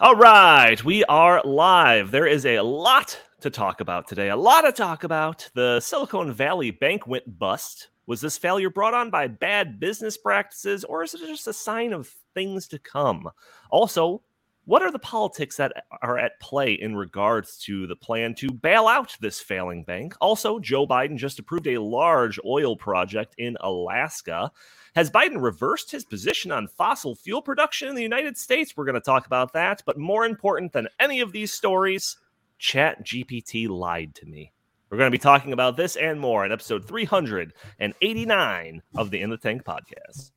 All 0.00 0.14
right, 0.14 0.82
we 0.84 1.02
are 1.06 1.42
live. 1.44 2.12
There 2.12 2.28
is 2.28 2.46
a 2.46 2.60
lot 2.60 3.18
to 3.40 3.50
talk 3.50 3.80
about 3.80 4.06
today. 4.06 4.28
A 4.28 4.36
lot 4.36 4.60
to 4.60 4.70
talk 4.70 5.02
about. 5.02 5.50
The 5.56 5.80
Silicon 5.80 6.32
Valley 6.32 6.70
Bank 6.70 7.08
went 7.08 7.36
bust. 7.36 7.88
Was 8.06 8.20
this 8.20 8.38
failure 8.38 8.70
brought 8.70 8.94
on 8.94 9.10
by 9.10 9.26
bad 9.26 9.80
business 9.80 10.16
practices, 10.16 10.84
or 10.84 11.02
is 11.02 11.14
it 11.14 11.26
just 11.26 11.48
a 11.48 11.52
sign 11.52 11.92
of 11.92 12.14
things 12.32 12.68
to 12.68 12.78
come? 12.78 13.28
Also, 13.72 14.22
what 14.66 14.82
are 14.82 14.92
the 14.92 15.00
politics 15.00 15.56
that 15.56 15.72
are 16.00 16.16
at 16.16 16.38
play 16.38 16.74
in 16.74 16.94
regards 16.94 17.58
to 17.64 17.88
the 17.88 17.96
plan 17.96 18.36
to 18.36 18.52
bail 18.52 18.86
out 18.86 19.16
this 19.20 19.40
failing 19.40 19.82
bank? 19.82 20.14
Also, 20.20 20.60
Joe 20.60 20.86
Biden 20.86 21.16
just 21.16 21.40
approved 21.40 21.66
a 21.66 21.78
large 21.78 22.38
oil 22.44 22.76
project 22.76 23.34
in 23.38 23.56
Alaska. 23.62 24.52
Has 24.98 25.12
Biden 25.12 25.40
reversed 25.40 25.92
his 25.92 26.04
position 26.04 26.50
on 26.50 26.66
fossil 26.66 27.14
fuel 27.14 27.40
production 27.40 27.86
in 27.86 27.94
the 27.94 28.02
United 28.02 28.36
States? 28.36 28.76
We're 28.76 28.84
going 28.84 28.96
to 28.96 29.00
talk 29.00 29.26
about 29.26 29.52
that. 29.52 29.80
But 29.86 29.96
more 29.96 30.26
important 30.26 30.72
than 30.72 30.88
any 30.98 31.20
of 31.20 31.30
these 31.30 31.52
stories, 31.52 32.16
Chat 32.58 33.06
GPT 33.06 33.68
lied 33.68 34.16
to 34.16 34.26
me. 34.26 34.50
We're 34.90 34.98
going 34.98 35.06
to 35.06 35.16
be 35.16 35.22
talking 35.22 35.52
about 35.52 35.76
this 35.76 35.94
and 35.94 36.18
more 36.18 36.44
in 36.44 36.50
episode 36.50 36.84
389 36.84 38.82
of 38.96 39.10
the 39.12 39.20
In 39.20 39.30
the 39.30 39.36
Tank 39.36 39.62
podcast. 39.62 40.32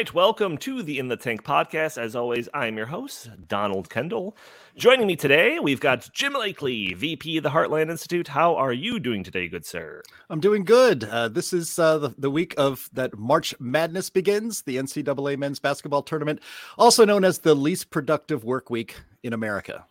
Right, 0.00 0.14
welcome 0.14 0.56
to 0.56 0.82
the 0.82 0.98
In 0.98 1.08
the 1.08 1.16
Tank 1.18 1.44
podcast. 1.44 1.98
As 1.98 2.16
always, 2.16 2.48
I'm 2.54 2.78
your 2.78 2.86
host, 2.86 3.28
Donald 3.48 3.90
Kendal. 3.90 4.34
Joining 4.74 5.06
me 5.06 5.14
today, 5.14 5.58
we've 5.58 5.78
got 5.78 6.08
Jim 6.14 6.32
Lakely, 6.32 6.96
VP 6.96 7.36
of 7.36 7.42
the 7.42 7.50
Heartland 7.50 7.90
Institute. 7.90 8.26
How 8.26 8.56
are 8.56 8.72
you 8.72 8.98
doing 8.98 9.22
today, 9.22 9.46
good 9.46 9.66
sir? 9.66 10.02
I'm 10.30 10.40
doing 10.40 10.64
good. 10.64 11.04
Uh, 11.04 11.28
this 11.28 11.52
is 11.52 11.78
uh, 11.78 11.98
the, 11.98 12.14
the 12.16 12.30
week 12.30 12.54
of 12.56 12.88
that 12.94 13.18
March 13.18 13.54
Madness 13.60 14.08
begins, 14.08 14.62
the 14.62 14.78
NCAA 14.78 15.36
men's 15.36 15.58
basketball 15.58 16.02
tournament, 16.02 16.40
also 16.78 17.04
known 17.04 17.22
as 17.22 17.40
the 17.40 17.54
least 17.54 17.90
productive 17.90 18.42
work 18.42 18.70
week 18.70 19.02
in 19.22 19.34
America. 19.34 19.84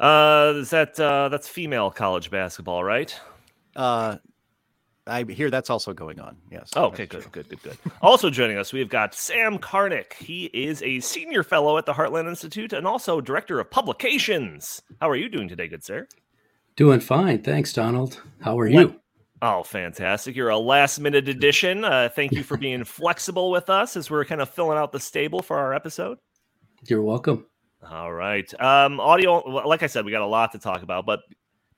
Uh, 0.00 0.54
is 0.56 0.70
that 0.70 0.98
uh, 0.98 1.28
that's 1.28 1.46
female 1.46 1.92
college 1.92 2.28
basketball, 2.28 2.82
right? 2.82 3.16
Uh, 3.76 4.16
I 5.06 5.24
hear 5.24 5.50
that's 5.50 5.70
also 5.70 5.92
going 5.92 6.20
on. 6.20 6.36
Yes. 6.50 6.70
Oh, 6.76 6.84
okay, 6.84 7.06
good, 7.06 7.30
good, 7.32 7.48
good, 7.48 7.62
good. 7.62 7.76
also 8.02 8.30
joining 8.30 8.56
us, 8.56 8.72
we've 8.72 8.88
got 8.88 9.14
Sam 9.14 9.58
Karnick. 9.58 10.12
He 10.12 10.44
is 10.46 10.80
a 10.82 11.00
senior 11.00 11.42
fellow 11.42 11.76
at 11.76 11.86
the 11.86 11.92
Heartland 11.92 12.28
Institute 12.28 12.72
and 12.72 12.86
also 12.86 13.20
director 13.20 13.58
of 13.58 13.70
publications. 13.70 14.80
How 15.00 15.10
are 15.10 15.16
you 15.16 15.28
doing 15.28 15.48
today, 15.48 15.66
good 15.66 15.84
sir? 15.84 16.06
Doing 16.76 17.00
fine. 17.00 17.42
Thanks, 17.42 17.72
Donald. 17.72 18.20
How 18.40 18.58
are 18.58 18.68
you? 18.68 18.96
Oh, 19.42 19.64
fantastic. 19.64 20.36
You're 20.36 20.50
a 20.50 20.58
last 20.58 21.00
minute 21.00 21.28
addition. 21.28 21.84
Uh, 21.84 22.08
thank 22.08 22.30
you 22.30 22.44
for 22.44 22.56
being 22.56 22.84
flexible 22.84 23.50
with 23.50 23.68
us 23.70 23.96
as 23.96 24.08
we're 24.08 24.24
kind 24.24 24.40
of 24.40 24.48
filling 24.48 24.78
out 24.78 24.92
the 24.92 25.00
stable 25.00 25.42
for 25.42 25.58
our 25.58 25.74
episode. 25.74 26.18
You're 26.86 27.02
welcome. 27.02 27.46
All 27.90 28.12
right. 28.12 28.48
Um, 28.60 29.00
audio, 29.00 29.40
like 29.66 29.82
I 29.82 29.88
said, 29.88 30.04
we 30.04 30.12
got 30.12 30.22
a 30.22 30.26
lot 30.26 30.52
to 30.52 30.60
talk 30.60 30.84
about, 30.84 31.06
but 31.06 31.20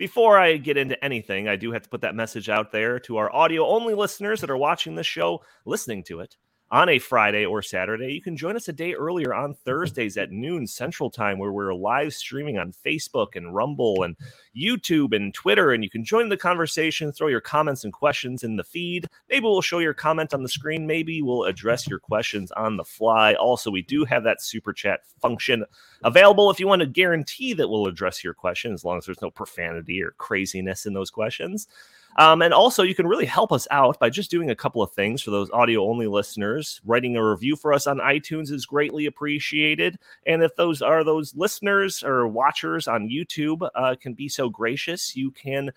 before 0.05 0.39
I 0.39 0.59
get 0.59 0.77
into 0.77 1.03
anything, 1.03 1.49
I 1.49 1.57
do 1.57 1.73
have 1.73 1.81
to 1.81 1.89
put 1.89 2.03
that 2.03 2.15
message 2.15 2.51
out 2.51 2.73
there 2.73 3.01
to 3.01 3.17
our 3.17 3.35
audio 3.35 3.67
only 3.67 3.95
listeners 3.95 4.43
that 4.43 4.51
are 4.51 4.57
watching 4.59 4.97
this 4.97 5.07
show, 5.07 5.43
listening 5.65 6.03
to 6.05 6.21
it 6.21 6.37
on 6.71 6.89
a 6.89 6.99
Friday 6.99 7.45
or 7.45 7.63
Saturday. 7.63 8.13
You 8.13 8.21
can 8.21 8.37
join 8.37 8.57
us 8.57 8.69
a 8.69 8.73
day 8.73 8.95
earlier 8.95 9.35
on 9.35 9.55
Thursdays 9.65 10.17
at 10.17 10.33
noon 10.33 10.67
Central 10.67 11.11
Time, 11.11 11.39
where 11.39 11.53
we're 11.53 11.75
live 11.75 12.13
streaming 12.13 12.59
on 12.59 12.73
Facebook 12.73 13.37
and 13.37 13.55
Rumble 13.55 14.03
and 14.03 14.17
YouTube 14.57 15.15
and 15.15 15.33
Twitter. 15.33 15.73
And 15.73 15.85
you 15.85 15.91
can 15.91 16.05
join 16.05 16.29
the 16.29 16.37
conversation, 16.37 17.13
throw 17.13 17.29
your 17.29 17.41
comments 17.41 17.85
and 17.85 17.93
questions 17.93 18.43
in 18.43 18.57
the 18.57 18.65
feed. 18.65 19.07
Maybe 19.29 19.45
we'll 19.45 19.61
show 19.61 19.79
your 19.79 19.95
comment 19.95 20.35
on 20.35 20.43
the 20.43 20.49
screen. 20.49 20.87
Maybe 20.87 21.23
we'll 21.23 21.45
address 21.45 21.87
your 21.87 21.99
questions 21.99 22.51
on 22.53 22.77
the 22.77 22.85
fly. 22.85 23.35
Also, 23.35 23.71
we 23.71 23.83
do 23.83 24.05
have 24.05 24.25
that 24.25 24.43
super 24.43 24.73
chat 24.73 25.01
function 25.21 25.65
available 26.03 26.51
if 26.51 26.59
you 26.61 26.67
want 26.67 26.81
to 26.81 26.87
guarantee 26.87 27.53
that 27.55 27.69
we'll 27.69 27.87
address 27.87 28.25
your 28.25 28.35
question, 28.35 28.73
as 28.73 28.85
long 28.85 28.99
as 28.99 29.07
there's 29.07 29.23
no 29.23 29.31
profanity 29.31 30.03
or 30.03 30.13
craziness 30.19 30.87
in 30.87 30.95
those 30.95 31.11
questions. 31.11 31.69
Um, 32.17 32.43
and 32.43 32.55
also, 32.55 32.83
you 32.83 32.95
can 32.95 33.07
really 33.07 33.27
help 33.27 33.53
us 33.53 33.67
out 33.71 33.99
by 33.99 34.09
just 34.09 34.31
doing 34.31 34.51
a 34.51 34.57
couple 34.57 34.83
of 34.83 34.93
things 34.93 35.21
for 35.21 35.31
those 35.31 35.51
audio 35.51 35.85
only 35.89 36.07
listeners. 36.07 36.81
Writing 36.85 37.17
a 37.17 37.29
review 37.29 37.57
for 37.57 37.73
us 37.73 37.87
on 37.87 37.99
iTunes 37.99 38.53
is 38.53 38.67
greatly 38.67 39.07
appreciated. 39.07 39.99
And 40.27 40.43
if 40.43 40.55
those 40.55 40.81
are 40.81 41.03
those 41.03 41.35
listeners 41.35 42.03
or 42.05 42.29
watchers 42.29 42.87
on 42.87 43.09
YouTube, 43.09 43.69
uh, 43.75 43.97
can 44.01 44.15
be 44.15 44.29
so 44.29 44.49
gracious, 44.49 45.17
you 45.17 45.33
can 45.33 45.73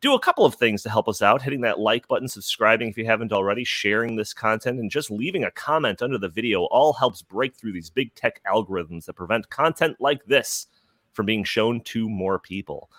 do 0.00 0.14
a 0.14 0.20
couple 0.20 0.44
of 0.44 0.56
things 0.56 0.82
to 0.82 0.90
help 0.90 1.08
us 1.08 1.22
out 1.22 1.42
hitting 1.42 1.60
that 1.60 1.78
like 1.78 2.08
button, 2.08 2.26
subscribing 2.26 2.88
if 2.88 2.98
you 2.98 3.06
haven't 3.06 3.32
already, 3.32 3.62
sharing 3.62 4.16
this 4.16 4.34
content, 4.34 4.80
and 4.80 4.90
just 4.90 5.10
leaving 5.10 5.44
a 5.44 5.50
comment 5.52 6.02
under 6.02 6.18
the 6.18 6.28
video 6.28 6.64
all 6.64 6.92
helps 6.92 7.22
break 7.22 7.54
through 7.54 7.72
these 7.72 7.88
big 7.88 8.12
tech 8.14 8.40
algorithms 8.44 9.04
that 9.04 9.14
prevent 9.14 9.48
content 9.48 9.96
like 10.00 10.24
this 10.24 10.66
from 11.12 11.26
being 11.26 11.44
shown 11.44 11.80
to 11.82 12.08
more 12.08 12.38
people. 12.38 12.90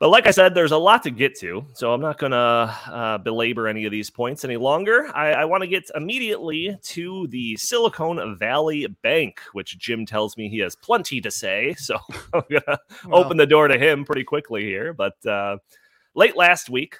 But 0.00 0.08
like 0.08 0.26
I 0.26 0.30
said, 0.30 0.54
there's 0.54 0.72
a 0.72 0.78
lot 0.78 1.02
to 1.02 1.10
get 1.10 1.38
to, 1.40 1.62
so 1.74 1.92
I'm 1.92 2.00
not 2.00 2.16
going 2.16 2.32
to 2.32 2.38
uh, 2.38 3.18
belabor 3.18 3.68
any 3.68 3.84
of 3.84 3.92
these 3.92 4.08
points 4.08 4.46
any 4.46 4.56
longer. 4.56 5.14
I, 5.14 5.32
I 5.32 5.44
want 5.44 5.62
to 5.62 5.66
get 5.66 5.90
immediately 5.94 6.74
to 6.84 7.26
the 7.26 7.54
Silicon 7.56 8.34
Valley 8.38 8.86
Bank, 9.02 9.40
which 9.52 9.78
Jim 9.78 10.06
tells 10.06 10.38
me 10.38 10.48
he 10.48 10.60
has 10.60 10.74
plenty 10.74 11.20
to 11.20 11.30
say. 11.30 11.76
So 11.90 11.98
I'm 12.32 12.42
going 12.48 12.62
to 12.62 12.78
well. 13.06 13.24
open 13.24 13.36
the 13.36 13.46
door 13.46 13.66
to 13.66 13.76
him 13.76 14.04
pretty 14.04 14.22
quickly 14.22 14.62
here. 14.62 14.94
But 14.94 15.14
uh, 15.26 15.58
late 16.14 16.36
last 16.36 16.70
week, 16.70 16.96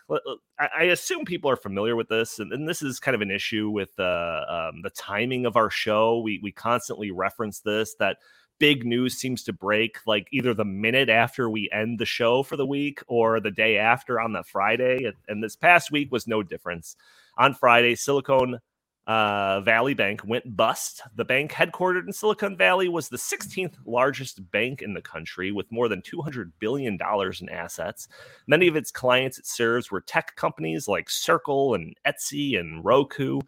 I 0.59 0.85
assume 0.85 1.25
people 1.25 1.51
are 1.51 1.57
familiar 1.57 1.97
with 1.97 2.09
this, 2.09 2.39
and, 2.39 2.53
and 2.53 2.69
this 2.69 2.83
is 2.83 2.99
kind 2.99 3.15
of 3.15 3.21
an 3.21 3.31
issue 3.31 3.71
with 3.71 3.91
uh, 3.99 4.43
um, 4.49 4.83
the 4.83 4.91
timing 4.91 5.47
of 5.47 5.57
our 5.57 5.71
show. 5.71 6.21
We 6.21 6.41
we 6.43 6.51
constantly 6.53 7.13
reference 7.13 7.61
this 7.61 7.95
that 7.99 8.19
big 8.61 8.87
news 8.87 9.17
seems 9.17 9.43
to 9.43 9.53
break 9.53 9.99
like 10.07 10.29
either 10.31 10.55
the 10.55 10.65
minute 10.65 11.09
after 11.09 11.51
we 11.51 11.69
end 11.73 11.99
the 11.99 12.07
show 12.07 12.45
for 12.45 12.57
the 12.57 12.67
week 12.67 13.03
or 13.09 13.41
the 13.41 13.51
day 13.51 13.79
after 13.79 14.21
on 14.21 14.33
the 14.33 14.45
Friday. 14.45 15.11
And 15.27 15.43
this 15.43 15.57
past 15.57 15.91
week 15.91 16.13
was 16.13 16.29
no 16.29 16.45
difference. 16.45 16.95
On 17.37 17.55
Friday, 17.55 17.97
Silicon 17.97 18.61
uh, 19.07 19.61
Valley 19.63 19.95
Bank 19.95 20.21
went 20.25 20.57
bust. 20.57 21.03
The 21.17 21.25
bank, 21.25 21.51
headquartered 21.53 22.07
in 22.07 22.13
Silicon 22.13 22.57
Valley, 22.57 22.89
was 22.89 23.09
the 23.09 23.17
16th 23.17 23.75
largest 23.85 24.51
bank 24.53 24.83
in 24.83 24.95
the 24.95 25.01
country 25.01 25.51
with 25.51 25.73
more 25.73 25.89
than 25.89 26.03
$200 26.03 26.53
billion 26.61 26.99
in 27.41 27.49
assets. 27.49 28.07
Many 28.47 28.69
of 28.69 28.77
its 28.77 28.93
clients 28.93 29.39
it 29.39 29.47
serves 29.47 29.91
were 29.91 30.03
tech 30.03 30.37
companies 30.37 30.87
like 30.87 31.11
Circle 31.11 31.75
and 31.75 31.97
Etsy 32.07 32.57
and 32.57 32.85
Roku. 32.85 33.41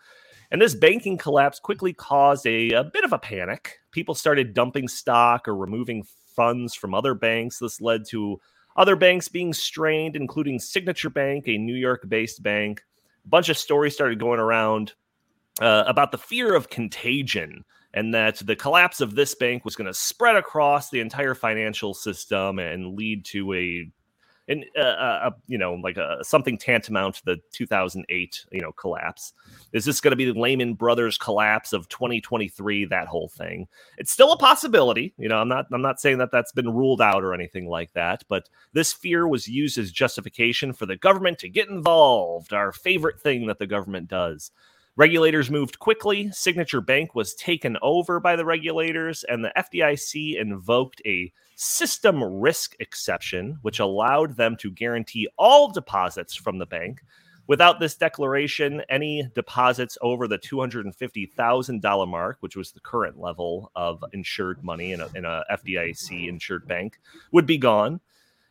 And 0.53 0.61
this 0.61 0.75
banking 0.75 1.17
collapse 1.17 1.59
quickly 1.59 1.95
caused 1.95 2.47
a, 2.47 2.73
a 2.73 2.85
bit 2.85 3.05
of 3.05 3.15
a 3.15 3.19
panic. 3.19 3.81
People 3.91 4.15
started 4.15 4.53
dumping 4.53 4.87
stock 4.87 5.49
or 5.49 5.57
removing 5.57 6.05
funds 6.37 6.75
from 6.75 6.95
other 6.95 7.15
banks. 7.15 7.59
This 7.59 7.81
led 7.81 8.03
to 8.11 8.39
other 8.77 8.95
banks 8.95 9.29
being 9.29 9.55
strained, 9.55 10.15
including 10.15 10.59
Signature 10.59 11.09
Bank, 11.09 11.49
a 11.49 11.57
New 11.57 11.75
York 11.75 12.07
based 12.07 12.43
bank. 12.43 12.85
A 13.25 13.29
bunch 13.29 13.49
of 13.49 13.57
stories 13.57 13.95
started 13.95 14.21
going 14.21 14.41
around 14.41 14.93
uh, 15.59 15.85
about 15.87 16.13
the 16.13 16.19
fear 16.19 16.55
of 16.55 16.69
contagion 16.69 17.65
and 17.95 18.13
that 18.13 18.37
the 18.37 18.57
collapse 18.57 19.01
of 19.01 19.15
this 19.15 19.35
bank 19.35 19.65
was 19.65 19.75
going 19.75 19.87
to 19.87 19.95
spread 19.95 20.37
across 20.37 20.91
the 20.91 21.01
entire 21.01 21.35
financial 21.35 21.95
system 21.95 22.59
and 22.59 22.95
lead 22.95 23.25
to 23.25 23.55
a 23.55 23.91
and 24.49 24.65
uh, 24.77 24.81
uh, 24.81 25.31
you 25.47 25.59
know 25.59 25.75
like 25.75 25.97
a, 25.97 26.19
something 26.23 26.59
tantamount 26.59 27.17
to 27.17 27.25
the 27.25 27.41
2008 27.53 28.47
you 28.53 28.61
know 28.61 28.73
collapse. 28.73 29.33
Is 29.73 29.85
this 29.85 30.01
going 30.01 30.11
to 30.13 30.17
be 30.17 30.31
the 30.31 30.39
lehman 30.39 30.75
brothers 30.75 31.17
collapse 31.17 31.73
of 31.73 31.89
2023 31.89 32.87
that 32.87 33.07
whole 33.07 33.29
thing? 33.29 33.69
It's 33.99 34.13
still 34.13 34.33
a 34.33 34.37
possibility 34.37 35.15
you 35.19 35.29
know 35.29 35.39
i'm 35.39 35.49
not 35.49 35.67
i'm 35.73 35.83
not 35.83 36.01
saying 36.01 36.19
that 36.19 36.31
that's 36.31 36.53
been 36.53 36.73
ruled 36.73 37.01
out 37.01 37.23
or 37.23 37.33
anything 37.33 37.67
like 37.67 37.93
that 37.93 38.25
but 38.29 38.49
this 38.73 38.93
fear 38.93 39.27
was 39.27 39.49
used 39.49 39.79
as 39.79 39.91
justification 39.91 40.73
for 40.73 40.87
the 40.87 40.97
government 40.97 41.39
to 41.39 41.49
get 41.49 41.69
involved 41.69 42.53
our 42.53 42.73
favorite 42.73 43.21
thing 43.21 43.47
that 43.47 43.59
the 43.59 43.67
government 43.67 44.09
does 44.09 44.51
Regulators 44.95 45.51
moved 45.51 45.79
quickly. 45.79 46.31
Signature 46.33 46.83
Bank 46.83 47.15
was 47.15 47.35
taken 47.35 47.79
over 47.81 48.21
by 48.21 48.37
the 48.37 48.45
regulators, 48.45 49.25
and 49.25 49.43
the 49.43 49.53
FDIC 49.57 50.39
invoked 50.39 51.01
a 51.07 51.33
system 51.57 52.23
risk 52.23 52.77
exception, 52.79 53.57
which 53.63 53.81
allowed 53.81 54.37
them 54.37 54.55
to 54.57 54.71
guarantee 54.71 55.29
all 55.39 55.73
deposits 55.73 56.35
from 56.35 56.59
the 56.59 56.67
bank. 56.67 57.01
Without 57.47 57.81
this 57.81 57.97
declaration, 57.97 58.83
any 58.91 59.27
deposits 59.35 59.97
over 60.03 60.29
the 60.29 60.39
$250,000 60.39 62.09
mark, 62.09 62.37
which 62.41 62.55
was 62.55 62.73
the 62.73 62.81
current 62.81 63.19
level 63.19 63.73
of 63.75 64.05
insured 64.13 64.63
money 64.63 64.93
in 64.93 65.01
a, 65.01 65.09
in 65.15 65.25
a 65.25 65.43
FDIC 65.51 66.29
insured 66.29 66.69
bank, 66.69 67.01
would 67.33 67.47
be 67.47 67.57
gone. 67.57 67.99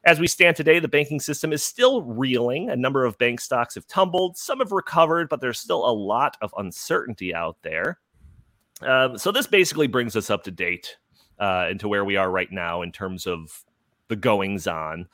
As 0.03 0.19
we 0.19 0.27
stand 0.27 0.55
today, 0.55 0.79
the 0.79 0.87
banking 0.87 1.19
system 1.19 1.53
is 1.53 1.63
still 1.63 2.01
reeling. 2.01 2.71
A 2.71 2.75
number 2.75 3.05
of 3.05 3.17
bank 3.19 3.39
stocks 3.39 3.75
have 3.75 3.85
tumbled. 3.85 4.35
Some 4.35 4.59
have 4.59 4.71
recovered, 4.71 5.29
but 5.29 5.41
there's 5.41 5.59
still 5.59 5.87
a 5.87 5.93
lot 5.93 6.37
of 6.41 6.53
uncertainty 6.57 7.35
out 7.35 7.57
there. 7.61 7.99
Um, 8.81 9.17
so, 9.19 9.31
this 9.31 9.45
basically 9.45 9.85
brings 9.85 10.15
us 10.15 10.31
up 10.31 10.43
to 10.45 10.51
date 10.51 10.97
uh, 11.39 11.67
into 11.69 11.87
where 11.87 12.03
we 12.03 12.15
are 12.15 12.31
right 12.31 12.51
now 12.51 12.81
in 12.81 12.91
terms 12.91 13.27
of 13.27 13.63
the 14.07 14.15
goings 14.15 14.65
on. 14.65 15.07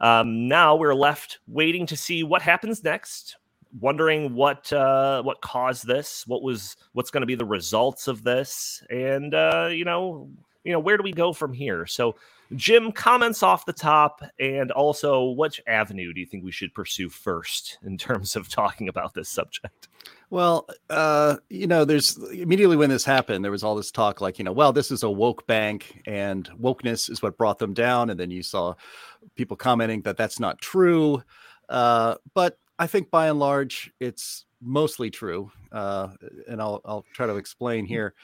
Um, 0.00 0.48
now 0.48 0.74
we're 0.74 0.94
left 0.94 1.38
waiting 1.46 1.86
to 1.86 1.96
see 1.96 2.24
what 2.24 2.42
happens 2.42 2.82
next, 2.82 3.36
wondering 3.80 4.34
what 4.34 4.72
uh, 4.72 5.22
what 5.22 5.40
caused 5.40 5.86
this, 5.86 6.26
what 6.26 6.42
was 6.42 6.76
what's 6.94 7.12
going 7.12 7.20
to 7.20 7.26
be 7.26 7.36
the 7.36 7.44
results 7.44 8.08
of 8.08 8.24
this, 8.24 8.82
and 8.90 9.34
uh, 9.34 9.68
you 9.70 9.84
know, 9.84 10.28
you 10.64 10.72
know, 10.72 10.80
where 10.80 10.96
do 10.96 11.04
we 11.04 11.12
go 11.12 11.32
from 11.32 11.52
here? 11.52 11.86
So 11.86 12.16
Jim, 12.56 12.92
comments 12.92 13.42
off 13.42 13.66
the 13.66 13.72
top, 13.72 14.22
and 14.38 14.70
also 14.72 15.30
which 15.30 15.60
avenue 15.66 16.12
do 16.12 16.20
you 16.20 16.26
think 16.26 16.44
we 16.44 16.52
should 16.52 16.74
pursue 16.74 17.08
first 17.08 17.78
in 17.84 17.96
terms 17.98 18.36
of 18.36 18.48
talking 18.48 18.88
about 18.88 19.14
this 19.14 19.28
subject? 19.28 19.88
Well, 20.30 20.66
uh, 20.88 21.36
you 21.50 21.66
know, 21.66 21.84
there's 21.84 22.16
immediately 22.32 22.76
when 22.76 22.88
this 22.88 23.04
happened, 23.04 23.44
there 23.44 23.50
was 23.50 23.62
all 23.62 23.74
this 23.74 23.90
talk 23.90 24.20
like, 24.20 24.38
you 24.38 24.44
know, 24.44 24.52
well, 24.52 24.72
this 24.72 24.90
is 24.90 25.02
a 25.02 25.10
woke 25.10 25.46
bank 25.46 26.00
and 26.06 26.48
wokeness 26.58 27.10
is 27.10 27.20
what 27.22 27.36
brought 27.36 27.58
them 27.58 27.74
down. 27.74 28.08
And 28.08 28.18
then 28.18 28.30
you 28.30 28.42
saw 28.42 28.74
people 29.34 29.58
commenting 29.58 30.00
that 30.02 30.16
that's 30.16 30.40
not 30.40 30.58
true. 30.58 31.22
Uh, 31.68 32.14
but 32.32 32.56
I 32.78 32.86
think 32.86 33.10
by 33.10 33.28
and 33.28 33.38
large, 33.38 33.92
it's 34.00 34.46
mostly 34.62 35.10
true. 35.10 35.52
Uh, 35.70 36.08
and 36.48 36.62
I'll, 36.62 36.80
I'll 36.84 37.04
try 37.12 37.26
to 37.26 37.36
explain 37.36 37.84
here. 37.84 38.14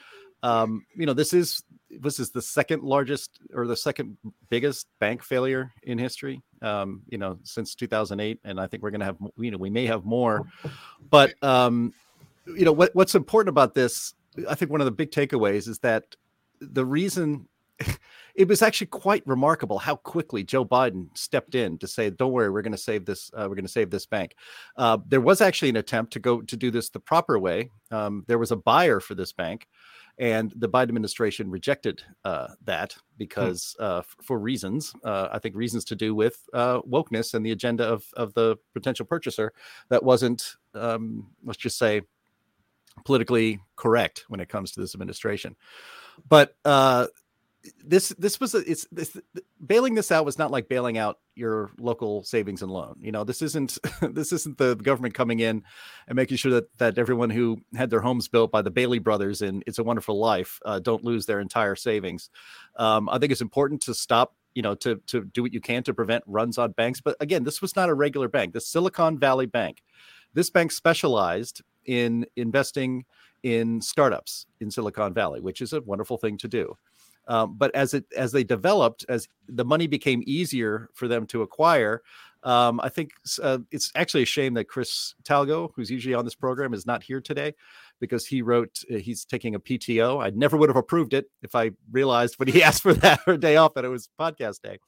Um, 0.43 0.85
you 0.95 1.05
know, 1.05 1.13
this 1.13 1.33
is 1.33 1.63
this 1.89 2.19
is 2.19 2.31
the 2.31 2.41
second 2.41 2.83
largest 2.83 3.39
or 3.53 3.67
the 3.67 3.75
second 3.75 4.17
biggest 4.49 4.87
bank 4.99 5.23
failure 5.23 5.71
in 5.83 5.97
history. 5.97 6.41
Um, 6.61 7.01
you 7.07 7.17
know, 7.17 7.39
since 7.43 7.75
2008, 7.75 8.39
and 8.43 8.59
I 8.59 8.67
think 8.67 8.83
we're 8.83 8.91
going 8.91 8.99
to 8.99 9.05
have 9.05 9.17
you 9.37 9.51
know 9.51 9.57
we 9.57 9.69
may 9.69 9.85
have 9.85 10.05
more, 10.05 10.43
but 11.09 11.33
um, 11.43 11.93
you 12.45 12.65
know 12.65 12.73
what 12.73 12.95
what's 12.95 13.15
important 13.15 13.49
about 13.49 13.73
this? 13.73 14.13
I 14.47 14.55
think 14.55 14.71
one 14.71 14.81
of 14.81 14.85
the 14.85 14.91
big 14.91 15.11
takeaways 15.11 15.67
is 15.67 15.79
that 15.79 16.15
the 16.61 16.85
reason 16.85 17.47
it 18.35 18.47
was 18.47 18.61
actually 18.61 18.87
quite 18.87 19.25
remarkable 19.25 19.79
how 19.79 19.95
quickly 19.95 20.43
Joe 20.43 20.65
Biden 20.65 21.07
stepped 21.17 21.55
in 21.55 21.77
to 21.79 21.87
say, 21.87 22.09
"Don't 22.09 22.31
worry, 22.31 22.49
we're 22.49 22.61
going 22.61 22.71
to 22.71 22.77
save 22.77 23.05
this. 23.05 23.31
Uh, 23.33 23.47
we're 23.49 23.55
going 23.55 23.65
to 23.65 23.71
save 23.71 23.89
this 23.89 24.05
bank." 24.05 24.35
Uh, 24.77 24.97
there 25.07 25.21
was 25.21 25.41
actually 25.41 25.69
an 25.69 25.77
attempt 25.77 26.13
to 26.13 26.19
go 26.19 26.41
to 26.41 26.57
do 26.57 26.71
this 26.71 26.89
the 26.89 26.99
proper 26.99 27.39
way. 27.39 27.71
Um, 27.91 28.23
there 28.27 28.37
was 28.37 28.51
a 28.51 28.55
buyer 28.55 28.99
for 28.99 29.15
this 29.15 29.31
bank, 29.31 29.67
and 30.19 30.53
the 30.57 30.67
Biden 30.67 30.89
administration 30.89 31.49
rejected 31.49 32.03
uh, 32.25 32.49
that 32.65 32.93
hmm. 32.93 32.99
because 33.17 33.75
hmm. 33.79 33.83
uh, 33.83 33.97
f- 33.99 34.15
for 34.21 34.37
reasons, 34.37 34.93
uh, 35.03 35.29
I 35.31 35.39
think 35.39 35.55
reasons 35.55 35.85
to 35.85 35.95
do 35.95 36.13
with 36.13 36.37
uh, 36.53 36.81
wokeness 36.81 37.33
and 37.33 37.45
the 37.45 37.51
agenda 37.51 37.85
of 37.85 38.05
of 38.13 38.33
the 38.33 38.57
potential 38.73 39.05
purchaser 39.05 39.53
that 39.89 40.03
wasn't, 40.03 40.55
um, 40.75 41.31
let's 41.43 41.57
just 41.57 41.77
say, 41.77 42.01
politically 43.05 43.59
correct 43.77 44.25
when 44.27 44.39
it 44.39 44.49
comes 44.49 44.71
to 44.73 44.81
this 44.81 44.93
administration. 44.93 45.55
But 46.27 46.55
uh, 46.65 47.07
this 47.83 48.09
this 48.17 48.39
was 48.39 48.55
a, 48.55 48.59
it's 48.59 48.87
this 48.91 49.17
bailing 49.65 49.93
this 49.93 50.11
out 50.11 50.23
was 50.23 50.37
not 50.37 50.51
like 50.51 50.69
bailing 50.69 50.97
out 50.97 51.19
your 51.35 51.71
local 51.77 52.23
savings 52.23 52.61
and 52.61 52.71
loan 52.71 52.95
you 52.99 53.11
know 53.11 53.23
this 53.23 53.41
isn't 53.41 53.77
this 54.01 54.31
isn't 54.31 54.57
the 54.57 54.75
government 54.75 55.13
coming 55.13 55.39
in 55.39 55.61
and 56.07 56.15
making 56.15 56.37
sure 56.37 56.51
that 56.51 56.77
that 56.77 56.97
everyone 56.97 57.29
who 57.29 57.59
had 57.75 57.89
their 57.89 57.99
homes 57.99 58.27
built 58.27 58.51
by 58.51 58.61
the 58.61 58.71
bailey 58.71 58.99
brothers 58.99 59.41
in 59.41 59.61
it's 59.67 59.79
a 59.79 59.83
wonderful 59.83 60.17
life 60.17 60.59
uh, 60.65 60.79
don't 60.79 61.03
lose 61.03 61.25
their 61.25 61.39
entire 61.39 61.75
savings. 61.75 62.29
Um, 62.77 63.09
i 63.09 63.17
think 63.17 63.31
it's 63.31 63.41
important 63.41 63.81
to 63.81 63.93
stop 63.93 64.35
you 64.53 64.61
know 64.61 64.75
to 64.75 64.95
to 65.07 65.25
do 65.25 65.41
what 65.41 65.53
you 65.53 65.59
can 65.61 65.83
to 65.83 65.93
prevent 65.93 66.23
runs 66.27 66.57
on 66.57 66.71
banks 66.71 67.01
but 67.01 67.15
again 67.19 67.43
this 67.43 67.61
was 67.61 67.75
not 67.75 67.89
a 67.89 67.93
regular 67.93 68.29
bank. 68.29 68.53
The 68.53 68.61
silicon 68.61 69.19
valley 69.19 69.45
bank 69.47 69.83
this 70.33 70.49
bank 70.49 70.71
specialized 70.71 71.61
in 71.85 72.25
investing 72.35 73.05
in 73.43 73.81
startups 73.81 74.45
in 74.61 74.71
silicon 74.71 75.13
valley 75.13 75.41
which 75.41 75.61
is 75.61 75.73
a 75.73 75.81
wonderful 75.81 76.17
thing 76.17 76.37
to 76.37 76.47
do 76.47 76.75
um, 77.29 77.55
but 77.55 77.73
as 77.75 77.93
it 77.93 78.05
as 78.17 78.31
they 78.31 78.43
developed, 78.43 79.05
as 79.07 79.27
the 79.47 79.63
money 79.63 79.85
became 79.85 80.23
easier 80.25 80.89
for 80.95 81.07
them 81.07 81.27
to 81.27 81.43
acquire, 81.43 82.01
um, 82.43 82.79
I 82.81 82.89
think 82.89 83.11
uh, 83.41 83.59
it's 83.71 83.91
actually 83.95 84.23
a 84.23 84.25
shame 84.25 84.55
that 84.55 84.65
Chris 84.65 85.13
Talgo, 85.23 85.69
who's 85.75 85.91
usually 85.91 86.15
on 86.15 86.25
this 86.25 86.33
program, 86.33 86.73
is 86.73 86.87
not 86.87 87.03
here 87.03 87.21
today 87.21 87.53
because 87.99 88.25
he 88.25 88.41
wrote 88.41 88.81
uh, 88.91 88.97
he's 88.97 89.25
taking 89.25 89.53
a 89.53 89.59
PTO. 89.59 90.23
I 90.23 90.31
never 90.31 90.57
would 90.57 90.69
have 90.69 90.75
approved 90.75 91.13
it 91.13 91.29
if 91.43 91.53
I 91.53 91.71
realized 91.91 92.39
when 92.39 92.47
he 92.47 92.63
asked 92.69 92.81
for 92.81 92.95
that 92.95 93.19
or 93.27 93.37
day 93.37 93.57
off 93.57 93.75
that 93.75 93.85
it 93.85 93.89
was 93.89 94.09
podcast 94.19 94.63
day. 94.63 94.79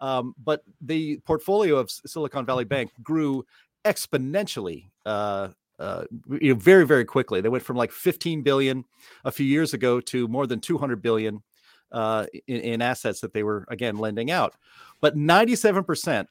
Um, 0.00 0.34
but 0.38 0.62
the 0.80 1.18
portfolio 1.24 1.76
of 1.76 1.90
Silicon 1.90 2.46
Valley 2.46 2.64
Bank 2.64 2.92
grew 3.02 3.44
exponentially 3.84 4.90
uh, 5.06 5.48
uh, 5.80 6.04
you 6.40 6.54
know, 6.54 6.60
very 6.60 6.86
very 6.86 7.04
quickly. 7.04 7.40
They 7.40 7.48
went 7.48 7.64
from 7.64 7.76
like 7.76 7.90
15 7.90 8.42
billion 8.42 8.84
a 9.24 9.32
few 9.32 9.46
years 9.46 9.74
ago 9.74 10.00
to 10.02 10.28
more 10.28 10.46
than 10.46 10.60
200 10.60 11.02
billion 11.02 11.42
uh, 11.92 12.26
in, 12.46 12.60
in 12.60 12.82
assets 12.82 13.20
that 13.20 13.32
they 13.32 13.42
were 13.42 13.64
again 13.68 13.96
lending 13.96 14.30
out. 14.30 14.54
But 15.00 15.16
97% 15.16 16.26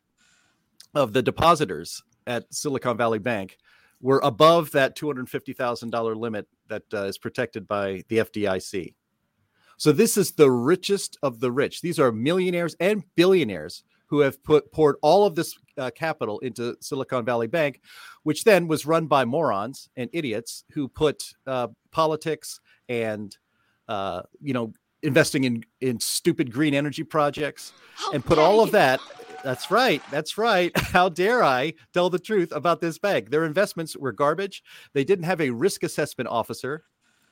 of 0.95 1.13
the 1.13 1.21
depositors 1.21 2.01
at 2.27 2.53
Silicon 2.53 2.97
Valley 2.97 3.19
Bank 3.19 3.57
were 4.01 4.19
above 4.23 4.71
that 4.71 4.97
$250,000 4.97 6.15
limit 6.15 6.47
that 6.67 6.83
uh, 6.93 7.03
is 7.05 7.17
protected 7.17 7.67
by 7.67 8.03
the 8.09 8.17
FDIC. 8.17 8.95
So 9.77 9.91
this 9.91 10.17
is 10.17 10.33
the 10.33 10.51
richest 10.51 11.17
of 11.23 11.39
the 11.39 11.51
rich. 11.51 11.81
These 11.81 11.99
are 11.99 12.11
millionaires 12.11 12.75
and 12.79 13.03
billionaires 13.15 13.83
who 14.07 14.19
have 14.19 14.43
put 14.43 14.71
poured 14.71 14.97
all 15.01 15.25
of 15.25 15.35
this 15.35 15.57
uh, 15.77 15.89
capital 15.95 16.39
into 16.39 16.77
Silicon 16.81 17.25
Valley 17.25 17.47
Bank, 17.47 17.81
which 18.23 18.43
then 18.43 18.67
was 18.67 18.85
run 18.85 19.07
by 19.07 19.25
morons 19.25 19.89
and 19.97 20.09
idiots 20.13 20.65
who 20.71 20.87
put 20.87 21.33
uh, 21.47 21.69
politics 21.91 22.59
and 22.89 23.35
uh, 23.87 24.21
you 24.39 24.53
know 24.53 24.71
investing 25.03 25.43
in 25.43 25.65
in 25.81 25.99
stupid 25.99 26.51
green 26.51 26.73
energy 26.73 27.03
projects 27.03 27.73
How 27.95 28.13
and 28.13 28.25
put 28.25 28.37
all 28.37 28.61
of 28.61 28.71
that 28.71 28.99
that's 29.43 29.69
right 29.69 30.01
that's 30.09 30.37
right 30.37 30.71
how 30.77 31.09
dare 31.09 31.43
i 31.43 31.73
tell 31.93 32.09
the 32.09 32.19
truth 32.19 32.51
about 32.51 32.81
this 32.81 32.97
bank? 32.97 33.29
Their 33.29 33.45
investments 33.45 33.95
were 33.97 34.13
garbage. 34.13 34.63
They 34.93 35.03
didn't 35.03 35.25
have 35.25 35.41
a 35.41 35.49
risk 35.49 35.83
assessment 35.83 36.29
officer 36.29 36.83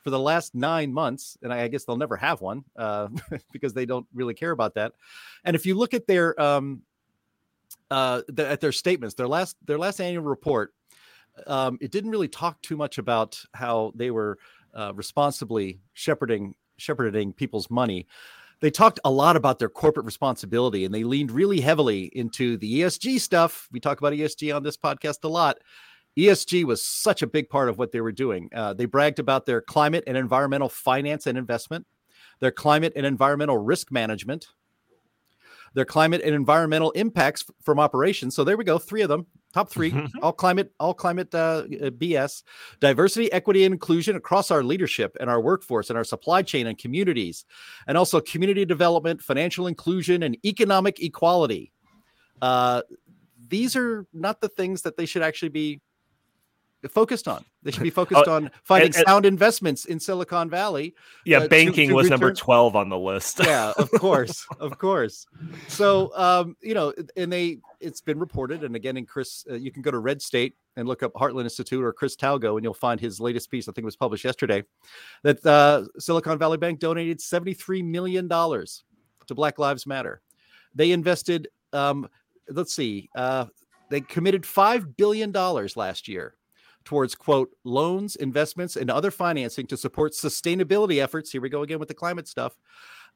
for 0.03 0.09
the 0.09 0.19
last 0.19 0.53
nine 0.53 0.91
months 0.91 1.37
and 1.41 1.53
i 1.53 1.67
guess 1.67 1.85
they'll 1.85 1.95
never 1.95 2.17
have 2.17 2.41
one 2.41 2.63
uh, 2.75 3.07
because 3.53 3.73
they 3.73 3.85
don't 3.85 4.05
really 4.13 4.33
care 4.33 4.51
about 4.51 4.75
that. 4.75 4.93
And 5.45 5.55
if 5.55 5.65
you 5.65 5.75
look 5.75 5.93
at 5.93 6.07
their 6.07 6.39
um 6.39 6.81
uh 7.89 8.21
the, 8.27 8.47
at 8.47 8.59
their 8.59 8.73
statements 8.73 9.15
their 9.15 9.27
last 9.27 9.55
their 9.65 9.79
last 9.79 9.99
annual 10.01 10.23
report 10.23 10.73
um, 11.47 11.77
it 11.81 11.91
didn't 11.91 12.11
really 12.11 12.27
talk 12.27 12.61
too 12.61 12.75
much 12.75 12.97
about 12.97 13.41
how 13.53 13.93
they 13.95 14.11
were 14.11 14.37
uh, 14.73 14.91
responsibly 14.93 15.79
shepherding 15.93 16.55
shepherding 16.81 17.31
people's 17.31 17.69
money 17.69 18.07
they 18.61 18.69
talked 18.69 18.99
a 19.03 19.11
lot 19.11 19.35
about 19.35 19.59
their 19.59 19.69
corporate 19.69 20.05
responsibility 20.05 20.85
and 20.85 20.93
they 20.93 21.03
leaned 21.03 21.31
really 21.31 21.59
heavily 21.59 22.05
into 22.13 22.57
the 22.57 22.81
ESG 22.81 23.19
stuff. 23.19 23.67
We 23.71 23.79
talk 23.79 23.99
about 23.99 24.13
ESG 24.13 24.55
on 24.55 24.63
this 24.63 24.77
podcast 24.77 25.23
a 25.23 25.27
lot. 25.27 25.57
ESG 26.17 26.63
was 26.65 26.83
such 26.83 27.21
a 27.23 27.27
big 27.27 27.49
part 27.49 27.69
of 27.69 27.77
what 27.79 27.91
they 27.91 28.01
were 28.01 28.11
doing. 28.11 28.49
Uh, 28.53 28.73
they 28.73 28.85
bragged 28.85 29.17
about 29.17 29.45
their 29.45 29.61
climate 29.61 30.03
and 30.05 30.15
environmental 30.15 30.69
finance 30.69 31.25
and 31.25 31.37
investment, 31.37 31.87
their 32.39 32.51
climate 32.51 32.93
and 32.95 33.05
environmental 33.05 33.57
risk 33.57 33.91
management, 33.91 34.47
their 35.73 35.85
climate 35.85 36.21
and 36.23 36.35
environmental 36.35 36.91
impacts 36.91 37.45
from 37.61 37.79
operations. 37.79 38.35
So 38.35 38.43
there 38.43 38.57
we 38.57 38.63
go, 38.63 38.77
three 38.77 39.01
of 39.01 39.09
them. 39.09 39.25
Top 39.53 39.69
three, 39.69 39.93
all 40.21 40.31
climate, 40.31 40.71
all 40.79 40.93
climate 40.93 41.33
uh, 41.35 41.63
BS, 41.67 42.43
diversity, 42.79 43.31
equity, 43.33 43.65
and 43.65 43.73
inclusion 43.73 44.15
across 44.15 44.49
our 44.49 44.63
leadership 44.63 45.17
and 45.19 45.29
our 45.29 45.41
workforce 45.41 45.89
and 45.89 45.97
our 45.97 46.05
supply 46.05 46.41
chain 46.41 46.67
and 46.67 46.77
communities, 46.77 47.45
and 47.87 47.97
also 47.97 48.21
community 48.21 48.63
development, 48.63 49.21
financial 49.21 49.67
inclusion, 49.67 50.23
and 50.23 50.37
economic 50.45 51.01
equality. 51.01 51.73
Uh, 52.41 52.81
these 53.49 53.75
are 53.75 54.07
not 54.13 54.39
the 54.39 54.47
things 54.47 54.83
that 54.83 54.95
they 54.95 55.05
should 55.05 55.21
actually 55.21 55.49
be 55.49 55.81
focused 56.89 57.27
on. 57.27 57.45
They 57.63 57.71
should 57.71 57.83
be 57.83 57.89
focused 58.01 58.23
oh, 58.27 58.33
on 58.33 58.51
finding 58.63 58.87
and, 58.87 58.95
and, 58.95 59.05
sound 59.07 59.25
investments 59.25 59.85
in 59.85 59.99
Silicon 59.99 60.49
Valley. 60.49 60.95
Yeah, 61.25 61.39
uh, 61.39 61.47
banking 61.47 61.89
to, 61.89 61.91
to 61.91 61.95
was 61.95 62.05
return... 62.05 62.19
number 62.19 62.33
12 62.33 62.75
on 62.75 62.89
the 62.89 62.97
list. 62.97 63.39
yeah, 63.43 63.73
of 63.77 63.91
course. 63.99 64.45
Of 64.59 64.77
course. 64.77 65.27
So, 65.67 66.11
um, 66.15 66.55
you 66.61 66.73
know, 66.73 66.93
and 67.15 67.31
they 67.31 67.59
it's 67.81 68.01
been 68.01 68.19
reported 68.19 68.63
and 68.63 68.75
again 68.75 68.95
in 68.95 69.05
Chris 69.05 69.43
uh, 69.49 69.55
you 69.55 69.71
can 69.71 69.81
go 69.81 69.91
to 69.91 69.99
Red 69.99 70.21
State 70.21 70.55
and 70.75 70.87
look 70.87 71.03
up 71.03 71.13
Heartland 71.13 71.43
Institute 71.43 71.83
or 71.83 71.91
Chris 71.91 72.15
Talgo 72.15 72.55
and 72.55 72.63
you'll 72.63 72.73
find 72.73 72.99
his 72.99 73.19
latest 73.19 73.49
piece 73.49 73.67
I 73.67 73.71
think 73.71 73.83
it 73.83 73.85
was 73.85 73.95
published 73.95 74.23
yesterday 74.23 74.63
that 75.23 75.45
uh, 75.45 75.85
Silicon 75.97 76.37
Valley 76.37 76.57
Bank 76.57 76.79
donated 76.79 77.19
73 77.19 77.81
million 77.81 78.27
dollars 78.27 78.83
to 79.27 79.35
Black 79.35 79.59
Lives 79.59 79.85
Matter. 79.85 80.21
They 80.75 80.91
invested 80.91 81.47
um, 81.73 82.07
let's 82.49 82.73
see 82.73 83.09
uh, 83.15 83.45
they 83.89 84.01
committed 84.01 84.45
five 84.45 84.95
billion 84.95 85.31
dollars 85.31 85.75
last 85.75 86.07
year 86.07 86.35
towards 86.83 87.15
quote 87.15 87.49
loans, 87.63 88.15
investments, 88.15 88.75
and 88.75 88.89
other 88.89 89.11
financing 89.11 89.67
to 89.67 89.77
support 89.77 90.13
sustainability 90.13 91.01
efforts. 91.01 91.31
Here 91.31 91.41
we 91.41 91.49
go 91.49 91.63
again 91.63 91.79
with 91.79 91.87
the 91.87 91.93
climate 91.93 92.27
stuff. 92.27 92.57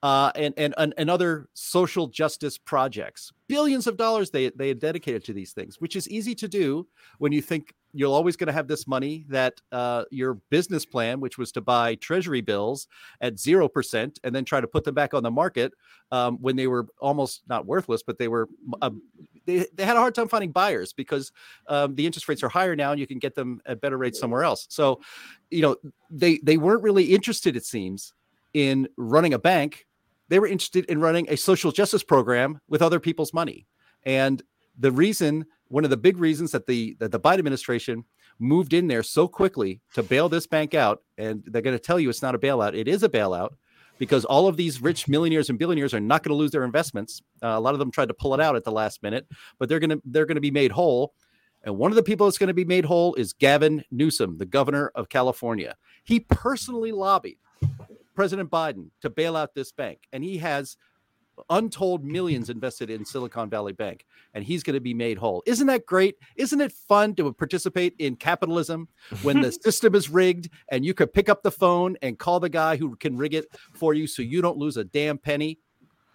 Uh, 0.04 0.30
and, 0.36 0.54
and 0.58 0.94
and 0.98 1.10
other 1.10 1.48
social 1.54 2.08
justice 2.08 2.58
projects. 2.58 3.32
Billions 3.48 3.88
of 3.88 3.96
dollars 3.96 4.30
they 4.30 4.50
they 4.50 4.74
dedicated 4.74 5.24
to 5.24 5.34
these 5.34 5.54
things, 5.54 5.80
which 5.80 5.96
is 5.96 6.08
easy 6.10 6.36
to 6.36 6.48
do 6.50 6.86
when 7.18 7.32
you 7.32 7.42
think 7.42 7.74
you're 7.96 8.12
always 8.12 8.36
going 8.36 8.48
to 8.48 8.54
have 8.54 8.68
this 8.68 8.88
money 8.88 9.26
that 9.30 9.62
uh, 9.72 10.04
your 10.12 10.34
business 10.50 10.86
plan, 10.86 11.22
which 11.22 11.38
was 11.38 11.54
to 11.54 11.62
buy 11.62 11.96
treasury 11.96 12.42
bills 12.42 12.88
at 13.22 13.36
0% 13.36 14.18
and 14.22 14.36
then 14.36 14.44
try 14.44 14.60
to 14.60 14.68
put 14.68 14.84
them 14.84 14.94
back 14.94 15.14
on 15.14 15.24
the 15.24 15.32
market 15.32 15.72
um, 16.12 16.38
when 16.42 16.58
they 16.58 16.68
were 16.68 16.88
almost 17.00 17.44
not 17.48 17.66
worthless, 17.66 18.04
but 18.04 18.18
they 18.18 18.28
were, 18.28 18.50
uh, 18.82 18.90
they, 19.46 19.66
they 19.74 19.86
had 19.86 19.96
a 19.96 20.00
hard 20.00 20.14
time 20.14 20.28
finding 20.28 20.52
buyers 20.52 20.92
because 20.92 21.32
um, 21.68 21.96
the 21.96 22.06
interest 22.06 22.28
rates 22.28 22.44
are 22.44 22.50
higher 22.50 22.76
now 22.76 22.92
and 22.92 23.00
you 23.00 23.08
can 23.08 23.18
get 23.18 23.34
them 23.34 23.62
at 23.66 23.80
better 23.80 23.98
rates 23.98 24.20
somewhere 24.20 24.44
else. 24.44 24.68
So, 24.70 25.00
you 25.50 25.62
know, 25.62 25.78
they, 26.10 26.40
they 26.44 26.58
weren't 26.58 26.84
really 26.84 27.16
interested, 27.16 27.56
it 27.56 27.66
seems, 27.66 28.14
in 28.54 28.90
running 28.98 29.34
a 29.34 29.40
bank. 29.40 29.88
They 30.28 30.40
were 30.40 30.48
interested 30.48 30.84
in 30.86 31.00
running 31.00 31.28
a 31.30 31.38
social 31.38 31.72
justice 31.72 32.04
program 32.04 32.60
with 32.68 32.82
other 32.82 33.00
people's 33.00 33.34
money. 33.34 33.68
And 34.04 34.44
the 34.78 34.92
reason 34.92 35.46
one 35.68 35.84
of 35.84 35.90
the 35.90 35.98
big 35.98 36.18
reasons 36.18 36.52
that 36.52 36.68
the 36.68 36.96
that 37.00 37.12
the 37.12 37.20
Biden 37.20 37.40
administration 37.40 38.06
moved 38.40 38.74
in 38.74 38.88
there 38.88 39.04
so 39.04 39.28
quickly 39.28 39.82
to 39.94 40.04
bail 40.04 40.30
this 40.30 40.48
bank 40.48 40.74
out, 40.74 41.02
and 41.18 41.44
they're 41.48 41.62
going 41.62 41.76
to 41.76 41.84
tell 41.84 42.00
you 42.00 42.10
it's 42.10 42.22
not 42.22 42.36
a 42.36 42.40
bailout. 42.40 42.78
It 42.78 42.88
is 42.88 43.04
a 43.04 43.10
bailout 43.10 43.52
because 43.98 44.26
all 44.26 44.48
of 44.48 44.58
these 44.58 44.82
rich 44.82 45.08
millionaires 45.08 45.50
and 45.50 45.58
billionaires 45.58 45.94
are 45.94 46.00
not 46.00 46.24
going 46.24 46.32
to 46.32 46.36
lose 46.36 46.52
their 46.52 46.64
investments. 46.64 47.22
Uh, 47.42 47.48
a 47.48 47.60
lot 47.60 47.74
of 47.74 47.80
them 47.80 47.92
tried 47.92 48.10
to 48.10 48.14
pull 48.14 48.34
it 48.34 48.42
out 48.42 48.56
at 48.56 48.64
the 48.64 48.72
last 48.72 49.02
minute, 49.04 49.28
but 49.60 49.70
they're 49.70 49.80
going 49.80 49.92
to 49.92 50.02
they're 50.06 50.26
going 50.26 50.36
to 50.36 50.42
be 50.42 50.52
made 50.52 50.72
whole. 50.72 51.14
And 51.64 51.78
one 51.78 51.92
of 51.92 51.96
the 51.96 52.04
people 52.04 52.28
that's 52.28 52.38
going 52.38 52.48
to 52.48 52.54
be 52.54 52.66
made 52.66 52.86
whole 52.86 53.16
is 53.16 53.34
Gavin 53.34 53.84
Newsom, 53.90 54.38
the 54.38 54.46
governor 54.46 54.92
of 54.94 55.10
California. 55.10 55.76
He 56.04 56.20
personally 56.20 56.92
lobbied 56.92 57.38
President 58.14 58.52
Biden 58.52 58.92
to 59.02 59.10
bail 59.10 59.36
out 59.36 59.56
this 59.56 59.72
bank, 59.72 60.02
and 60.14 60.24
he 60.24 60.38
has 60.38 60.78
untold 61.50 62.04
millions 62.04 62.50
invested 62.50 62.90
in 62.90 63.06
Silicon 63.06 63.50
Valley 63.50 63.74
Bank, 63.74 64.06
and 64.34 64.44
he's 64.44 64.64
going 64.64 64.76
to 64.76 64.82
be 64.82 64.94
made 64.94 65.18
whole. 65.18 65.44
Isn't 65.46 65.68
that 65.68 65.86
great? 65.86 66.16
Isn't 66.36 66.62
it 66.62 66.72
fun 66.72 67.16
to 67.16 67.32
participate 67.34 67.96
in 68.00 68.16
capitalism 68.16 68.88
when 69.22 69.42
the 69.42 69.52
system 69.64 69.96
is 69.96 70.10
rigged 70.10 70.50
and 70.70 70.86
you 70.86 70.94
could 70.94 71.14
pick 71.14 71.30
up 71.30 71.44
the 71.44 71.52
phone 71.52 71.98
and 72.02 72.18
call 72.18 72.40
the 72.40 72.50
guy 72.50 72.76
who 72.78 72.96
can 72.96 73.18
rig 73.18 73.34
it 73.34 73.48
for 73.74 73.94
you 73.94 74.08
so 74.08 74.22
you 74.22 74.42
don't 74.42 74.58
lose 74.58 74.78
a 74.78 74.84
damn 74.84 75.18
penny? 75.18 75.60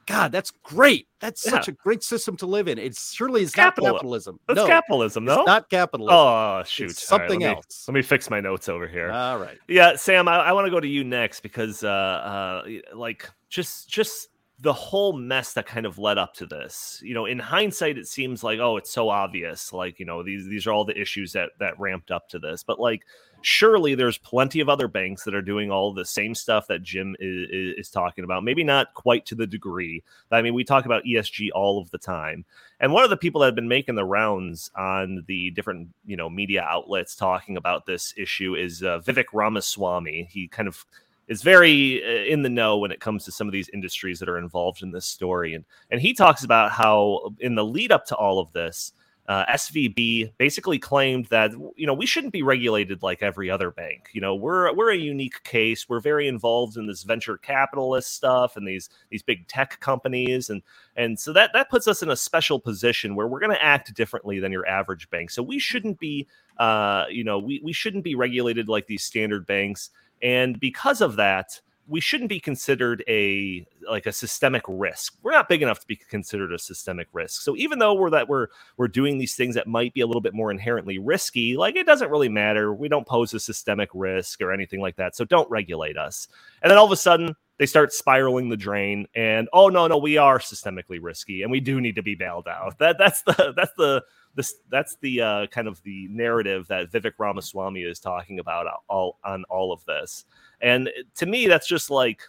God, 0.07 0.33
that's 0.33 0.51
great. 0.51 1.07
That's 1.21 1.45
yeah. 1.45 1.53
such 1.53 1.69
a 1.69 1.73
great 1.73 2.03
system 2.03 2.37
to 2.39 2.47
live 2.47 2.67
in. 2.67 2.79
It 2.79 2.97
surely 2.97 3.43
is 3.43 3.53
Capital. 3.53 3.87
not 3.87 3.93
capitalism. 3.95 4.41
It's 4.49 4.57
no, 4.57 4.67
capitalism, 4.67 5.25
no? 5.25 5.45
not 5.45 5.71
capitalism. 5.71 6.17
Oh, 6.17 6.63
shoot. 6.67 6.91
It's 6.91 7.07
something 7.07 7.43
right, 7.43 7.49
let 7.49 7.57
else. 7.59 7.87
Me, 7.87 7.93
let 7.93 7.95
me 7.99 8.03
fix 8.03 8.29
my 8.29 8.41
notes 8.41 8.69
over 8.69 8.89
here. 8.89 9.13
All 9.13 9.39
right. 9.39 9.57
Yeah, 9.69 9.95
Sam, 9.95 10.27
I, 10.27 10.39
I 10.39 10.53
want 10.53 10.67
to 10.67 10.71
go 10.71 10.81
to 10.81 10.89
you 10.89 11.05
next 11.05 11.41
because, 11.41 11.85
uh, 11.85 11.89
uh, 11.89 12.63
like, 12.93 13.31
just, 13.51 13.89
just 13.89 14.31
the 14.63 14.73
whole 14.73 15.15
mess 15.15 15.55
that 15.55 15.67
kind 15.67 15.87
of 15.87 15.99
led 15.99 16.19
up 16.19 16.35
to 16.35 16.45
this 16.45 17.01
you 17.03 17.15
know 17.15 17.25
in 17.25 17.39
hindsight 17.39 17.97
it 17.97 18.07
seems 18.07 18.45
like 18.45 18.59
oh 18.59 18.77
it's 18.77 18.91
so 18.91 19.09
obvious 19.09 19.73
like 19.73 19.99
you 19.99 20.05
know 20.05 20.23
these 20.23 20.47
these 20.47 20.67
are 20.67 20.73
all 20.73 20.85
the 20.85 21.01
issues 21.01 21.33
that 21.33 21.51
that 21.59 21.79
ramped 21.79 22.11
up 22.11 22.29
to 22.29 22.39
this. 22.39 22.63
But 22.63 22.79
like 22.79 23.03
surely 23.43 23.95
there's 23.95 24.19
plenty 24.19 24.61
of 24.61 24.69
other 24.69 24.87
banks 24.87 25.25
that 25.25 25.35
are 25.35 25.41
doing 25.41 25.71
all 25.71 25.95
the 25.95 26.05
same 26.05 26.35
stuff 26.35 26.67
that 26.67 26.83
jim 26.83 27.17
is, 27.21 27.77
is 27.79 27.91
talking 27.91 28.23
about 28.23 28.45
maybe 28.45 28.63
not 28.63 28.93
quite 28.93 29.25
to 29.25 29.35
the 29.35 29.47
degree 29.47 30.03
i 30.31 30.43
mean 30.43 30.53
we 30.53 30.63
talk 30.63 30.85
about 30.85 31.03
esg 31.05 31.49
all 31.55 31.81
of 31.81 31.91
the 31.91 31.99
time. 31.99 32.45
And 32.81 32.93
one 32.93 33.05
of 33.05 33.11
the 33.11 33.17
people 33.17 33.41
that 33.41 33.47
have 33.47 33.55
been 33.55 33.69
making 33.69 33.95
the 33.95 34.05
rounds 34.05 34.71
on 34.77 35.25
the 35.27 35.51
different 35.53 35.89
you 36.05 36.17
know 36.17 36.29
media 36.29 36.63
outlets 36.63 37.15
talking 37.15 37.57
about 37.57 37.87
this 37.87 38.15
issue 38.17 38.55
is 38.55 38.83
uh, 38.83 39.01
vivek 39.01 39.27
ramaswamy. 39.33 40.29
He 40.31 40.49
kind 40.49 40.69
of 40.69 40.85
is 41.31 41.43
very 41.43 42.03
uh, 42.05 42.25
in 42.25 42.43
the 42.43 42.51
know 42.51 42.77
when 42.77 42.91
it 42.91 43.01
comes 43.01 43.25
to 43.25 43.33
some 43.33 43.47
of 43.47 43.53
these 43.53 43.71
industries 43.71 44.19
that 44.19 44.29
are 44.29 44.37
involved 44.37 44.83
in 44.83 44.91
this 44.91 45.07
story. 45.07 45.55
And 45.55 45.65
and 45.91 46.01
he 46.01 46.13
talks 46.13 46.45
about 46.45 46.73
how 46.73 47.33
in 47.39 47.55
the 47.55 47.65
lead 47.65 47.93
up 47.93 48.05
to 48.07 48.17
all 48.17 48.41
of 48.41 48.53
this, 48.53 48.93
uh, 49.29 49.47
SVB 49.47 50.33
basically 50.39 50.81
claimed 50.81 51.27
that 51.27 51.53
you 51.77 51.87
know 51.87 51.95
we 51.95 52.05
shouldn't 52.05 52.33
be 52.33 52.43
regulated 52.43 53.05
like 53.05 53.23
every 53.23 53.49
other 53.49 53.71
bank. 53.71 54.09
You 54.13 54.21
know 54.21 54.35
we're 54.35 54.75
we're 54.75 54.91
a 54.91 54.97
unique 54.97 55.45
case. 55.45 55.89
We're 55.89 56.01
very 56.01 56.27
involved 56.27 56.77
in 56.77 56.89
this 56.89 57.05
venture 57.05 57.39
capitalist 57.39 58.13
stuff 58.13 58.57
and 58.57 58.67
these 58.67 58.91
these 59.09 59.23
big 59.23 59.47
tech 59.47 59.79
companies, 59.79 60.51
and 60.51 60.63
and 60.97 61.17
so 61.17 61.33
that 61.35 61.53
that 61.53 61.71
puts 61.71 61.87
us 61.87 62.03
in 62.03 62.11
a 62.11 62.17
special 62.17 62.59
position 62.59 63.15
where 63.15 63.29
we're 63.29 63.39
going 63.39 63.53
to 63.53 63.65
act 63.65 63.95
differently 63.95 64.41
than 64.41 64.51
your 64.51 64.67
average 64.67 65.09
bank. 65.11 65.31
So 65.31 65.45
we 65.45 65.61
shouldn't 65.61 66.01
be 66.01 66.27
uh, 66.59 67.05
you 67.09 67.23
know 67.23 67.39
we 67.39 67.61
we 67.63 67.73
shouldn't 67.73 68.03
be 68.03 68.17
regulated 68.17 68.69
like 68.69 68.89
these 68.89 69.05
standard 69.05 69.47
banks. 69.47 69.91
And 70.23 70.59
because 70.61 71.01
of 71.01 71.17
that, 71.17 71.61
we 71.91 72.01
shouldn't 72.01 72.29
be 72.29 72.39
considered 72.39 73.03
a 73.09 73.67
like 73.89 74.07
a 74.07 74.13
systemic 74.13 74.63
risk. 74.69 75.17
We're 75.23 75.33
not 75.33 75.49
big 75.49 75.61
enough 75.61 75.81
to 75.81 75.87
be 75.87 75.97
considered 75.97 76.53
a 76.53 76.59
systemic 76.59 77.09
risk. 77.13 77.43
So 77.43 77.57
even 77.57 77.81
though 77.81 77.95
we're 77.95 78.11
that 78.11 78.29
we're 78.29 78.47
we're 78.77 78.89
doing 78.89 79.19
these 79.19 79.35
things 79.35 79.57
that 79.57 79.67
might 79.67 79.93
be 79.93 80.01
a 80.01 80.07
little 80.07 80.21
bit 80.21 80.33
more 80.33 80.53
inherently 80.53 80.99
risky, 80.99 81.57
like 81.57 81.75
it 81.75 81.87
doesn't 81.87 82.11
really 82.11 82.29
matter. 82.29 82.73
We 82.73 82.89
don't 82.89 83.07
pose 83.07 83.35
a 83.35 83.41
systemic 83.41 83.89
risk 83.93 84.41
or 84.41 84.53
anything 84.53 84.81
like 84.81 84.97
that. 84.97 85.17
So 85.17 85.25
don't 85.25 85.51
regulate 85.51 85.99
us. 85.99 86.29
And 86.63 86.71
then 86.71 86.79
all 86.79 86.87
of 86.87 86.93
a 86.93 86.97
sudden 86.97 87.35
they 87.61 87.67
start 87.67 87.93
spiraling 87.93 88.49
the 88.49 88.57
drain 88.57 89.07
and 89.15 89.47
oh 89.53 89.69
no 89.69 89.87
no 89.87 89.99
we 89.99 90.17
are 90.17 90.39
systemically 90.39 90.99
risky 90.99 91.43
and 91.43 91.53
we 91.53 91.61
do 91.61 91.79
need 91.79 91.95
to 91.95 92.03
be 92.03 92.15
bailed 92.15 92.49
out. 92.49 92.79
That 92.79 92.97
that's 92.97 93.21
the 93.21 93.53
that's 93.57 93.75
the 93.77 94.03
this 94.35 94.55
that's 94.71 94.97
the 95.03 95.21
uh, 95.21 95.47
kind 95.49 95.69
of 95.69 95.83
the 95.83 96.09
narrative 96.09 96.67
that 96.69 96.91
Vivek 96.91 97.13
Ramaswamy 97.19 97.83
is 97.83 98.01
talking 98.01 98.39
about 98.39 98.67
all 98.89 99.19
on 99.25 99.45
all 99.51 99.75
of 99.75 99.85
this. 99.85 100.25
And 100.63 100.89
to 101.17 101.27
me, 101.27 101.49
that's 101.49 101.69
just 101.69 101.91
like 101.91 102.23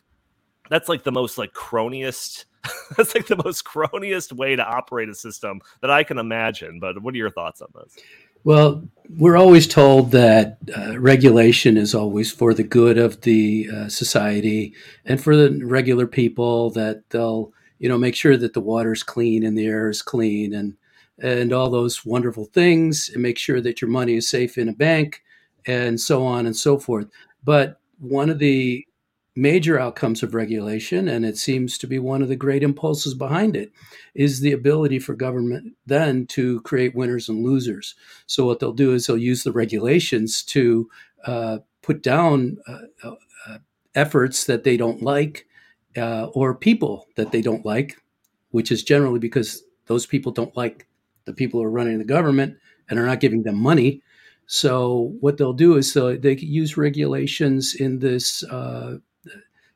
that's 0.70 0.90
like 0.90 1.04
the 1.04 1.14
most 1.14 1.38
like 1.38 1.54
cronyist. 1.54 2.44
that's 2.98 3.16
like 3.16 3.28
the 3.28 3.42
most 3.42 3.64
cronyist 3.64 4.34
way 4.34 4.58
to 4.58 4.64
operate 4.66 5.08
a 5.08 5.16
system 5.16 5.62
that 5.80 5.90
I 5.90 6.04
can 6.04 6.18
imagine. 6.18 6.82
But 6.82 7.02
what 7.02 7.14
are 7.14 7.18
your 7.18 7.32
thoughts 7.32 7.62
on 7.62 7.70
this? 7.74 7.96
Well, 8.44 8.88
we're 9.18 9.38
always 9.38 9.68
told 9.68 10.12
that 10.12 10.58
uh, 10.76 11.00
regulation 11.00 11.78
is 11.78 11.94
always 11.94 12.32
for 12.32 12.54
the 12.54 12.64
good 12.64 12.98
of 12.98 13.22
the 13.22 13.70
uh, 13.72 13.90
society 13.90 14.74
and 15.06 15.22
for 15.22 15.36
the 15.36 15.64
regular 15.66 16.08
people. 16.08 16.70
That 16.72 17.10
they'll, 17.10 17.54
you 17.80 17.90
know, 17.90 17.98
make 17.98 18.16
sure 18.16 18.38
that 18.38 18.54
the 18.54 18.62
water's 18.62 19.04
clean 19.04 19.44
and 19.44 19.58
the 19.58 19.68
air 19.68 19.90
is 19.90 20.02
clean, 20.02 20.54
and 20.54 20.76
and 21.20 21.54
all 21.54 21.70
those 21.70 22.06
wonderful 22.06 22.46
things 22.46 23.10
and 23.14 23.22
make 23.22 23.38
sure 23.38 23.62
that 23.62 23.82
your 23.82 23.90
money 23.90 24.16
is 24.16 24.28
safe 24.28 24.58
in 24.58 24.70
a 24.70 24.74
bank 24.74 25.22
and 25.68 26.00
so 26.00 26.24
on 26.24 26.48
and 26.48 26.56
so 26.56 26.80
forth. 26.80 27.08
But 27.44 27.80
one 28.00 28.30
of 28.32 28.40
the 28.40 28.86
major 29.36 29.80
outcomes 29.80 30.24
of 30.24 30.34
regulation, 30.34 31.08
and 31.08 31.26
it 31.26 31.38
seems 31.38 31.78
to 31.78 31.88
be 31.88 32.00
one 32.00 32.22
of 32.22 32.28
the 32.28 32.36
great 32.36 32.64
impulses 32.64 33.14
behind 33.14 33.56
it, 33.56 33.72
is 34.14 34.42
the 34.42 34.52
ability 34.52 35.00
for 35.00 35.14
government 35.14 35.74
then 35.86 36.26
to 36.28 36.60
create 36.62 36.96
winners 36.96 37.30
and 37.30 37.44
losers. 37.44 37.96
So, 38.26 38.46
what 38.46 38.60
they'll 38.60 38.74
do 38.74 38.94
is 38.94 39.08
they'll 39.08 39.18
use 39.18 39.44
the 39.44 39.52
regulations 39.52 40.44
to 40.44 40.90
uh, 41.26 41.60
put 41.82 42.04
down 42.04 42.58
uh, 42.68 42.80
uh, 43.04 43.58
efforts 43.96 44.46
that 44.46 44.64
they 44.64 44.78
don't 44.78 45.02
like 45.02 45.48
uh, 45.98 46.26
or 46.34 46.56
people 46.56 47.08
that 47.16 47.32
they 47.32 47.42
don't 47.42 47.66
like, 47.66 47.98
which 48.52 48.72
is 48.72 48.84
generally 48.84 49.20
because 49.20 49.64
those 49.88 50.06
people 50.06 50.32
don't 50.32 50.56
like 50.56 50.88
the 51.26 51.34
people 51.34 51.60
who 51.60 51.66
are 51.66 51.72
running 51.72 51.98
the 51.98 52.06
government 52.06 52.58
and 52.90 53.00
are 53.00 53.06
not 53.06 53.20
giving 53.20 53.44
them 53.44 53.58
money. 53.58 54.02
So 54.48 55.16
what 55.22 55.38
they'll 55.38 55.54
do 55.54 55.78
is 55.78 55.94
they 55.94 56.36
use 56.38 56.78
regulations 56.78 57.76
in 57.76 58.00
this, 58.00 58.44
uh, 58.44 58.98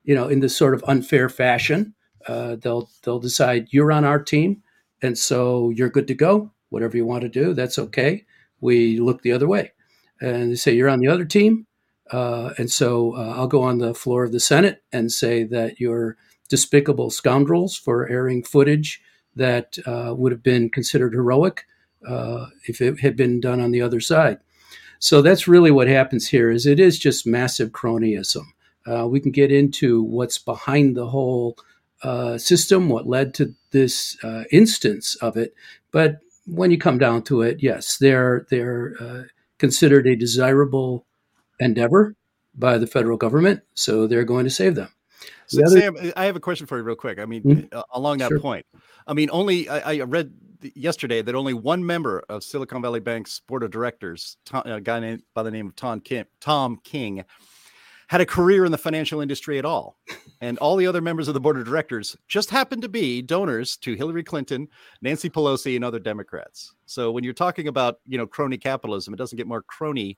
you 0.06 0.16
know, 0.16 0.28
in 0.28 0.40
this 0.40 0.56
sort 0.56 0.74
of 0.74 0.84
unfair 0.88 1.30
fashion. 1.30 1.94
Uh, 2.28 2.56
they'll 2.56 2.90
they'll 3.04 3.20
decide 3.20 3.68
you're 3.72 3.92
on 3.92 4.04
our 4.04 4.22
team, 4.22 4.64
and 5.02 5.18
so 5.18 5.70
you're 5.72 5.90
good 5.90 6.08
to 6.08 6.16
go. 6.16 6.52
Whatever 6.70 6.98
you 6.98 7.06
want 7.06 7.22
to 7.22 7.30
do, 7.30 7.54
that's 7.54 7.78
okay. 7.78 8.26
We 8.62 9.00
look 9.00 9.22
the 9.22 9.32
other 9.32 9.48
way, 9.48 9.74
and 10.22 10.52
they 10.52 10.56
say 10.56 10.74
you're 10.74 10.90
on 10.90 11.00
the 11.00 11.08
other 11.08 11.26
team, 11.26 11.68
uh, 12.12 12.52
and 12.58 12.72
so 12.72 13.16
uh, 13.16 13.34
I'll 13.36 13.48
go 13.48 13.62
on 13.62 13.78
the 13.78 13.94
floor 13.94 14.24
of 14.24 14.32
the 14.32 14.40
Senate 14.40 14.84
and 14.92 15.12
say 15.12 15.44
that 15.44 15.80
you're 15.80 16.18
despicable 16.50 17.10
scoundrels 17.10 17.76
for 17.76 18.10
airing 18.10 18.44
footage 18.44 19.02
that 19.36 19.78
uh, 19.86 20.14
would 20.16 20.32
have 20.32 20.44
been 20.44 20.70
considered 20.70 21.14
heroic 21.14 21.66
uh, 22.08 22.48
if 22.68 22.82
it 22.82 23.00
had 23.00 23.16
been 23.16 23.40
done 23.40 23.60
on 23.60 23.72
the 23.72 23.82
other 23.82 24.00
side. 24.00 24.40
So 25.00 25.22
that's 25.22 25.48
really 25.48 25.72
what 25.72 25.88
happens 25.88 26.28
here. 26.28 26.50
Is 26.50 26.66
it 26.66 26.80
is 26.80 26.98
just 26.98 27.28
massive 27.28 27.72
cronyism. 27.72 28.46
Uh, 28.86 29.08
we 29.08 29.20
can 29.20 29.32
get 29.32 29.52
into 29.52 30.04
what's 30.04 30.38
behind 30.38 30.96
the 30.96 31.08
whole 31.08 31.58
uh, 32.04 32.38
system, 32.38 32.90
what 32.90 33.08
led 33.08 33.34
to 33.34 33.54
this 33.72 34.18
uh, 34.24 34.44
instance 34.52 35.16
of 35.16 35.38
it, 35.38 35.54
but 35.92 36.20
when 36.46 36.72
you 36.72 36.78
come 36.78 36.98
down 36.98 37.24
to 37.24 37.42
it, 37.42 37.58
yes, 37.62 37.98
they're 37.98 38.46
they're 38.50 38.96
uh, 39.00 39.24
considered 39.58 40.08
a 40.08 40.16
desirable 40.16 41.06
endeavor 41.60 42.16
by 42.54 42.78
the 42.78 42.88
federal 42.88 43.18
government, 43.18 43.62
so 43.74 44.08
they're 44.08 44.24
going 44.24 44.46
to 44.46 44.50
save 44.50 44.76
them. 44.76 44.90
So, 45.48 45.62
other... 45.66 45.80
Sam, 45.80 46.12
I 46.16 46.26
have 46.26 46.36
a 46.36 46.40
question 46.40 46.68
for 46.68 46.78
you, 46.78 46.84
real 46.84 46.96
quick. 46.96 47.20
I 47.20 47.26
mean, 47.26 47.44
mm-hmm. 47.44 47.78
uh, 47.78 47.84
along 47.94 48.20
that 48.20 48.30
sure. 48.30 48.40
point, 48.40 48.66
I 49.08 49.14
mean, 49.14 49.30
only 49.32 49.68
I, 49.70 49.94
I, 49.94 50.02
read 50.02 50.34
yesterday 50.74 51.22
that 51.22 51.36
only 51.36 51.54
one 51.54 51.86
member 51.86 52.24
of 52.30 52.44
Silicon 52.44 52.82
Valley 52.82 53.00
Bank's 53.00 53.40
board 53.40 53.64
of 53.64 53.72
directors, 53.72 54.38
Tom, 54.46 54.64
a 54.66 54.82
guy 54.82 55.00
named, 55.00 55.24
by 55.34 55.44
the 55.44 55.52
name 55.52 55.68
of 55.68 55.76
Tom 55.76 56.00
Kim, 56.00 56.26
Tom 56.40 56.80
King, 56.84 57.24
had 58.08 58.22
a 58.22 58.26
career 58.26 58.66
in 58.66 58.72
the 58.72 58.78
financial 58.78 59.22
industry 59.22 59.58
at 59.58 59.66
all. 59.66 59.98
And 60.42 60.58
all 60.60 60.76
the 60.76 60.88
other 60.88 61.02
members 61.02 61.28
of 61.28 61.34
the 61.34 61.40
board 61.40 61.58
of 61.58 61.66
directors 61.66 62.16
just 62.28 62.50
happened 62.50 62.82
to 62.84 62.90
be 62.90 63.22
donors 63.22 63.78
to 63.78 63.96
Hillary 63.96 64.24
Clinton, 64.24 64.68
Nancy 65.02 65.30
Pelosi, 65.30 65.76
and 65.76 65.84
other 65.84 66.00
Democrats. 66.00 66.74
So 66.86 67.12
when 67.12 67.24
you're 67.24 67.34
talking 67.34 67.68
about, 67.68 68.00
you 68.06 68.18
know, 68.18 68.28
crony 68.28 68.58
capitalism, 68.58 69.14
it 69.14 69.18
doesn't 69.18 69.38
get 69.38 69.48
more 69.48 69.64
crony 69.64 70.18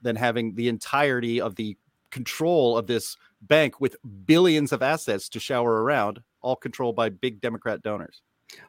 than 0.00 0.16
having 0.16 0.54
the 0.54 0.68
entirety 0.68 1.40
of 1.40 1.56
the 1.56 1.76
control 2.10 2.78
of 2.78 2.86
this 2.86 3.16
bank 3.42 3.80
with 3.80 3.96
billions 4.24 4.72
of 4.72 4.82
assets 4.82 5.28
to 5.30 5.40
shower 5.40 5.82
around, 5.82 6.22
all 6.40 6.56
controlled 6.56 6.96
by 6.96 7.08
big 7.08 7.40
Democrat 7.40 7.82
donors. 7.82 8.22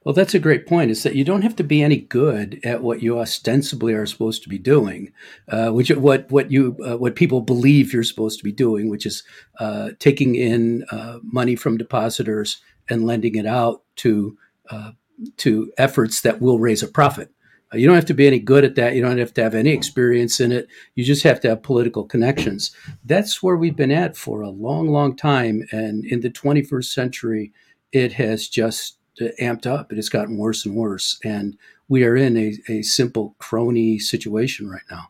Well, 0.04 0.14
that's 0.14 0.34
a 0.34 0.40
great 0.40 0.66
point. 0.66 0.90
Is 0.90 1.04
that 1.04 1.16
you 1.16 1.24
don't 1.24 1.42
have 1.42 1.56
to 1.58 1.64
be 1.64 1.82
any 1.82 1.98
good 1.98 2.60
at 2.64 2.82
what 2.82 3.02
you 3.02 3.20
ostensibly 3.20 3.94
are 3.94 4.06
supposed 4.06 4.42
to 4.44 4.50
be 4.50 4.58
doing, 4.58 5.12
uh, 5.50 5.70
which 5.70 5.90
what 5.90 6.32
what 6.32 6.52
you 6.52 6.78
uh, 6.86 6.98
what 6.98 7.16
people 7.16 7.42
believe 7.42 7.94
you're 7.94 8.04
supposed 8.04 8.38
to 8.40 8.44
be 8.44 8.52
doing, 8.52 8.90
which 8.90 9.06
is 9.06 9.24
uh, 9.60 9.90
taking 10.00 10.36
in 10.36 10.86
uh, 10.92 11.20
money 11.24 11.56
from 11.56 11.78
depositors 11.78 12.62
and 12.90 13.06
lending 13.06 13.36
it 13.36 13.46
out 13.46 13.84
to 13.98 14.38
uh, 14.70 14.92
to 15.38 15.72
efforts 15.78 16.22
that 16.22 16.42
will 16.42 16.60
raise 16.60 16.82
a 16.84 16.88
profit. 16.88 17.32
Uh, 17.74 17.78
you 17.78 17.86
don't 17.86 17.96
have 17.96 18.06
to 18.06 18.14
be 18.14 18.28
any 18.28 18.40
good 18.40 18.64
at 18.64 18.76
that. 18.76 18.96
You 18.96 19.02
don't 19.02 19.18
have 19.18 19.34
to 19.34 19.44
have 19.44 19.56
any 19.56 19.72
experience 19.72 20.40
in 20.40 20.52
it. 20.52 20.68
You 20.96 21.04
just 21.04 21.24
have 21.24 21.40
to 21.42 21.50
have 21.50 21.64
political 21.64 22.06
connections. 22.06 22.72
That's 23.04 23.44
where 23.44 23.58
we've 23.58 23.76
been 23.76 23.92
at 23.92 24.16
for 24.16 24.42
a 24.42 24.50
long, 24.50 24.88
long 24.88 25.16
time. 25.16 25.68
And 25.72 26.06
in 26.06 26.22
the 26.22 26.30
21st 26.30 26.86
century, 26.86 27.52
it 27.92 28.14
has 28.14 28.48
just 28.48 28.98
amped 29.40 29.66
up. 29.66 29.92
It 29.92 29.96
has 29.96 30.10
gotten 30.10 30.38
worse 30.38 30.66
and 30.66 30.76
worse. 30.76 31.20
And 31.24 31.58
we 31.90 32.04
are 32.04 32.16
in 32.16 32.38
a, 32.38 32.54
a 32.70 32.82
simple 32.82 33.36
crony 33.40 34.00
situation 34.00 34.70
right 34.70 34.82
now. 34.92 35.10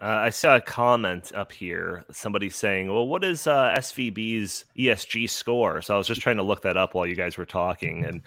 Uh, 0.00 0.06
I 0.06 0.30
saw 0.30 0.56
a 0.56 0.60
comment 0.60 1.32
up 1.34 1.50
here. 1.50 2.04
Somebody 2.12 2.50
saying, 2.50 2.86
"Well, 2.86 3.08
what 3.08 3.24
is 3.24 3.48
uh, 3.48 3.74
SVB's 3.78 4.64
ESG 4.78 5.28
score?" 5.28 5.82
So 5.82 5.94
I 5.94 5.98
was 5.98 6.06
just 6.06 6.20
trying 6.20 6.36
to 6.36 6.44
look 6.44 6.62
that 6.62 6.76
up 6.76 6.94
while 6.94 7.04
you 7.04 7.16
guys 7.16 7.36
were 7.36 7.44
talking, 7.44 8.04
and 8.04 8.22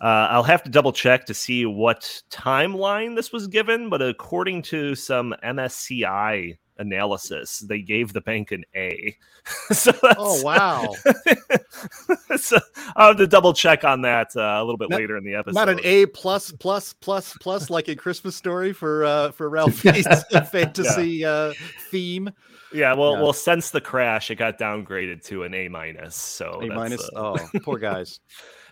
uh, 0.00 0.28
I'll 0.30 0.44
have 0.44 0.62
to 0.62 0.70
double 0.70 0.92
check 0.92 1.26
to 1.26 1.34
see 1.34 1.66
what 1.66 2.22
timeline 2.30 3.16
this 3.16 3.32
was 3.32 3.48
given. 3.48 3.88
But 3.88 4.02
according 4.02 4.62
to 4.62 4.94
some 4.94 5.34
MSCI 5.42 6.58
analysis, 6.78 7.60
they 7.60 7.80
gave 7.80 8.12
the 8.12 8.20
bank 8.20 8.52
an 8.52 8.64
A. 8.74 9.16
so 9.72 9.92
oh 10.02 10.42
wow! 10.42 10.92
so 12.36 12.58
I'll 12.96 13.08
have 13.08 13.16
to 13.18 13.26
double 13.26 13.52
check 13.52 13.84
on 13.84 14.02
that 14.02 14.36
uh, 14.36 14.40
a 14.40 14.64
little 14.64 14.76
bit 14.76 14.90
not, 14.90 15.00
later 15.00 15.16
in 15.16 15.24
the 15.24 15.34
episode. 15.34 15.54
Not 15.54 15.68
an 15.68 15.80
A 15.84 16.06
plus 16.06 16.50
plus 16.52 16.92
plus 16.92 17.36
plus 17.40 17.70
like 17.70 17.88
a 17.88 17.96
Christmas 17.96 18.34
story 18.34 18.72
for 18.72 19.04
uh, 19.04 19.30
for 19.32 19.48
Ralphie's 19.48 20.06
fantasy 20.50 21.10
yeah. 21.10 21.30
uh, 21.30 21.52
theme. 21.90 22.30
Yeah, 22.72 22.94
well, 22.94 23.14
yeah. 23.14 23.22
well, 23.22 23.32
since 23.32 23.70
the 23.70 23.80
crash, 23.80 24.30
it 24.30 24.34
got 24.34 24.58
downgraded 24.58 25.24
to 25.26 25.44
an 25.44 25.54
A 25.54 25.68
minus. 25.68 26.16
So 26.16 26.60
A 26.62 26.66
minus. 26.66 27.08
Uh... 27.14 27.38
Oh, 27.38 27.58
poor 27.62 27.78
guys. 27.78 28.18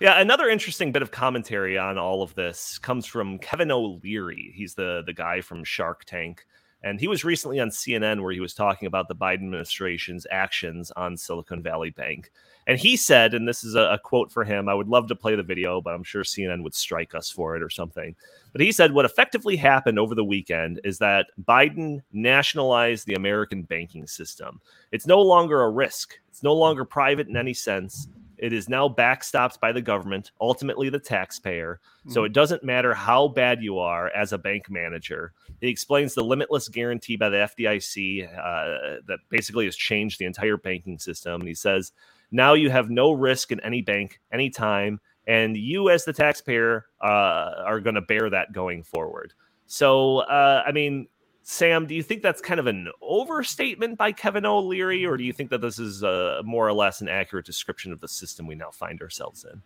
yeah, 0.00 0.20
another 0.20 0.48
interesting 0.48 0.90
bit 0.90 1.02
of 1.02 1.12
commentary 1.12 1.78
on 1.78 1.98
all 1.98 2.22
of 2.22 2.34
this 2.34 2.78
comes 2.78 3.06
from 3.06 3.38
Kevin 3.38 3.70
O'Leary. 3.70 4.52
He's 4.54 4.74
the 4.74 5.02
the 5.06 5.12
guy 5.12 5.40
from 5.40 5.62
Shark 5.62 6.04
Tank. 6.04 6.44
And 6.84 7.00
he 7.00 7.08
was 7.08 7.24
recently 7.24 7.58
on 7.60 7.70
CNN 7.70 8.22
where 8.22 8.32
he 8.32 8.40
was 8.40 8.52
talking 8.52 8.86
about 8.86 9.08
the 9.08 9.14
Biden 9.14 9.44
administration's 9.44 10.26
actions 10.30 10.90
on 10.90 11.16
Silicon 11.16 11.62
Valley 11.62 11.88
Bank. 11.88 12.30
And 12.66 12.78
he 12.78 12.94
said, 12.96 13.32
and 13.32 13.48
this 13.48 13.64
is 13.64 13.74
a, 13.74 13.92
a, 13.92 13.98
quote 13.98 14.30
for 14.30 14.44
him, 14.44 14.68
I 14.68 14.74
would 14.74 14.88
love 14.88 15.08
to 15.08 15.16
play 15.16 15.34
the 15.34 15.42
video, 15.42 15.80
but 15.80 15.94
I'm 15.94 16.04
sure 16.04 16.22
CNN 16.22 16.62
would 16.62 16.74
strike 16.74 17.14
us 17.14 17.30
for 17.30 17.56
it 17.56 17.62
or 17.62 17.70
something. 17.70 18.14
But 18.52 18.60
he 18.60 18.70
said, 18.70 18.92
what 18.92 19.06
effectively 19.06 19.56
happened 19.56 19.98
over 19.98 20.14
the 20.14 20.24
weekend 20.24 20.78
is 20.84 20.98
that 20.98 21.28
Biden 21.42 22.02
nationalized 22.12 23.06
the 23.06 23.14
American 23.14 23.62
banking 23.62 24.06
system. 24.06 24.60
It's 24.92 25.06
no 25.06 25.22
longer 25.22 25.62
a 25.62 25.70
risk, 25.70 26.18
it's 26.28 26.42
no 26.42 26.54
longer 26.54 26.84
private 26.84 27.28
in 27.28 27.36
any 27.36 27.54
sense. 27.54 28.08
It 28.44 28.52
is 28.52 28.68
now 28.68 28.90
backstopped 28.90 29.58
by 29.58 29.72
the 29.72 29.80
government, 29.80 30.30
ultimately 30.38 30.90
the 30.90 30.98
taxpayer. 30.98 31.80
Mm-hmm. 32.00 32.10
So 32.10 32.24
it 32.24 32.34
doesn't 32.34 32.62
matter 32.62 32.92
how 32.92 33.28
bad 33.28 33.62
you 33.62 33.78
are 33.78 34.10
as 34.10 34.34
a 34.34 34.38
bank 34.38 34.68
manager. 34.68 35.32
He 35.62 35.68
explains 35.68 36.12
the 36.12 36.22
limitless 36.22 36.68
guarantee 36.68 37.16
by 37.16 37.30
the 37.30 37.48
FDIC 37.48 38.28
uh, 38.28 39.00
that 39.06 39.20
basically 39.30 39.64
has 39.64 39.74
changed 39.74 40.18
the 40.18 40.26
entire 40.26 40.58
banking 40.58 40.98
system. 40.98 41.40
And 41.40 41.48
he 41.48 41.54
says, 41.54 41.92
now 42.30 42.52
you 42.52 42.68
have 42.68 42.90
no 42.90 43.12
risk 43.12 43.50
in 43.50 43.60
any 43.60 43.80
bank, 43.80 44.20
anytime. 44.30 45.00
And 45.26 45.56
you, 45.56 45.88
as 45.88 46.04
the 46.04 46.12
taxpayer, 46.12 46.84
uh, 47.00 47.62
are 47.64 47.80
going 47.80 47.94
to 47.94 48.02
bear 48.02 48.28
that 48.28 48.52
going 48.52 48.82
forward. 48.82 49.32
So, 49.66 50.18
uh, 50.18 50.64
I 50.66 50.72
mean, 50.72 51.06
Sam, 51.46 51.86
do 51.86 51.94
you 51.94 52.02
think 52.02 52.22
that's 52.22 52.40
kind 52.40 52.58
of 52.58 52.66
an 52.66 52.88
overstatement 53.02 53.98
by 53.98 54.12
Kevin 54.12 54.46
O'Leary, 54.46 55.04
or 55.04 55.18
do 55.18 55.24
you 55.24 55.32
think 55.32 55.50
that 55.50 55.60
this 55.60 55.78
is 55.78 56.02
a, 56.02 56.40
more 56.42 56.66
or 56.66 56.72
less 56.72 57.02
an 57.02 57.08
accurate 57.08 57.44
description 57.44 57.92
of 57.92 58.00
the 58.00 58.08
system 58.08 58.46
we 58.46 58.54
now 58.54 58.70
find 58.70 59.02
ourselves 59.02 59.44
in? 59.44 59.60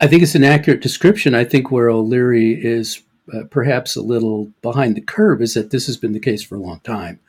I 0.00 0.08
think 0.08 0.24
it's 0.24 0.34
an 0.34 0.42
accurate 0.42 0.82
description. 0.82 1.36
I 1.36 1.44
think 1.44 1.70
where 1.70 1.88
O'Leary 1.88 2.52
is 2.52 3.00
uh, 3.32 3.44
perhaps 3.48 3.94
a 3.94 4.02
little 4.02 4.52
behind 4.60 4.96
the 4.96 5.00
curve 5.00 5.40
is 5.40 5.54
that 5.54 5.70
this 5.70 5.86
has 5.86 5.96
been 5.96 6.12
the 6.12 6.20
case 6.20 6.42
for 6.42 6.56
a 6.56 6.60
long 6.60 6.80
time. 6.80 7.20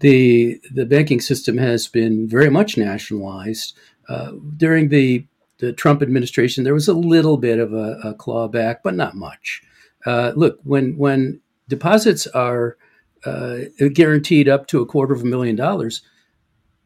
The 0.00 0.58
the 0.72 0.86
banking 0.86 1.20
system 1.20 1.58
has 1.58 1.86
been 1.86 2.26
very 2.26 2.50
much 2.50 2.78
nationalized. 2.78 3.76
Uh, 4.08 4.32
during 4.56 4.88
the 4.88 5.26
the 5.58 5.72
Trump 5.72 6.02
administration, 6.02 6.64
there 6.64 6.74
was 6.74 6.88
a 6.88 6.94
little 6.94 7.36
bit 7.36 7.58
of 7.58 7.74
a, 7.74 8.00
a 8.02 8.14
clawback, 8.14 8.78
but 8.82 8.94
not 8.94 9.14
much. 9.14 9.62
Uh, 10.06 10.32
look, 10.34 10.58
when 10.64 10.96
when 10.96 11.40
deposits 11.68 12.26
are 12.28 12.78
uh, 13.24 13.58
guaranteed 13.92 14.48
up 14.48 14.66
to 14.68 14.80
a 14.80 14.86
quarter 14.86 15.14
of 15.14 15.22
a 15.22 15.26
million 15.26 15.56
dollars. 15.56 16.02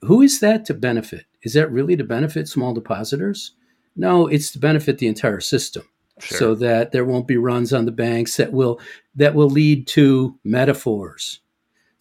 Who 0.02 0.22
is 0.22 0.40
that 0.40 0.64
to 0.66 0.74
benefit? 0.74 1.24
Is 1.42 1.54
that 1.54 1.72
really 1.72 1.96
to 1.96 2.04
benefit 2.04 2.48
small 2.48 2.72
depositors? 2.72 3.52
No, 3.96 4.26
it's 4.26 4.52
to 4.52 4.58
benefit 4.58 4.98
the 4.98 5.08
entire 5.08 5.40
system. 5.40 5.84
Sure. 6.20 6.38
So 6.38 6.54
that 6.56 6.92
there 6.92 7.04
won't 7.04 7.28
be 7.28 7.36
runs 7.36 7.72
on 7.72 7.84
the 7.84 7.92
banks 7.92 8.36
that 8.36 8.52
will 8.52 8.80
that 9.14 9.34
will 9.34 9.50
lead 9.50 9.86
to 9.88 10.36
metaphors. 10.44 11.40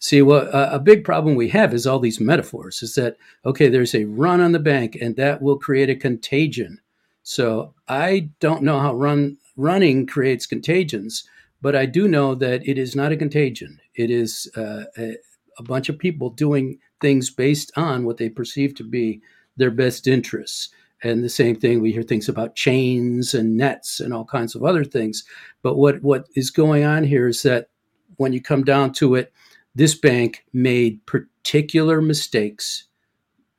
See, 0.00 0.22
what 0.22 0.52
well, 0.52 0.74
a 0.74 0.78
big 0.78 1.04
problem 1.04 1.34
we 1.34 1.48
have 1.48 1.74
is 1.74 1.86
all 1.86 1.98
these 1.98 2.20
metaphors. 2.20 2.82
Is 2.82 2.94
that 2.94 3.16
okay? 3.44 3.68
There's 3.68 3.94
a 3.94 4.04
run 4.04 4.40
on 4.40 4.52
the 4.52 4.58
bank, 4.58 4.96
and 5.00 5.16
that 5.16 5.42
will 5.42 5.58
create 5.58 5.90
a 5.90 5.96
contagion. 5.96 6.80
So 7.22 7.74
I 7.88 8.30
don't 8.40 8.62
know 8.62 8.78
how 8.80 8.94
run 8.94 9.38
running 9.56 10.06
creates 10.06 10.46
contagions, 10.46 11.28
but 11.60 11.76
I 11.76 11.86
do 11.86 12.08
know 12.08 12.34
that 12.36 12.66
it 12.66 12.78
is 12.78 12.96
not 12.96 13.12
a 13.12 13.16
contagion. 13.16 13.80
It 13.98 14.10
is 14.10 14.48
uh, 14.56 14.84
a, 14.96 15.16
a, 15.58 15.62
bunch 15.64 15.88
of 15.88 15.98
people 15.98 16.30
doing 16.30 16.78
things 17.00 17.30
based 17.30 17.72
on 17.76 18.04
what 18.04 18.16
they 18.16 18.28
perceive 18.28 18.76
to 18.76 18.84
be 18.84 19.20
their 19.56 19.72
best 19.72 20.06
interests. 20.06 20.68
And 21.02 21.22
the 21.22 21.28
same 21.28 21.56
thing, 21.56 21.82
we 21.82 21.92
hear 21.92 22.04
things 22.04 22.28
about 22.28 22.54
chains 22.54 23.34
and 23.34 23.56
nets 23.56 23.98
and 23.98 24.14
all 24.14 24.24
kinds 24.24 24.54
of 24.54 24.62
other 24.62 24.84
things. 24.84 25.24
But 25.62 25.76
what, 25.76 26.00
what 26.02 26.28
is 26.36 26.50
going 26.50 26.84
on 26.84 27.02
here 27.02 27.26
is 27.26 27.42
that 27.42 27.70
when 28.16 28.32
you 28.32 28.40
come 28.40 28.62
down 28.62 28.92
to 28.94 29.16
it, 29.16 29.32
this 29.74 29.96
bank 29.96 30.44
made 30.52 31.04
particular 31.04 32.00
mistakes 32.00 32.84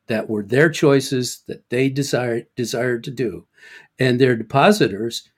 that 0.08 0.30
were 0.30 0.44
their 0.44 0.70
choices 0.70 1.44
that 1.48 1.70
they 1.70 1.90
desired 1.90 2.48
desired 2.56 3.04
to 3.04 3.12
do. 3.12 3.46
And 4.00 4.20
their 4.20 4.38
depositors 4.38 5.30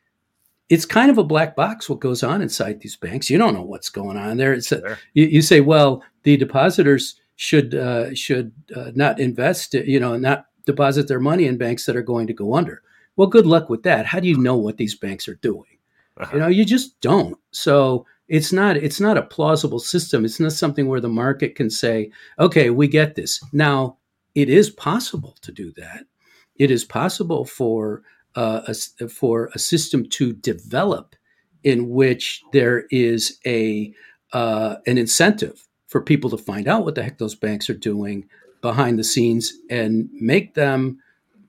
it's 0.72 0.86
kind 0.86 1.12
of 1.12 1.18
a 1.18 1.24
black 1.24 1.54
box 1.54 1.90
what 1.90 2.00
goes 2.00 2.24
on 2.24 2.42
inside 2.42 2.80
these 2.80 2.96
banks. 2.96 3.30
You 3.30 3.38
don't 3.38 3.54
know 3.54 3.62
what's 3.62 3.90
going 3.90 4.16
on 4.16 4.38
there. 4.38 4.54
It's 4.54 4.72
a, 4.72 4.98
you, 5.14 5.26
you, 5.26 5.42
say, 5.42 5.60
well, 5.60 6.02
the 6.24 6.38
depositors 6.38 7.20
should 7.36 7.76
uh, 7.76 8.16
should 8.16 8.54
uh, 8.74 8.92
not 8.96 9.20
invest, 9.20 9.74
you 9.74 10.00
know, 10.00 10.16
not 10.16 10.46
deposit 10.66 11.10
their 11.10 11.20
money 11.20 11.46
in 11.46 11.58
banks 11.58 11.86
that 11.86 11.98
are 11.98 12.02
going 12.02 12.26
to 12.28 12.34
go 12.34 12.56
under. 12.56 12.82
Well, 13.18 13.28
good 13.28 13.46
luck 13.46 13.70
with 13.70 13.84
that. 13.84 14.06
How 14.06 14.22
do 14.22 14.30
you 14.30 14.38
know 14.38 14.56
what 14.56 14.78
these 14.78 14.96
banks 14.96 15.28
are 15.28 15.36
doing? 15.36 15.78
Uh-huh. 16.16 16.32
You 16.34 16.40
know, 16.40 16.48
you 16.48 16.64
just 16.64 17.02
don't. 17.02 17.38
So 17.52 18.06
it's 18.30 18.54
not 18.54 18.78
it's 18.78 19.02
not 19.02 19.18
a 19.18 19.24
plausible 19.24 19.80
system. 19.80 20.24
It's 20.24 20.40
not 20.40 20.54
something 20.54 20.88
where 20.88 21.02
the 21.02 21.10
market 21.10 21.56
can 21.56 21.70
say, 21.70 22.12
okay, 22.40 22.70
we 22.70 22.88
get 22.88 23.16
this. 23.16 23.44
Now, 23.52 23.98
it 24.36 24.48
is 24.48 24.70
possible 24.70 25.36
to 25.42 25.52
do 25.52 25.74
that. 25.74 26.06
It 26.56 26.72
is 26.72 26.86
possible 26.86 27.44
for 27.44 28.04
uh, 28.36 28.74
for 29.10 29.50
a 29.54 29.60
system 29.60 30.08
to 30.10 30.34
develop 30.34 31.16
in 31.64 31.90
which 31.90 32.42
there 32.54 32.86
is 32.90 33.40
a 33.46 33.94
uh, 34.34 34.76
an 34.88 34.98
incentive 34.98 35.68
for 35.88 36.02
people 36.02 36.30
to 36.30 36.38
find 36.38 36.68
out 36.68 36.86
what 36.86 36.96
the 36.96 37.04
heck 37.04 37.18
those 37.18 37.36
banks 37.36 37.70
are 37.70 37.76
doing 37.76 38.28
behind 38.62 38.98
the 38.98 39.04
scenes 39.04 39.54
and 39.70 40.10
make 40.14 40.54
them 40.54 41.00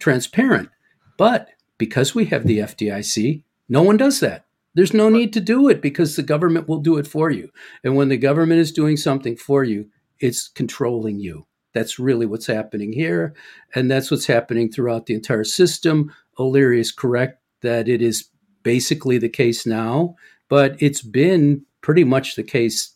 transparent. 0.00 0.68
But 1.16 1.50
because 1.78 2.14
we 2.14 2.24
have 2.26 2.46
the 2.46 2.58
FDIC, 2.58 3.44
no 3.68 3.82
one 3.82 3.96
does 3.96 4.20
that. 4.20 4.44
There's 4.74 4.94
no 4.94 5.08
need 5.08 5.32
to 5.34 5.40
do 5.40 5.68
it 5.68 5.82
because 5.82 6.16
the 6.16 6.22
government 6.22 6.66
will 6.66 6.80
do 6.80 6.96
it 6.96 7.06
for 7.06 7.30
you. 7.30 7.50
And 7.84 7.94
when 7.94 8.08
the 8.08 8.16
government 8.16 8.60
is 8.60 8.72
doing 8.72 8.96
something 8.96 9.36
for 9.36 9.62
you, 9.62 9.88
it's 10.18 10.48
controlling 10.48 11.20
you. 11.20 11.46
That's 11.74 11.98
really 11.98 12.26
what's 12.26 12.46
happening 12.46 12.92
here. 12.92 13.34
And 13.74 13.90
that's 13.90 14.10
what's 14.10 14.26
happening 14.26 14.70
throughout 14.70 15.06
the 15.06 15.14
entire 15.14 15.44
system. 15.44 16.12
O'Leary 16.38 16.80
is 16.80 16.92
correct 16.92 17.40
that 17.60 17.88
it 17.88 18.02
is 18.02 18.28
basically 18.62 19.18
the 19.18 19.28
case 19.28 19.66
now, 19.66 20.16
but 20.48 20.76
it's 20.80 21.02
been 21.02 21.64
pretty 21.80 22.04
much 22.04 22.36
the 22.36 22.42
case 22.42 22.94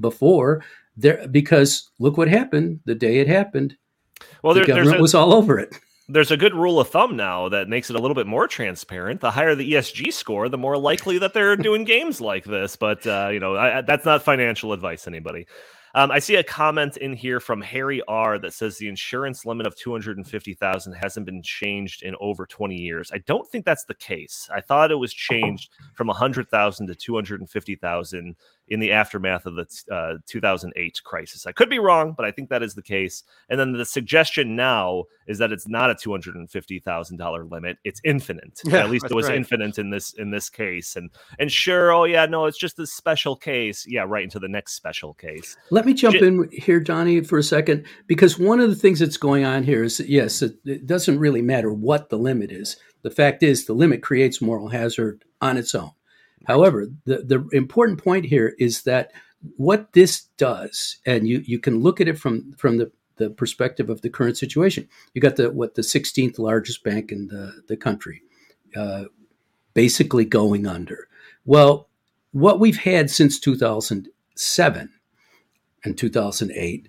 before 0.00 0.62
there 0.96 1.26
because 1.28 1.90
look 1.98 2.16
what 2.16 2.28
happened 2.28 2.80
the 2.84 2.94
day 2.94 3.18
it 3.18 3.28
happened. 3.28 3.76
Well, 4.42 4.54
the 4.54 4.60
there, 4.60 4.66
government 4.66 4.98
a, 4.98 5.02
was 5.02 5.14
all 5.14 5.32
over 5.32 5.58
it. 5.58 5.74
There's 6.08 6.30
a 6.30 6.36
good 6.36 6.54
rule 6.54 6.80
of 6.80 6.88
thumb 6.88 7.16
now 7.16 7.48
that 7.50 7.68
makes 7.68 7.90
it 7.90 7.96
a 7.96 7.98
little 7.98 8.14
bit 8.14 8.26
more 8.26 8.48
transparent. 8.48 9.20
The 9.20 9.30
higher 9.30 9.54
the 9.54 9.72
ESG 9.72 10.12
score, 10.12 10.48
the 10.48 10.58
more 10.58 10.76
likely 10.76 11.18
that 11.18 11.34
they're 11.34 11.56
doing 11.56 11.84
games 11.84 12.20
like 12.20 12.44
this. 12.44 12.76
But 12.76 13.06
uh, 13.06 13.28
you 13.32 13.40
know, 13.40 13.56
I, 13.56 13.82
that's 13.82 14.04
not 14.04 14.22
financial 14.22 14.72
advice, 14.72 15.06
anybody. 15.06 15.46
Um, 15.94 16.10
I 16.10 16.18
see 16.18 16.36
a 16.36 16.42
comment 16.42 16.96
in 16.98 17.12
here 17.14 17.40
from 17.40 17.60
Harry 17.62 18.02
R 18.08 18.38
that 18.38 18.52
says 18.52 18.76
the 18.76 18.88
insurance 18.88 19.46
limit 19.46 19.66
of 19.66 19.76
250,000 19.76 20.92
hasn't 20.92 21.26
been 21.26 21.42
changed 21.42 22.02
in 22.02 22.14
over 22.20 22.46
20 22.46 22.74
years. 22.74 23.10
I 23.12 23.18
don't 23.18 23.48
think 23.48 23.64
that's 23.64 23.84
the 23.84 23.94
case. 23.94 24.48
I 24.54 24.60
thought 24.60 24.90
it 24.90 24.96
was 24.96 25.12
changed 25.12 25.70
from 25.94 26.08
100,000 26.08 26.86
to 26.86 26.94
250,000 26.94 28.36
in 28.68 28.80
the 28.80 28.92
aftermath 28.92 29.46
of 29.46 29.54
the 29.54 29.66
uh, 29.92 30.18
2008 30.26 31.00
crisis. 31.04 31.46
I 31.46 31.52
could 31.52 31.70
be 31.70 31.78
wrong, 31.78 32.14
but 32.16 32.26
I 32.26 32.30
think 32.30 32.50
that 32.50 32.62
is 32.62 32.74
the 32.74 32.82
case. 32.82 33.22
And 33.48 33.58
then 33.58 33.72
the 33.72 33.84
suggestion 33.84 34.56
now 34.56 35.04
is 35.26 35.38
that 35.38 35.52
it's 35.52 35.68
not 35.68 35.90
a 35.90 35.94
$250,000 35.94 37.50
limit; 37.50 37.78
it's 37.84 38.00
infinite. 38.04 38.60
Yeah, 38.68 38.80
At 38.80 38.90
least 38.90 39.06
it 39.06 39.14
was 39.14 39.28
right. 39.28 39.36
infinite 39.36 39.78
in 39.78 39.88
this 39.90 40.12
in 40.12 40.30
this 40.30 40.50
case. 40.50 40.94
And 40.94 41.10
and 41.38 41.50
sure, 41.50 41.90
oh 41.90 42.04
yeah, 42.04 42.26
no, 42.26 42.44
it's 42.44 42.58
just 42.58 42.76
this 42.76 42.92
special 42.92 43.34
case. 43.34 43.86
Yeah, 43.88 44.04
right 44.06 44.22
into 44.22 44.38
the 44.38 44.48
next 44.48 44.74
special 44.74 45.14
case. 45.14 45.56
Let 45.70 45.86
me 45.86 45.94
jump 45.94 46.16
J- 46.16 46.26
in 46.26 46.48
here, 46.52 46.78
Donnie, 46.78 47.22
for 47.22 47.38
a 47.38 47.42
second, 47.42 47.86
because 48.06 48.38
one 48.38 48.60
of 48.60 48.68
the 48.68 48.76
things 48.76 48.98
that's 48.98 49.16
going 49.16 49.44
on 49.44 49.62
here 49.62 49.82
is 49.82 49.96
that, 49.96 50.08
yes, 50.08 50.42
it, 50.42 50.56
it 50.66 50.86
doesn't 50.86 51.18
really 51.18 51.40
matter 51.40 51.72
what 51.72 52.10
the 52.10 52.18
limit 52.18 52.52
is. 52.52 52.76
The 53.02 53.10
fact 53.10 53.42
is, 53.42 53.64
the 53.64 53.72
limit 53.72 54.02
creates 54.02 54.42
moral 54.42 54.68
hazard 54.68 55.24
on 55.40 55.56
its 55.56 55.74
own. 55.74 55.92
However, 56.48 56.88
the, 57.04 57.18
the 57.18 57.46
important 57.52 58.02
point 58.02 58.24
here 58.24 58.54
is 58.58 58.82
that 58.82 59.12
what 59.58 59.92
this 59.92 60.22
does, 60.38 60.96
and 61.04 61.28
you, 61.28 61.42
you 61.44 61.58
can 61.58 61.80
look 61.80 62.00
at 62.00 62.08
it 62.08 62.18
from, 62.18 62.54
from 62.56 62.78
the, 62.78 62.90
the 63.16 63.28
perspective 63.28 63.90
of 63.90 64.00
the 64.00 64.08
current 64.08 64.38
situation. 64.38 64.88
You 65.12 65.20
got 65.20 65.36
the 65.36 65.50
what 65.50 65.74
the 65.74 65.82
16th 65.82 66.38
largest 66.38 66.82
bank 66.82 67.12
in 67.12 67.28
the, 67.28 67.62
the 67.68 67.76
country, 67.76 68.22
uh, 68.74 69.04
basically 69.74 70.24
going 70.24 70.66
under. 70.66 71.08
Well, 71.44 71.90
what 72.32 72.58
we've 72.58 72.78
had 72.78 73.10
since 73.10 73.38
2007 73.38 74.90
and 75.84 75.98
2008, 75.98 76.88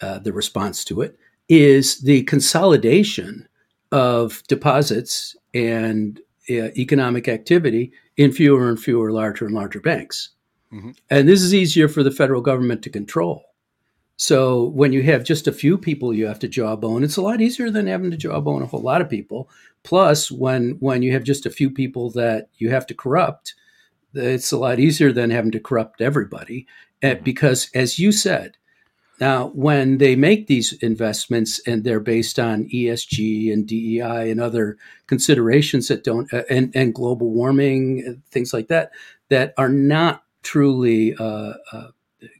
uh, 0.00 0.18
the 0.20 0.32
response 0.32 0.84
to 0.84 1.00
it 1.00 1.18
is 1.48 2.02
the 2.02 2.22
consolidation 2.22 3.48
of 3.90 4.44
deposits 4.46 5.34
and 5.52 6.20
uh, 6.48 6.70
economic 6.76 7.26
activity 7.28 7.92
in 8.16 8.32
fewer 8.32 8.68
and 8.68 8.80
fewer 8.80 9.12
larger 9.12 9.46
and 9.46 9.54
larger 9.54 9.80
banks. 9.80 10.30
Mm-hmm. 10.72 10.90
And 11.10 11.28
this 11.28 11.42
is 11.42 11.54
easier 11.54 11.88
for 11.88 12.02
the 12.02 12.10
federal 12.10 12.40
government 12.40 12.82
to 12.82 12.90
control. 12.90 13.44
So 14.16 14.66
when 14.68 14.92
you 14.92 15.02
have 15.02 15.24
just 15.24 15.48
a 15.48 15.52
few 15.52 15.76
people 15.76 16.14
you 16.14 16.26
have 16.26 16.38
to 16.40 16.48
jawbone, 16.48 17.02
it's 17.02 17.16
a 17.16 17.22
lot 17.22 17.40
easier 17.40 17.70
than 17.70 17.86
having 17.86 18.10
to 18.10 18.16
jawbone 18.16 18.62
a 18.62 18.66
whole 18.66 18.82
lot 18.82 19.00
of 19.00 19.10
people. 19.10 19.50
Plus, 19.82 20.30
when 20.30 20.76
when 20.78 21.02
you 21.02 21.12
have 21.12 21.24
just 21.24 21.44
a 21.44 21.50
few 21.50 21.70
people 21.70 22.10
that 22.10 22.48
you 22.58 22.70
have 22.70 22.86
to 22.86 22.94
corrupt, 22.94 23.54
it's 24.14 24.52
a 24.52 24.58
lot 24.58 24.78
easier 24.78 25.12
than 25.12 25.30
having 25.30 25.50
to 25.52 25.60
corrupt 25.60 26.00
everybody. 26.00 26.66
Mm-hmm. 27.02 27.24
Because, 27.24 27.68
as 27.74 27.98
you 27.98 28.12
said, 28.12 28.56
now, 29.22 29.52
when 29.54 29.98
they 29.98 30.16
make 30.16 30.48
these 30.48 30.72
investments 30.82 31.60
and 31.64 31.84
they're 31.84 32.00
based 32.00 32.40
on 32.40 32.68
ESG 32.74 33.52
and 33.52 33.64
DEI 33.64 34.32
and 34.32 34.40
other 34.40 34.76
considerations 35.06 35.86
that 35.86 36.02
don't, 36.02 36.26
uh, 36.34 36.42
and, 36.50 36.74
and 36.74 36.92
global 36.92 37.30
warming, 37.30 38.20
things 38.32 38.52
like 38.52 38.66
that, 38.66 38.90
that 39.28 39.54
are 39.56 39.68
not 39.68 40.24
truly 40.42 41.14
uh, 41.20 41.52
uh, 41.72 41.90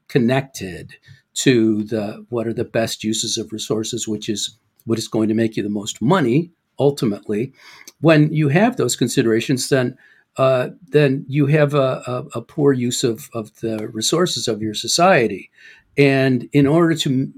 connected 0.08 0.96
to 1.34 1.84
the 1.84 2.26
what 2.30 2.48
are 2.48 2.52
the 2.52 2.64
best 2.64 3.04
uses 3.04 3.38
of 3.38 3.52
resources, 3.52 4.08
which 4.08 4.28
is 4.28 4.58
what 4.84 4.98
is 4.98 5.06
going 5.06 5.28
to 5.28 5.36
make 5.36 5.56
you 5.56 5.62
the 5.62 5.68
most 5.68 6.02
money 6.02 6.50
ultimately. 6.80 7.52
When 8.00 8.32
you 8.32 8.48
have 8.48 8.76
those 8.76 8.96
considerations, 8.96 9.68
then 9.68 9.96
uh, 10.36 10.70
then 10.88 11.24
you 11.28 11.46
have 11.46 11.74
a, 11.74 12.02
a, 12.06 12.38
a, 12.38 12.40
poor 12.40 12.72
use 12.72 13.04
of, 13.04 13.28
of 13.34 13.54
the 13.60 13.88
resources 13.88 14.48
of 14.48 14.62
your 14.62 14.72
society. 14.72 15.50
And 15.96 16.48
in 16.52 16.66
order 16.66 16.94
to 16.94 17.32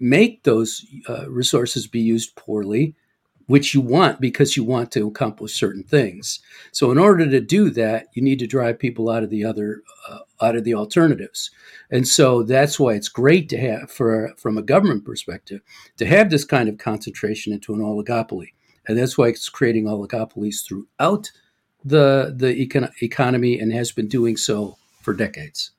make 0.00 0.42
those 0.42 0.84
uh, 1.08 1.28
resources 1.30 1.86
be 1.86 2.00
used 2.00 2.36
poorly, 2.36 2.94
which 3.46 3.74
you 3.74 3.80
want 3.80 4.20
because 4.20 4.56
you 4.56 4.64
want 4.64 4.90
to 4.92 5.06
accomplish 5.06 5.54
certain 5.54 5.82
things. 5.82 6.40
So, 6.72 6.90
in 6.90 6.98
order 6.98 7.28
to 7.28 7.40
do 7.40 7.70
that, 7.70 8.06
you 8.14 8.22
need 8.22 8.38
to 8.38 8.46
drive 8.46 8.78
people 8.78 9.10
out 9.10 9.22
of 9.22 9.30
the 9.30 9.44
other, 9.44 9.82
uh, 10.08 10.20
out 10.40 10.56
of 10.56 10.64
the 10.64 10.74
alternatives. 10.74 11.50
And 11.90 12.08
so 12.08 12.42
that's 12.42 12.80
why 12.80 12.94
it's 12.94 13.08
great 13.08 13.48
to 13.50 13.58
have, 13.58 13.90
for 13.90 14.32
from 14.36 14.56
a 14.56 14.62
government 14.62 15.04
perspective, 15.04 15.60
to 15.98 16.06
have 16.06 16.30
this 16.30 16.44
kind 16.44 16.68
of 16.68 16.78
concentration 16.78 17.52
into 17.52 17.74
an 17.74 17.80
oligopoly. 17.80 18.52
And 18.86 18.98
that's 18.98 19.16
why 19.16 19.28
it's 19.28 19.48
creating 19.48 19.84
oligopolies 19.84 20.66
throughout 20.66 21.30
the 21.84 22.34
the 22.34 22.66
econ- 22.66 22.90
economy 23.02 23.58
and 23.58 23.72
has 23.72 23.92
been 23.92 24.08
doing 24.08 24.36
so 24.36 24.78
for 25.02 25.12
decades. 25.12 25.73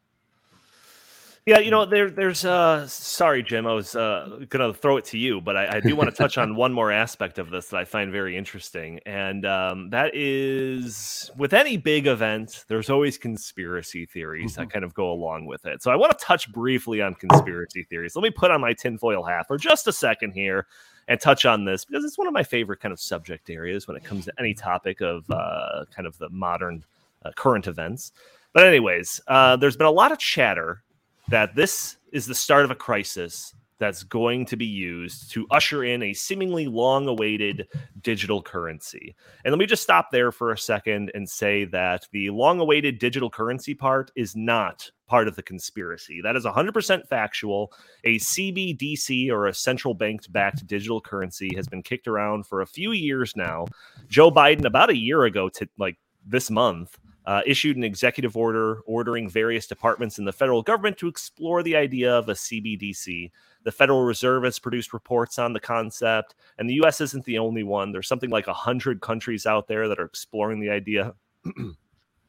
Yeah, 1.45 1.60
you 1.60 1.69
know, 1.69 1.86
there, 1.86 2.10
there's. 2.10 2.43
Uh, 2.43 2.88
sorry, 2.88 3.43
Jim, 3.43 3.67
I 3.67 3.73
was 3.73 3.95
uh, 3.95 4.39
gonna 4.49 4.73
throw 4.73 4.97
it 4.97 5.05
to 5.05 5.17
you, 5.19 5.41
but 5.41 5.55
I, 5.55 5.75
I 5.75 5.79
do 5.79 5.95
want 5.95 6.10
to 6.10 6.15
touch 6.15 6.39
on 6.39 6.55
one 6.55 6.73
more 6.73 6.91
aspect 6.91 7.38
of 7.38 7.51
this 7.51 7.67
that 7.67 7.77
I 7.77 7.86
find 7.86 8.12
very 8.12 8.36
interesting, 8.36 8.99
and 9.05 9.45
um, 9.45 9.91
that 9.91 10.15
is 10.15 11.29
with 11.38 11.53
any 11.53 11.77
big 11.77 12.08
event, 12.08 12.65
there's 12.67 12.89
always 12.89 13.19
conspiracy 13.19 14.08
theories 14.08 14.53
mm-hmm. 14.53 14.62
that 14.62 14.71
kind 14.71 14.84
of 14.84 14.95
go 14.95 15.12
along 15.12 15.45
with 15.45 15.67
it. 15.67 15.84
So 15.84 15.91
I 15.91 15.95
want 15.95 16.17
to 16.17 16.25
touch 16.25 16.51
briefly 16.51 16.99
on 17.03 17.13
conspiracy 17.13 17.84
theories. 17.84 18.15
Let 18.15 18.23
me 18.23 18.31
put 18.31 18.49
on 18.49 18.60
my 18.60 18.73
tinfoil 18.73 19.23
hat 19.23 19.45
for 19.45 19.60
just 19.60 19.88
a 19.88 19.93
second 19.93 20.31
here 20.31 20.65
and 21.08 21.21
touch 21.21 21.45
on 21.45 21.63
this 21.63 21.86
because 21.86 22.03
it's 22.03 22.17
one 22.17 22.25
of 22.25 22.34
my 22.34 22.41
favorite 22.41 22.79
kind 22.79 22.91
of 22.91 22.99
subject 22.99 23.51
areas 23.51 23.88
when 23.88 23.95
it 23.95 24.03
comes 24.03 24.25
to 24.25 24.34
any 24.39 24.55
topic 24.55 24.99
of 25.01 25.29
uh, 25.29 25.86
kind 25.95 26.08
of 26.08 26.17
the 26.17 26.29
modern 26.29 26.84
uh, 27.23 27.29
current 27.36 27.67
events. 27.67 28.13
But 28.51 28.65
anyways, 28.65 29.21
uh, 29.27 29.58
there's 29.58 29.77
been 29.77 29.86
a 29.86 29.91
lot 29.91 30.12
of 30.12 30.17
chatter 30.17 30.81
that 31.29 31.55
this 31.55 31.97
is 32.11 32.25
the 32.25 32.35
start 32.35 32.65
of 32.65 32.71
a 32.71 32.75
crisis 32.75 33.53
that's 33.77 34.03
going 34.03 34.45
to 34.45 34.55
be 34.55 34.65
used 34.65 35.31
to 35.31 35.45
usher 35.51 35.83
in 35.83 36.01
a 36.03 36.13
seemingly 36.13 36.65
long 36.67 37.07
awaited 37.07 37.67
digital 38.01 38.41
currency. 38.41 39.15
And 39.43 39.51
let 39.51 39.59
me 39.59 39.65
just 39.65 39.83
stop 39.83 40.11
there 40.11 40.31
for 40.31 40.51
a 40.51 40.57
second 40.57 41.11
and 41.13 41.29
say 41.29 41.65
that 41.65 42.07
the 42.11 42.29
long 42.29 42.59
awaited 42.59 42.99
digital 42.99 43.29
currency 43.29 43.73
part 43.73 44.11
is 44.15 44.35
not 44.35 44.89
part 45.07 45.27
of 45.27 45.35
the 45.35 45.43
conspiracy. 45.43 46.21
That 46.21 46.35
is 46.35 46.45
100% 46.45 47.07
factual. 47.07 47.73
A 48.05 48.17
CBDC 48.17 49.29
or 49.29 49.47
a 49.47 49.53
central 49.53 49.93
bank 49.93 50.21
backed 50.31 50.65
digital 50.65 51.01
currency 51.01 51.53
has 51.55 51.67
been 51.67 51.83
kicked 51.83 52.07
around 52.07 52.47
for 52.47 52.61
a 52.61 52.67
few 52.67 52.91
years 52.93 53.35
now. 53.35 53.65
Joe 54.07 54.31
Biden, 54.31 54.65
about 54.65 54.89
a 54.89 54.97
year 54.97 55.25
ago 55.25 55.49
to 55.49 55.67
like 55.77 55.97
this 56.25 56.49
month, 56.49 56.97
uh, 57.25 57.41
issued 57.45 57.77
an 57.77 57.83
executive 57.83 58.38
order 58.38 58.81
ordering 58.85 59.29
various 59.29 59.67
departments 59.67 60.19
in 60.19 60.25
the 60.25 60.33
federal 60.33 60.61
government 60.61 60.97
to 60.97 61.07
explore 61.07 61.63
the 61.63 61.75
idea 61.75 62.13
of 62.13 62.29
a 62.29 62.33
CBDC. 62.33 63.31
The 63.63 63.71
Federal 63.71 64.03
Reserve 64.03 64.43
has 64.43 64.59
produced 64.59 64.93
reports 64.93 65.39
on 65.39 65.53
the 65.53 65.59
concept, 65.59 66.35
and 66.57 66.69
the 66.69 66.75
U.S. 66.75 67.01
isn't 67.01 67.25
the 67.25 67.39
only 67.39 67.63
one. 67.63 67.91
There's 67.91 68.07
something 68.07 68.29
like 68.29 68.47
100 68.47 69.01
countries 69.01 69.45
out 69.45 69.67
there 69.67 69.88
that 69.88 69.99
are 69.99 70.05
exploring 70.05 70.59
the 70.59 70.69
idea. 70.69 71.13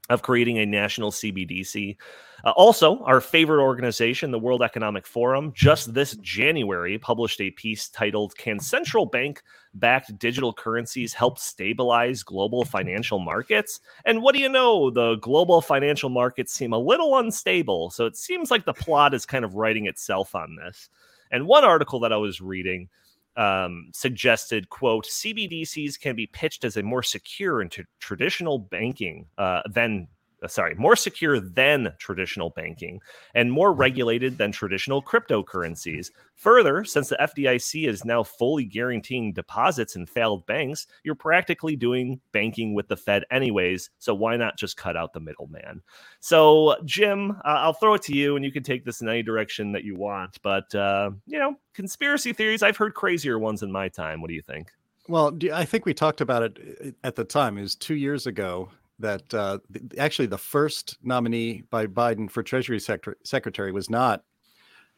of 0.08 0.22
creating 0.22 0.58
a 0.58 0.66
national 0.66 1.10
CBDC. 1.10 1.96
Uh, 2.44 2.50
also, 2.50 3.02
our 3.04 3.20
favorite 3.20 3.62
organization, 3.62 4.30
the 4.30 4.38
World 4.38 4.62
Economic 4.62 5.06
Forum, 5.06 5.52
just 5.54 5.94
this 5.94 6.16
January 6.18 6.98
published 6.98 7.40
a 7.40 7.50
piece 7.50 7.88
titled 7.88 8.36
Can 8.36 8.60
Central 8.60 9.06
Bank 9.06 9.42
Backed 9.74 10.18
Digital 10.18 10.52
Currencies 10.52 11.12
Help 11.12 11.38
Stabilize 11.38 12.22
Global 12.22 12.64
Financial 12.64 13.18
Markets? 13.18 13.80
And 14.04 14.22
what 14.22 14.34
do 14.34 14.40
you 14.40 14.48
know? 14.48 14.90
The 14.90 15.16
global 15.16 15.60
financial 15.60 16.10
markets 16.10 16.52
seem 16.52 16.72
a 16.72 16.78
little 16.78 17.18
unstable. 17.18 17.90
So 17.90 18.06
it 18.06 18.16
seems 18.16 18.50
like 18.50 18.64
the 18.64 18.74
plot 18.74 19.14
is 19.14 19.26
kind 19.26 19.44
of 19.44 19.54
writing 19.54 19.86
itself 19.86 20.34
on 20.34 20.56
this. 20.56 20.88
And 21.30 21.46
one 21.46 21.64
article 21.64 22.00
that 22.00 22.12
I 22.12 22.16
was 22.16 22.40
reading 22.40 22.88
um, 23.36 23.90
suggested, 23.92 24.68
quote, 24.70 25.06
CBDCs 25.06 26.00
can 26.00 26.16
be 26.16 26.26
pitched 26.26 26.64
as 26.64 26.76
a 26.76 26.82
more 26.82 27.02
secure 27.02 27.60
and 27.60 27.74
traditional 28.00 28.58
banking 28.58 29.26
uh, 29.38 29.62
than 29.70 30.08
sorry, 30.48 30.74
more 30.74 30.96
secure 30.96 31.40
than 31.40 31.92
traditional 31.98 32.50
banking 32.50 33.00
and 33.34 33.50
more 33.50 33.72
regulated 33.72 34.38
than 34.38 34.52
traditional 34.52 35.02
cryptocurrencies. 35.02 36.10
Further, 36.36 36.84
since 36.84 37.08
the 37.08 37.16
FDIC 37.16 37.88
is 37.88 38.04
now 38.04 38.22
fully 38.22 38.64
guaranteeing 38.64 39.32
deposits 39.32 39.96
in 39.96 40.06
failed 40.06 40.46
banks, 40.46 40.86
you're 41.02 41.14
practically 41.14 41.76
doing 41.76 42.20
banking 42.32 42.74
with 42.74 42.88
the 42.88 42.96
Fed 42.96 43.24
anyways. 43.30 43.90
So 43.98 44.14
why 44.14 44.36
not 44.36 44.58
just 44.58 44.76
cut 44.76 44.96
out 44.96 45.12
the 45.12 45.20
middleman? 45.20 45.82
So, 46.20 46.76
Jim, 46.84 47.30
uh, 47.30 47.58
I'll 47.58 47.72
throw 47.72 47.94
it 47.94 48.02
to 48.02 48.14
you 48.14 48.36
and 48.36 48.44
you 48.44 48.52
can 48.52 48.62
take 48.62 48.84
this 48.84 49.00
in 49.00 49.08
any 49.08 49.22
direction 49.22 49.72
that 49.72 49.84
you 49.84 49.96
want. 49.96 50.38
But, 50.42 50.74
uh, 50.74 51.10
you 51.26 51.38
know, 51.38 51.56
conspiracy 51.72 52.32
theories, 52.32 52.62
I've 52.62 52.76
heard 52.76 52.94
crazier 52.94 53.38
ones 53.38 53.62
in 53.62 53.72
my 53.72 53.88
time. 53.88 54.20
What 54.20 54.28
do 54.28 54.34
you 54.34 54.42
think? 54.42 54.70
Well, 55.08 55.38
I 55.52 55.64
think 55.64 55.86
we 55.86 55.94
talked 55.94 56.20
about 56.20 56.42
it 56.42 56.58
uh, 56.84 56.90
at 57.06 57.14
the 57.14 57.24
time. 57.24 57.56
It 57.56 57.62
was 57.62 57.76
two 57.76 57.94
years 57.94 58.26
ago 58.26 58.70
that 58.98 59.32
uh, 59.34 59.58
th- 59.72 59.84
actually 59.98 60.26
the 60.26 60.38
first 60.38 60.98
nominee 61.02 61.62
by 61.70 61.86
Biden 61.86 62.30
for 62.30 62.42
Treasury 62.42 62.80
Secretary, 62.80 63.16
Secretary 63.24 63.72
was 63.72 63.90
not 63.90 64.22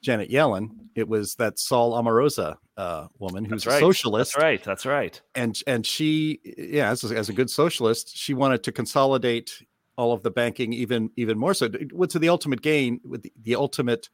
Janet 0.03 0.31
Yellen. 0.31 0.69
It 0.95 1.09
was 1.09 1.35
that 1.37 1.59
Saul 1.59 1.93
Omarova 1.93 2.57
uh, 2.77 3.09
woman 3.19 3.45
who's 3.45 3.67
right. 3.67 3.77
a 3.77 3.81
socialist, 3.81 4.35
That's 4.35 4.43
right. 4.43 4.63
That's 4.63 4.87
right. 4.87 5.21
and 5.35 5.59
and 5.67 5.85
she, 5.85 6.41
yeah, 6.57 6.91
as 6.91 7.11
a, 7.11 7.17
as 7.17 7.29
a 7.29 7.33
good 7.33 7.51
socialist, 7.51 8.17
she 8.17 8.35
wanted 8.35 8.63
to 8.65 8.73
consolidate 8.73 9.63
all 9.97 10.13
of 10.13 10.23
the 10.23 10.31
banking 10.31 10.73
even 10.73 11.11
even 11.17 11.39
more 11.39 11.55
so. 11.55 11.69
What's 11.93 12.15
the 12.15 12.29
ultimate 12.29 12.63
gain 12.63 13.01
with 13.05 13.23
the, 13.23 13.33
the 13.43 13.57
ultimate 13.57 14.09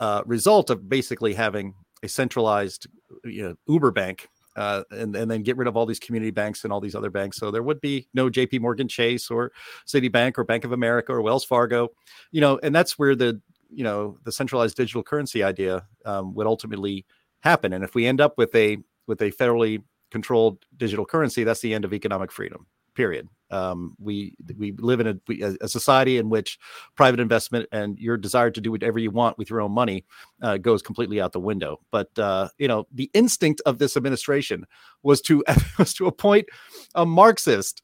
uh, 0.00 0.22
result 0.24 0.70
of 0.70 0.88
basically 0.88 1.34
having 1.34 1.74
a 2.02 2.08
centralized, 2.08 2.86
you 3.24 3.42
know, 3.42 3.54
Uber 3.66 3.90
bank 3.90 4.28
uh, 4.56 4.82
and, 4.90 5.14
and 5.14 5.30
then 5.30 5.42
get 5.42 5.56
rid 5.56 5.68
of 5.68 5.76
all 5.76 5.86
these 5.86 6.00
community 6.00 6.30
banks 6.30 6.64
and 6.64 6.72
all 6.72 6.80
these 6.80 6.94
other 6.94 7.10
banks. 7.10 7.36
So 7.36 7.50
there 7.50 7.62
would 7.62 7.80
be 7.80 8.08
no 8.14 8.28
JP 8.28 8.60
Morgan 8.60 8.88
Chase 8.88 9.30
or 9.30 9.52
Citibank 9.86 10.38
or 10.38 10.44
Bank 10.44 10.64
of 10.64 10.72
America 10.72 11.12
or 11.12 11.22
Wells 11.22 11.44
Fargo, 11.44 11.90
you 12.32 12.40
know, 12.40 12.58
and 12.62 12.74
that's 12.74 12.98
where 12.98 13.14
the, 13.14 13.40
you 13.70 13.84
know, 13.84 14.18
the 14.24 14.32
centralized 14.32 14.76
digital 14.76 15.02
currency 15.02 15.42
idea 15.42 15.86
um, 16.04 16.34
would 16.34 16.46
ultimately 16.46 17.04
happen. 17.40 17.72
And 17.72 17.84
if 17.84 17.94
we 17.94 18.06
end 18.06 18.20
up 18.20 18.38
with 18.38 18.54
a, 18.54 18.78
with 19.06 19.20
a 19.20 19.30
federally 19.30 19.82
controlled 20.10 20.64
digital 20.76 21.04
currency, 21.04 21.44
that's 21.44 21.60
the 21.60 21.74
end 21.74 21.84
of 21.84 21.92
economic 21.92 22.32
freedom, 22.32 22.66
period. 22.94 23.28
Um, 23.50 23.96
we, 23.98 24.34
we 24.56 24.72
live 24.72 25.00
in 25.00 25.06
a, 25.06 25.16
we- 25.28 25.42
a, 25.42 25.68
society 25.68 26.18
in 26.18 26.28
which 26.28 26.58
private 26.96 27.20
investment 27.20 27.68
and 27.72 27.98
your 27.98 28.16
desire 28.16 28.50
to 28.50 28.60
do 28.60 28.70
whatever 28.70 28.98
you 28.98 29.10
want 29.10 29.38
with 29.38 29.50
your 29.50 29.60
own 29.60 29.72
money 29.72 30.04
uh, 30.42 30.56
goes 30.56 30.82
completely 30.82 31.20
out 31.20 31.32
the 31.32 31.40
window. 31.40 31.80
But 31.90 32.16
uh, 32.18 32.48
you 32.58 32.68
know, 32.68 32.86
the 32.92 33.10
instinct 33.14 33.62
of 33.66 33.78
this 33.78 33.96
administration 33.96 34.66
was 35.02 35.20
to 35.22 35.44
was 35.78 35.94
to 35.94 36.06
appoint 36.06 36.46
a 36.94 37.06
Marxist 37.06 37.82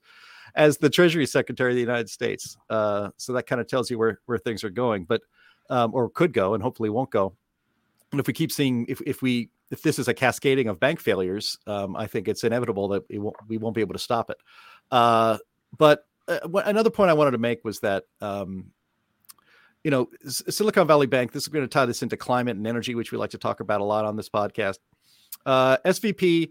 as 0.54 0.78
the 0.78 0.90
Treasury 0.90 1.26
Secretary 1.26 1.72
of 1.72 1.76
the 1.76 1.80
United 1.80 2.10
States. 2.10 2.56
Uh, 2.68 3.10
so 3.16 3.32
that 3.32 3.46
kind 3.46 3.60
of 3.60 3.68
tells 3.68 3.90
you 3.90 3.98
where 3.98 4.20
where 4.26 4.38
things 4.38 4.64
are 4.64 4.70
going, 4.70 5.04
but 5.04 5.22
um, 5.70 5.94
or 5.94 6.10
could 6.10 6.32
go, 6.32 6.54
and 6.54 6.62
hopefully 6.62 6.90
won't 6.90 7.10
go. 7.10 7.34
And 8.10 8.20
if 8.20 8.26
we 8.26 8.32
keep 8.32 8.52
seeing, 8.52 8.86
if 8.88 9.00
if 9.06 9.22
we 9.22 9.50
if 9.70 9.82
this 9.82 9.98
is 9.98 10.06
a 10.06 10.14
cascading 10.14 10.68
of 10.68 10.78
bank 10.78 11.00
failures, 11.00 11.58
um, 11.66 11.96
I 11.96 12.06
think 12.06 12.28
it's 12.28 12.44
inevitable 12.44 12.88
that 12.88 13.04
it 13.08 13.18
won't, 13.18 13.36
we 13.48 13.56
won't 13.56 13.74
be 13.74 13.80
able 13.80 13.94
to 13.94 13.98
stop 13.98 14.28
it. 14.28 14.36
Uh, 14.90 15.38
but 15.76 16.06
uh, 16.28 16.40
what- 16.46 16.66
another 16.66 16.90
point 16.90 17.10
I 17.10 17.14
wanted 17.14 17.32
to 17.32 17.38
make 17.38 17.64
was 17.64 17.80
that 17.80 18.04
um, 18.20 18.72
you 19.84 19.90
know, 19.90 20.08
S- 20.24 20.42
Silicon 20.48 20.86
Valley 20.86 21.06
Bank, 21.06 21.32
this 21.32 21.42
is 21.44 21.48
going 21.48 21.64
to 21.64 21.68
tie 21.68 21.86
this 21.86 22.02
into 22.02 22.16
climate 22.16 22.56
and 22.56 22.66
energy, 22.66 22.94
which 22.94 23.10
we 23.12 23.18
like 23.18 23.30
to 23.30 23.38
talk 23.38 23.60
about 23.60 23.80
a 23.80 23.84
lot 23.84 24.04
on 24.04 24.16
this 24.16 24.28
podcast. 24.28 24.78
Uh, 25.44 25.76
SVB 25.84 26.50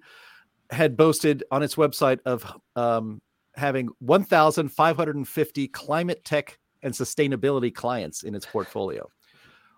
had 0.69 0.97
boasted 0.97 1.43
on 1.51 1.63
its 1.63 1.75
website 1.75 2.19
of 2.25 2.45
um, 2.75 3.21
having 3.55 3.89
1,550 3.99 5.67
climate 5.69 6.23
tech 6.25 6.57
and 6.83 6.93
sustainability 6.93 7.73
clients 7.73 8.23
in 8.23 8.35
its 8.35 8.45
portfolio. 8.45 9.07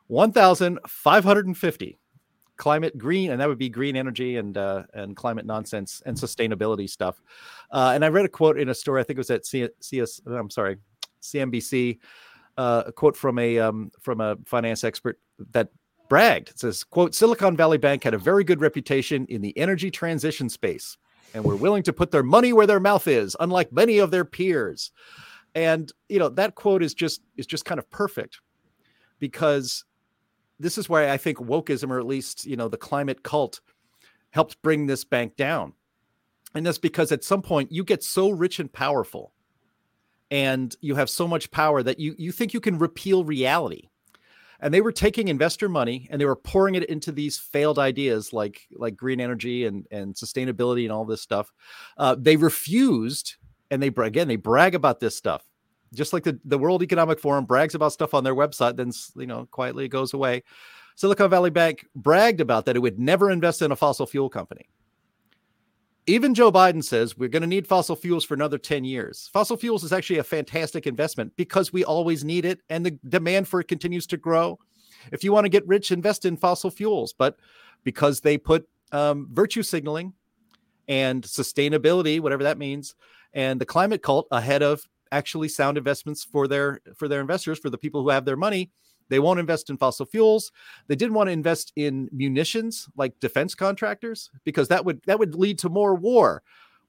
1,550 0.08 2.00
climate 2.64 2.98
green, 2.98 3.32
and 3.32 3.42
that 3.42 3.50
would 3.50 3.58
be 3.58 3.68
green 3.68 3.98
energy 3.98 4.38
and 4.38 4.58
uh, 4.58 4.84
and 4.94 5.18
climate 5.18 5.46
nonsense 5.46 6.02
and 6.06 6.16
sustainability 6.16 6.90
stuff. 6.90 7.22
Uh, 7.70 7.92
and 7.94 8.06
I 8.06 8.08
read 8.08 8.24
a 8.24 8.30
quote 8.30 8.58
in 8.58 8.70
a 8.70 8.74
story, 8.74 9.02
I 9.02 9.04
think 9.04 9.18
it 9.18 9.20
was 9.20 9.32
at 9.32 9.46
C- 9.46 9.68
CS, 9.82 10.22
I'm 10.26 10.50
sorry, 10.50 10.78
CNBC, 11.22 12.00
uh, 12.58 12.84
a 12.86 12.92
quote 12.94 13.18
from 13.18 13.38
a 13.38 13.60
um, 13.60 13.92
from 14.00 14.22
a 14.22 14.38
finance 14.46 14.86
expert 14.86 15.20
that 15.52 15.68
bragged. 16.08 16.52
It 16.52 16.60
says, 16.60 16.86
"quote 16.86 17.14
Silicon 17.14 17.58
Valley 17.58 17.78
Bank 17.78 18.02
had 18.02 18.14
a 18.14 18.18
very 18.18 18.46
good 18.46 18.62
reputation 18.62 19.26
in 19.26 19.42
the 19.42 19.58
energy 19.58 19.92
transition 19.92 20.48
space, 20.48 20.98
and 21.34 21.44
were 21.44 21.58
willing 21.58 21.84
to 21.84 21.92
put 21.92 22.12
their 22.12 22.24
money 22.24 22.54
where 22.54 22.68
their 22.68 22.80
mouth 22.80 23.10
is, 23.10 23.36
unlike 23.42 23.74
many 23.74 23.98
of 23.98 24.10
their 24.10 24.24
peers." 24.24 24.94
And 25.54 25.92
you 26.08 26.18
know 26.18 26.30
that 26.30 26.56
quote 26.56 26.82
is 26.82 26.94
just 26.94 27.24
is 27.36 27.46
just 27.46 27.66
kind 27.66 27.78
of 27.78 27.90
perfect 27.90 28.40
because 29.20 29.84
this 30.64 30.78
is 30.78 30.88
why 30.88 31.12
I 31.12 31.18
think 31.18 31.38
wokeism, 31.38 31.92
or 31.92 32.00
at 32.00 32.08
least 32.08 32.46
you 32.46 32.56
know 32.56 32.70
the 32.70 32.78
climate 32.78 33.22
cult, 33.22 33.60
helped 34.32 34.62
bring 34.62 34.88
this 34.88 35.04
bank 35.04 35.36
down. 35.36 35.74
And 36.56 36.66
that's 36.66 36.78
because 36.78 37.12
at 37.12 37.24
some 37.24 37.42
point 37.42 37.72
you 37.72 37.84
get 37.84 38.04
so 38.04 38.30
rich 38.30 38.60
and 38.60 38.72
powerful 38.72 39.34
and 40.32 40.76
you 40.82 40.96
have 40.96 41.10
so 41.10 41.28
much 41.28 41.52
power 41.52 41.84
that 41.84 42.00
you 42.00 42.16
you 42.18 42.32
think 42.32 42.54
you 42.54 42.62
can 42.62 42.80
repeal 42.80 43.26
reality. 43.26 43.90
And 44.60 44.74
they 44.74 44.82
were 44.82 44.94
taking 44.94 45.28
investor 45.28 45.68
money 45.68 46.08
and 46.10 46.22
they 46.22 46.26
were 46.26 46.38
pouring 46.38 46.76
it 46.76 46.86
into 46.86 47.12
these 47.12 47.38
failed 47.38 47.78
ideas 47.78 48.32
like 48.32 48.62
like 48.72 48.96
green 48.96 49.20
energy 49.20 49.66
and 49.66 49.86
and 49.92 50.16
sustainability 50.16 50.84
and 50.84 50.92
all 50.92 51.06
this 51.06 51.22
stuff. 51.22 51.52
Uh, 51.98 52.16
they 52.18 52.38
refused 52.38 53.36
and 53.70 53.84
they 53.84 53.92
again 53.98 54.28
they 54.28 54.38
brag 54.38 54.76
about 54.76 55.00
this 55.02 55.16
stuff 55.16 55.44
just 55.94 56.14
like 56.14 56.24
the, 56.24 56.40
the 56.46 56.58
world 56.58 56.84
economic 56.84 57.20
forum 57.20 57.46
brags 57.46 57.76
about 57.76 57.94
stuff 57.94 58.14
on 58.14 58.24
their 58.24 58.36
website 58.36 58.76
then 58.76 58.92
you 59.16 59.28
know 59.28 59.48
quietly 59.52 59.86
it 59.86 59.90
goes 59.90 60.14
away 60.14 60.44
silicon 60.96 61.30
valley 61.30 61.50
bank 61.50 61.86
bragged 61.96 62.42
about 62.42 62.66
that 62.66 62.76
it 62.76 62.80
would 62.80 63.00
never 63.00 63.30
invest 63.32 63.62
in 63.62 63.72
a 63.72 63.76
fossil 63.76 64.06
fuel 64.06 64.30
company 64.30 64.68
even 66.06 66.34
Joe 66.34 66.52
Biden 66.52 66.84
says 66.84 67.18
we're 67.18 67.30
going 67.30 67.42
to 67.44 67.48
need 67.48 67.66
fossil 67.66 67.96
fuels 67.96 68.26
for 68.26 68.34
another 68.34 68.58
10 68.58 68.84
years. 68.84 69.30
Fossil 69.32 69.56
fuels 69.56 69.84
is 69.84 69.94
actually 69.94 70.20
a 70.20 70.24
fantastic 70.24 70.86
investment 70.86 71.34
because 71.38 71.72
we 71.72 71.86
always 71.86 72.26
need 72.26 72.44
it 72.44 72.60
and 72.70 72.86
the 72.86 72.92
demand 73.08 73.48
for 73.48 73.62
it 73.62 73.68
continues 73.70 74.06
to 74.08 74.18
grow. 74.18 74.60
If 75.12 75.24
you 75.24 75.32
want 75.32 75.46
to 75.46 75.50
get 75.50 75.68
rich, 75.68 75.92
invest 75.92 76.26
in 76.26 76.38
fossil 76.38 76.72
fuels. 76.72 77.14
But 77.14 77.38
because 77.84 78.20
they 78.22 78.38
put 78.38 78.68
um, 78.92 79.30
virtue 79.32 79.64
signaling 79.64 80.14
and 80.88 81.24
sustainability, 81.24 82.20
whatever 82.20 82.44
that 82.44 82.58
means, 82.58 82.96
and 83.34 83.60
the 83.60 83.66
climate 83.66 84.04
cult 84.04 84.28
ahead 84.30 84.62
of 84.62 84.88
actually 85.14 85.48
sound 85.48 85.78
investments 85.78 86.24
for 86.24 86.48
their 86.48 86.82
for 86.96 87.08
their 87.08 87.22
investors, 87.22 87.60
for 87.60 87.70
the 87.70 87.78
people 87.78 88.02
who 88.04 88.10
have 88.10 88.26
their 88.26 88.38
money, 88.38 88.72
they 89.10 89.20
won't 89.20 89.40
invest 89.40 89.70
in 89.70 89.78
fossil 89.78 90.06
fuels. 90.06 90.52
They 90.88 90.96
didn't 90.96 91.14
want 91.14 91.28
to 91.28 91.32
invest 91.32 91.72
in 91.76 92.10
munitions 92.12 92.90
like 92.98 93.20
defense 93.20 93.56
contractors 93.56 94.30
because 94.44 94.68
that 94.70 94.84
would 94.84 95.02
that 95.06 95.20
would 95.20 95.36
lead 95.36 95.60
to 95.60 95.70
more 95.70 95.96
war. 95.96 96.44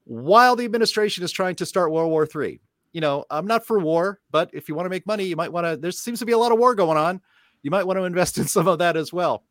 While 0.05 0.57
the 0.57 0.65
administration 0.65 1.25
is 1.25 1.33
trying 1.33 1.55
to 1.57 1.67
start 1.67 1.93
World 1.93 2.11
War 2.11 2.27
three 2.27 2.61
you 2.95 3.01
know, 3.01 3.25
I'm 3.29 3.47
not 3.47 3.67
for 3.67 3.81
war, 3.81 4.21
but 4.31 4.49
if 4.55 4.69
you 4.69 4.77
want 4.77 4.87
to 4.87 4.91
make 4.91 5.05
money, 5.05 5.25
you 5.25 5.35
might 5.35 5.53
want 5.53 5.67
to. 5.67 5.77
There 5.77 5.91
seems 5.91 6.21
to 6.21 6.25
be 6.25 6.33
a 6.33 6.39
lot 6.39 6.53
of 6.53 6.59
war 6.59 6.77
going 6.77 6.97
on. 6.97 7.21
You 7.63 7.71
might 7.71 7.85
want 7.85 7.99
to 7.99 8.05
invest 8.05 8.39
in 8.39 8.47
some 8.47 8.69
of 8.69 8.79
that 8.79 8.97
as 8.97 9.13
well. 9.13 9.45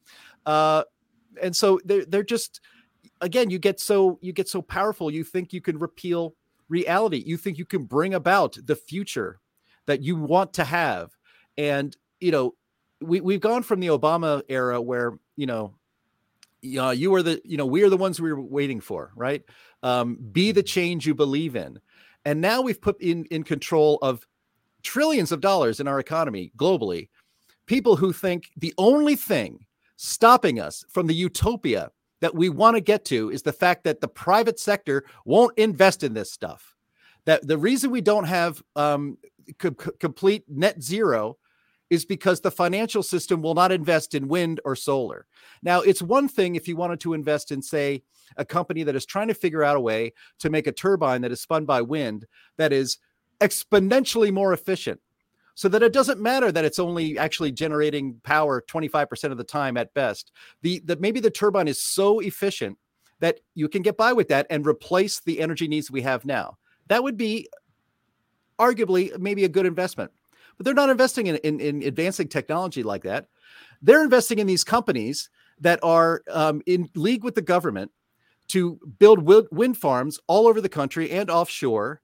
Uh, 0.46 0.84
and 1.42 1.56
so 1.56 1.80
they're 1.84 2.06
they're 2.06 2.24
just 2.24 2.62
again, 3.22 3.50
you 3.50 3.60
get 3.60 3.80
so 3.80 4.18
you 4.22 4.32
get 4.32 4.48
so 4.48 4.62
powerful. 4.62 5.12
You 5.12 5.26
think 5.26 5.52
you 5.52 5.60
can 5.60 5.78
repeal 5.78 6.36
reality. 6.74 7.24
You 7.26 7.38
think 7.38 7.58
you 7.58 7.66
can 7.66 7.84
bring 7.86 8.14
about 8.14 8.58
the 8.66 8.76
future 8.76 9.40
that 9.86 10.02
you 10.02 10.16
want 10.16 10.54
to 10.54 10.64
have, 10.64 11.16
and 11.58 11.96
you 12.20 12.32
know, 12.32 12.56
we 13.00 13.22
we've 13.22 13.40
gone 13.40 13.64
from 13.64 13.80
the 13.80 13.88
Obama 13.88 14.42
era 14.50 14.82
where 14.82 15.20
you 15.38 15.46
know, 15.46 15.76
uh, 16.78 16.90
you 16.90 17.12
were 17.12 17.24
the 17.24 17.42
you 17.46 17.56
know 17.56 17.66
we 17.66 17.84
are 17.84 17.90
the 17.90 17.98
ones 17.98 18.20
we 18.20 18.34
were 18.34 18.42
waiting 18.42 18.82
for, 18.82 19.12
right? 19.16 19.44
Um, 19.84 20.18
be 20.32 20.52
the 20.52 20.64
change 20.64 21.06
you 21.06 21.14
believe 21.14 21.56
in, 21.56 21.80
and 22.26 22.42
now 22.42 22.62
we've 22.62 22.82
put 22.82 23.00
in 23.02 23.26
in 23.26 23.44
control 23.44 24.00
of 24.02 24.28
trillions 24.82 25.32
of 25.32 25.40
dollars 25.40 25.80
in 25.80 25.88
our 25.88 26.00
economy 26.00 26.52
globally. 26.58 27.10
People 27.66 27.96
who 27.96 28.12
think 28.12 28.50
the 28.58 28.74
only 28.78 29.16
thing 29.16 29.66
stopping 29.96 30.60
us 30.60 30.84
from 30.90 31.08
the 31.08 31.16
utopia 31.16 31.92
that 32.24 32.34
we 32.34 32.48
want 32.48 32.78
to 32.78 32.80
get 32.80 33.04
to 33.04 33.30
is 33.32 33.42
the 33.42 33.52
fact 33.52 33.84
that 33.84 34.00
the 34.00 34.08
private 34.08 34.58
sector 34.58 35.04
won't 35.26 35.58
invest 35.58 36.04
in 36.04 36.14
this 36.14 36.32
stuff. 36.32 36.74
That 37.26 37.46
the 37.46 37.58
reason 37.58 37.92
we 37.92 38.00
don't 38.00 38.24
have 38.24 38.64
um, 38.78 39.18
co- 39.60 39.72
co- 39.72 39.92
complete 40.00 40.46
net 40.48 40.82
zero 40.82 41.36
is 41.90 42.06
because 42.06 42.40
the 42.40 42.50
financial 42.50 43.04
system 43.04 43.42
will 43.42 43.56
not 43.56 43.74
invest 43.74 44.16
in 44.16 44.30
wind 44.30 44.62
or 44.64 44.74
solar. 44.74 45.26
Now, 45.64 45.82
it's 45.82 46.02
one 46.02 46.30
thing 46.30 46.56
if 46.56 46.66
you 46.66 46.78
wanted 46.78 47.02
to 47.02 47.14
invest 47.14 47.52
in, 47.52 47.62
say, 47.62 48.04
a 48.38 48.46
company 48.46 48.84
that 48.84 48.96
is 48.96 49.06
trying 49.06 49.28
to 49.28 49.34
figure 49.34 49.62
out 49.62 49.76
a 49.76 49.82
way 49.82 50.14
to 50.40 50.50
make 50.50 50.66
a 50.66 50.72
turbine 50.72 51.24
that 51.24 51.32
is 51.34 51.42
spun 51.42 51.66
by 51.66 51.82
wind 51.82 52.26
that 52.58 52.72
is 52.72 53.00
exponentially 53.42 54.32
more 54.32 54.54
efficient 54.54 55.02
so 55.56 55.70
that 55.70 55.84
it 55.84 55.94
doesn't 55.94 56.20
matter 56.20 56.52
that 56.52 56.66
it's 56.66 56.80
only 56.80 57.18
actually 57.18 57.52
generating 57.52 58.20
power 58.24 58.64
25% 58.68 59.32
of 59.32 59.38
the 59.38 59.44
time 59.44 59.78
at 59.78 59.94
best. 59.94 60.32
The, 60.62 60.82
the 60.84 60.96
maybe 60.98 61.20
the 61.20 61.30
turbine 61.30 61.68
is 61.68 61.84
so 61.84 62.20
efficient 62.20 62.78
that 63.20 63.40
you 63.56 63.70
can 63.70 63.82
get 63.82 63.98
by 63.98 64.14
with 64.14 64.28
that 64.30 64.48
and 64.50 64.66
replace 64.66 65.22
the 65.22 65.40
energy 65.40 65.68
needs 65.68 65.92
we 65.92 66.02
have 66.02 66.26
now. 66.26 66.58
That 66.88 67.04
would 67.04 67.18
be 67.18 67.48
arguably 68.60 69.18
maybe 69.20 69.44
a 69.44 69.50
good 69.50 69.66
investment. 69.66 70.12
But 70.58 70.66
they're 70.66 70.74
not 70.74 70.90
investing 70.90 71.28
in, 71.28 71.38
in, 71.38 71.60
in 71.60 71.84
advancing 71.84 72.28
technology 72.28 72.84
like 72.84 73.04
that. 73.04 73.28
They're 73.82 74.04
investing 74.04 74.40
in 74.40 74.48
these 74.48 74.64
companies 74.64 75.30
that 75.60 75.80
are 75.84 76.24
um, 76.30 76.62
in 76.66 76.90
league 76.96 77.24
with 77.24 77.36
the 77.36 77.42
government 77.42 77.92
to 78.50 78.80
build 79.00 79.24
wind 79.52 79.78
farms 79.78 80.20
all 80.28 80.48
over 80.48 80.62
the 80.62 80.70
country 80.70 81.10
and 81.12 81.30
offshore, 81.30 82.02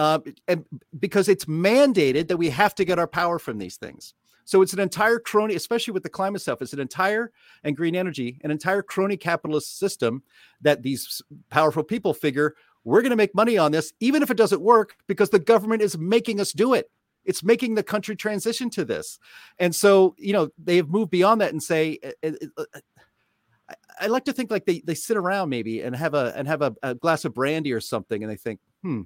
uh, 0.00 0.18
and 0.48 0.64
because 0.98 1.28
it's 1.28 1.44
mandated 1.44 2.28
that 2.28 2.38
we 2.38 2.48
have 2.48 2.74
to 2.74 2.86
get 2.86 2.98
our 2.98 3.06
power 3.06 3.38
from 3.38 3.58
these 3.58 3.76
things. 3.76 4.14
So 4.46 4.62
it's 4.62 4.72
an 4.72 4.80
entire 4.80 5.18
crony, 5.18 5.54
especially 5.54 5.92
with 5.92 6.04
the 6.04 6.08
climate 6.08 6.40
stuff. 6.40 6.62
It's 6.62 6.72
an 6.72 6.80
entire 6.80 7.32
and 7.64 7.76
green 7.76 7.94
energy, 7.94 8.40
an 8.42 8.50
entire 8.50 8.80
crony 8.80 9.18
capitalist 9.18 9.78
system 9.78 10.22
that 10.62 10.82
these 10.82 11.20
powerful 11.50 11.82
people 11.82 12.14
figure 12.14 12.54
we're 12.82 13.02
going 13.02 13.10
to 13.10 13.16
make 13.16 13.34
money 13.34 13.58
on 13.58 13.72
this, 13.72 13.92
even 14.00 14.22
if 14.22 14.30
it 14.30 14.38
doesn't 14.38 14.62
work, 14.62 14.96
because 15.06 15.28
the 15.28 15.38
government 15.38 15.82
is 15.82 15.98
making 15.98 16.40
us 16.40 16.52
do 16.52 16.72
it. 16.72 16.90
It's 17.26 17.42
making 17.42 17.74
the 17.74 17.82
country 17.82 18.16
transition 18.16 18.70
to 18.70 18.86
this, 18.86 19.18
and 19.58 19.74
so 19.74 20.14
you 20.16 20.32
know 20.32 20.48
they 20.56 20.76
have 20.76 20.88
moved 20.88 21.10
beyond 21.10 21.42
that 21.42 21.52
and 21.52 21.62
say. 21.62 21.98
Uh, 22.02 22.30
uh, 22.56 22.64
uh, 22.74 22.80
I 24.00 24.06
like 24.06 24.24
to 24.24 24.32
think 24.32 24.50
like 24.50 24.64
they 24.64 24.80
they 24.80 24.94
sit 24.94 25.18
around 25.18 25.50
maybe 25.50 25.82
and 25.82 25.94
have 25.94 26.14
a 26.14 26.32
and 26.34 26.48
have 26.48 26.62
a, 26.62 26.74
a 26.82 26.94
glass 26.94 27.26
of 27.26 27.34
brandy 27.34 27.74
or 27.74 27.80
something, 27.80 28.22
and 28.22 28.32
they 28.32 28.38
think, 28.38 28.58
hmm, 28.82 29.02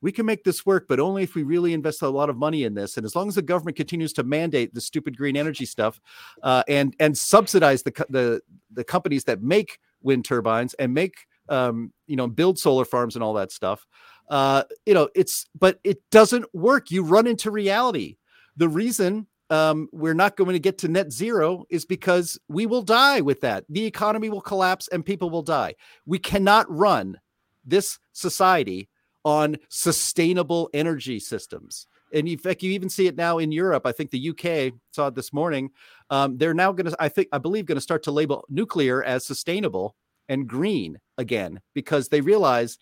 we 0.00 0.12
can 0.12 0.26
make 0.26 0.44
this 0.44 0.66
work, 0.66 0.86
but 0.88 1.00
only 1.00 1.22
if 1.22 1.34
we 1.34 1.42
really 1.42 1.72
invest 1.72 2.02
a 2.02 2.08
lot 2.08 2.30
of 2.30 2.36
money 2.36 2.64
in 2.64 2.74
this. 2.74 2.96
And 2.96 3.06
as 3.06 3.16
long 3.16 3.28
as 3.28 3.34
the 3.34 3.42
government 3.42 3.76
continues 3.76 4.12
to 4.14 4.24
mandate 4.24 4.74
the 4.74 4.80
stupid 4.80 5.16
green 5.16 5.36
energy 5.36 5.64
stuff, 5.64 6.00
uh, 6.42 6.62
and 6.68 6.94
and 7.00 7.16
subsidize 7.16 7.82
the 7.82 8.06
the 8.10 8.40
the 8.72 8.84
companies 8.84 9.24
that 9.24 9.42
make 9.42 9.78
wind 10.02 10.24
turbines 10.24 10.74
and 10.74 10.92
make 10.92 11.26
um, 11.48 11.92
you 12.06 12.16
know 12.16 12.26
build 12.26 12.58
solar 12.58 12.84
farms 12.84 13.16
and 13.16 13.24
all 13.24 13.34
that 13.34 13.52
stuff, 13.52 13.86
uh, 14.28 14.64
you 14.84 14.94
know 14.94 15.08
it's 15.14 15.46
but 15.58 15.80
it 15.84 15.98
doesn't 16.10 16.46
work. 16.54 16.90
You 16.90 17.02
run 17.02 17.26
into 17.26 17.50
reality. 17.50 18.16
The 18.56 18.68
reason 18.68 19.26
um, 19.50 19.88
we're 19.92 20.14
not 20.14 20.36
going 20.36 20.52
to 20.52 20.58
get 20.58 20.78
to 20.78 20.88
net 20.88 21.12
zero 21.12 21.64
is 21.70 21.84
because 21.84 22.38
we 22.48 22.66
will 22.66 22.82
die 22.82 23.20
with 23.20 23.40
that. 23.42 23.64
The 23.68 23.84
economy 23.84 24.28
will 24.28 24.40
collapse 24.40 24.88
and 24.88 25.04
people 25.04 25.30
will 25.30 25.42
die. 25.42 25.74
We 26.04 26.18
cannot 26.18 26.66
run 26.68 27.20
this 27.64 27.98
society 28.12 28.88
on 29.26 29.56
sustainable 29.68 30.70
energy 30.72 31.18
systems. 31.18 31.88
And 32.14 32.28
in 32.28 32.38
fact, 32.38 32.62
you 32.62 32.70
even 32.70 32.88
see 32.88 33.08
it 33.08 33.16
now 33.16 33.38
in 33.38 33.50
Europe. 33.50 33.84
I 33.84 33.90
think 33.90 34.12
the 34.12 34.30
UK 34.30 34.72
saw 34.92 35.08
it 35.08 35.16
this 35.16 35.32
morning. 35.32 35.70
Um, 36.10 36.38
they're 36.38 36.54
now 36.54 36.70
going 36.70 36.88
to, 36.88 36.96
I 37.00 37.08
think, 37.08 37.28
I 37.32 37.38
believe, 37.38 37.66
going 37.66 37.76
to 37.76 37.82
start 37.82 38.04
to 38.04 38.12
label 38.12 38.44
nuclear 38.48 39.02
as 39.02 39.26
sustainable 39.26 39.96
and 40.28 40.46
green 40.46 41.00
again 41.18 41.60
because 41.74 42.08
they 42.08 42.20
realize 42.20 42.78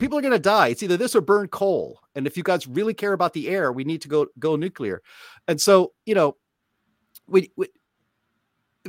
people 0.00 0.18
are 0.18 0.22
going 0.22 0.32
to 0.32 0.40
die. 0.40 0.68
It's 0.68 0.82
either 0.82 0.96
this 0.96 1.14
or 1.14 1.20
burn 1.20 1.46
coal. 1.46 2.00
And 2.16 2.26
if 2.26 2.36
you 2.36 2.42
guys 2.42 2.66
really 2.66 2.94
care 2.94 3.12
about 3.12 3.32
the 3.32 3.48
air, 3.48 3.72
we 3.72 3.84
need 3.84 4.02
to 4.02 4.08
go 4.08 4.26
go 4.40 4.56
nuclear. 4.56 5.00
And 5.46 5.60
so, 5.60 5.92
you 6.04 6.16
know, 6.16 6.36
we, 7.28 7.52
we 7.56 7.68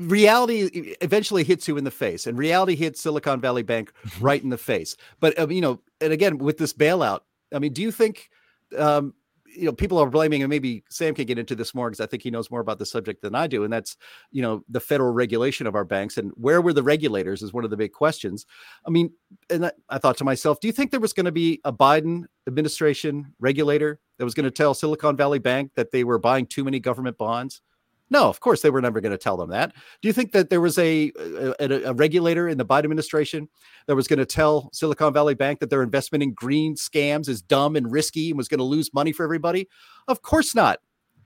reality 0.07 0.95
eventually 1.01 1.43
hits 1.43 1.67
you 1.67 1.77
in 1.77 1.83
the 1.83 1.91
face 1.91 2.27
and 2.27 2.37
reality 2.37 2.75
hits 2.75 3.01
silicon 3.01 3.39
valley 3.39 3.63
bank 3.63 3.91
right 4.19 4.43
in 4.43 4.49
the 4.49 4.57
face. 4.57 4.95
But 5.19 5.37
um, 5.39 5.51
you 5.51 5.61
know 5.61 5.81
and 6.01 6.13
again 6.13 6.37
with 6.37 6.57
this 6.57 6.73
bailout 6.73 7.21
i 7.53 7.59
mean 7.59 7.73
do 7.73 7.81
you 7.81 7.91
think 7.91 8.29
um, 8.77 9.13
you 9.45 9.65
know 9.65 9.71
people 9.71 9.97
are 9.97 10.09
blaming 10.09 10.43
and 10.43 10.49
maybe 10.49 10.83
sam 10.89 11.15
can 11.15 11.25
get 11.25 11.39
into 11.39 11.55
this 11.55 11.73
more 11.73 11.89
because 11.89 11.99
i 11.99 12.05
think 12.05 12.21
he 12.21 12.29
knows 12.29 12.51
more 12.51 12.59
about 12.59 12.77
the 12.77 12.85
subject 12.85 13.21
than 13.21 13.35
i 13.35 13.47
do 13.47 13.63
and 13.63 13.73
that's 13.73 13.97
you 14.31 14.41
know 14.41 14.63
the 14.69 14.79
federal 14.79 15.11
regulation 15.11 15.65
of 15.65 15.75
our 15.75 15.83
banks 15.83 16.17
and 16.17 16.31
where 16.35 16.61
were 16.61 16.73
the 16.73 16.83
regulators 16.83 17.41
is 17.41 17.53
one 17.53 17.63
of 17.63 17.69
the 17.69 17.77
big 17.77 17.91
questions. 17.91 18.45
I 18.85 18.89
mean 18.89 19.11
and 19.49 19.65
I, 19.65 19.71
I 19.89 19.97
thought 19.97 20.17
to 20.17 20.23
myself 20.23 20.59
do 20.59 20.67
you 20.67 20.71
think 20.71 20.91
there 20.91 20.99
was 20.99 21.13
going 21.13 21.25
to 21.25 21.31
be 21.31 21.59
a 21.65 21.73
biden 21.73 22.25
administration 22.47 23.33
regulator 23.39 23.99
that 24.17 24.25
was 24.25 24.33
going 24.33 24.45
to 24.45 24.51
tell 24.51 24.73
silicon 24.73 25.17
valley 25.17 25.39
bank 25.39 25.71
that 25.75 25.91
they 25.91 26.03
were 26.03 26.19
buying 26.19 26.45
too 26.45 26.63
many 26.63 26.79
government 26.79 27.17
bonds 27.17 27.61
no, 28.09 28.27
of 28.27 28.39
course 28.39 28.61
they 28.61 28.69
were 28.69 28.81
never 28.81 29.01
going 29.01 29.11
to 29.11 29.17
tell 29.17 29.37
them 29.37 29.49
that. 29.49 29.73
Do 30.01 30.07
you 30.07 30.13
think 30.13 30.31
that 30.31 30.49
there 30.49 30.61
was 30.61 30.77
a, 30.77 31.11
uh, 31.19 31.53
a, 31.59 31.69
a 31.89 31.93
regulator 31.93 32.47
in 32.47 32.57
the 32.57 32.65
Biden 32.65 32.85
administration 32.85 33.47
that 33.87 33.95
was 33.95 34.07
going 34.07 34.19
to 34.19 34.25
tell 34.25 34.69
Silicon 34.73 35.13
Valley 35.13 35.35
Bank 35.35 35.59
that 35.59 35.69
their 35.69 35.83
investment 35.83 36.23
in 36.23 36.33
green 36.33 36.75
scams 36.75 37.29
is 37.29 37.41
dumb 37.41 37.75
and 37.75 37.91
risky 37.91 38.29
and 38.29 38.37
was 38.37 38.47
going 38.47 38.59
to 38.59 38.63
lose 38.63 38.93
money 38.93 39.11
for 39.11 39.23
everybody? 39.23 39.67
Of 40.07 40.21
course 40.21 40.55
not. 40.55 40.79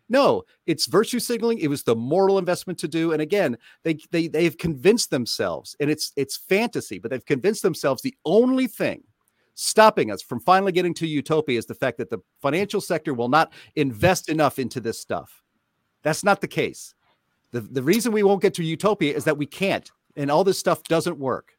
No, 0.10 0.44
it's 0.68 0.86
virtue 0.86 1.20
signaling. 1.20 1.60
It 1.60 1.70
was 1.70 1.84
the 1.84 1.96
moral 1.96 2.38
investment 2.38 2.78
to 2.80 2.88
do. 2.88 3.14
And 3.14 3.22
again, 3.22 3.58
they 3.84 3.98
they 4.12 4.28
they've 4.28 4.58
convinced 4.58 5.10
themselves, 5.10 5.76
and 5.80 5.90
it's 5.90 6.12
it's 6.16 6.38
fantasy, 6.38 7.00
but 7.00 7.10
they've 7.10 7.26
convinced 7.26 7.64
themselves 7.64 8.02
the 8.02 8.16
only 8.26 8.68
thing 8.68 9.04
stopping 9.56 10.12
us 10.12 10.22
from 10.22 10.40
finally 10.40 10.72
getting 10.72 10.94
to 10.96 11.08
utopia 11.08 11.58
is 11.58 11.66
the 11.66 11.76
fact 11.76 11.98
that 11.98 12.10
the 12.10 12.20
financial 12.42 12.82
sector 12.82 13.14
will 13.14 13.30
not 13.30 13.54
invest 13.76 14.30
enough 14.30 14.60
into 14.60 14.80
this 14.80 15.00
stuff. 15.00 15.43
That's 16.04 16.24
not 16.24 16.42
the 16.42 16.48
case. 16.48 16.94
The, 17.52 17.62
the 17.62 17.84
reason 17.84 18.12
we 18.12 18.24
won't 18.24 18.42
get 18.42 18.54
to 18.56 18.64
utopia 18.64 19.16
is 19.16 19.26
that 19.26 19.38
we 19.38 19.46
can't, 19.46 19.90
and 20.16 20.30
all 20.30 20.44
this 20.44 20.60
stuff 20.60 20.84
doesn't 20.84 21.18
work. 21.18 21.54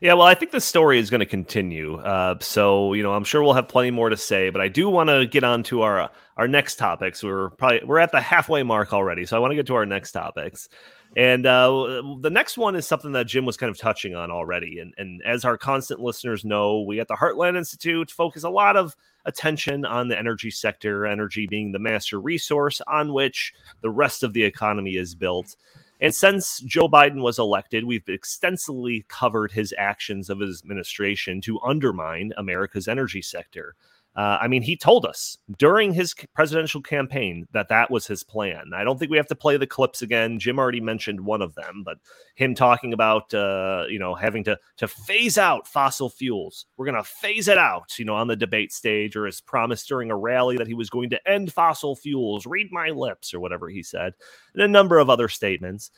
Yeah, 0.00 0.14
well, 0.14 0.26
I 0.26 0.34
think 0.34 0.52
the 0.52 0.60
story 0.60 0.98
is 0.98 1.10
going 1.10 1.20
to 1.20 1.26
continue. 1.26 1.96
Uh, 1.96 2.36
so, 2.40 2.92
you 2.92 3.02
know, 3.02 3.12
I'm 3.12 3.24
sure 3.24 3.42
we'll 3.42 3.54
have 3.54 3.68
plenty 3.68 3.90
more 3.90 4.08
to 4.08 4.16
say, 4.16 4.50
but 4.50 4.60
I 4.60 4.68
do 4.68 4.88
want 4.88 5.10
to 5.10 5.26
get 5.26 5.44
on 5.44 5.62
to 5.64 5.82
our 5.82 6.10
our 6.36 6.48
next 6.48 6.76
topics. 6.76 7.22
We're 7.22 7.50
probably 7.50 7.80
we're 7.84 7.98
at 7.98 8.12
the 8.12 8.20
halfway 8.20 8.62
mark 8.62 8.92
already, 8.92 9.24
so 9.26 9.36
I 9.36 9.40
want 9.40 9.52
to 9.52 9.56
get 9.56 9.66
to 9.66 9.74
our 9.74 9.86
next 9.86 10.12
topics. 10.12 10.68
And 11.16 11.46
uh, 11.46 12.02
the 12.20 12.30
next 12.30 12.58
one 12.58 12.74
is 12.74 12.86
something 12.86 13.12
that 13.12 13.28
Jim 13.28 13.44
was 13.46 13.56
kind 13.56 13.70
of 13.70 13.78
touching 13.78 14.16
on 14.16 14.32
already. 14.32 14.80
And, 14.80 14.92
and 14.98 15.22
as 15.24 15.44
our 15.44 15.56
constant 15.56 16.00
listeners 16.00 16.44
know, 16.44 16.80
we 16.80 16.98
at 16.98 17.06
the 17.06 17.14
Heartland 17.14 17.56
Institute 17.56 18.10
focus 18.10 18.42
a 18.42 18.50
lot 18.50 18.76
of 18.76 18.96
attention 19.24 19.84
on 19.84 20.08
the 20.08 20.18
energy 20.18 20.50
sector, 20.50 21.06
energy 21.06 21.46
being 21.46 21.70
the 21.70 21.78
master 21.78 22.20
resource 22.20 22.80
on 22.88 23.12
which 23.12 23.52
the 23.80 23.90
rest 23.90 24.24
of 24.24 24.32
the 24.32 24.42
economy 24.42 24.96
is 24.96 25.14
built. 25.14 25.56
And 26.00 26.12
since 26.12 26.58
Joe 26.60 26.88
Biden 26.88 27.22
was 27.22 27.38
elected, 27.38 27.84
we've 27.84 28.08
extensively 28.08 29.06
covered 29.08 29.52
his 29.52 29.72
actions 29.78 30.28
of 30.28 30.40
his 30.40 30.60
administration 30.62 31.40
to 31.42 31.60
undermine 31.60 32.32
America's 32.36 32.88
energy 32.88 33.22
sector. 33.22 33.76
Uh, 34.16 34.38
I 34.40 34.46
mean, 34.46 34.62
he 34.62 34.76
told 34.76 35.04
us 35.04 35.36
during 35.58 35.92
his 35.92 36.14
presidential 36.34 36.80
campaign 36.80 37.48
that 37.52 37.68
that 37.68 37.90
was 37.90 38.06
his 38.06 38.22
plan. 38.22 38.70
I 38.72 38.84
don't 38.84 38.96
think 38.96 39.10
we 39.10 39.16
have 39.16 39.26
to 39.26 39.34
play 39.34 39.56
the 39.56 39.66
clips 39.66 40.02
again. 40.02 40.38
Jim 40.38 40.58
already 40.58 40.80
mentioned 40.80 41.20
one 41.20 41.42
of 41.42 41.56
them, 41.56 41.82
but 41.84 41.98
him 42.36 42.54
talking 42.54 42.92
about 42.92 43.34
uh, 43.34 43.84
you 43.88 43.98
know 43.98 44.14
having 44.14 44.44
to 44.44 44.56
to 44.76 44.86
phase 44.86 45.36
out 45.36 45.66
fossil 45.66 46.08
fuels. 46.08 46.66
We're 46.76 46.86
going 46.86 47.02
to 47.02 47.02
phase 47.02 47.48
it 47.48 47.58
out, 47.58 47.98
you 47.98 48.04
know, 48.04 48.14
on 48.14 48.28
the 48.28 48.36
debate 48.36 48.72
stage, 48.72 49.16
or 49.16 49.26
his 49.26 49.40
promise 49.40 49.84
during 49.84 50.12
a 50.12 50.16
rally 50.16 50.56
that 50.58 50.68
he 50.68 50.74
was 50.74 50.90
going 50.90 51.10
to 51.10 51.28
end 51.28 51.52
fossil 51.52 51.96
fuels. 51.96 52.46
Read 52.46 52.70
my 52.70 52.90
lips, 52.90 53.34
or 53.34 53.40
whatever 53.40 53.68
he 53.68 53.82
said, 53.82 54.12
and 54.54 54.62
a 54.62 54.68
number 54.68 54.98
of 54.98 55.10
other 55.10 55.28
statements. 55.28 55.90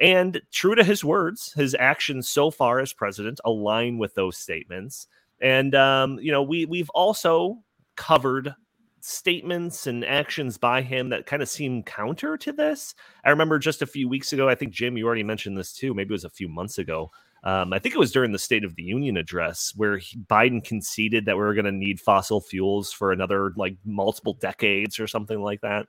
And 0.00 0.40
true 0.50 0.74
to 0.74 0.84
his 0.84 1.04
words, 1.04 1.52
his 1.54 1.76
actions 1.78 2.28
so 2.28 2.50
far 2.50 2.80
as 2.80 2.92
president 2.92 3.40
align 3.44 3.98
with 3.98 4.14
those 4.14 4.36
statements. 4.36 5.06
And 5.44 5.74
um, 5.74 6.18
you 6.20 6.32
know, 6.32 6.42
we 6.42 6.64
we've 6.64 6.90
also 6.90 7.58
covered 7.96 8.54
statements 9.00 9.86
and 9.86 10.02
actions 10.02 10.56
by 10.56 10.80
him 10.80 11.10
that 11.10 11.26
kind 11.26 11.42
of 11.42 11.48
seem 11.50 11.82
counter 11.82 12.38
to 12.38 12.50
this. 12.50 12.94
I 13.22 13.28
remember 13.28 13.58
just 13.58 13.82
a 13.82 13.86
few 13.86 14.08
weeks 14.08 14.32
ago, 14.32 14.48
I 14.48 14.54
think 14.54 14.72
Jim, 14.72 14.96
you 14.96 15.04
already 15.06 15.22
mentioned 15.22 15.58
this 15.58 15.74
too. 15.74 15.92
Maybe 15.92 16.08
it 16.08 16.12
was 16.12 16.24
a 16.24 16.30
few 16.30 16.48
months 16.48 16.78
ago. 16.78 17.10
Um, 17.42 17.74
I 17.74 17.78
think 17.78 17.94
it 17.94 17.98
was 17.98 18.10
during 18.10 18.32
the 18.32 18.38
State 18.38 18.64
of 18.64 18.74
the 18.74 18.82
Union 18.82 19.18
address 19.18 19.74
where 19.76 19.98
he, 19.98 20.16
Biden 20.16 20.64
conceded 20.64 21.26
that 21.26 21.36
we 21.36 21.42
are 21.42 21.52
going 21.52 21.66
to 21.66 21.72
need 21.72 22.00
fossil 22.00 22.40
fuels 22.40 22.90
for 22.90 23.12
another 23.12 23.52
like 23.54 23.76
multiple 23.84 24.32
decades 24.40 24.98
or 24.98 25.06
something 25.06 25.42
like 25.42 25.60
that. 25.60 25.86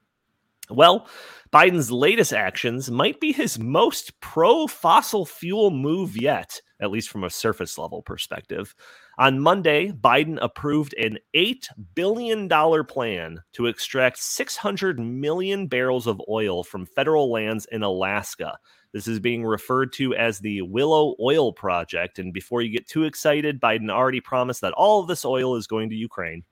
Well, 0.69 1.07
Biden's 1.53 1.91
latest 1.91 2.33
actions 2.33 2.91
might 2.91 3.21
be 3.21 3.31
his 3.31 3.57
most 3.57 4.19
pro 4.19 4.67
fossil 4.67 5.25
fuel 5.25 5.71
move 5.71 6.17
yet, 6.17 6.59
at 6.81 6.91
least 6.91 7.09
from 7.09 7.23
a 7.23 7.29
surface 7.29 7.77
level 7.77 8.01
perspective. 8.01 8.75
On 9.17 9.39
Monday, 9.39 9.91
Biden 9.91 10.37
approved 10.41 10.93
an 10.95 11.17
$8 11.35 11.67
billion 11.93 12.49
plan 12.85 13.41
to 13.53 13.67
extract 13.67 14.19
600 14.19 14.99
million 14.99 15.67
barrels 15.67 16.05
of 16.05 16.21
oil 16.27 16.63
from 16.63 16.85
federal 16.85 17.31
lands 17.31 17.65
in 17.71 17.81
Alaska. 17.81 18.57
This 18.91 19.07
is 19.07 19.19
being 19.19 19.43
referred 19.43 19.93
to 19.93 20.15
as 20.15 20.39
the 20.39 20.61
Willow 20.61 21.15
Oil 21.21 21.53
Project. 21.53 22.19
And 22.19 22.33
before 22.33 22.61
you 22.61 22.69
get 22.69 22.87
too 22.87 23.03
excited, 23.03 23.61
Biden 23.61 23.89
already 23.89 24.21
promised 24.21 24.61
that 24.61 24.73
all 24.73 25.01
of 25.01 25.07
this 25.07 25.25
oil 25.25 25.55
is 25.55 25.67
going 25.67 25.89
to 25.89 25.95
Ukraine. 25.95 26.43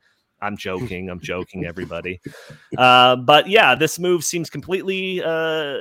I'm 0.41 0.58
joking. 0.58 1.10
I'm 1.10 1.21
joking, 1.21 1.65
everybody. 1.67 2.19
Uh, 2.78 3.15
but 3.15 3.47
yeah, 3.47 3.76
this 3.76 3.97
move 3.97 4.26
seems 4.26 4.49
completely, 4.49 5.23
uh, 5.23 5.78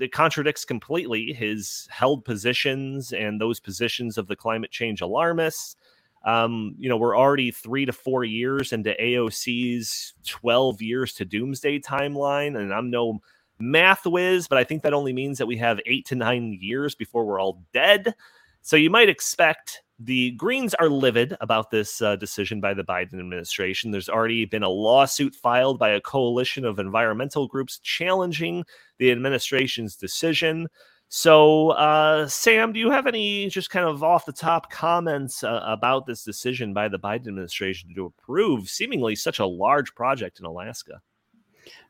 it 0.00 0.10
contradicts 0.12 0.64
completely 0.64 1.34
his 1.34 1.86
held 1.90 2.24
positions 2.24 3.12
and 3.12 3.38
those 3.40 3.60
positions 3.60 4.16
of 4.16 4.26
the 4.26 4.36
climate 4.36 4.70
change 4.70 5.02
alarmists. 5.02 5.76
Um, 6.26 6.74
you 6.78 6.88
know, 6.88 6.96
we're 6.96 7.16
already 7.16 7.52
three 7.52 7.86
to 7.86 7.92
four 7.92 8.24
years 8.24 8.72
into 8.72 8.94
AOC's 9.00 10.12
12 10.26 10.82
years 10.82 11.14
to 11.14 11.24
doomsday 11.24 11.78
timeline. 11.78 12.58
And 12.58 12.74
I'm 12.74 12.90
no 12.90 13.20
math 13.58 14.04
whiz, 14.04 14.48
but 14.48 14.58
I 14.58 14.64
think 14.64 14.82
that 14.82 14.92
only 14.92 15.12
means 15.12 15.38
that 15.38 15.46
we 15.46 15.56
have 15.58 15.80
eight 15.86 16.04
to 16.06 16.16
nine 16.16 16.58
years 16.60 16.94
before 16.96 17.24
we're 17.24 17.40
all 17.40 17.62
dead. 17.72 18.14
So 18.62 18.76
you 18.76 18.90
might 18.90 19.08
expect 19.08 19.82
the 19.98 20.32
Greens 20.32 20.74
are 20.74 20.88
livid 20.88 21.36
about 21.40 21.70
this 21.70 22.02
uh, 22.02 22.16
decision 22.16 22.60
by 22.60 22.74
the 22.74 22.84
Biden 22.84 23.14
administration. 23.14 23.92
There's 23.92 24.08
already 24.08 24.44
been 24.44 24.64
a 24.64 24.68
lawsuit 24.68 25.34
filed 25.34 25.78
by 25.78 25.90
a 25.90 26.00
coalition 26.00 26.64
of 26.64 26.78
environmental 26.78 27.46
groups 27.46 27.78
challenging 27.78 28.64
the 28.98 29.10
administration's 29.10 29.96
decision. 29.96 30.66
So, 31.08 31.70
uh, 31.70 32.26
Sam, 32.26 32.72
do 32.72 32.80
you 32.80 32.90
have 32.90 33.06
any 33.06 33.48
just 33.48 33.70
kind 33.70 33.86
of 33.86 34.02
off 34.02 34.26
the 34.26 34.32
top 34.32 34.70
comments 34.70 35.44
uh, 35.44 35.62
about 35.64 36.06
this 36.06 36.24
decision 36.24 36.74
by 36.74 36.88
the 36.88 36.98
Biden 36.98 37.28
administration 37.28 37.94
to 37.94 38.06
approve 38.06 38.68
seemingly 38.68 39.14
such 39.14 39.38
a 39.38 39.46
large 39.46 39.94
project 39.94 40.40
in 40.40 40.46
Alaska? 40.46 41.00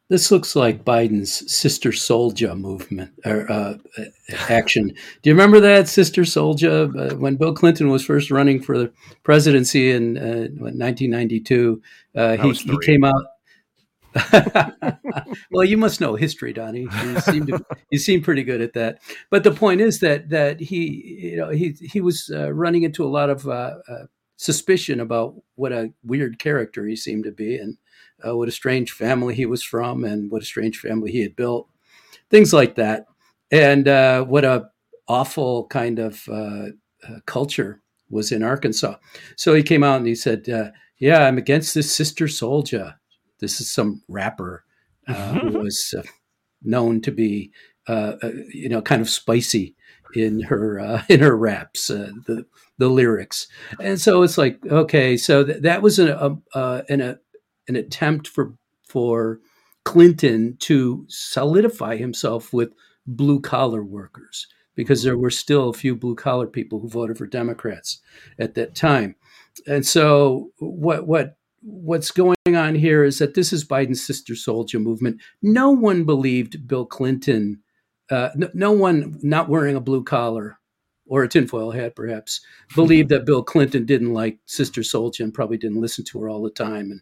This 0.09 0.31
looks 0.31 0.55
like 0.55 0.85
Biden's 0.85 1.53
Sister 1.53 1.91
Souljah 1.91 2.57
movement 2.57 3.11
or 3.25 3.51
uh, 3.51 3.75
action. 4.49 4.89
Do 4.89 5.31
you 5.31 5.35
remember 5.35 5.59
that 5.59 5.89
Sister 5.89 6.23
Souljah 6.23 7.12
uh, 7.12 7.17
when 7.17 7.35
Bill 7.35 7.53
Clinton 7.53 7.89
was 7.89 8.05
first 8.05 8.31
running 8.31 8.62
for 8.62 8.79
the 8.79 8.93
presidency 9.25 9.91
in 9.91 10.17
uh, 10.17 10.49
1992? 10.61 11.83
Uh, 12.14 12.37
he, 12.37 12.53
he 12.53 12.79
came 12.85 13.03
out. 13.03 13.25
well, 15.51 15.64
you 15.64 15.77
must 15.77 16.01
know 16.01 16.14
history, 16.14 16.53
Donnie. 16.53 16.89
You 17.03 17.21
seem 17.21 17.47
to, 17.47 17.64
you 17.91 17.99
seem 17.99 18.23
pretty 18.23 18.43
good 18.43 18.61
at 18.61 18.73
that. 18.75 18.99
But 19.31 19.45
the 19.45 19.51
point 19.51 19.81
is 19.81 20.01
that 20.01 20.31
that 20.31 20.61
he 20.61 21.31
you 21.33 21.37
know 21.37 21.51
he 21.51 21.77
he 21.81 22.01
was 22.01 22.31
uh, 22.35 22.53
running 22.53 22.83
into 22.83 23.05
a 23.05 23.09
lot 23.09 23.31
of 23.31 23.47
uh, 23.49 23.75
suspicion 24.37 25.01
about 25.01 25.35
what 25.55 25.73
a 25.73 25.93
weird 26.03 26.39
character 26.39 26.87
he 26.87 26.97
seemed 26.97 27.25
to 27.25 27.33
be, 27.33 27.57
and 27.57 27.77
uh, 28.27 28.37
what 28.37 28.49
a 28.49 28.53
strange 28.53 28.93
family 28.93 29.35
he 29.35 29.47
was 29.47 29.62
from 29.62 30.05
and 30.05 30.31
what 30.31 30.43
a 30.43 30.47
strange 30.47 30.79
family 30.79 31.11
he 31.11 31.23
had 31.23 31.37
built, 31.37 31.69
things 32.31 32.53
like 32.53 32.77
that, 32.77 33.07
and 33.51 33.89
uh, 33.89 34.23
what 34.25 34.45
a 34.45 34.69
awful 35.09 35.67
kind 35.69 35.99
of 35.99 36.29
uh, 36.29 36.67
uh 37.07 37.21
culture 37.27 37.83
was 38.09 38.33
in 38.33 38.43
Arkansas. 38.43 38.97
So 39.37 39.55
he 39.55 39.62
came 39.62 39.83
out 39.83 39.99
and 39.99 40.07
he 40.07 40.14
said, 40.14 40.49
uh, 40.49 40.71
"Yeah, 40.99 41.25
I'm 41.25 41.39
against 41.39 41.75
this 41.75 41.95
Sister 41.95 42.27
Souljah. 42.27 42.95
This 43.41 43.61
is 43.61 43.70
some 43.70 44.03
rapper 44.09 44.64
uh, 45.09 45.34
who 45.34 45.49
mm-hmm. 45.49 45.59
was 45.59 45.95
known 46.62 47.01
to 47.03 47.12
be, 47.12 47.53
you 47.89 48.68
know, 48.68 48.82
kind 48.82 49.03
of 49.03 49.11
spicy." 49.11 49.74
in 50.14 50.41
her 50.41 50.80
uh, 50.80 51.03
in 51.09 51.20
her 51.20 51.37
raps, 51.37 51.91
uh, 51.91 52.11
the 52.26 52.47
the 52.78 52.89
lyrics, 52.89 53.49
and 53.80 54.01
so 54.01 54.22
it's 54.22 54.39
like 54.39 54.64
okay, 54.66 55.16
so 55.16 55.45
th- 55.45 55.62
that 55.62 55.82
was 55.82 55.99
an 55.99 56.09
a, 56.09 56.37
uh, 56.57 56.82
an 56.89 57.01
a, 57.01 57.18
an 57.68 57.76
attempt 57.76 58.28
for 58.28 58.55
for 58.84 59.41
Clinton 59.84 60.57
to 60.61 61.05
solidify 61.09 61.97
himself 61.97 62.53
with 62.53 62.72
blue 63.07 63.41
collar 63.41 63.84
workers 63.84 64.47
because 64.74 65.03
there 65.03 65.16
were 65.16 65.30
still 65.30 65.68
a 65.68 65.74
few 65.74 65.97
blue 65.97 66.14
collar 66.14 66.47
people 66.47 66.80
who 66.80 66.89
voted 66.89 67.16
for 67.16 67.26
Democrats 67.26 68.01
at 68.39 68.55
that 68.55 68.74
time. 68.74 69.14
And 69.66 69.87
so 69.87 70.51
what 70.59 71.07
what 71.07 71.36
what's 71.67 72.12
going 72.12 72.37
on 72.47 72.77
here 72.77 73.03
is 73.03 73.19
that 73.19 73.35
this 73.35 73.53
is 73.53 73.64
Biden's 73.64 74.05
Sister 74.05 74.35
Souljah 74.35 74.81
movement. 74.81 75.21
No 75.43 75.71
one 75.71 76.05
believed 76.05 76.67
Bill 76.69 76.87
Clinton. 76.87 77.61
Uh, 78.09 78.31
no, 78.37 78.49
no, 78.55 78.73
one 78.73 79.19
not 79.23 79.49
wearing 79.49 79.75
a 79.75 79.81
blue 79.81 80.05
collar 80.05 80.61
or 81.09 81.25
a 81.25 81.29
tinfoil 81.29 81.73
hat, 81.73 81.97
perhaps, 81.97 82.41
believed 82.77 83.09
that 83.09 83.27
Bill 83.27 83.43
Clinton 83.43 83.85
didn't 83.85 84.14
like 84.14 84.39
Sister 84.47 84.83
Souljah 84.83 85.21
and 85.21 85.35
probably 85.35 85.57
didn't 85.57 85.81
listen 85.81 86.05
to 86.05 86.21
her 86.21 86.29
all 86.29 86.43
the 86.43 86.51
time 86.51 86.93
and 86.93 87.01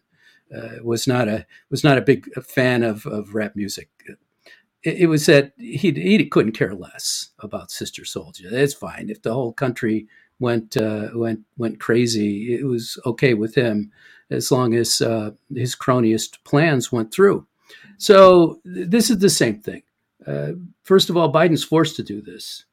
uh, 0.55 0.83
was 0.83 1.05
not 1.07 1.27
a 1.27 1.45
was 1.69 1.83
not 1.83 1.97
a 1.97 2.01
big 2.01 2.27
fan 2.43 2.81
of, 2.81 3.05
of 3.05 3.35
rap 3.35 3.55
music. 3.55 3.89
It, 4.83 4.97
it 5.01 5.07
was 5.07 5.27
that 5.27 5.53
he 5.57 5.91
he 5.91 6.25
couldn't 6.25 6.53
care 6.53 6.73
less 6.73 7.29
about 7.39 7.69
Sister 7.69 8.01
Souljah. 8.01 8.51
It's 8.51 8.73
fine 8.73 9.09
if 9.11 9.21
the 9.21 9.33
whole 9.33 9.53
country 9.53 10.07
went 10.39 10.75
uh, 10.75 11.09
went 11.13 11.41
went 11.55 11.79
crazy. 11.79 12.55
It 12.55 12.65
was 12.65 12.99
okay 13.05 13.35
with 13.35 13.53
him 13.53 13.91
as 14.29 14.51
long 14.51 14.73
as 14.73 15.01
uh, 15.01 15.31
his 15.53 15.75
cronyist 15.75 16.43
plans 16.43 16.91
went 16.91 17.13
through. 17.13 17.45
So 17.97 18.59
this 18.65 19.09
is 19.09 19.19
the 19.19 19.29
same 19.29 19.59
thing. 19.59 19.83
Uh, 20.25 20.53
first 20.83 21.09
of 21.09 21.17
all, 21.17 21.31
Biden's 21.31 21.63
forced 21.63 21.95
to 21.97 22.03
do 22.03 22.21
this. 22.21 22.65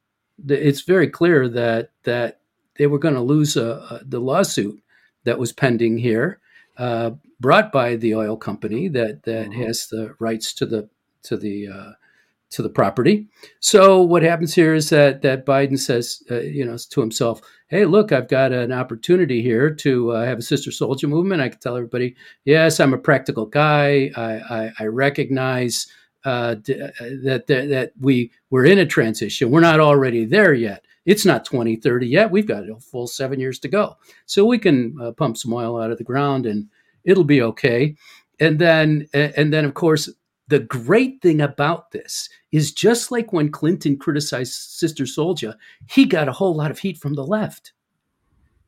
It's 0.48 0.80
very 0.80 1.09
clear 1.09 1.48
that 1.48 1.90
that 2.05 2.40
they 2.76 2.86
were 2.86 2.98
going 2.98 3.14
to 3.14 3.20
lose 3.20 3.57
a, 3.57 3.66
a, 3.66 4.00
the 4.05 4.20
lawsuit 4.20 4.82
that 5.24 5.38
was 5.38 5.53
pending 5.53 5.98
here. 5.98 6.38
Uh, 6.78 7.11
brought 7.38 7.70
by 7.70 7.96
the 7.96 8.14
oil 8.14 8.36
company 8.36 8.88
that 8.88 9.24
that 9.24 9.50
mm-hmm. 9.50 9.62
has 9.62 9.88
the 9.88 10.14
rights 10.18 10.55
to 10.55 10.64
the 10.64 10.88
to 11.22 11.36
the 11.36 11.68
uh, 11.68 11.92
to 12.53 12.62
the 12.62 12.68
property. 12.68 13.26
So 13.61 14.00
what 14.00 14.22
happens 14.22 14.55
here 14.55 14.74
is 14.74 14.90
that 14.90 15.22
that 15.22 15.46
Biden 15.46 15.78
says, 15.78 16.22
uh, 16.30 16.40
you 16.40 16.64
know, 16.64 16.76
to 16.76 17.00
himself, 17.00 17.40
"Hey, 17.68 17.84
look, 17.84 18.12
I've 18.12 18.28
got 18.28 18.53
an 18.53 18.72
opportunity 18.72 19.42
here 19.42 19.74
to 19.74 20.12
uh, 20.12 20.24
have 20.24 20.38
a 20.38 20.42
Sister 20.42 20.70
Souljah 20.70 21.09
movement. 21.09 21.42
I 21.42 21.48
can 21.48 21.59
tell 21.59 21.76
everybody, 21.76 22.14
yes, 22.44 22.80
I'm 22.80 22.94
a 22.94 22.98
practical 22.98 23.46
guy. 23.46 24.11
I, 24.16 24.32
I, 24.64 24.72
I 24.80 24.84
recognize." 24.86 25.86
Uh, 26.24 26.55
d- 26.55 26.80
uh, 26.80 26.88
that, 27.24 27.48
that 27.48 27.68
that 27.68 27.92
we 27.98 28.30
we're 28.48 28.64
in 28.64 28.78
a 28.78 28.86
transition. 28.86 29.50
We're 29.50 29.59
not 29.59 29.80
already 29.80 30.24
there 30.24 30.55
yet. 30.55 30.84
It's 31.05 31.24
not 31.24 31.44
2030 31.44 32.07
yet. 32.07 32.30
We've 32.30 32.46
got 32.46 32.68
a 32.68 32.78
full 32.78 33.07
seven 33.09 33.40
years 33.40 33.59
to 33.61 33.68
go. 33.68 33.96
So 34.26 34.44
we 34.46 34.59
can 34.59 34.96
uh, 35.03 35.12
pump 35.12 35.36
some 35.36 35.53
oil 35.53 35.80
out 35.80 35.90
of 35.90 35.98
the 35.98 36.05
ground 36.05 36.46
and 36.46 36.68
it'll 37.05 37.24
be 37.24 37.42
okay. 37.42 37.96
And 38.38 38.59
then, 38.59 39.09
and 39.12 39.53
then, 39.53 39.64
of 39.64 39.74
course, 39.74 40.09
the 40.53 40.59
great 40.59 41.22
thing 41.22 41.40
about 41.40 41.92
this 41.92 42.28
is 42.50 42.72
just 42.72 43.11
like 43.11 43.32
when 43.32 43.50
Clinton 43.50 43.96
criticized 43.96 44.53
Sister 44.53 45.05
Souljah, 45.05 45.57
he 45.88 46.05
got 46.05 46.28
a 46.28 46.32
whole 46.32 46.55
lot 46.55 46.70
of 46.70 46.78
heat 46.78 46.98
from 46.98 47.14
the 47.14 47.24
left. 47.24 47.72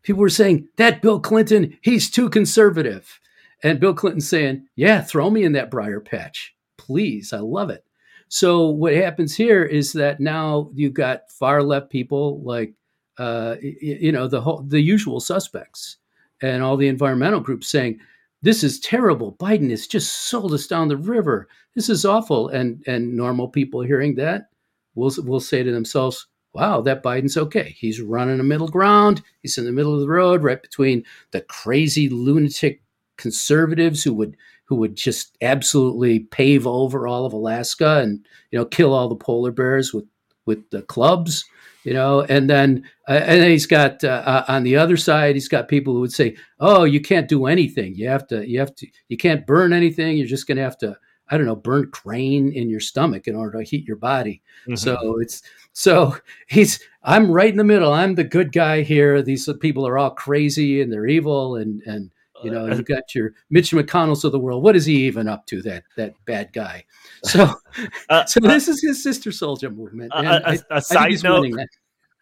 People 0.02 0.22
were 0.22 0.30
saying, 0.30 0.66
that 0.76 1.02
Bill 1.02 1.20
Clinton, 1.20 1.76
he's 1.82 2.10
too 2.10 2.30
conservative. 2.30 3.20
And 3.62 3.80
Bill 3.80 3.92
Clinton 3.92 4.22
saying, 4.22 4.66
yeah, 4.76 5.02
throw 5.02 5.28
me 5.28 5.44
in 5.44 5.52
that 5.52 5.70
briar 5.70 6.00
patch. 6.00 6.56
Please, 6.78 7.34
I 7.34 7.40
love 7.40 7.68
it. 7.68 7.84
So 8.28 8.66
what 8.70 8.94
happens 8.94 9.36
here 9.36 9.62
is 9.62 9.92
that 9.92 10.20
now 10.20 10.70
you've 10.72 10.94
got 10.94 11.30
far 11.30 11.62
left 11.62 11.90
people 11.90 12.40
like, 12.44 12.72
uh, 13.18 13.56
you 13.60 14.10
know, 14.10 14.26
the 14.26 14.40
whole, 14.40 14.62
the 14.62 14.80
usual 14.80 15.20
suspects 15.20 15.98
and 16.40 16.62
all 16.62 16.78
the 16.78 16.88
environmental 16.88 17.40
groups 17.40 17.68
saying, 17.68 18.00
this 18.44 18.62
is 18.62 18.78
terrible. 18.78 19.32
Biden 19.40 19.70
has 19.70 19.86
just 19.86 20.26
sold 20.26 20.52
us 20.52 20.66
down 20.66 20.88
the 20.88 20.98
river. 20.98 21.48
This 21.74 21.88
is 21.88 22.04
awful. 22.04 22.50
And 22.50 22.84
and 22.86 23.16
normal 23.16 23.48
people 23.48 23.80
hearing 23.80 24.14
that 24.16 24.50
will 24.94 25.10
will 25.24 25.40
say 25.40 25.62
to 25.62 25.72
themselves, 25.72 26.26
"Wow, 26.52 26.82
that 26.82 27.02
Biden's 27.02 27.38
okay. 27.38 27.74
He's 27.78 28.02
running 28.02 28.40
a 28.40 28.44
middle 28.44 28.68
ground. 28.68 29.22
He's 29.40 29.56
in 29.56 29.64
the 29.64 29.72
middle 29.72 29.94
of 29.94 30.00
the 30.00 30.08
road, 30.08 30.42
right 30.42 30.60
between 30.60 31.04
the 31.30 31.40
crazy 31.40 32.10
lunatic 32.10 32.82
conservatives 33.16 34.04
who 34.04 34.12
would 34.12 34.36
who 34.66 34.76
would 34.76 34.94
just 34.94 35.36
absolutely 35.40 36.20
pave 36.20 36.66
over 36.66 37.06
all 37.06 37.24
of 37.24 37.32
Alaska 37.32 38.00
and 38.00 38.26
you 38.50 38.58
know 38.58 38.66
kill 38.66 38.92
all 38.92 39.08
the 39.08 39.16
polar 39.16 39.52
bears 39.52 39.94
with 39.94 40.06
with 40.44 40.68
the 40.68 40.82
clubs." 40.82 41.46
You 41.84 41.92
know 41.92 42.22
and 42.22 42.50
then 42.50 42.84
uh, 43.08 43.12
and 43.12 43.42
then 43.42 43.50
he's 43.50 43.66
got 43.66 44.02
uh, 44.02 44.22
uh, 44.24 44.44
on 44.48 44.64
the 44.64 44.76
other 44.76 44.96
side 44.96 45.34
he's 45.36 45.48
got 45.48 45.68
people 45.68 45.94
who 45.94 46.00
would 46.00 46.12
say 46.12 46.36
oh 46.60 46.84
you 46.84 47.00
can't 47.00 47.28
do 47.28 47.46
anything. 47.46 47.94
You 47.94 48.08
have 48.08 48.26
to 48.28 48.48
you 48.48 48.58
have 48.58 48.74
to 48.76 48.86
you 49.08 49.16
can't 49.16 49.46
burn 49.46 49.72
anything. 49.72 50.16
You're 50.16 50.26
just 50.26 50.46
going 50.46 50.56
to 50.56 50.62
have 50.62 50.78
to 50.78 50.96
i 51.30 51.38
don't 51.38 51.46
know 51.46 51.56
burn 51.56 51.88
grain 51.90 52.52
in 52.52 52.68
your 52.68 52.80
stomach 52.80 53.26
in 53.26 53.34
order 53.34 53.58
to 53.58 53.64
heat 53.64 53.86
your 53.86 53.96
body. 53.96 54.42
Mm-hmm. 54.62 54.76
so 54.76 55.18
it's 55.20 55.42
so 55.72 56.16
he's 56.48 56.80
i'm 57.02 57.30
right 57.30 57.50
in 57.50 57.58
the 57.58 57.64
middle. 57.64 57.92
I'm 57.92 58.14
the 58.14 58.24
good 58.24 58.52
guy 58.52 58.82
here. 58.82 59.22
These 59.22 59.48
people 59.60 59.86
are 59.86 59.98
all 59.98 60.10
crazy 60.10 60.80
and 60.80 60.92
they're 60.92 61.06
evil 61.06 61.56
and 61.56 61.82
and 61.82 62.10
you 62.44 62.50
know 62.50 62.66
you 62.66 62.82
got 62.94 63.14
your 63.14 63.32
mitch 63.50 63.72
mcconnell's 63.72 64.24
of 64.24 64.32
the 64.32 64.38
world 64.38 64.62
what 64.62 64.76
is 64.76 64.86
he 64.86 65.04
even 65.04 65.28
up 65.28 65.46
to 65.46 65.62
that 65.62 65.84
that 65.96 66.14
bad 66.26 66.52
guy 66.52 66.84
so 67.24 67.48
uh, 68.08 68.24
so 68.24 68.40
uh, 68.42 68.48
this 68.48 68.68
is 68.68 68.82
his 68.82 69.02
sister 69.02 69.30
Souljah 69.30 69.74
movement 69.74 70.12
a, 70.14 70.58
a, 70.70 70.80
side 70.80 71.22
note 71.22 71.52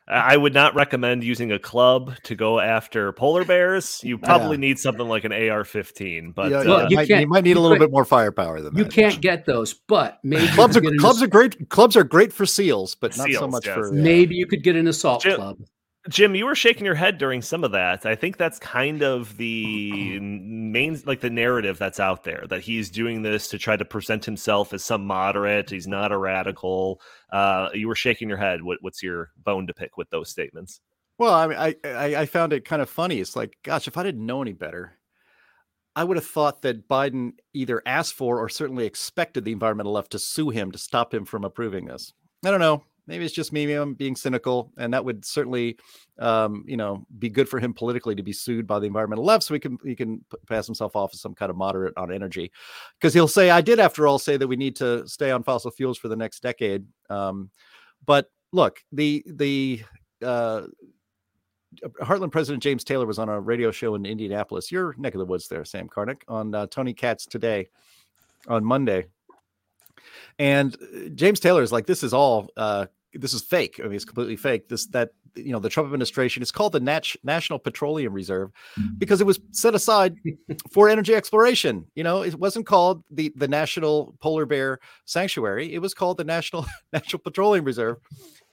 I 0.09 0.37
would 0.37 0.53
not 0.53 0.75
recommend 0.75 1.23
using 1.23 1.53
a 1.53 1.59
club 1.59 2.17
to 2.25 2.35
go 2.35 2.59
after 2.59 3.13
polar 3.13 3.45
bears. 3.45 4.01
You 4.03 4.19
probably 4.19 4.57
yeah. 4.57 4.61
need 4.61 4.79
something 4.79 5.09
like 5.09 5.25
an 5.25 5.33
AR-15, 5.33 6.35
but 6.35 6.51
yeah, 6.51 6.59
uh, 6.59 6.89
you, 6.89 6.97
might, 6.97 7.09
you, 7.09 7.27
might, 7.29 7.45
need 7.45 7.57
a 7.57 7.61
little 7.61 7.79
bit 7.79 7.91
more 7.91 8.05
firepower 8.05 8.61
than 8.61 8.77
you 8.77 8.85
that. 8.85 8.97
You 8.97 9.03
can't 9.03 9.21
get 9.23 9.47
those. 9.47 9.75
But 9.75 10.19
maybe 10.25 10.49
clubs 10.49 10.77
are 10.77 10.83
clubs 10.99 11.23
are 11.23 11.29
great. 11.29 11.69
Clubs 11.71 11.97
are 11.97 12.05
great 12.05 12.33
for 12.33 12.47
seals, 12.47 12.97
but 12.97 13.17
not 13.17 13.31
so 13.31 13.47
much 13.47 13.67
yes. 13.67 13.75
for. 13.75 13.93
Maybe 13.93 14.35
you 14.35 14.47
could 14.47 14.65
get 14.65 14.75
an 14.75 14.89
assault 14.89 15.23
Jim, 15.23 15.37
club. 15.37 15.59
Jim, 16.09 16.35
you 16.35 16.47
were 16.47 16.57
shaking 16.57 16.85
your 16.85 16.97
head 16.97 17.17
during 17.17 17.43
some 17.43 17.63
of 17.63 17.71
that. 17.73 18.05
I 18.05 18.17
think 18.17 18.37
that's 18.37 18.59
kind 18.59 19.03
of 19.03 19.37
the 19.37 20.19
main, 20.21 21.01
like 21.07 21.21
the 21.21 21.31
narrative 21.31 21.79
that's 21.79 22.01
out 22.01 22.25
there 22.25 22.45
that 22.49 22.63
he's 22.63 22.91
doing 22.91 23.23
this 23.23 23.47
to 23.49 23.59
try 23.59 23.77
to 23.77 23.85
present 23.85 24.25
himself 24.25 24.73
as 24.73 24.83
some 24.83 25.07
moderate. 25.07 25.71
He's 25.71 25.87
not 25.87 26.11
a 26.11 26.19
radical. 26.19 27.01
Uh, 27.31 27.69
you 27.73 27.87
were 27.87 27.95
shaking 27.95 28.29
your 28.29 28.39
head. 28.39 28.65
What, 28.65 28.79
what's 28.81 29.01
your 29.01 29.31
bone 29.45 29.69
to 29.69 29.75
pick 29.75 29.97
with 29.97 30.11
those 30.11 30.29
statements? 30.29 30.81
Well, 31.19 31.35
I 31.35 31.47
mean, 31.47 31.59
I, 31.59 31.77
I, 31.85 32.17
I 32.23 32.27
found 32.27 32.53
it 32.53 32.65
kind 32.65 32.83
of 32.83 32.91
funny. 32.91 33.21
It's 33.21 33.37
like, 33.37 33.57
gosh, 33.63 33.87
if 33.87 33.97
I 33.97 34.03
didn't 34.03 34.27
know 34.27 34.43
any 34.43 34.55
better, 34.55 34.99
I 35.95 36.03
would 36.03 36.17
have 36.17 36.27
thought 36.27 36.63
that 36.63 36.89
Biden 36.89 37.35
either 37.55 37.81
asked 37.87 38.15
for 38.15 38.41
or 38.41 38.49
certainly 38.49 38.87
expected 38.87 39.45
the 39.45 39.53
environmental 39.53 39.93
left 39.93 40.11
to 40.13 40.19
sue 40.19 40.51
him 40.51 40.73
to 40.73 40.79
stop 40.79 41.15
him 41.15 41.27
from 41.27 41.45
approving 41.45 41.85
this. 41.85 42.13
I 42.45 42.51
don't 42.51 42.61
know 42.61 42.83
maybe 43.13 43.27
it's 43.27 43.35
just 43.35 43.53
me 43.53 43.71
I'm 43.75 43.93
being 43.93 44.17
cynical, 44.17 44.73
and 44.79 44.95
that 44.95 45.05
would 45.05 45.23
certainly, 45.23 45.77
um, 46.19 46.65
you 46.67 46.79
know, 46.79 47.05
be 47.19 47.29
good 47.29 47.47
for 47.47 47.61
him 47.61 47.75
politically 47.75 48.15
to 48.15 48.23
be 48.23 48.33
sued 48.33 48.67
by 48.67 48.79
the 48.79 48.87
environmental 48.87 49.25
left, 49.25 49.45
so 49.45 49.53
he 49.53 49.61
can 49.61 49.77
he 49.85 49.95
can 49.95 50.25
pass 50.49 50.65
himself 50.65 50.97
off 50.97 51.13
as 51.13 51.21
some 51.21 51.35
kind 51.35 51.51
of 51.51 51.57
moderate 51.57 51.93
on 51.99 52.11
energy, 52.11 52.51
because 52.99 53.13
he'll 53.13 53.29
say, 53.29 53.51
I 53.51 53.61
did 53.61 53.79
after 53.79 54.07
all 54.07 54.19
say 54.19 54.39
that 54.39 54.49
we 54.49 54.57
need 54.57 54.77
to 54.77 55.07
stay 55.07 55.31
on 55.31 55.43
fossil 55.43 55.71
fuels 55.71 55.99
for 55.99 56.09
the 56.09 56.17
next 56.17 56.43
decade. 56.43 56.87
Um, 57.11 57.51
but 58.07 58.31
look, 58.51 58.81
the 58.93 59.23
the 59.27 59.83
uh, 60.25 60.63
Heartland 62.01 62.33
President 62.33 62.63
James 62.63 62.83
Taylor 62.83 63.07
was 63.07 63.19
on 63.19 63.29
a 63.29 63.39
radio 63.39 63.71
show 63.71 63.95
in 63.95 64.07
Indianapolis, 64.07 64.73
your 64.73 64.95
neck 64.97 65.15
of 65.15 65.19
the 65.19 65.27
woods 65.27 65.49
there, 65.49 65.67
Sam 65.67 65.87
Karnick, 65.87 66.23
on 66.29 66.55
uh, 66.55 66.67
Tony 66.67 66.95
Katz 66.95 67.27
today 67.27 67.69
on 68.49 68.65
Monday. 68.65 69.05
And 70.39 70.75
uh, 70.75 71.09
James 71.15 71.41
Taylor 71.41 71.63
is 71.63 71.73
like, 71.73 71.87
this 71.87 72.03
is 72.03 72.13
all, 72.13 72.51
uh, 72.57 72.87
this 73.15 73.35
is 73.35 73.43
fake. 73.43 73.81
I 73.81 73.85
mean, 73.85 73.95
it's 73.95 74.05
completely 74.05 74.37
fake. 74.37 74.69
This, 74.69 74.87
that, 74.89 75.11
you 75.35 75.53
know, 75.53 75.59
the 75.59 75.69
Trump 75.69 75.87
administration 75.87 76.43
is 76.43 76.51
called 76.51 76.73
the 76.73 76.81
Nat- 76.81 77.15
National 77.23 77.59
Petroleum 77.59 78.13
Reserve 78.13 78.51
mm-hmm. 78.79 78.95
because 78.99 79.21
it 79.21 79.27
was 79.27 79.41
set 79.51 79.75
aside 79.75 80.17
for 80.73 80.89
energy 80.89 81.15
exploration. 81.15 81.87
You 81.95 82.05
know, 82.05 82.23
it 82.23 82.35
wasn't 82.39 82.67
called 82.67 83.03
the, 83.11 83.33
the 83.37 83.49
National 83.49 84.15
Polar 84.21 84.47
Bear 84.47 84.79
Sanctuary. 85.05 85.73
It 85.73 85.81
was 85.81 85.95
called 85.95 86.17
the 86.17 86.25
National 86.25 86.67
National 86.93 87.21
Petroleum 87.21 87.65
Reserve 87.65 87.99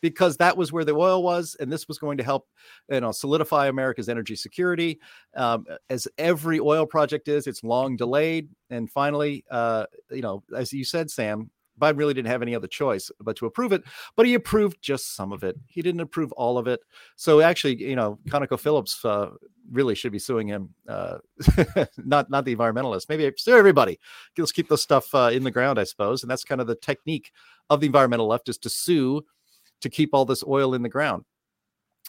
because 0.02 0.38
that 0.38 0.56
was 0.56 0.72
where 0.72 0.86
the 0.86 0.96
oil 0.96 1.24
was, 1.24 1.56
and 1.60 1.72
this 1.72 1.88
was 1.88 1.98
going 1.98 2.18
to 2.18 2.24
help, 2.24 2.48
you 2.90 3.02
know, 3.02 3.12
solidify 3.12 3.68
America's 3.68 4.10
energy 4.10 4.36
security. 4.36 5.00
Um, 5.36 5.66
as 5.90 6.08
every 6.18 6.60
oil 6.60 6.86
project 6.86 7.28
is, 7.28 7.48
it's 7.48 7.64
long 7.64 7.96
delayed, 7.96 8.50
and 8.70 8.90
finally, 8.90 9.44
uh, 9.52 9.86
you 10.10 10.22
know, 10.22 10.44
as 10.56 10.72
you 10.72 10.84
said, 10.84 11.12
Sam, 11.12 11.50
Biden 11.80 11.98
really 11.98 12.14
didn't 12.14 12.30
have 12.30 12.42
any 12.42 12.56
other 12.56 12.68
choice 12.68 13.12
but 13.22 13.36
to 13.38 13.46
approve 13.46 13.72
it, 13.72 13.84
but 14.16 14.26
he 14.26 14.34
approved 14.34 14.82
just 14.82 15.16
some 15.16 15.32
of 15.32 15.44
it. 15.44 15.56
He 15.68 15.82
didn't 15.82 16.02
approve 16.02 16.32
all 16.34 16.58
of 16.58 16.68
it. 16.68 16.82
So 17.16 17.42
actually, 17.42 17.82
you 17.82 17.96
know, 17.96 18.20
ConocoPhillips 18.28 19.06
uh, 19.06 19.32
really 19.72 19.96
should 19.96 20.12
be 20.12 20.20
suing 20.20 20.48
him, 20.48 20.74
uh, 20.88 21.18
not 21.98 22.30
not 22.30 22.46
the 22.46 22.56
environmentalists. 22.56 23.10
Maybe 23.10 23.32
sue 23.38 23.58
everybody. 23.58 24.00
Let's 24.38 24.52
keep 24.52 24.70
this 24.70 24.82
stuff 24.82 25.14
uh, 25.14 25.32
in 25.34 25.44
the 25.44 25.52
ground, 25.52 25.80
I 25.80 25.84
suppose. 25.84 26.24
And 26.24 26.30
that's 26.30 26.44
kind 26.44 26.62
of 26.62 26.68
the 26.68 26.76
technique 26.76 27.32
of 27.70 27.80
the 27.80 27.88
environmental 27.88 28.28
left 28.28 28.50
is 28.50 28.58
to 28.60 28.70
sue 28.70 29.24
to 29.82 29.90
keep 29.90 30.10
all 30.14 30.26
this 30.26 30.44
oil 30.46 30.74
in 30.74 30.82
the 30.82 30.90
ground. 30.90 31.24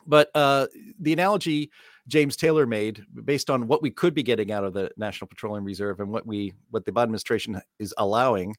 But 0.06 0.30
uh, 0.34 0.66
the 0.98 1.12
analogy 1.12 1.70
James 2.08 2.36
Taylor 2.36 2.66
made, 2.66 3.04
based 3.24 3.50
on 3.50 3.66
what 3.66 3.82
we 3.82 3.90
could 3.90 4.14
be 4.14 4.22
getting 4.22 4.50
out 4.50 4.64
of 4.64 4.72
the 4.72 4.90
National 4.96 5.28
Petroleum 5.28 5.64
Reserve 5.64 6.00
and 6.00 6.10
what 6.10 6.26
we 6.26 6.52
what 6.70 6.84
the 6.84 6.92
Biden 6.92 7.04
administration 7.04 7.60
is 7.78 7.94
allowing 7.98 8.54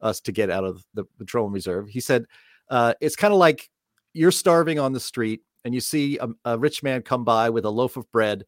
us 0.00 0.20
to 0.20 0.32
get 0.32 0.50
out 0.50 0.64
of 0.64 0.84
the 0.94 1.04
petroleum 1.18 1.52
reserve, 1.52 1.88
he 1.88 2.00
said 2.00 2.26
uh, 2.70 2.94
it's 3.00 3.16
kind 3.16 3.32
of 3.32 3.38
like 3.38 3.68
you're 4.12 4.30
starving 4.30 4.78
on 4.78 4.92
the 4.92 5.00
street 5.00 5.42
and 5.64 5.74
you 5.74 5.80
see 5.80 6.18
a, 6.18 6.28
a 6.44 6.58
rich 6.58 6.82
man 6.82 7.02
come 7.02 7.24
by 7.24 7.50
with 7.50 7.64
a 7.64 7.70
loaf 7.70 7.96
of 7.96 8.10
bread. 8.12 8.44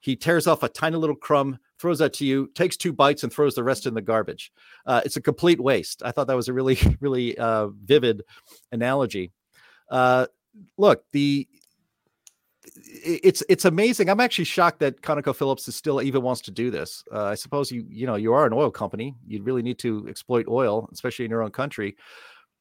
He 0.00 0.16
tears 0.16 0.46
off 0.46 0.62
a 0.62 0.68
tiny 0.68 0.96
little 0.96 1.16
crumb, 1.16 1.58
throws 1.78 1.98
that 1.98 2.12
to 2.14 2.24
you, 2.24 2.50
takes 2.54 2.76
two 2.76 2.92
bites, 2.92 3.22
and 3.22 3.32
throws 3.32 3.54
the 3.54 3.64
rest 3.64 3.86
in 3.86 3.94
the 3.94 4.02
garbage. 4.02 4.52
Uh, 4.84 5.00
it's 5.04 5.16
a 5.16 5.22
complete 5.22 5.60
waste. 5.60 6.02
I 6.04 6.12
thought 6.12 6.26
that 6.26 6.36
was 6.36 6.48
a 6.48 6.52
really, 6.52 6.78
really 7.00 7.36
uh, 7.38 7.68
vivid 7.68 8.22
analogy. 8.72 9.32
Uh, 9.90 10.26
look, 10.76 11.04
the 11.12 11.48
it's 12.74 13.42
it's 13.48 13.64
amazing. 13.64 14.08
I'm 14.08 14.20
actually 14.20 14.44
shocked 14.44 14.80
that 14.80 15.00
ConocoPhillips 15.02 15.68
is 15.68 15.76
still 15.76 16.02
even 16.02 16.22
wants 16.22 16.40
to 16.42 16.50
do 16.50 16.70
this. 16.70 17.04
Uh, 17.12 17.24
I 17.24 17.34
suppose 17.34 17.70
you 17.70 17.86
you 17.88 18.06
know 18.06 18.16
you 18.16 18.32
are 18.32 18.46
an 18.46 18.52
oil 18.52 18.70
company. 18.70 19.14
You 19.26 19.42
really 19.42 19.62
need 19.62 19.78
to 19.80 20.06
exploit 20.08 20.46
oil, 20.48 20.88
especially 20.92 21.24
in 21.24 21.30
your 21.30 21.42
own 21.42 21.50
country. 21.50 21.96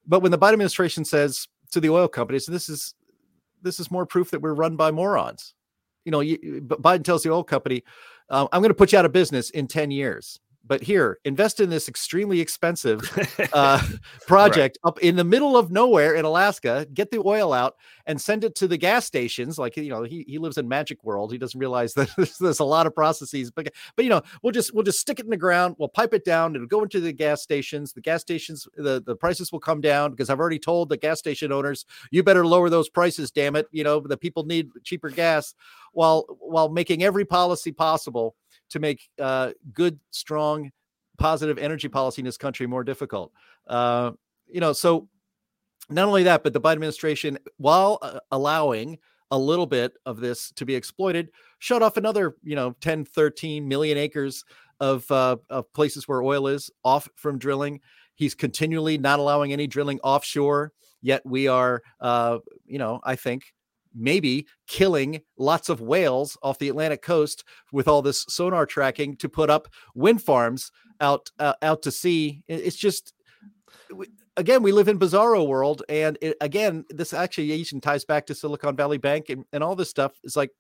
But 0.08 0.22
when 0.22 0.32
the 0.32 0.38
Biden 0.38 0.54
administration 0.54 1.06
says 1.06 1.48
to 1.72 1.80
the 1.80 1.90
oil 1.90 2.08
companies, 2.08 2.46
this 2.46 2.70
is 2.70 2.94
this 3.62 3.80
is 3.80 3.90
more 3.90 4.06
proof 4.06 4.32
that 4.32 4.42
we're 4.42 4.54
run 4.54 4.76
by 4.76 4.92
morons. 4.92 5.56
You 6.04 6.12
know, 6.12 6.20
you, 6.20 6.62
Biden 6.62 7.04
tells 7.04 7.24
the 7.24 7.32
oil 7.32 7.44
company, 7.44 7.84
uh, 8.30 8.48
"I'm 8.52 8.62
going 8.62 8.70
to 8.70 8.76
put 8.76 8.92
you 8.92 9.00
out 9.00 9.06
of 9.06 9.12
business 9.12 9.50
in 9.50 9.68
10 9.68 9.92
years." 9.92 10.40
But 10.68 10.82
here 10.82 11.20
invest 11.26 11.60
in 11.60 11.70
this 11.70 11.88
extremely 11.88 12.40
expensive 12.40 13.02
uh, 13.54 13.82
project 14.28 14.78
right. 14.84 14.90
up 14.90 15.00
in 15.00 15.16
the 15.16 15.24
middle 15.24 15.58
of 15.58 15.72
nowhere 15.72 16.16
in 16.16 16.26
alaska 16.26 16.88
get 16.94 17.12
the 17.12 17.22
oil 17.26 17.54
out 17.54 17.76
and 18.06 18.20
send 18.20 18.44
it 18.44 18.56
to 18.56 18.68
the 18.68 18.78
gas 18.78 19.06
stations 19.06 19.58
like 19.58 19.78
you 19.78 19.90
know 19.90 20.04
he, 20.04 20.26
he 20.28 20.38
lives 20.38 20.58
in 20.58 20.68
magic 20.68 21.04
world 21.04 21.32
he 21.32 21.38
doesn't 21.38 21.60
realize 21.60 21.94
that 21.94 22.10
there's, 22.18 22.38
there's 22.38 22.60
a 22.60 22.66
lot 22.66 22.88
of 22.88 22.94
processes 22.94 23.52
but 23.52 23.68
but 23.96 24.06
you 24.06 24.10
know 24.10 24.22
we'll 24.42 24.52
just 24.52 24.74
we'll 24.74 24.84
just 24.84 25.00
stick 25.00 25.20
it 25.20 25.26
in 25.26 25.32
the 25.32 25.38
ground 25.38 25.76
we'll 25.78 25.90
pipe 25.90 26.14
it 26.14 26.26
down 26.26 26.56
it'll 26.56 26.68
go 26.68 26.84
into 26.84 27.00
the 27.00 27.14
gas 27.14 27.42
stations 27.42 27.94
the 27.94 28.02
gas 28.02 28.22
stations 28.22 28.68
the, 28.78 29.02
the 29.06 29.16
prices 29.16 29.52
will 29.52 29.60
come 29.60 29.82
down 29.82 30.12
because 30.12 30.30
i've 30.30 30.40
already 30.40 30.60
told 30.60 30.90
the 30.90 30.98
gas 30.98 31.20
station 31.20 31.52
owners 31.52 31.86
you 32.12 32.24
better 32.24 32.46
lower 32.46 32.70
those 32.70 32.90
prices 32.90 33.32
damn 33.32 33.56
it 33.56 33.68
you 33.72 33.84
know 33.84 34.00
the 34.00 34.18
people 34.18 34.44
need 34.46 34.70
cheaper 34.84 35.10
gas 35.10 35.54
while 35.94 36.26
while 36.40 36.70
making 36.70 37.04
every 37.04 37.26
policy 37.26 37.72
possible 37.72 38.36
to 38.70 38.80
make 38.80 39.10
uh, 39.20 39.52
good, 39.74 40.00
strong, 40.12 40.72
positive 41.18 41.58
energy 41.58 41.88
policy 41.88 42.22
in 42.22 42.26
this 42.26 42.38
country 42.38 42.68
more 42.68 42.84
difficult. 42.84 43.32
Uh, 43.68 44.12
you 44.48 44.60
know, 44.60 44.74
so 44.74 45.08
not 45.90 46.08
only 46.08 46.24
that, 46.24 46.44
but 46.44 46.54
the 46.54 46.62
Biden 46.62 46.74
administration, 46.74 47.38
while 47.58 48.00
uh, 48.02 48.20
allowing 48.32 48.98
a 49.32 49.38
little 49.38 49.66
bit 49.66 49.94
of 50.06 50.20
this 50.20 50.52
to 50.52 50.66
be 50.66 50.76
exploited, 50.76 51.30
shut 51.60 51.82
off 51.82 51.98
another, 51.98 52.36
you 52.44 52.56
know, 52.56 52.76
10, 52.82 53.06
13 53.06 53.68
million 53.68 53.98
acres 53.98 54.44
of, 54.80 55.10
uh, 55.12 55.38
of 55.50 55.72
places 55.74 56.08
where 56.08 56.22
oil 56.22 56.48
is 56.48 56.70
off 56.84 57.10
from 57.16 57.38
drilling. 57.38 57.80
He's 58.16 58.36
continually 58.36 58.98
not 58.98 59.20
allowing 59.20 59.52
any 59.52 59.68
drilling 59.68 60.00
offshore. 60.02 60.74
Yet 61.02 61.24
we 61.26 61.48
are, 61.48 61.82
uh, 62.00 62.40
you 62.66 62.80
know, 62.80 63.00
I 63.04 63.16
think 63.16 63.54
maybe 63.96 64.48
killing 64.68 65.22
lots 65.38 65.70
of 65.70 65.82
whales 65.82 66.38
off 66.44 66.60
the 66.60 66.70
Atlantic 66.70 67.02
coast 67.02 67.44
with 67.72 67.88
all 67.88 68.02
this 68.02 68.26
sonar 68.28 68.66
tracking 68.66 69.16
to 69.18 69.30
put 69.30 69.50
up 69.50 69.68
wind 69.96 70.22
farms 70.22 70.72
out 71.00 71.30
uh, 71.40 71.54
out 71.62 71.82
to 71.84 71.92
sea. 71.92 72.44
It's 72.48 72.76
just 72.76 73.14
again 74.38 74.64
we 74.64 74.72
live 74.72 74.88
in 74.88 75.00
bizarro 75.00 75.48
world, 75.48 75.84
and 75.90 76.18
it, 76.22 76.38
again 76.42 76.86
this 76.90 77.14
actually 77.14 77.52
even 77.52 77.82
ties 77.82 78.06
back 78.06 78.26
to 78.28 78.36
Silicon 78.36 78.76
Valley 78.76 78.98
Bank 78.98 79.30
and, 79.30 79.46
and 79.54 79.64
all 79.64 79.76
this 79.76 79.90
stuff. 79.90 80.14
It's 80.24 80.36
like 80.36 80.52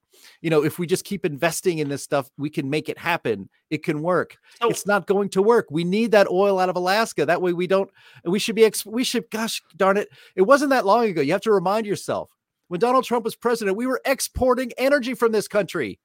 you 0.41 0.49
know 0.49 0.63
if 0.63 0.79
we 0.79 0.88
just 0.88 1.05
keep 1.05 1.25
investing 1.25 1.79
in 1.79 1.89
this 1.89 2.03
stuff, 2.03 2.29
we 2.38 2.49
can 2.49 2.69
make 2.69 2.89
it 2.89 2.97
happen. 2.97 3.49
It 3.69 3.83
can 3.83 4.01
work. 4.01 4.38
So, 4.61 4.69
it's 4.69 4.86
not 4.86 5.07
going 5.07 5.29
to 5.29 5.41
work. 5.41 5.67
We 5.69 5.83
need 5.83 6.11
that 6.11 6.27
oil 6.29 6.59
out 6.59 6.69
of 6.69 6.75
Alaska. 6.75 7.25
That 7.25 7.41
way 7.41 7.53
we 7.53 7.67
don't. 7.67 7.89
We 8.23 8.39
should 8.39 8.55
be. 8.55 8.69
we 8.86 9.03
should. 9.03 9.29
Gosh 9.29 9.61
darn 9.75 9.97
it! 9.97 10.09
It 10.36 10.43
wasn't 10.43 10.71
that 10.71 10.86
long 10.86 11.05
ago. 11.05 11.21
You 11.21 11.31
have 11.31 11.41
to 11.41 11.51
remind 11.51 11.86
yourself 11.86 12.29
when 12.68 12.80
Donald 12.80 13.05
Trump 13.05 13.26
was 13.26 13.36
president, 13.36 13.78
we 13.78 13.88
were 13.88 14.01
exporting 14.05 14.72
energy 14.78 15.13
from 15.13 15.32
this 15.32 15.47
country. 15.47 15.99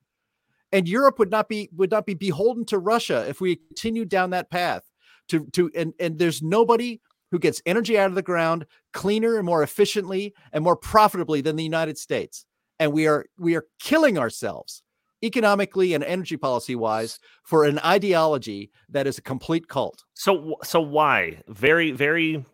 And 0.72 0.88
Europe 0.88 1.18
would 1.18 1.30
not 1.30 1.48
be 1.48 1.68
would 1.74 1.90
not 1.90 2.06
be 2.06 2.14
beholden 2.14 2.64
to 2.66 2.78
Russia 2.78 3.26
if 3.28 3.40
we 3.40 3.56
continued 3.56 4.08
down 4.08 4.30
that 4.30 4.50
path. 4.50 4.82
To 5.28 5.46
to 5.52 5.70
and 5.74 5.94
and 5.98 6.18
there's 6.18 6.42
nobody 6.42 7.00
who 7.30 7.38
gets 7.38 7.62
energy 7.66 7.98
out 7.98 8.08
of 8.08 8.14
the 8.14 8.22
ground 8.22 8.66
cleaner 8.92 9.36
and 9.36 9.46
more 9.46 9.62
efficiently 9.62 10.34
and 10.52 10.62
more 10.62 10.76
profitably 10.76 11.40
than 11.40 11.56
the 11.56 11.64
United 11.64 11.98
States. 11.98 12.44
And 12.78 12.92
we 12.92 13.06
are 13.06 13.26
we 13.38 13.56
are 13.56 13.66
killing 13.80 14.18
ourselves 14.18 14.82
economically 15.22 15.92
and 15.92 16.02
energy 16.02 16.36
policy 16.36 16.74
wise 16.74 17.18
for 17.42 17.64
an 17.64 17.78
ideology 17.80 18.70
that 18.88 19.06
is 19.06 19.18
a 19.18 19.22
complete 19.22 19.68
cult. 19.68 20.04
So 20.14 20.56
so 20.62 20.80
why? 20.80 21.42
Very 21.48 21.90
very 21.90 22.44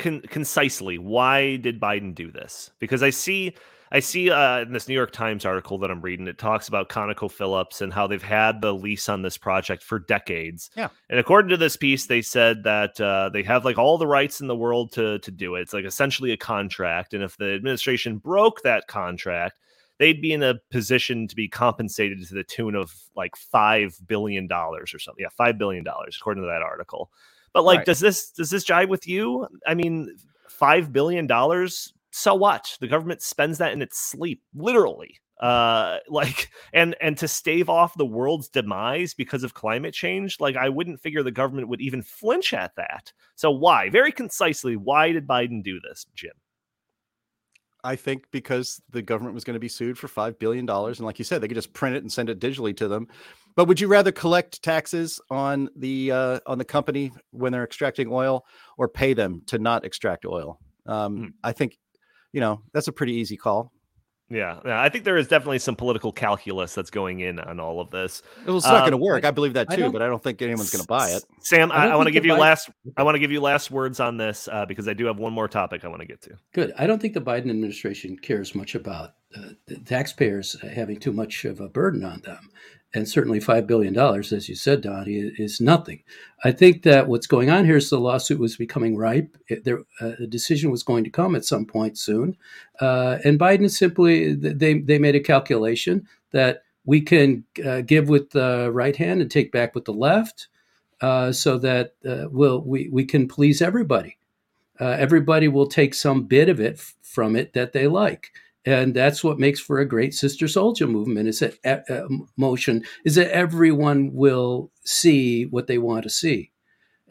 con- 0.00 0.22
concisely, 0.22 0.98
why 0.98 1.56
did 1.56 1.80
Biden 1.80 2.14
do 2.14 2.30
this? 2.32 2.70
Because 2.80 3.02
I 3.02 3.10
see, 3.10 3.54
I 3.92 4.00
see 4.00 4.30
uh, 4.30 4.60
in 4.60 4.72
this 4.72 4.88
New 4.88 4.94
York 4.94 5.12
Times 5.12 5.44
article 5.44 5.78
that 5.78 5.90
I'm 5.90 6.00
reading, 6.00 6.26
it 6.26 6.38
talks 6.38 6.68
about 6.68 6.88
ConocoPhillips 6.88 7.80
and 7.80 7.92
how 7.92 8.06
they've 8.06 8.22
had 8.22 8.60
the 8.60 8.74
lease 8.74 9.08
on 9.08 9.22
this 9.22 9.38
project 9.38 9.82
for 9.82 9.98
decades. 9.98 10.70
Yeah. 10.76 10.88
And 11.08 11.20
according 11.20 11.50
to 11.50 11.56
this 11.56 11.76
piece, 11.76 12.06
they 12.06 12.22
said 12.22 12.64
that 12.64 13.00
uh, 13.00 13.28
they 13.28 13.42
have 13.44 13.64
like 13.64 13.78
all 13.78 13.98
the 13.98 14.06
rights 14.06 14.40
in 14.40 14.48
the 14.48 14.56
world 14.56 14.92
to 14.92 15.18
to 15.20 15.30
do 15.30 15.54
it. 15.54 15.62
It's 15.62 15.72
like 15.72 15.84
essentially 15.84 16.32
a 16.32 16.36
contract, 16.36 17.14
and 17.14 17.22
if 17.22 17.36
the 17.36 17.54
administration 17.54 18.18
broke 18.18 18.62
that 18.62 18.86
contract, 18.88 19.58
they'd 19.98 20.22
be 20.22 20.32
in 20.32 20.42
a 20.42 20.54
position 20.70 21.28
to 21.28 21.36
be 21.36 21.46
compensated 21.48 22.26
to 22.26 22.34
the 22.34 22.44
tune 22.44 22.74
of 22.74 22.92
like 23.14 23.36
five 23.36 23.96
billion 24.06 24.46
dollars 24.46 24.94
or 24.94 24.98
something. 24.98 25.22
Yeah, 25.22 25.28
five 25.36 25.58
billion 25.58 25.84
dollars, 25.84 26.16
according 26.20 26.42
to 26.42 26.48
that 26.48 26.62
article. 26.62 27.10
But 27.52 27.64
like, 27.64 27.78
right. 27.78 27.86
does 27.86 28.00
this 28.00 28.30
does 28.30 28.50
this 28.50 28.64
jive 28.64 28.88
with 28.88 29.06
you? 29.08 29.46
I 29.66 29.74
mean, 29.74 30.16
five 30.48 30.92
billion 30.92 31.26
dollars. 31.26 31.92
So 32.12 32.34
what? 32.34 32.76
The 32.80 32.88
government 32.88 33.22
spends 33.22 33.58
that 33.58 33.72
in 33.72 33.82
its 33.82 33.98
sleep, 33.98 34.42
literally. 34.54 35.20
Uh, 35.40 35.98
like, 36.08 36.50
and 36.72 36.94
and 37.00 37.16
to 37.18 37.26
stave 37.26 37.68
off 37.68 37.96
the 37.96 38.06
world's 38.06 38.48
demise 38.48 39.14
because 39.14 39.42
of 39.42 39.54
climate 39.54 39.94
change, 39.94 40.38
like 40.38 40.56
I 40.56 40.68
wouldn't 40.68 41.00
figure 41.00 41.22
the 41.22 41.30
government 41.30 41.68
would 41.68 41.80
even 41.80 42.02
flinch 42.02 42.52
at 42.52 42.76
that. 42.76 43.12
So 43.34 43.50
why? 43.50 43.90
Very 43.90 44.12
concisely, 44.12 44.76
why 44.76 45.12
did 45.12 45.26
Biden 45.26 45.62
do 45.62 45.80
this, 45.80 46.06
Jim? 46.14 46.32
I 47.82 47.96
think 47.96 48.26
because 48.30 48.82
the 48.90 49.00
government 49.00 49.34
was 49.34 49.44
going 49.44 49.54
to 49.54 49.60
be 49.60 49.68
sued 49.68 49.98
for 49.98 50.08
five 50.08 50.38
billion 50.38 50.66
dollars, 50.66 50.98
and 50.98 51.06
like 51.06 51.18
you 51.18 51.24
said, 51.24 51.40
they 51.40 51.48
could 51.48 51.54
just 51.54 51.72
print 51.72 51.96
it 51.96 52.02
and 52.02 52.12
send 52.12 52.28
it 52.28 52.38
digitally 52.38 52.76
to 52.76 52.88
them. 52.88 53.08
But 53.56 53.66
would 53.66 53.80
you 53.80 53.88
rather 53.88 54.12
collect 54.12 54.62
taxes 54.62 55.20
on 55.30 55.68
the 55.76 56.12
uh, 56.12 56.40
on 56.46 56.58
the 56.58 56.64
company 56.64 57.12
when 57.30 57.52
they're 57.52 57.64
extracting 57.64 58.08
oil, 58.10 58.44
or 58.78 58.88
pay 58.88 59.14
them 59.14 59.42
to 59.46 59.58
not 59.58 59.84
extract 59.84 60.24
oil? 60.24 60.58
Um, 60.86 61.18
mm. 61.18 61.32
I 61.42 61.52
think 61.52 61.76
you 62.32 62.40
know, 62.40 62.62
that's 62.72 62.88
a 62.88 62.92
pretty 62.92 63.14
easy 63.14 63.36
call. 63.36 63.72
Yeah, 64.32 64.60
yeah, 64.64 64.80
I 64.80 64.88
think 64.88 65.02
there 65.02 65.16
is 65.16 65.26
definitely 65.26 65.58
some 65.58 65.74
political 65.74 66.12
calculus 66.12 66.72
that's 66.72 66.90
going 66.90 67.18
in 67.18 67.40
on 67.40 67.58
all 67.58 67.80
of 67.80 67.90
this. 67.90 68.22
Well, 68.46 68.58
it's 68.58 68.66
not 68.66 68.82
going 68.82 68.92
to 68.92 68.96
work. 68.96 69.24
I, 69.24 69.28
I, 69.28 69.30
believe 69.32 69.54
that 69.54 69.68
too, 69.70 69.86
I 69.86 69.88
but 69.88 70.02
I 70.02 70.06
don't 70.06 70.22
think 70.22 70.40
anyone's 70.40 70.70
going 70.70 70.82
to 70.82 70.86
buy 70.86 71.08
it. 71.08 71.24
Sam, 71.40 71.72
I, 71.72 71.88
I 71.88 71.96
want 71.96 72.06
to 72.06 72.12
give 72.12 72.24
you 72.24 72.34
Biden... 72.34 72.38
last. 72.38 72.70
I 72.96 73.02
want 73.02 73.16
to 73.16 73.18
give 73.18 73.32
you 73.32 73.40
last 73.40 73.72
words 73.72 73.98
on 73.98 74.18
this 74.18 74.46
uh, 74.46 74.66
because 74.66 74.86
I 74.86 74.92
do 74.92 75.06
have 75.06 75.18
one 75.18 75.32
more 75.32 75.48
topic 75.48 75.84
I 75.84 75.88
want 75.88 76.02
to 76.02 76.06
get 76.06 76.22
to. 76.22 76.36
Good. 76.52 76.72
I 76.78 76.86
don't 76.86 77.02
think 77.02 77.14
the 77.14 77.20
Biden 77.20 77.50
administration 77.50 78.16
cares 78.16 78.54
much 78.54 78.76
about 78.76 79.14
uh, 79.36 79.74
taxpayers 79.84 80.56
having 80.60 81.00
too 81.00 81.12
much 81.12 81.44
of 81.44 81.58
a 81.58 81.68
burden 81.68 82.04
on 82.04 82.20
them 82.20 82.50
and 82.92 83.08
certainly 83.08 83.38
$5 83.38 83.66
billion, 83.66 83.96
as 83.96 84.48
you 84.48 84.54
said, 84.54 84.80
Donnie, 84.80 85.32
is 85.38 85.60
nothing. 85.60 86.02
I 86.42 86.50
think 86.50 86.82
that 86.82 87.06
what's 87.06 87.26
going 87.26 87.48
on 87.48 87.64
here 87.64 87.76
is 87.76 87.88
the 87.88 88.00
lawsuit 88.00 88.40
was 88.40 88.56
becoming 88.56 88.96
ripe. 88.96 89.36
It, 89.48 89.64
there, 89.64 89.80
uh, 90.00 90.12
a 90.18 90.26
decision 90.26 90.70
was 90.70 90.82
going 90.82 91.04
to 91.04 91.10
come 91.10 91.36
at 91.36 91.44
some 91.44 91.66
point 91.66 91.98
soon. 91.98 92.36
Uh, 92.80 93.18
and 93.24 93.38
Biden 93.38 93.70
simply, 93.70 94.34
they, 94.34 94.80
they 94.80 94.98
made 94.98 95.14
a 95.14 95.20
calculation 95.20 96.08
that 96.32 96.64
we 96.84 97.00
can 97.00 97.44
uh, 97.64 97.82
give 97.82 98.08
with 98.08 98.30
the 98.30 98.70
right 98.72 98.96
hand 98.96 99.20
and 99.20 99.30
take 99.30 99.52
back 99.52 99.74
with 99.74 99.84
the 99.84 99.92
left 99.92 100.48
uh, 101.00 101.30
so 101.30 101.58
that 101.58 101.94
uh, 102.08 102.24
we'll, 102.30 102.60
we, 102.62 102.88
we 102.88 103.04
can 103.04 103.28
please 103.28 103.62
everybody. 103.62 104.16
Uh, 104.80 104.96
everybody 104.98 105.46
will 105.46 105.66
take 105.66 105.94
some 105.94 106.24
bit 106.24 106.48
of 106.48 106.58
it 106.58 106.74
f- 106.74 106.94
from 107.02 107.36
it 107.36 107.52
that 107.52 107.72
they 107.72 107.86
like 107.86 108.32
and 108.64 108.94
that's 108.94 109.24
what 109.24 109.38
makes 109.38 109.60
for 109.60 109.78
a 109.78 109.86
great 109.86 110.14
Sister 110.14 110.46
Souljah 110.46 110.88
movement 110.88 111.28
is 111.28 111.40
that 111.40 111.90
uh, 111.90 112.08
motion 112.36 112.84
is 113.04 113.14
that 113.14 113.34
everyone 113.34 114.12
will 114.12 114.70
see 114.84 115.46
what 115.46 115.66
they 115.66 115.78
want 115.78 116.02
to 116.02 116.10
see. 116.10 116.50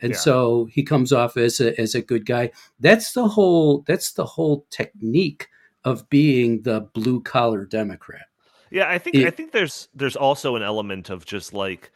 And 0.02 0.12
yeah. 0.14 0.18
so 0.18 0.66
he 0.72 0.84
comes 0.84 1.12
off 1.12 1.36
as 1.38 1.60
a, 1.60 1.80
as 1.80 1.96
a 1.96 2.02
good 2.02 2.26
guy. 2.26 2.52
That's 2.80 3.14
the 3.14 3.28
whole 3.28 3.84
that's 3.88 4.14
the 4.14 4.26
whole 4.26 4.66
technique 4.70 5.48
of 5.84 6.10
being 6.10 6.62
the 6.64 6.82
blue 6.94 7.22
collar 7.22 7.66
democrat. 7.66 8.26
Yeah 8.72 8.88
i 8.88 9.00
think 9.00 9.16
it, 9.16 9.26
i 9.26 9.32
think 9.32 9.52
there's 9.52 9.90
there's 9.96 10.16
also 10.16 10.56
an 10.56 10.62
element 10.62 11.10
of 11.10 11.26
just 11.26 11.54
like 11.54 11.92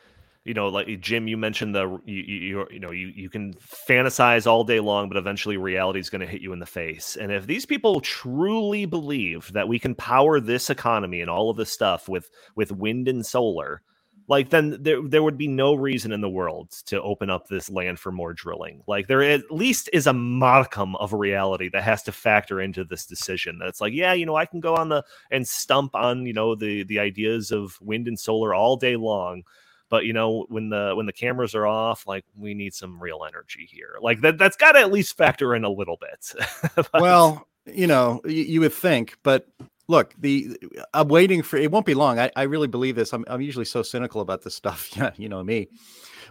you 0.45 0.53
know, 0.53 0.67
like 0.67 0.99
Jim, 0.99 1.27
you 1.27 1.37
mentioned 1.37 1.73
the 1.75 1.99
you 2.05 2.23
you, 2.23 2.67
you 2.71 2.79
know 2.79 2.91
you 2.91 3.07
you 3.15 3.29
can 3.29 3.53
fantasize 3.53 4.45
all 4.45 4.63
day 4.65 4.79
long, 4.81 5.07
but 5.07 5.17
eventually 5.17 5.55
reality 5.57 5.99
is 5.99 6.09
going 6.09 6.21
to 6.21 6.27
hit 6.27 6.41
you 6.41 6.51
in 6.51 6.59
the 6.59 6.65
face. 6.65 7.15
And 7.15 7.31
if 7.31 7.47
these 7.47 7.65
people 7.65 8.01
truly 8.01 8.85
believe 8.85 9.51
that 9.53 9.67
we 9.69 9.79
can 9.79 9.95
power 9.95 10.41
this 10.41 10.69
economy 10.69 11.21
and 11.21 11.29
all 11.29 11.49
of 11.49 11.57
this 11.57 11.71
stuff 11.71 12.09
with 12.09 12.29
with 12.55 12.73
wind 12.73 13.07
and 13.07 13.25
solar, 13.25 13.83
like 14.27 14.49
then 14.49 14.77
there 14.81 15.01
there 15.07 15.23
would 15.23 15.37
be 15.37 15.47
no 15.47 15.75
reason 15.75 16.11
in 16.11 16.19
the 16.19 16.29
world 16.29 16.71
to 16.87 17.01
open 17.01 17.29
up 17.29 17.47
this 17.47 17.69
land 17.69 17.99
for 17.99 18.11
more 18.11 18.33
drilling. 18.33 18.81
Like 18.85 19.07
there 19.07 19.23
at 19.23 19.49
least 19.49 19.89
is 19.93 20.07
a 20.07 20.13
modicum 20.13 20.97
of 20.97 21.13
reality 21.13 21.69
that 21.69 21.83
has 21.83 22.03
to 22.03 22.11
factor 22.11 22.59
into 22.59 22.83
this 22.83 23.05
decision. 23.05 23.59
That's 23.59 23.79
like, 23.79 23.93
yeah, 23.93 24.11
you 24.11 24.25
know, 24.25 24.35
I 24.35 24.45
can 24.45 24.59
go 24.59 24.75
on 24.75 24.89
the 24.89 25.05
and 25.31 25.47
stump 25.47 25.95
on 25.95 26.25
you 26.25 26.33
know 26.33 26.55
the 26.55 26.83
the 26.83 26.99
ideas 26.99 27.51
of 27.51 27.77
wind 27.81 28.09
and 28.09 28.19
solar 28.19 28.53
all 28.53 28.75
day 28.75 28.97
long 28.97 29.43
but 29.89 30.05
you 30.05 30.13
know 30.13 30.45
when 30.49 30.69
the 30.69 30.93
when 30.95 31.05
the 31.05 31.13
cameras 31.13 31.55
are 31.55 31.67
off 31.67 32.07
like 32.07 32.25
we 32.35 32.53
need 32.53 32.73
some 32.73 32.99
real 32.99 33.25
energy 33.27 33.67
here. 33.69 33.95
Like 34.01 34.21
that 34.21 34.37
that's 34.37 34.57
got 34.57 34.73
to 34.73 34.79
at 34.79 34.91
least 34.91 35.17
factor 35.17 35.55
in 35.55 35.63
a 35.63 35.69
little 35.69 35.97
bit. 35.97 36.87
Well 36.93 37.47
you 37.65 37.87
know 37.87 38.21
you, 38.25 38.43
you, 38.43 38.59
would 38.59 38.73
think 38.73 39.17
but 39.23 39.47
look 39.87 40.13
the 40.19 40.57
i'm 40.93 41.07
waiting 41.07 41.41
for 41.41 41.55
it 41.55 41.71
won't 41.71 41.85
be 41.85 41.93
long. 41.93 42.19
I, 42.19 42.29
I 42.35 42.43
really 42.43 42.67
believe 42.67 42.95
this. 42.95 43.13
I'm, 43.13 43.23
I'm 43.27 43.39
usually 43.39 43.65
so 43.65 43.81
cynical 43.81 44.19
about 44.19 44.41
this 44.41 44.55
stuff 44.55 44.89
yeah 44.97 45.11
you 45.15 45.29
know 45.29 45.43
me. 45.43 45.69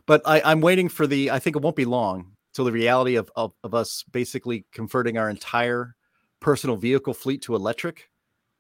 But 0.05 0.21
I, 0.27 0.43
i'm 0.45 0.61
waiting 0.61 0.89
for 0.91 1.07
the 1.07 1.31
i 1.31 1.39
think 1.39 1.57
it 1.57 1.63
won't 1.63 1.77
be 1.77 1.87
long 1.87 2.33
till 2.53 2.65
the 2.65 2.73
reality 2.73 3.17
of, 3.17 3.31
of, 3.37 3.55
of 3.65 3.75
us 3.75 4.05
basically 4.11 4.67
converting 4.73 5.17
our 5.17 5.31
entire 5.31 5.97
personal 6.41 6.77
vehicle 6.77 7.15
fleet 7.15 7.43
to 7.43 7.55
electric. 7.55 8.11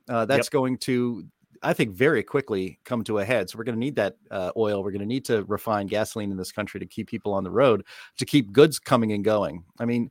Uh, 0.08 0.24
that's 0.24 0.46
yep. 0.46 0.52
going 0.52 0.78
to 0.78 1.26
I 1.62 1.72
think, 1.72 1.92
very 1.92 2.22
quickly 2.22 2.78
come 2.84 3.04
to 3.04 3.18
a 3.18 3.24
head. 3.24 3.50
So 3.50 3.58
we're 3.58 3.64
going 3.64 3.76
to 3.76 3.80
need 3.80 3.96
that 3.96 4.16
uh, 4.30 4.50
oil. 4.56 4.82
We're 4.82 4.90
going 4.90 5.00
to 5.00 5.06
need 5.06 5.24
to 5.26 5.44
refine 5.44 5.86
gasoline 5.86 6.30
in 6.30 6.36
this 6.36 6.52
country 6.52 6.80
to 6.80 6.86
keep 6.86 7.08
people 7.08 7.32
on 7.32 7.44
the 7.44 7.50
road, 7.50 7.84
to 8.18 8.24
keep 8.24 8.52
goods 8.52 8.78
coming 8.78 9.12
and 9.12 9.24
going. 9.24 9.64
I 9.78 9.84
mean, 9.84 10.10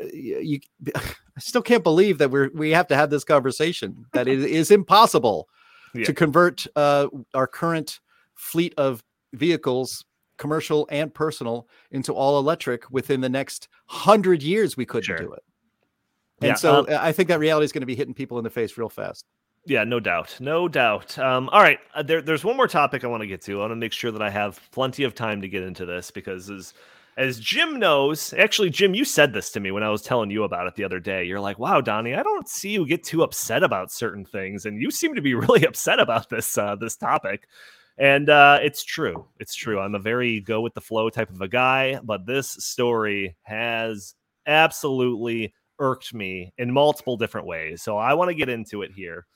uh, 0.00 0.06
you, 0.12 0.60
I 0.94 1.40
still 1.40 1.62
can't 1.62 1.84
believe 1.84 2.18
that 2.18 2.30
we're 2.30 2.50
we 2.54 2.70
have 2.70 2.86
to 2.88 2.96
have 2.96 3.10
this 3.10 3.24
conversation. 3.24 4.06
That 4.12 4.28
it 4.28 4.40
is 4.40 4.70
impossible 4.70 5.48
yeah. 5.94 6.04
to 6.04 6.14
convert 6.14 6.66
uh, 6.76 7.08
our 7.34 7.46
current 7.46 8.00
fleet 8.34 8.74
of 8.76 9.02
vehicles 9.32 10.04
commercial 10.36 10.86
and 10.90 11.12
personal 11.14 11.68
into 11.90 12.12
all 12.12 12.38
electric 12.38 12.90
within 12.90 13.20
the 13.20 13.28
next 13.28 13.68
hundred 13.86 14.42
years 14.42 14.76
we 14.76 14.84
couldn't 14.84 15.04
sure. 15.04 15.16
do 15.16 15.32
it 15.32 15.42
and 16.42 16.48
yeah, 16.50 16.54
so 16.54 16.80
um, 16.80 16.86
i 16.90 17.10
think 17.10 17.28
that 17.28 17.38
reality 17.38 17.64
is 17.64 17.72
going 17.72 17.80
to 17.80 17.86
be 17.86 17.94
hitting 17.94 18.14
people 18.14 18.36
in 18.38 18.44
the 18.44 18.50
face 18.50 18.76
real 18.76 18.88
fast 18.88 19.24
yeah, 19.66 19.82
no 19.84 19.98
doubt, 19.98 20.36
no 20.40 20.68
doubt. 20.68 21.18
Um, 21.18 21.48
all 21.50 21.60
right, 21.60 21.78
uh, 21.94 22.02
there, 22.02 22.22
there's 22.22 22.44
one 22.44 22.56
more 22.56 22.68
topic 22.68 23.02
I 23.02 23.08
want 23.08 23.22
to 23.22 23.26
get 23.26 23.42
to. 23.42 23.56
I 23.56 23.60
want 23.62 23.72
to 23.72 23.76
make 23.76 23.92
sure 23.92 24.12
that 24.12 24.22
I 24.22 24.30
have 24.30 24.60
plenty 24.70 25.02
of 25.02 25.14
time 25.14 25.42
to 25.42 25.48
get 25.48 25.64
into 25.64 25.84
this 25.84 26.10
because 26.10 26.48
as 26.48 26.72
as 27.18 27.40
Jim 27.40 27.78
knows, 27.78 28.34
actually, 28.34 28.68
Jim, 28.70 28.94
you 28.94 29.04
said 29.04 29.32
this 29.32 29.50
to 29.50 29.60
me 29.60 29.70
when 29.70 29.82
I 29.82 29.88
was 29.88 30.02
telling 30.02 30.30
you 30.30 30.44
about 30.44 30.66
it 30.66 30.74
the 30.74 30.84
other 30.84 31.00
day. 31.00 31.24
You're 31.24 31.40
like, 31.40 31.58
"Wow, 31.58 31.80
Donnie, 31.80 32.14
I 32.14 32.22
don't 32.22 32.48
see 32.48 32.70
you 32.70 32.86
get 32.86 33.02
too 33.02 33.22
upset 33.22 33.62
about 33.64 33.90
certain 33.90 34.24
things, 34.24 34.66
and 34.66 34.80
you 34.80 34.90
seem 34.90 35.14
to 35.14 35.22
be 35.22 35.34
really 35.34 35.64
upset 35.66 35.98
about 35.98 36.30
this 36.30 36.56
uh, 36.56 36.76
this 36.76 36.96
topic." 36.96 37.48
And 37.98 38.28
uh, 38.28 38.60
it's 38.62 38.84
true. 38.84 39.26
It's 39.40 39.54
true. 39.54 39.80
I'm 39.80 39.94
a 39.94 39.98
very 39.98 40.40
go 40.40 40.60
with 40.60 40.74
the 40.74 40.80
flow 40.80 41.10
type 41.10 41.30
of 41.30 41.40
a 41.40 41.48
guy, 41.48 41.98
but 42.04 42.26
this 42.26 42.50
story 42.50 43.36
has 43.42 44.14
absolutely 44.46 45.54
irked 45.78 46.14
me 46.14 46.52
in 46.58 46.70
multiple 46.72 47.16
different 47.16 47.46
ways. 47.46 47.82
So 47.82 47.96
I 47.96 48.14
want 48.14 48.28
to 48.28 48.34
get 48.34 48.48
into 48.48 48.82
it 48.82 48.92
here. 48.94 49.26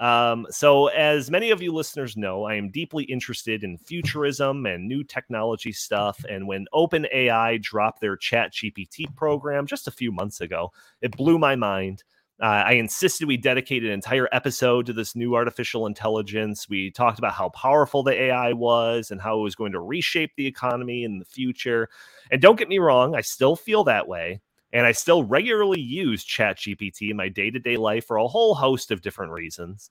Um, 0.00 0.46
so, 0.50 0.88
as 0.88 1.30
many 1.30 1.50
of 1.50 1.62
you 1.62 1.72
listeners 1.72 2.16
know, 2.16 2.44
I 2.44 2.54
am 2.54 2.70
deeply 2.70 3.04
interested 3.04 3.62
in 3.62 3.78
futurism 3.78 4.66
and 4.66 4.88
new 4.88 5.04
technology 5.04 5.72
stuff. 5.72 6.24
And 6.28 6.48
when 6.48 6.66
OpenAI 6.74 7.62
dropped 7.62 8.00
their 8.00 8.16
Chat 8.16 8.52
GPT 8.52 9.14
program 9.14 9.66
just 9.66 9.86
a 9.86 9.92
few 9.92 10.10
months 10.10 10.40
ago, 10.40 10.72
it 11.00 11.16
blew 11.16 11.38
my 11.38 11.54
mind. 11.54 12.02
Uh, 12.42 12.64
I 12.66 12.72
insisted 12.72 13.28
we 13.28 13.36
dedicate 13.36 13.84
an 13.84 13.92
entire 13.92 14.28
episode 14.32 14.86
to 14.86 14.92
this 14.92 15.14
new 15.14 15.36
artificial 15.36 15.86
intelligence. 15.86 16.68
We 16.68 16.90
talked 16.90 17.20
about 17.20 17.34
how 17.34 17.50
powerful 17.50 18.02
the 18.02 18.12
AI 18.12 18.52
was 18.52 19.12
and 19.12 19.20
how 19.20 19.38
it 19.38 19.42
was 19.42 19.54
going 19.54 19.72
to 19.72 19.80
reshape 19.80 20.32
the 20.36 20.46
economy 20.46 21.04
in 21.04 21.20
the 21.20 21.24
future. 21.24 21.88
And 22.32 22.42
don't 22.42 22.58
get 22.58 22.68
me 22.68 22.80
wrong, 22.80 23.14
I 23.14 23.20
still 23.20 23.54
feel 23.54 23.84
that 23.84 24.08
way. 24.08 24.40
And 24.74 24.84
I 24.84 24.92
still 24.92 25.24
regularly 25.24 25.80
use 25.80 26.26
ChatGPT 26.26 27.10
in 27.10 27.16
my 27.16 27.28
day 27.28 27.50
to 27.50 27.58
day 27.58 27.78
life 27.78 28.06
for 28.06 28.18
a 28.18 28.28
whole 28.28 28.54
host 28.54 28.90
of 28.90 29.00
different 29.00 29.32
reasons. 29.32 29.88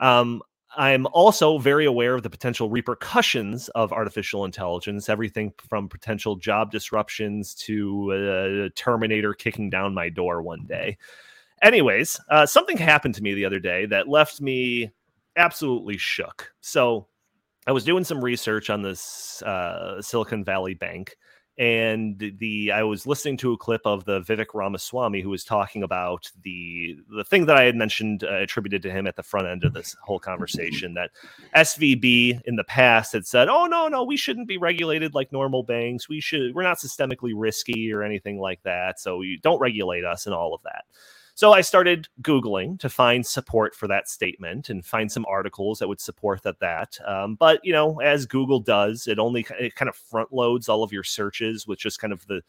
Um, 0.00 0.42
I'm 0.76 1.06
also 1.06 1.58
very 1.58 1.86
aware 1.86 2.14
of 2.14 2.22
the 2.22 2.28
potential 2.28 2.68
repercussions 2.68 3.68
of 3.70 3.92
artificial 3.92 4.44
intelligence, 4.44 5.08
everything 5.08 5.54
from 5.68 5.88
potential 5.88 6.36
job 6.36 6.70
disruptions 6.70 7.54
to 7.54 8.66
a 8.66 8.70
Terminator 8.70 9.32
kicking 9.32 9.70
down 9.70 9.94
my 9.94 10.10
door 10.10 10.42
one 10.42 10.66
day. 10.66 10.98
Anyways, 11.62 12.20
uh, 12.30 12.44
something 12.44 12.76
happened 12.76 13.14
to 13.14 13.22
me 13.22 13.32
the 13.32 13.44
other 13.44 13.60
day 13.60 13.86
that 13.86 14.08
left 14.08 14.40
me 14.40 14.90
absolutely 15.36 15.96
shook. 15.96 16.52
So 16.60 17.06
I 17.66 17.72
was 17.72 17.84
doing 17.84 18.04
some 18.04 18.22
research 18.22 18.68
on 18.68 18.82
this 18.82 19.40
uh, 19.42 20.02
Silicon 20.02 20.44
Valley 20.44 20.74
bank 20.74 21.16
and 21.58 22.34
the 22.38 22.70
I 22.70 22.82
was 22.82 23.06
listening 23.06 23.38
to 23.38 23.52
a 23.52 23.56
clip 23.56 23.80
of 23.86 24.04
the 24.04 24.20
Vivek 24.20 24.52
Ramaswamy 24.52 25.22
who 25.22 25.30
was 25.30 25.42
talking 25.42 25.82
about 25.82 26.30
the 26.42 26.98
the 27.08 27.24
thing 27.24 27.46
that 27.46 27.56
I 27.56 27.62
had 27.62 27.74
mentioned 27.74 28.24
uh, 28.24 28.34
attributed 28.34 28.82
to 28.82 28.90
him 28.90 29.06
at 29.06 29.16
the 29.16 29.22
front 29.22 29.46
end 29.46 29.64
of 29.64 29.72
this 29.72 29.96
whole 30.02 30.18
conversation 30.18 30.94
that 30.94 31.12
SVB 31.54 32.42
in 32.44 32.56
the 32.56 32.64
past 32.64 33.14
had 33.14 33.26
said, 33.26 33.48
"Oh 33.48 33.66
no, 33.66 33.88
no, 33.88 34.04
we 34.04 34.18
shouldn't 34.18 34.48
be 34.48 34.58
regulated 34.58 35.14
like 35.14 35.32
normal 35.32 35.62
banks. 35.62 36.08
We 36.08 36.20
should 36.20 36.54
we're 36.54 36.62
not 36.62 36.78
systemically 36.78 37.32
risky 37.34 37.90
or 37.90 38.02
anything 38.02 38.38
like 38.38 38.62
that. 38.64 39.00
So 39.00 39.22
you 39.22 39.38
don't 39.38 39.60
regulate 39.60 40.04
us 40.04 40.26
and 40.26 40.34
all 40.34 40.54
of 40.54 40.62
that." 40.64 40.84
So 41.36 41.52
I 41.52 41.60
started 41.60 42.08
Googling 42.22 42.80
to 42.80 42.88
find 42.88 43.24
support 43.26 43.74
for 43.74 43.86
that 43.88 44.08
statement 44.08 44.70
and 44.70 44.82
find 44.82 45.12
some 45.12 45.26
articles 45.28 45.78
that 45.78 45.86
would 45.88 46.00
support 46.00 46.42
that. 46.44 46.60
That, 46.60 46.98
um, 47.06 47.34
but 47.34 47.60
you 47.62 47.74
know, 47.74 48.00
as 48.00 48.24
Google 48.24 48.58
does, 48.58 49.06
it 49.06 49.18
only 49.18 49.46
it 49.60 49.74
kind 49.74 49.90
of 49.90 49.96
front 49.96 50.32
loads 50.32 50.66
all 50.70 50.82
of 50.82 50.92
your 50.92 51.04
searches 51.04 51.66
with 51.66 51.78
just 51.78 52.00
kind 52.00 52.14
of 52.14 52.26
the 52.26 52.40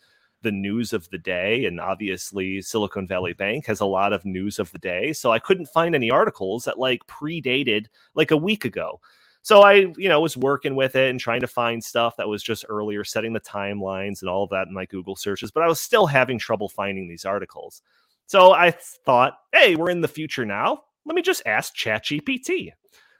the 0.41 0.53
news 0.53 0.93
of 0.93 1.09
the 1.09 1.17
day. 1.17 1.65
And 1.65 1.81
obviously, 1.81 2.61
Silicon 2.61 3.07
Valley 3.07 3.33
Bank 3.33 3.65
has 3.65 3.81
a 3.81 3.85
lot 3.85 4.13
of 4.13 4.23
news 4.23 4.57
of 4.57 4.71
the 4.71 4.77
day. 4.79 5.11
So 5.11 5.33
I 5.33 5.39
couldn't 5.39 5.65
find 5.67 5.93
any 5.93 6.09
articles 6.09 6.63
that 6.63 6.79
like 6.79 7.05
predated 7.07 7.87
like 8.15 8.31
a 8.31 8.37
week 8.37 8.63
ago. 8.63 9.01
So 9.41 9.63
I, 9.63 9.93
you 9.97 10.07
know, 10.07 10.21
was 10.21 10.37
working 10.37 10.75
with 10.77 10.95
it 10.95 11.09
and 11.09 11.19
trying 11.19 11.41
to 11.41 11.47
find 11.47 11.83
stuff 11.83 12.15
that 12.17 12.29
was 12.29 12.41
just 12.41 12.63
earlier, 12.69 13.03
setting 13.03 13.33
the 13.33 13.39
timelines 13.41 14.21
and 14.21 14.29
all 14.29 14.43
of 14.43 14.49
that 14.51 14.67
in 14.67 14.73
my 14.73 14.85
Google 14.85 15.15
searches, 15.17 15.51
but 15.51 15.63
I 15.63 15.67
was 15.67 15.79
still 15.79 16.05
having 16.05 16.39
trouble 16.39 16.69
finding 16.69 17.07
these 17.09 17.25
articles. 17.25 17.81
So 18.27 18.53
I 18.53 18.71
thought, 19.05 19.37
hey, 19.53 19.75
we're 19.75 19.89
in 19.89 20.01
the 20.01 20.07
future 20.07 20.45
now. 20.45 20.83
Let 21.05 21.15
me 21.15 21.21
just 21.21 21.41
ask 21.45 21.75
ChatGPT. 21.75 22.71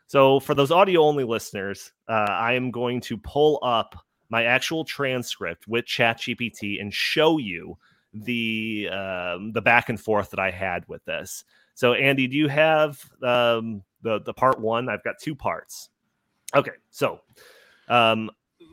So 0.08 0.40
for 0.40 0.54
those 0.54 0.72
audio 0.72 1.02
only 1.02 1.24
listeners, 1.24 1.92
uh, 2.08 2.28
I 2.30 2.54
am 2.54 2.72
going 2.72 3.02
to 3.02 3.18
pull 3.18 3.60
up 3.64 3.96
my 4.30 4.44
actual 4.44 4.84
transcript 4.84 5.68
with 5.68 5.86
ChatGPT 5.86 6.82
and 6.82 6.94
show 6.94 7.38
you 7.38 7.78
the 8.14 8.90
um, 8.92 9.52
the 9.54 9.62
back 9.62 9.90
and 9.90 10.00
forth 10.00 10.32
that 10.32 10.40
I 10.40 10.52
had 10.52 10.84
with 10.88 11.04
this. 11.06 11.44
So, 11.74 11.94
Andy, 11.94 12.28
do 12.28 12.36
you 12.36 12.48
have 12.48 13.02
um, 13.24 13.84
the 14.02 14.20
the 14.20 14.34
part 14.34 14.60
one? 14.60 14.90
I've 14.90 15.04
got 15.04 15.16
two 15.22 15.36
parts. 15.36 15.90
Okay, 16.56 16.72
so 16.90 17.22
um, 17.88 18.30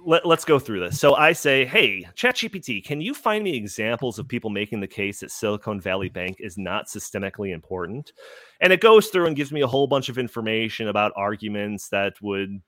let, 0.06 0.24
us 0.26 0.44
go 0.44 0.58
through 0.58 0.80
this. 0.80 1.00
So 1.00 1.14
I 1.14 1.32
say, 1.32 1.64
hey, 1.64 2.06
ChatGPT, 2.14 2.84
can 2.84 3.00
you 3.00 3.14
find 3.14 3.42
me 3.42 3.56
examples 3.56 4.18
of 4.18 4.28
people 4.28 4.50
making 4.50 4.80
the 4.80 4.86
case 4.86 5.20
that 5.20 5.30
Silicon 5.30 5.80
Valley 5.80 6.08
Bank 6.08 6.36
is 6.40 6.58
not 6.58 6.86
systemically 6.86 7.52
important? 7.52 8.12
And 8.60 8.72
it 8.72 8.80
goes 8.80 9.08
through 9.08 9.26
and 9.26 9.36
gives 9.36 9.52
me 9.52 9.62
a 9.62 9.66
whole 9.66 9.86
bunch 9.86 10.08
of 10.08 10.18
information 10.18 10.88
about 10.88 11.12
arguments 11.16 11.88
that 11.88 12.14
would 12.22 12.60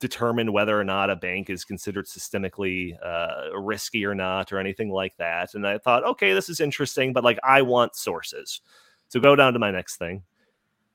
determine 0.00 0.52
whether 0.52 0.78
or 0.78 0.84
not 0.84 1.10
a 1.10 1.16
bank 1.16 1.50
is 1.50 1.64
considered 1.64 2.06
systemically 2.06 2.96
uh, 3.04 3.56
risky 3.58 4.04
or 4.04 4.14
not, 4.14 4.52
or 4.52 4.58
anything 4.58 4.90
like 4.90 5.16
that. 5.18 5.54
And 5.54 5.66
I 5.66 5.78
thought, 5.78 6.04
okay, 6.04 6.32
this 6.32 6.48
is 6.48 6.60
interesting, 6.60 7.12
but 7.12 7.22
like 7.22 7.38
I 7.44 7.62
want 7.62 7.94
sources. 7.94 8.62
So 9.08 9.20
go 9.20 9.36
down 9.36 9.52
to 9.52 9.58
my 9.58 9.70
next 9.70 9.96
thing. 9.96 10.22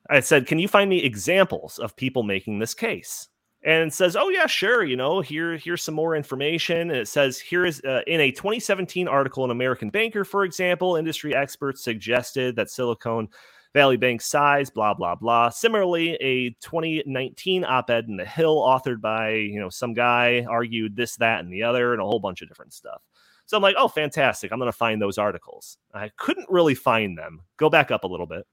I 0.10 0.20
said, 0.20 0.48
can 0.48 0.60
you 0.60 0.68
find 0.68 0.90
me 0.90 1.04
examples 1.04 1.80
of 1.80 1.96
people 1.96 2.24
making 2.24 2.60
this 2.60 2.74
case? 2.74 3.28
And 3.66 3.92
says, 3.92 4.16
"Oh 4.16 4.30
yeah, 4.30 4.46
sure. 4.46 4.84
You 4.84 4.96
know, 4.96 5.22
here 5.22 5.58
here's 5.58 5.82
some 5.82 5.96
more 5.96 6.16
information." 6.16 6.92
And 6.92 7.00
it 7.00 7.08
says, 7.08 7.40
"Here 7.40 7.66
is 7.66 7.82
uh, 7.82 8.02
in 8.08 8.22
a 8.22 8.32
2017 8.32 9.08
article 9.08 9.44
in 9.44 9.52
American 9.52 9.90
Banker, 9.90 10.24
for 10.24 10.46
example, 10.46 10.96
industry 10.96 11.36
experts 11.36 11.84
suggested 11.84 12.56
that 12.56 12.70
Silicon 12.70 13.28
Valley 13.74 13.98
Bank 13.98 14.22
size, 14.22 14.70
blah 14.70 14.94
blah 14.94 15.16
blah. 15.16 15.50
Similarly, 15.50 16.14
a 16.22 16.52
2019 16.62 17.66
op-ed 17.66 18.06
in 18.08 18.18
The 18.18 18.26
Hill, 18.26 18.58
authored 18.58 19.02
by 19.02 19.32
you 19.32 19.60
know 19.60 19.70
some 19.70 19.94
guy, 19.94 20.46
argued 20.48 20.96
this, 20.96 21.16
that, 21.18 21.40
and 21.44 21.52
the 21.52 21.64
other, 21.64 21.94
and 21.94 22.02
a 22.02 22.06
whole 22.06 22.20
bunch 22.20 22.42
of 22.44 22.48
different 22.48 22.74
stuff." 22.74 23.02
So 23.48 23.58
I'm 23.58 23.64
like, 23.64 23.76
"Oh, 23.80 23.88
fantastic! 23.88 24.52
I'm 24.52 24.60
going 24.60 24.72
to 24.72 24.78
find 24.78 25.02
those 25.02 25.18
articles." 25.18 25.78
I 25.94 26.10
couldn't 26.18 26.50
really 26.50 26.76
find 26.76 27.18
them. 27.18 27.42
Go 27.58 27.70
back 27.72 27.90
up 27.90 28.04
a 28.04 28.08
little 28.08 28.28
bit. 28.28 28.46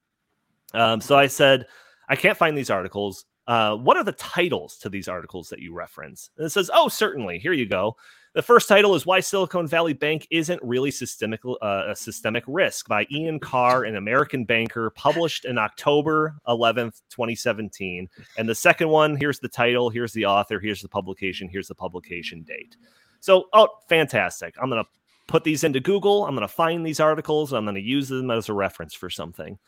Um, 0.72 1.02
so 1.02 1.18
I 1.18 1.26
said, 1.26 1.66
"I 2.08 2.16
can't 2.16 2.38
find 2.38 2.56
these 2.56 2.70
articles." 2.70 3.26
Uh, 3.47 3.76
what 3.76 3.97
are 3.97 4.05
the 4.05 4.12
titles 4.12 4.78
to 4.78 4.88
these 4.88 5.09
articles 5.09 5.49
that 5.49 5.59
you 5.59 5.74
reference? 5.74 6.30
And 6.36 6.47
it 6.47 6.51
says, 6.51 6.70
oh, 6.72 6.88
certainly. 6.88 7.38
Here 7.38 7.53
you 7.53 7.66
go. 7.66 7.97
The 8.34 8.43
first 8.43 8.66
title 8.66 8.95
is 8.95 9.05
Why 9.05 9.20
Silicon 9.20 9.66
Valley 9.66 9.93
Bank 9.93 10.26
Isn't 10.30 10.62
Really 10.62 10.90
Systemic, 10.90 11.40
uh, 11.45 11.84
a 11.88 11.95
Systemic 11.95 12.45
Risk 12.47 12.88
by 12.88 13.07
Ian 13.11 13.38
Carr, 13.38 13.84
an 13.84 13.97
American 13.97 14.45
banker, 14.47 14.88
published 14.90 15.45
in 15.45 15.59
October 15.59 16.34
11th, 16.49 17.03
2017. 17.11 18.09
And 18.38 18.49
the 18.49 18.55
second 18.55 18.88
one, 18.88 19.16
here's 19.16 19.38
the 19.38 19.49
title, 19.49 19.90
here's 19.90 20.14
the 20.14 20.24
author, 20.24 20.59
here's 20.59 20.80
the 20.80 20.88
publication, 20.88 21.47
here's 21.47 21.68
the 21.68 21.74
publication 21.74 22.43
date. 22.43 22.76
So, 23.20 23.49
oh, 23.53 23.68
fantastic. 23.88 24.55
I'm 24.62 24.70
going 24.70 24.82
to 24.82 24.90
put 25.26 25.45
these 25.45 25.62
into 25.62 25.80
Google. 25.80 26.24
I'm 26.24 26.34
going 26.34 26.40
to 26.40 26.49
find 26.49 26.86
these 26.86 27.01
articles. 27.01 27.53
I'm 27.53 27.64
going 27.64 27.74
to 27.74 27.82
use 27.82 28.09
them 28.09 28.30
as 28.30 28.49
a 28.49 28.55
reference 28.55 28.95
for 28.95 29.11
something. 29.11 29.59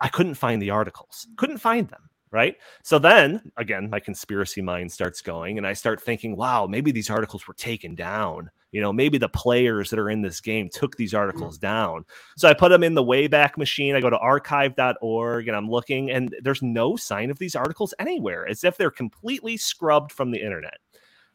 I 0.00 0.08
couldn't 0.08 0.34
find 0.34 0.60
the 0.60 0.70
articles, 0.70 1.28
couldn't 1.36 1.58
find 1.58 1.88
them 1.88 2.10
right? 2.32 2.56
So 2.82 2.98
then 2.98 3.52
again, 3.56 3.88
my 3.90 4.00
conspiracy 4.00 4.62
mind 4.62 4.90
starts 4.90 5.20
going 5.20 5.58
and 5.58 5.66
I 5.66 5.74
start 5.74 6.00
thinking, 6.00 6.34
wow, 6.34 6.66
maybe 6.66 6.90
these 6.90 7.10
articles 7.10 7.46
were 7.46 7.54
taken 7.54 7.94
down. 7.94 8.50
You 8.72 8.80
know, 8.80 8.92
maybe 8.92 9.18
the 9.18 9.28
players 9.28 9.90
that 9.90 9.98
are 9.98 10.08
in 10.08 10.22
this 10.22 10.40
game 10.40 10.70
took 10.70 10.96
these 10.96 11.12
mm. 11.12 11.18
articles 11.18 11.58
down. 11.58 12.06
So 12.38 12.48
I 12.48 12.54
put 12.54 12.70
them 12.70 12.82
in 12.82 12.94
the 12.94 13.04
Wayback 13.04 13.58
Machine. 13.58 13.94
I 13.94 14.00
go 14.00 14.08
to 14.08 14.18
archive.org 14.18 15.46
and 15.46 15.56
I'm 15.56 15.70
looking, 15.70 16.10
and 16.10 16.34
there's 16.40 16.62
no 16.62 16.96
sign 16.96 17.30
of 17.30 17.38
these 17.38 17.54
articles 17.54 17.92
anywhere, 17.98 18.48
as 18.48 18.64
if 18.64 18.78
they're 18.78 18.90
completely 18.90 19.58
scrubbed 19.58 20.10
from 20.10 20.30
the 20.30 20.42
internet. 20.42 20.78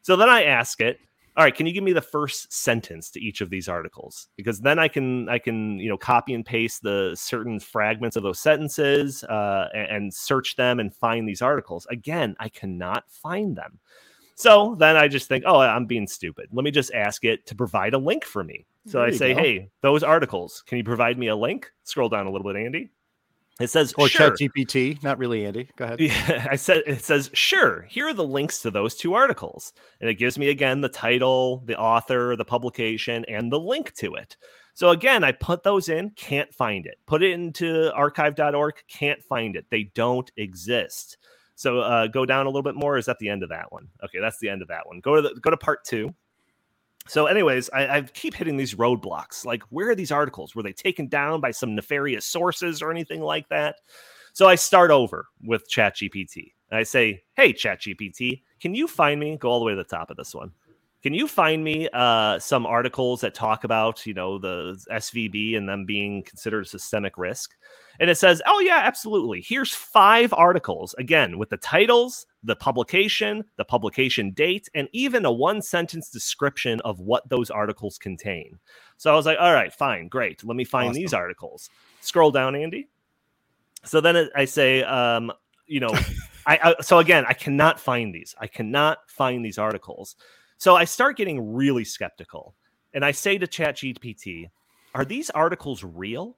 So 0.02 0.16
then 0.16 0.28
I 0.28 0.44
ask 0.44 0.80
it, 0.80 0.98
all 1.36 1.44
right 1.44 1.54
can 1.54 1.66
you 1.66 1.72
give 1.72 1.84
me 1.84 1.92
the 1.92 2.00
first 2.00 2.52
sentence 2.52 3.10
to 3.10 3.20
each 3.20 3.40
of 3.40 3.50
these 3.50 3.68
articles? 3.68 4.28
Because 4.36 4.60
then 4.60 4.78
i 4.78 4.88
can 4.88 5.28
i 5.28 5.38
can 5.38 5.78
you 5.78 5.88
know 5.88 5.96
copy 5.96 6.34
and 6.34 6.44
paste 6.44 6.82
the 6.82 7.14
certain 7.14 7.60
fragments 7.60 8.16
of 8.16 8.22
those 8.22 8.40
sentences 8.40 9.24
uh, 9.24 9.68
and, 9.74 9.90
and 9.90 10.14
search 10.14 10.56
them 10.56 10.80
and 10.80 10.94
find 10.94 11.28
these 11.28 11.42
articles. 11.42 11.86
Again 11.90 12.36
i 12.40 12.48
cannot 12.48 13.04
find 13.10 13.56
them. 13.56 13.78
So 14.34 14.76
then 14.78 14.96
i 14.96 15.08
just 15.08 15.28
think 15.28 15.44
oh 15.46 15.60
i'm 15.60 15.86
being 15.86 16.06
stupid. 16.06 16.48
Let 16.52 16.64
me 16.64 16.70
just 16.70 16.92
ask 16.92 17.24
it 17.24 17.46
to 17.46 17.54
provide 17.54 17.94
a 17.94 17.98
link 17.98 18.24
for 18.24 18.44
me. 18.44 18.66
So 18.86 18.98
there 18.98 19.08
i 19.08 19.10
say 19.12 19.34
go. 19.34 19.40
hey 19.40 19.70
those 19.82 20.02
articles 20.02 20.62
can 20.66 20.78
you 20.78 20.84
provide 20.84 21.18
me 21.18 21.28
a 21.28 21.36
link? 21.36 21.70
Scroll 21.84 22.08
down 22.08 22.26
a 22.26 22.30
little 22.30 22.46
bit 22.46 22.60
andy 22.60 22.90
it 23.60 23.68
says 23.70 23.92
or 23.98 24.08
sure. 24.08 24.30
Chat 24.30 24.38
GPT, 24.38 25.02
not 25.02 25.18
really 25.18 25.44
Andy. 25.44 25.68
Go 25.76 25.84
ahead. 25.84 26.00
Yeah, 26.00 26.46
I 26.50 26.56
said 26.56 26.82
it 26.86 27.04
says 27.04 27.30
sure. 27.32 27.82
Here 27.82 28.06
are 28.06 28.14
the 28.14 28.24
links 28.24 28.62
to 28.62 28.70
those 28.70 28.94
two 28.94 29.14
articles, 29.14 29.72
and 30.00 30.08
it 30.08 30.14
gives 30.14 30.38
me 30.38 30.48
again 30.48 30.80
the 30.80 30.88
title, 30.88 31.62
the 31.66 31.78
author, 31.78 32.36
the 32.36 32.44
publication, 32.44 33.24
and 33.26 33.50
the 33.52 33.60
link 33.60 33.94
to 33.94 34.14
it. 34.14 34.36
So 34.74 34.90
again, 34.90 35.24
I 35.24 35.32
put 35.32 35.64
those 35.64 35.88
in, 35.88 36.10
can't 36.10 36.54
find 36.54 36.86
it. 36.86 36.98
Put 37.04 37.24
it 37.24 37.32
into 37.32 37.92
archive.org, 37.94 38.74
can't 38.86 39.20
find 39.24 39.56
it. 39.56 39.66
They 39.70 39.90
don't 39.94 40.30
exist. 40.36 41.18
So 41.56 41.80
uh, 41.80 42.06
go 42.06 42.24
down 42.24 42.46
a 42.46 42.48
little 42.48 42.62
bit 42.62 42.76
more. 42.76 42.96
Is 42.96 43.06
that 43.06 43.18
the 43.18 43.28
end 43.28 43.42
of 43.42 43.48
that 43.48 43.72
one? 43.72 43.88
Okay, 44.04 44.20
that's 44.20 44.38
the 44.38 44.48
end 44.48 44.62
of 44.62 44.68
that 44.68 44.86
one. 44.86 45.00
Go 45.00 45.16
to 45.16 45.22
the, 45.22 45.40
go 45.40 45.50
to 45.50 45.56
part 45.56 45.84
two. 45.84 46.14
So, 47.08 47.26
anyways, 47.26 47.70
I, 47.70 47.96
I, 47.96 48.02
keep 48.02 48.34
hitting 48.34 48.58
these 48.58 48.74
roadblocks. 48.74 49.46
Like, 49.46 49.62
where 49.70 49.88
are 49.88 49.94
these 49.94 50.12
articles? 50.12 50.54
Were 50.54 50.62
they 50.62 50.74
taken 50.74 51.08
down 51.08 51.40
by 51.40 51.50
some 51.50 51.74
nefarious 51.74 52.26
sources 52.26 52.82
or 52.82 52.90
anything 52.90 53.22
like 53.22 53.48
that? 53.48 53.76
So 54.34 54.46
I 54.46 54.54
start 54.54 54.90
over 54.90 55.26
with 55.42 55.68
ChatGPT. 55.70 56.52
I 56.70 56.82
say, 56.82 57.22
"Hey, 57.34 57.52
ChatGPT, 57.52 58.42
can 58.60 58.74
you 58.74 58.86
find 58.86 59.18
me? 59.18 59.36
Go 59.38 59.48
all 59.48 59.58
the 59.58 59.64
way 59.64 59.72
to 59.72 59.76
the 59.76 59.84
top 59.84 60.10
of 60.10 60.16
this 60.16 60.34
one. 60.34 60.52
Can 61.02 61.14
you 61.14 61.26
find 61.26 61.64
me 61.64 61.88
uh, 61.92 62.38
some 62.38 62.66
articles 62.66 63.22
that 63.22 63.34
talk 63.34 63.64
about, 63.64 64.04
you 64.04 64.12
know, 64.14 64.38
the 64.38 64.78
SVB 64.90 65.56
and 65.56 65.68
them 65.68 65.86
being 65.86 66.22
considered 66.24 66.66
a 66.66 66.68
systemic 66.68 67.16
risk?" 67.16 67.54
And 68.00 68.08
it 68.08 68.16
says, 68.16 68.40
"Oh 68.46 68.60
yeah, 68.60 68.80
absolutely. 68.84 69.40
Here's 69.40 69.74
five 69.74 70.32
articles 70.32 70.94
again 70.98 71.38
with 71.38 71.50
the 71.50 71.56
titles, 71.56 72.26
the 72.42 72.56
publication, 72.56 73.44
the 73.56 73.64
publication 73.64 74.30
date, 74.30 74.68
and 74.74 74.88
even 74.92 75.24
a 75.24 75.32
one 75.32 75.60
sentence 75.60 76.10
description 76.10 76.80
of 76.80 77.00
what 77.00 77.28
those 77.28 77.50
articles 77.50 77.98
contain. 77.98 78.58
So 78.96 79.12
I 79.12 79.16
was 79.16 79.26
like, 79.26 79.38
all 79.40 79.52
right, 79.52 79.72
fine, 79.72 80.08
great. 80.08 80.44
Let 80.44 80.56
me 80.56 80.64
find 80.64 80.90
awesome. 80.90 81.02
these 81.02 81.14
articles. 81.14 81.70
Scroll 82.00 82.30
down, 82.30 82.54
Andy. 82.54 82.88
So 83.84 84.00
then 84.00 84.28
I 84.34 84.44
say, 84.44 84.82
um, 84.82 85.32
you 85.66 85.80
know, 85.80 85.90
I, 86.46 86.58
I, 86.62 86.74
so 86.80 86.98
again, 86.98 87.24
I 87.28 87.34
cannot 87.34 87.78
find 87.78 88.14
these. 88.14 88.34
I 88.40 88.46
cannot 88.46 88.98
find 89.10 89.44
these 89.44 89.58
articles. 89.58 90.16
So 90.56 90.74
I 90.74 90.84
start 90.84 91.16
getting 91.16 91.54
really 91.54 91.84
skeptical. 91.84 92.54
And 92.94 93.04
I 93.04 93.12
say 93.12 93.36
to 93.36 93.46
ChatGPT, 93.46 94.48
are 94.94 95.04
these 95.04 95.28
articles 95.30 95.84
real? 95.84 96.37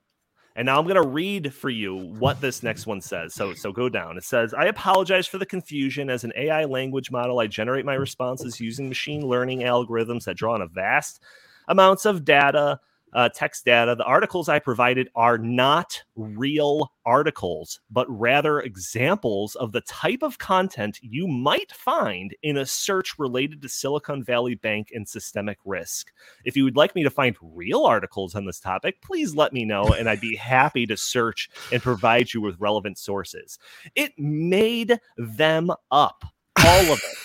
And 0.57 0.67
now 0.67 0.79
I'm 0.79 0.85
going 0.85 1.01
to 1.01 1.09
read 1.09 1.55
for 1.55 1.71
you 1.71 1.95
what 2.19 2.41
this 2.41 2.63
next 2.63 2.87
one 2.87 3.01
says. 3.01 3.35
So, 3.35 3.55
so 3.55 3.73
go 3.73 3.89
down. 3.89 4.17
It 4.17 4.25
says, 4.25 4.53
I 4.53 4.67
apologize 4.67 5.27
for 5.27 5.39
the 5.39 5.47
confusion. 5.47 6.11
As 6.11 6.25
an 6.25 6.33
AI 6.37 6.65
language 6.65 7.11
model, 7.11 7.39
I 7.39 7.47
generate 7.47 7.85
my 7.85 7.95
responses 7.95 8.61
using 8.61 8.89
machine 8.89 9.27
learning 9.27 9.61
algorithms 9.61 10.25
that 10.25 10.37
draw 10.37 10.55
on 10.55 10.63
a 10.63 10.67
vast 10.67 11.21
amounts 11.69 12.05
of 12.05 12.25
data 12.25 12.81
uh, 13.13 13.29
text 13.35 13.65
data, 13.65 13.95
the 13.95 14.05
articles 14.05 14.49
I 14.49 14.59
provided 14.59 15.09
are 15.15 15.39
not 15.39 16.03
real 16.15 16.93
articles, 17.05 17.81
but 17.91 18.07
rather 18.09 18.61
examples 18.61 19.57
of 19.57 19.73
the 19.73 19.81
type 19.83 20.23
of 20.23 20.39
content 20.39 20.99
you 21.03 21.27
might 21.27 21.73
find 21.73 22.35
in 22.43 22.57
a 22.57 22.67
search 22.67 23.19
related 23.19 23.63
to 23.63 23.69
Silicon 23.69 24.23
Valley 24.23 24.55
Bank 24.55 24.91
and 24.95 25.09
systemic 25.09 25.59
risk. 25.65 26.13
If 26.45 26.57
you 26.57 26.65
would 26.65 26.77
like 26.77 26.95
me 26.95 27.03
to 27.03 27.11
find 27.11 27.37
real 27.41 27.85
articles 27.85 28.35
on 28.35 28.47
this 28.47 28.61
topic, 28.61 29.03
please 29.03 29.35
let 29.35 29.53
me 29.53 29.65
know, 29.65 29.85
and 29.85 30.09
I'd 30.09 30.21
be 30.21 30.37
happy 30.41 30.87
to 30.87 30.97
search 30.97 31.51
and 31.73 31.83
provide 31.83 32.33
you 32.33 32.41
with 32.41 32.61
relevant 32.61 32.99
sources. 32.99 33.59
It 33.95 34.13
made 34.19 35.01
them 35.17 35.71
up, 35.91 36.25
all 36.65 36.93
of 36.93 36.99
it. 36.99 37.17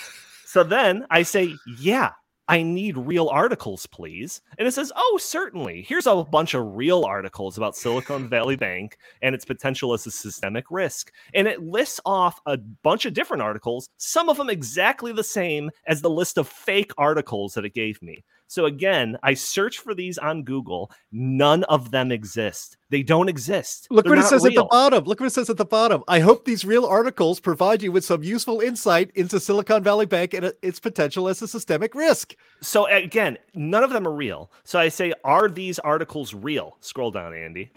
So 0.46 0.64
then 0.64 1.06
I 1.10 1.24
say, 1.24 1.54
yeah, 1.80 2.12
I 2.48 2.62
need 2.62 2.98
real 2.98 3.28
articles, 3.30 3.88
please. 3.88 4.42
And 4.60 4.68
it 4.68 4.72
says, 4.72 4.92
Oh, 4.96 5.20
certainly. 5.22 5.82
Here's 5.82 6.06
a 6.06 6.24
bunch 6.24 6.54
of 6.54 6.76
real 6.76 7.04
articles 7.04 7.58
about 7.58 7.76
Silicon 7.76 8.30
Valley 8.30 8.56
Bank 8.56 8.98
and 9.22 9.34
its 9.34 9.46
potential 9.46 9.94
as 9.94 10.06
a 10.06 10.12
systemic 10.12 10.66
risk. 10.70 11.12
And 11.34 11.48
it 11.48 11.64
lists 11.64 12.00
off 12.06 12.40
a 12.46 12.58
bunch 12.58 13.06
of 13.06 13.14
different 13.14 13.42
articles, 13.42 13.90
some 13.98 14.30
of 14.30 14.38
them 14.38 14.50
exactly 14.50 15.12
the 15.12 15.24
same 15.24 15.72
as 15.88 16.02
the 16.02 16.10
list 16.10 16.38
of 16.38 16.48
fake 16.48 16.92
articles 16.98 17.56
that 17.56 17.66
it 17.66 17.74
gave 17.74 18.02
me. 18.02 18.24
So 18.48 18.66
again, 18.66 19.18
I 19.24 19.34
search 19.34 19.80
for 19.80 19.96
these 19.96 20.20
on 20.20 20.44
Google. 20.44 20.92
None 21.12 21.64
of 21.64 21.90
them 21.90 22.12
exist. 22.12 22.78
They 22.96 23.04
don't 23.04 23.28
exist. 23.28 23.88
Look 23.92 24.06
They're 24.06 24.16
what 24.16 24.24
it 24.24 24.28
says 24.30 24.46
real. 24.46 24.58
at 24.58 24.64
the 24.64 24.70
bottom. 24.72 25.04
Look 25.04 25.20
what 25.20 25.26
it 25.26 25.34
says 25.34 25.50
at 25.50 25.58
the 25.58 25.66
bottom. 25.66 26.02
I 26.08 26.22
hope 26.22 26.46
these 26.46 26.64
real 26.64 26.86
articles 26.86 27.42
provide 27.42 27.84
you 27.84 27.92
with 27.92 28.06
some 28.06 28.24
useful 28.24 28.62
insight 28.62 29.12
into 29.16 29.38
Silicon 29.38 29.84
Valley 29.84 30.06
Bank 30.06 30.34
and 30.34 30.54
its 30.62 30.80
potential 30.80 31.28
as 31.28 31.42
a 31.42 31.48
systemic 31.50 31.94
risk. 31.94 32.38
So 32.62 32.88
again, 32.88 33.38
none 33.54 33.84
of 33.84 33.90
them 33.90 34.08
are 34.08 34.14
real. 34.14 34.50
So 34.64 34.80
I 34.80 34.88
say, 34.88 35.12
are 35.26 35.50
these 35.50 35.78
articles 35.80 36.34
real? 36.34 36.78
Scroll 36.80 37.12
down, 37.12 37.34
Andy. 37.34 37.70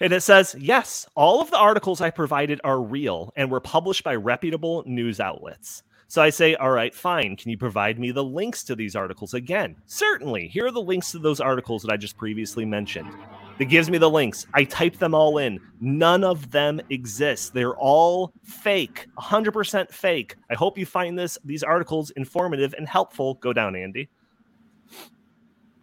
And 0.00 0.12
it 0.12 0.22
says, 0.22 0.56
yes, 0.58 1.06
all 1.14 1.40
of 1.40 1.52
the 1.52 1.58
articles 1.58 2.00
I 2.00 2.10
provided 2.10 2.60
are 2.64 2.82
real 2.82 3.32
and 3.36 3.48
were 3.48 3.60
published 3.60 4.02
by 4.02 4.16
reputable 4.16 4.82
news 4.86 5.20
outlets. 5.20 5.84
So 6.12 6.20
I 6.20 6.28
say, 6.28 6.54
all 6.56 6.70
right, 6.70 6.94
fine. 6.94 7.36
Can 7.36 7.50
you 7.50 7.56
provide 7.56 7.98
me 7.98 8.10
the 8.10 8.22
links 8.22 8.62
to 8.64 8.76
these 8.76 8.94
articles 8.94 9.32
again? 9.32 9.76
Certainly. 9.86 10.48
Here 10.48 10.66
are 10.66 10.70
the 10.70 10.78
links 10.78 11.10
to 11.12 11.18
those 11.18 11.40
articles 11.40 11.80
that 11.80 11.90
I 11.90 11.96
just 11.96 12.18
previously 12.18 12.66
mentioned. 12.66 13.08
It 13.58 13.70
gives 13.70 13.88
me 13.88 13.96
the 13.96 14.10
links. 14.10 14.46
I 14.52 14.64
type 14.64 14.98
them 14.98 15.14
all 15.14 15.38
in. 15.38 15.58
None 15.80 16.22
of 16.22 16.50
them 16.50 16.82
exist. 16.90 17.54
They're 17.54 17.76
all 17.76 18.34
fake, 18.42 19.06
100% 19.18 19.90
fake. 19.90 20.36
I 20.50 20.54
hope 20.54 20.76
you 20.76 20.84
find 20.84 21.18
this 21.18 21.38
these 21.46 21.62
articles 21.62 22.10
informative 22.10 22.74
and 22.76 22.86
helpful. 22.86 23.36
Go 23.36 23.54
down, 23.54 23.74
Andy. 23.74 24.10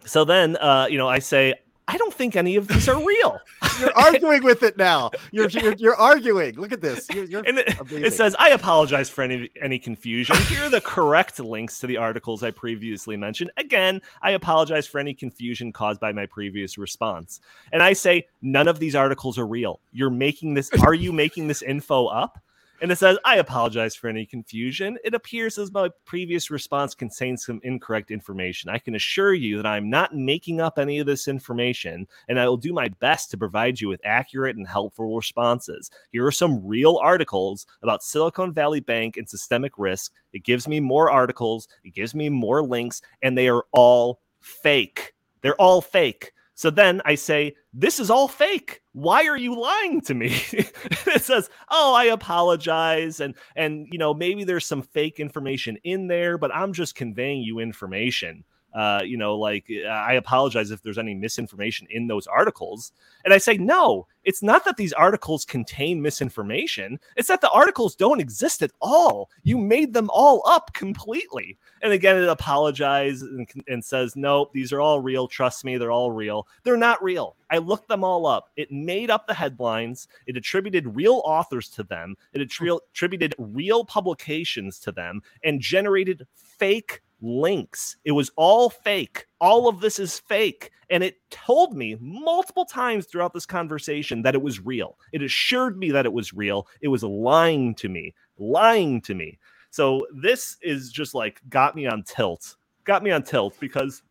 So 0.06 0.26
then, 0.26 0.58
uh, 0.58 0.86
you 0.92 1.00
know, 1.00 1.10
I 1.10 1.18
say, 1.18 1.56
I 1.90 1.98
don't 1.98 2.14
think 2.14 2.36
any 2.36 2.56
of 2.56 2.68
these 2.68 2.88
are 2.88 3.04
real. 3.04 3.40
you're 3.80 3.92
arguing 3.98 4.44
with 4.44 4.62
it 4.62 4.78
now. 4.78 5.10
You're, 5.32 5.50
you're, 5.50 5.74
you're 5.74 5.96
arguing. 5.96 6.54
Look 6.56 6.72
at 6.72 6.82
this. 6.82 7.08
You're, 7.10 7.26
you're 7.26 7.44
it, 7.44 7.78
it, 7.92 8.14
says, 8.14 8.36
I 8.38 8.50
apologize 8.50 9.10
for 9.10 9.24
any 9.24 9.50
any 9.60 9.80
confusion. 9.80 10.36
Here 10.44 10.66
are 10.66 10.70
the 10.70 10.82
correct 10.82 11.40
links 11.40 11.80
to 11.80 11.88
the 11.88 11.98
articles 11.98 12.44
I 12.44 12.52
previously 12.52 13.18
mentioned. 13.18 13.50
Again, 13.58 14.02
I 14.22 14.32
apologize 14.32 14.86
for 14.86 15.00
any 15.00 15.16
confusion 15.16 15.72
caused 15.72 16.00
by 16.00 16.12
my 16.12 16.28
previous 16.28 16.78
response. 16.78 17.40
And 17.72 17.82
I 17.82 17.94
say, 17.94 18.28
none 18.44 18.68
of 18.68 18.78
these 18.78 18.96
articles 18.96 19.40
are 19.40 19.48
real. 19.48 19.80
You're 19.92 20.12
making 20.12 20.54
this. 20.54 20.70
Are 20.82 20.94
you 20.94 21.12
making 21.12 21.48
this 21.48 21.64
info 21.64 22.06
up? 22.06 22.40
And 22.82 22.92
it 22.92 22.98
says, 22.98 23.18
I 23.26 23.38
apologize 23.38 23.94
for 23.96 24.08
any 24.08 24.26
confusion. 24.26 24.98
It 25.04 25.14
appears 25.14 25.58
as 25.58 25.72
my 25.72 25.90
previous 26.06 26.50
response 26.50 26.96
contains 26.96 27.46
some 27.46 27.60
incorrect 27.64 28.10
information. 28.10 28.70
I 28.70 28.78
can 28.78 28.96
assure 28.96 29.34
you 29.34 29.58
that 29.58 29.66
I'm 29.66 29.90
not 29.90 30.16
making 30.16 30.62
up 30.62 30.80
any 30.80 31.00
of 31.00 31.06
this 31.06 31.28
information, 31.28 32.08
and 32.30 32.40
I 32.40 32.48
will 32.48 32.58
do 32.58 32.72
my 32.72 32.88
best 33.00 33.32
to 33.32 33.38
provide 33.38 33.82
you 33.82 33.90
with 33.90 34.00
accurate 34.06 34.56
and 34.56 34.66
helpful 34.66 35.14
responses. 35.14 35.92
Here 36.12 36.26
are 36.26 36.32
some 36.32 36.66
real 36.66 36.98
articles 36.98 37.68
about 37.84 38.04
Silicon 38.04 38.54
Valley 38.54 38.80
Bank 38.80 39.18
and 39.18 39.28
systemic 39.28 39.74
risk. 39.78 40.14
It 40.32 40.46
gives 40.46 40.68
me 40.68 40.80
more 40.80 41.12
articles, 41.12 41.68
it 41.84 41.94
gives 41.94 42.16
me 42.16 42.30
more 42.30 42.64
links, 42.64 43.02
and 43.22 43.38
they 43.38 43.50
are 43.50 43.66
all 43.74 44.22
fake. 44.40 45.14
They're 45.42 45.56
all 45.56 45.82
fake. 45.82 46.32
So 46.60 46.70
then 46.70 47.02
I 47.06 47.16
say, 47.16 47.56
This 47.74 48.02
is 48.02 48.10
all 48.10 48.28
fake. 48.28 48.82
Why 48.92 49.28
are 49.28 49.38
you 49.38 49.58
lying 49.58 50.02
to 50.02 50.14
me? 50.14 50.28
it 50.52 51.22
says, 51.22 51.50
Oh, 51.70 51.94
I 51.94 52.04
apologize. 52.04 53.22
And 53.22 53.36
and 53.56 53.88
you 53.94 53.98
know, 53.98 54.14
maybe 54.14 54.44
there's 54.44 54.66
some 54.66 54.82
fake 54.82 55.22
information 55.22 55.78
in 55.86 56.08
there, 56.08 56.38
but 56.38 56.54
I'm 56.54 56.74
just 56.74 56.96
conveying 56.96 57.44
you 57.44 57.60
information 57.60 58.44
uh, 58.74 59.02
you 59.04 59.18
know, 59.18 59.36
like 59.36 59.66
I 59.90 60.14
apologize 60.14 60.72
if 60.72 60.82
there's 60.82 60.98
any 60.98 61.16
misinformation 61.16 61.88
in 61.90 62.08
those 62.08 62.28
articles. 62.28 62.92
And 63.26 63.34
I 63.34 63.40
say, 63.40 63.58
no, 63.58 64.06
it's 64.24 64.44
not 64.44 64.64
that 64.66 64.78
these 64.78 64.94
articles 64.94 65.44
contain 65.44 66.02
misinformation. 66.02 67.00
It's 67.16 67.30
that 67.30 67.42
the 67.42 67.50
articles 67.50 67.96
don't 67.96 68.20
exist 68.20 68.62
at 68.62 68.72
all. 68.80 69.30
You 69.44 69.58
made 69.58 69.94
them 69.94 70.10
all 70.14 70.44
up 70.46 70.74
completely. 70.74 71.58
And 71.82 71.94
again, 71.94 72.18
it 72.18 72.28
apologizes 72.28 73.24
and, 73.24 73.48
and 73.68 73.84
says, 73.84 74.16
nope, 74.16 74.52
these 74.54 74.74
are 74.74 74.82
all 74.82 75.02
real. 75.02 75.28
Trust 75.28 75.66
me, 75.66 75.78
they're 75.78 75.92
all 75.92 76.12
real. 76.12 76.48
They're 76.64 76.78
not 76.78 77.02
real. 77.04 77.36
I 77.50 77.58
looked 77.58 77.88
them 77.88 78.04
all 78.04 78.26
up. 78.26 78.50
It 78.56 78.72
made 78.72 79.10
up 79.10 79.28
the 79.28 79.34
headlines. 79.34 80.08
It 80.28 80.38
attributed 80.38 80.96
real 80.96 81.22
authors 81.26 81.70
to 81.70 81.84
them. 81.84 82.16
It 82.34 82.40
hmm. 82.52 82.78
attributed 82.92 83.36
real 83.38 83.86
publications 83.86 84.80
to 84.80 84.92
them 84.92 85.22
and 85.44 85.60
generated 85.60 86.28
fake 86.36 87.02
links. 87.22 87.98
It 88.06 88.12
was 88.12 88.32
all 88.36 88.70
fake. 88.70 89.26
All 89.40 89.68
of 89.68 89.82
this 89.82 90.00
is 90.00 90.20
fake. 90.20 90.72
And 90.90 91.04
it 91.04 91.18
told 91.30 91.76
me 91.76 91.98
multiple 92.00 92.66
times 92.66 93.06
throughout 93.06 93.34
this 93.34 93.46
conversation 93.46 94.22
that 94.24 94.36
it 94.36 94.42
was 94.42 94.60
real. 94.60 94.98
It 95.12 95.22
assured 95.22 95.78
me 95.78 95.92
that 95.92 96.06
it 96.06 96.14
was 96.14 96.34
real. 96.34 96.68
It 96.82 96.88
was 96.88 97.04
lying 97.04 97.76
to 97.76 97.90
me, 97.90 98.14
lying 98.38 99.02
to 99.02 99.14
me. 99.14 99.38
So 99.70 100.06
this 100.14 100.58
is 100.62 100.92
just 100.92 101.14
like 101.14 101.42
got 101.50 101.76
me 101.76 101.86
on 101.86 102.04
tilt, 102.04 102.56
got 102.84 103.04
me 103.04 103.12
on 103.12 103.24
tilt 103.24 103.56
because 103.60 104.02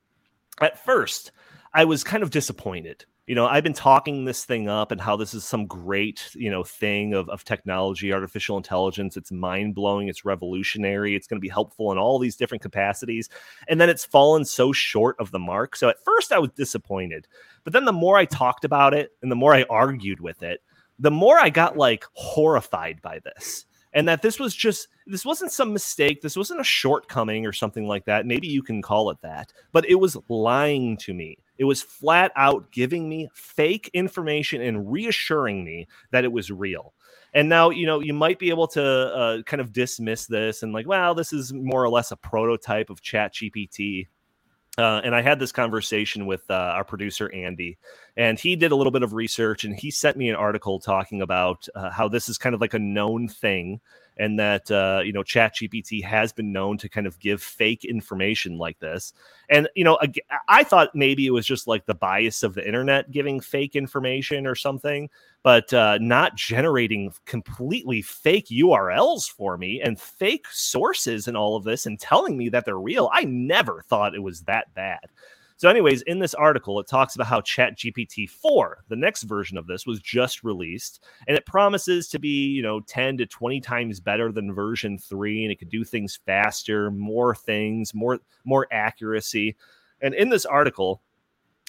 at 0.61 0.85
first 0.85 1.33
I 1.75 1.85
was 1.85 2.05
kind 2.05 2.23
of 2.23 2.31
disappointed 2.31 3.05
you 3.29 3.35
know, 3.35 3.47
I've 3.47 3.63
been 3.63 3.75
talking 3.75 4.25
this 4.25 4.47
thing 4.47 4.71
up 4.71 4.91
and 4.91 4.99
how 4.99 5.15
this 5.15 5.35
is 5.35 5.45
some 5.45 5.67
great, 5.67 6.31
you 6.35 6.51
know, 6.51 6.65
thing 6.65 7.13
of, 7.13 7.29
of 7.29 7.45
technology, 7.45 8.11
artificial 8.11 8.57
intelligence. 8.57 9.19
It's 9.19 9.31
mind 9.31 9.75
blowing. 9.75 10.09
It's 10.09 10.25
revolutionary. 10.25 11.15
It's 11.15 11.27
going 11.27 11.37
to 11.37 11.43
be 11.43 11.51
helpful 11.51 11.93
in 11.93 11.99
all 11.99 12.19
these 12.19 12.37
different 12.37 12.63
capacities. 12.63 13.29
And 13.69 13.79
then 13.79 13.91
it's 13.91 14.07
fallen 14.07 14.47
so 14.47 14.73
short 14.73 15.15
of 15.19 15.31
the 15.31 15.39
mark. 15.39 15.77
So 15.77 15.91
at 15.91 16.03
first 16.03 16.33
I 16.33 16.39
was 16.39 16.53
disappointed. 16.53 17.29
But 17.65 17.75
then 17.75 17.85
the 17.85 17.93
more 17.93 18.17
I 18.17 18.25
talked 18.25 18.65
about 18.65 18.95
it 18.95 19.11
and 19.21 19.31
the 19.31 19.37
more 19.37 19.55
I 19.55 19.67
argued 19.69 20.21
with 20.21 20.43
it, 20.43 20.63
the 20.99 21.11
more 21.11 21.39
I 21.39 21.51
got 21.51 21.77
like 21.77 22.07
horrified 22.15 23.03
by 23.03 23.21
this 23.23 23.67
and 23.99 24.07
that 24.07 24.23
this 24.23 24.39
was 24.39 24.55
just 24.55 24.87
this 25.09 25.25
wasn't 25.25 25.51
some 25.51 25.73
mistake 25.73 26.23
this 26.23 26.37
wasn't 26.37 26.61
a 26.61 26.65
shortcoming 26.65 27.45
or 27.45 27.53
something 27.53 27.89
like 27.89 28.05
that. 28.05 28.27
Maybe 28.27 28.47
you 28.47 28.63
can 28.63 28.81
call 28.81 29.11
it 29.11 29.19
that 29.23 29.53
but 29.73 29.85
it 29.91 29.97
was 29.97 30.17
lying 30.29 30.97
to 30.99 31.13
me. 31.13 31.39
It 31.59 31.65
was 31.65 31.83
flat 31.83 32.31
out 32.37 32.71
giving 32.71 33.09
me 33.09 33.29
fake 33.35 33.91
information 33.93 34.63
and 34.63 34.91
reassuring 34.93 35.65
me 35.65 35.89
that 36.13 36.23
it 36.23 36.31
was 36.31 36.53
real. 36.53 36.95
And 37.35 37.49
now 37.49 37.71
you 37.71 37.87
know 37.87 37.99
you 37.99 38.15
might 38.15 38.39
be 38.39 38.51
able 38.51 38.69
to 38.69 38.83
uh, 38.83 39.43
kind 39.43 39.61
of 39.61 39.73
dismiss 39.73 40.27
this 40.27 40.63
and 40.63 40.73
like 40.73 40.87
well 40.87 41.17
this 41.17 41.33
is 41.33 41.53
more 41.53 41.83
or 41.83 41.91
less 41.91 42.13
a 42.13 42.17
prototype 42.17 42.91
of 42.91 43.03
chat 43.03 43.35
gpt 43.35 44.07
uh, 44.79 45.01
and 45.03 45.15
I 45.15 45.23
had 45.23 45.41
this 45.41 45.51
conversation 45.51 46.25
with 46.25 46.49
uh, 46.49 46.55
our 46.55 46.85
producer 46.85 47.33
Andy, 47.35 47.79
and 48.17 48.39
he 48.39 48.55
did 48.55 48.71
a 48.71 48.77
little 48.77 48.93
bit 48.93 49.03
of 49.03 49.13
research, 49.13 49.65
and 49.65 49.75
he 49.75 49.91
sent 49.91 50.17
me 50.17 50.29
an 50.29 50.37
article 50.37 50.79
talking 50.79 51.21
about 51.21 51.67
uh, 51.75 51.91
how 51.91 52.09
this 52.09 52.29
is 52.29 52.39
kind 52.39 52.55
of 52.55 52.61
like 52.61 52.75
a 52.75 52.79
known 52.79 53.29
thing, 53.29 53.81
and 54.19 54.39
that 54.39 54.71
uh, 54.71 55.03
you 55.05 55.13
know 55.13 55.23
ChatGPT 55.23 56.03
has 56.05 56.33
been 56.33 56.53
known 56.53 56.79
to 56.79 56.89
kind 56.89 57.07
of 57.07 57.19
give 57.19 57.43
fake 57.43 57.85
information 57.85 58.59
like 58.59 58.79
this. 58.79 59.13
And 59.49 59.69
you 59.75 59.85
know, 59.85 59.99
I 60.49 60.65
thought 60.65 60.95
maybe 60.95 61.27
it 61.27 61.31
was 61.31 61.47
just 61.47 61.67
like 61.67 61.87
the 61.87 61.95
bias 61.95 62.43
of 62.43 62.55
the 62.55 62.67
internet 62.67 63.11
giving 63.11 63.41
fake 63.41 63.77
information 63.77 64.47
or 64.47 64.55
something 64.55 65.09
but 65.43 65.73
uh, 65.73 65.99
not 66.01 66.35
generating 66.35 67.13
completely 67.25 68.03
fake 68.03 68.49
URLs 68.49 69.31
for 69.31 69.57
me 69.57 69.81
and 69.81 70.01
fake 70.01 70.47
sources 70.51 71.29
and 71.29 71.37
all 71.37 71.57
of 71.57 71.65
this 71.65 71.87
and 71.87 71.99
telling 71.99 72.37
me 72.37 72.49
that 72.49 72.65
they're 72.65 72.79
real. 72.79 73.09
I 73.13 73.25
never 73.25 73.85
thought 73.89 74.15
it 74.15 74.23
was 74.23 74.43
that 74.43 74.75
bad. 74.75 75.07
So, 75.59 75.69
anyways, 75.69 76.03
in 76.03 76.21
this 76.21 76.35
article, 76.35 76.79
it 76.79 76.87
talks 76.87 77.17
about 77.17 77.27
how 77.27 77.41
ChatGPT 77.41 78.31
4, 78.31 78.85
the 78.89 78.95
next 78.95 79.25
version 79.25 79.59
of 79.59 79.67
this, 79.67 79.89
was 79.89 79.99
just 79.99 80.45
released, 80.45 81.05
and 81.27 81.37
it 81.37 81.47
promises 81.47 82.07
to 82.11 82.21
be, 82.21 82.47
you 82.47 82.63
know, 82.63 82.79
10 82.79 83.19
to 83.19 83.27
20 83.27 83.61
times 83.61 83.99
better 83.99 84.31
than 84.31 84.55
version 84.55 84.97
3, 84.97 85.43
and 85.43 85.51
it 85.51 85.59
could 85.59 85.69
do 85.69 85.83
things 85.83 86.21
faster, 86.25 86.93
more 86.93 87.35
things, 87.35 87.93
more 87.93 88.21
more 88.45 88.69
accuracy. 88.71 89.57
And 90.01 90.15
in 90.15 90.29
this 90.29 90.47
article, 90.47 91.03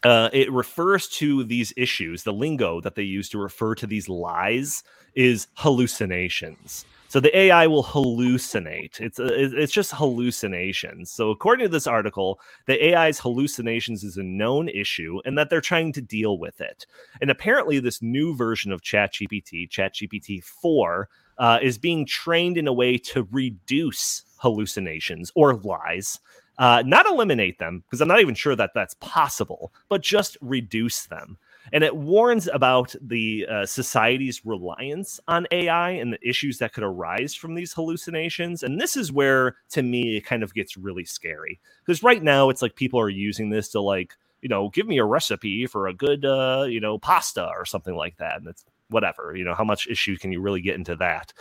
uh, 0.04 0.30
it 0.34 0.52
refers 0.52 1.08
to 1.08 1.44
these 1.44 1.74
issues. 1.76 2.22
The 2.22 2.32
lingo 2.32 2.82
that 2.82 2.94
they 2.94 3.02
use 3.02 3.28
to 3.30 3.40
refer 3.40 3.74
to 3.74 3.88
these 3.88 4.08
lies 4.08 4.84
is 5.16 5.48
hallucinations. 5.56 6.86
So 7.10 7.20
the 7.20 7.36
AI 7.36 7.66
will 7.66 7.84
hallucinate. 7.84 9.02
It's 9.02 9.18
a, 9.18 9.26
it's 9.62 9.74
just 9.74 9.92
hallucinations. 9.94 11.12
So 11.12 11.32
according 11.32 11.66
to 11.66 11.72
this 11.72 11.88
article, 11.88 12.40
the 12.68 12.96
AI's 12.96 13.20
hallucinations 13.20 14.04
is 14.04 14.18
a 14.18 14.24
known 14.24 14.70
issue, 14.70 15.20
and 15.26 15.36
that 15.38 15.50
they're 15.50 15.60
trying 15.60 15.92
to 15.94 16.02
deal 16.02 16.38
with 16.38 16.62
it. 16.62 16.86
And 17.20 17.32
apparently, 17.32 17.80
this 17.80 18.02
new 18.02 18.36
version 18.36 18.72
of 18.72 18.84
ChatGPT, 18.84 19.68
ChatGPT 19.70 20.44
four, 20.44 21.10
uh, 21.40 21.58
is 21.62 21.80
being 21.80 22.06
trained 22.06 22.58
in 22.58 22.68
a 22.68 22.74
way 22.74 22.98
to 22.98 23.28
reduce 23.32 24.24
hallucinations 24.38 25.32
or 25.36 25.56
lies 25.56 26.20
uh, 26.60 26.84
not 26.86 27.08
eliminate 27.08 27.58
them, 27.58 27.84
because 27.86 28.02
I'm 28.02 28.10
not 28.10 28.20
even 28.20 28.36
sure 28.36 28.56
that 28.56 28.72
that's 28.76 28.94
possible, 28.96 29.74
but 29.88 30.02
just 30.04 30.38
reduce 30.42 31.06
them. 31.06 31.38
And 31.72 31.84
it 31.84 31.96
warns 31.96 32.48
about 32.48 32.96
the 33.02 33.46
uh, 33.50 33.66
society's 33.66 34.46
reliance 34.46 35.20
on 35.28 35.48
AI 35.52 35.92
and 35.92 36.14
the 36.14 36.28
issues 36.28 36.58
that 36.60 36.74
could 36.74 36.84
arise 36.84 37.36
from 37.36 37.56
these 37.56 37.74
hallucinations. 37.74 38.64
And 38.64 38.80
this 38.80 38.96
is 38.96 39.12
where, 39.12 39.56
to 39.72 39.82
me, 39.82 40.18
it 40.18 40.26
kind 40.26 40.44
of 40.44 40.54
gets 40.54 40.78
really 40.78 41.06
scary. 41.06 41.60
Because 41.86 42.04
right 42.04 42.24
now, 42.24 42.50
it's 42.50 42.62
like 42.62 42.76
people 42.76 43.00
are 43.00 43.10
using 43.10 43.50
this 43.50 43.70
to, 43.70 43.82
like, 43.82 44.16
you 44.42 44.50
know, 44.50 44.70
give 44.70 44.88
me 44.88 44.98
a 44.98 45.06
recipe 45.06 45.66
for 45.66 45.88
a 45.88 45.94
good, 45.94 46.26
uh, 46.26 46.66
you 46.68 46.80
know, 46.80 46.98
pasta 46.98 47.48
or 47.48 47.66
something 47.66 47.96
like 47.96 48.18
that. 48.18 48.38
And 48.38 48.48
it's 48.48 48.64
whatever, 48.90 49.36
you 49.36 49.44
know, 49.44 49.54
how 49.54 49.64
much 49.64 49.88
issue 49.88 50.18
can 50.18 50.32
you 50.32 50.42
really 50.42 50.62
get 50.62 50.76
into 50.76 50.96
that? 50.98 51.34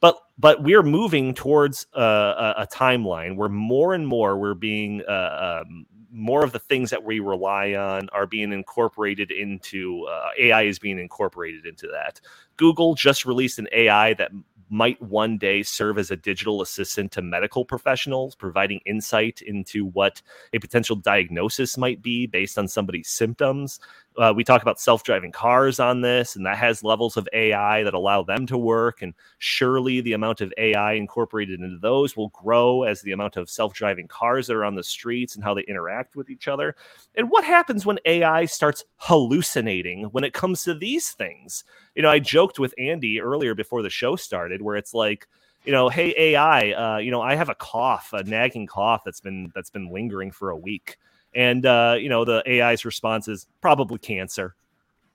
but 0.00 0.18
but 0.38 0.62
we're 0.62 0.82
moving 0.82 1.32
towards 1.32 1.86
a, 1.94 2.02
a, 2.02 2.54
a 2.58 2.66
timeline 2.66 3.36
where 3.36 3.48
more 3.48 3.94
and 3.94 4.06
more 4.06 4.36
we're 4.36 4.52
being 4.52 5.02
uh, 5.08 5.62
um, 5.64 5.86
more 6.14 6.44
of 6.44 6.52
the 6.52 6.60
things 6.60 6.90
that 6.90 7.02
we 7.02 7.18
rely 7.18 7.74
on 7.74 8.08
are 8.12 8.26
being 8.26 8.52
incorporated 8.52 9.30
into 9.32 10.04
uh, 10.04 10.28
AI 10.38 10.62
is 10.62 10.78
being 10.78 10.98
incorporated 10.98 11.66
into 11.66 11.88
that. 11.88 12.20
Google 12.56 12.94
just 12.94 13.26
released 13.26 13.58
an 13.58 13.68
AI 13.72 14.14
that 14.14 14.30
might 14.70 15.00
one 15.02 15.38
day 15.38 15.62
serve 15.62 15.98
as 15.98 16.10
a 16.10 16.16
digital 16.16 16.62
assistant 16.62 17.12
to 17.12 17.22
medical 17.22 17.64
professionals, 17.64 18.34
providing 18.34 18.80
insight 18.86 19.42
into 19.42 19.86
what 19.86 20.22
a 20.52 20.58
potential 20.58 20.96
diagnosis 20.96 21.76
might 21.76 22.00
be 22.00 22.26
based 22.26 22.58
on 22.58 22.68
somebody's 22.68 23.08
symptoms. 23.08 23.80
Uh, 24.16 24.32
we 24.34 24.44
talk 24.44 24.62
about 24.62 24.80
self-driving 24.80 25.32
cars 25.32 25.80
on 25.80 26.00
this 26.00 26.36
and 26.36 26.46
that 26.46 26.56
has 26.56 26.84
levels 26.84 27.16
of 27.16 27.28
ai 27.32 27.82
that 27.82 27.94
allow 27.94 28.22
them 28.22 28.46
to 28.46 28.56
work 28.56 29.02
and 29.02 29.14
surely 29.38 30.00
the 30.00 30.12
amount 30.12 30.40
of 30.40 30.52
ai 30.58 30.92
incorporated 30.92 31.60
into 31.60 31.78
those 31.78 32.16
will 32.16 32.28
grow 32.28 32.84
as 32.84 33.02
the 33.02 33.12
amount 33.12 33.36
of 33.36 33.50
self-driving 33.50 34.08
cars 34.08 34.46
that 34.46 34.54
are 34.56 34.64
on 34.64 34.74
the 34.74 34.82
streets 34.82 35.34
and 35.34 35.44
how 35.44 35.54
they 35.54 35.62
interact 35.62 36.16
with 36.16 36.30
each 36.30 36.48
other. 36.48 36.76
And 37.14 37.30
what 37.30 37.44
happens 37.44 37.84
when 37.84 37.98
ai 38.04 38.44
starts 38.44 38.84
hallucinating 38.96 40.04
when 40.06 40.24
it 40.24 40.32
comes 40.32 40.62
to 40.64 40.74
these 40.74 41.10
things? 41.10 41.64
You 41.94 42.02
know 42.02 42.10
i 42.10 42.18
joked 42.18 42.58
with 42.58 42.74
andy 42.78 43.20
earlier 43.20 43.54
before 43.54 43.82
the 43.82 43.90
show 43.90 44.16
started 44.16 44.62
where 44.62 44.76
it's 44.76 44.94
like 44.94 45.28
you 45.64 45.72
know, 45.72 45.88
hey 45.88 46.14
AI, 46.16 46.72
uh, 46.72 46.98
you 46.98 47.10
know, 47.10 47.22
I 47.22 47.34
have 47.34 47.48
a 47.48 47.54
cough, 47.54 48.12
a 48.12 48.22
nagging 48.22 48.66
cough 48.66 49.02
that's 49.04 49.20
been 49.20 49.50
that's 49.54 49.70
been 49.70 49.90
lingering 49.90 50.30
for 50.30 50.50
a 50.50 50.56
week, 50.56 50.98
and 51.34 51.66
uh, 51.66 51.96
you 51.98 52.08
know, 52.08 52.24
the 52.24 52.42
AI's 52.48 52.84
response 52.84 53.28
is 53.28 53.46
probably 53.60 53.98
cancer, 53.98 54.54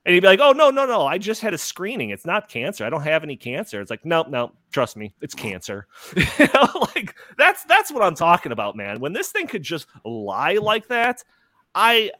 and 0.04 0.14
he'd 0.14 0.20
be 0.20 0.26
like, 0.26 0.40
oh 0.40 0.52
no 0.52 0.70
no 0.70 0.86
no, 0.86 1.06
I 1.06 1.18
just 1.18 1.40
had 1.40 1.54
a 1.54 1.58
screening, 1.58 2.10
it's 2.10 2.26
not 2.26 2.48
cancer, 2.48 2.84
I 2.84 2.90
don't 2.90 3.02
have 3.02 3.22
any 3.22 3.36
cancer. 3.36 3.80
It's 3.80 3.90
like 3.90 4.04
no 4.04 4.22
no, 4.22 4.52
trust 4.72 4.96
me, 4.96 5.14
it's 5.20 5.34
cancer. 5.34 5.86
you 6.16 6.48
know, 6.54 6.86
like 6.94 7.14
that's 7.38 7.64
that's 7.64 7.92
what 7.92 8.02
I'm 8.02 8.14
talking 8.14 8.52
about, 8.52 8.76
man. 8.76 9.00
When 9.00 9.12
this 9.12 9.30
thing 9.30 9.46
could 9.46 9.62
just 9.62 9.86
lie 10.04 10.54
like 10.54 10.88
that, 10.88 11.22
I 11.74 12.10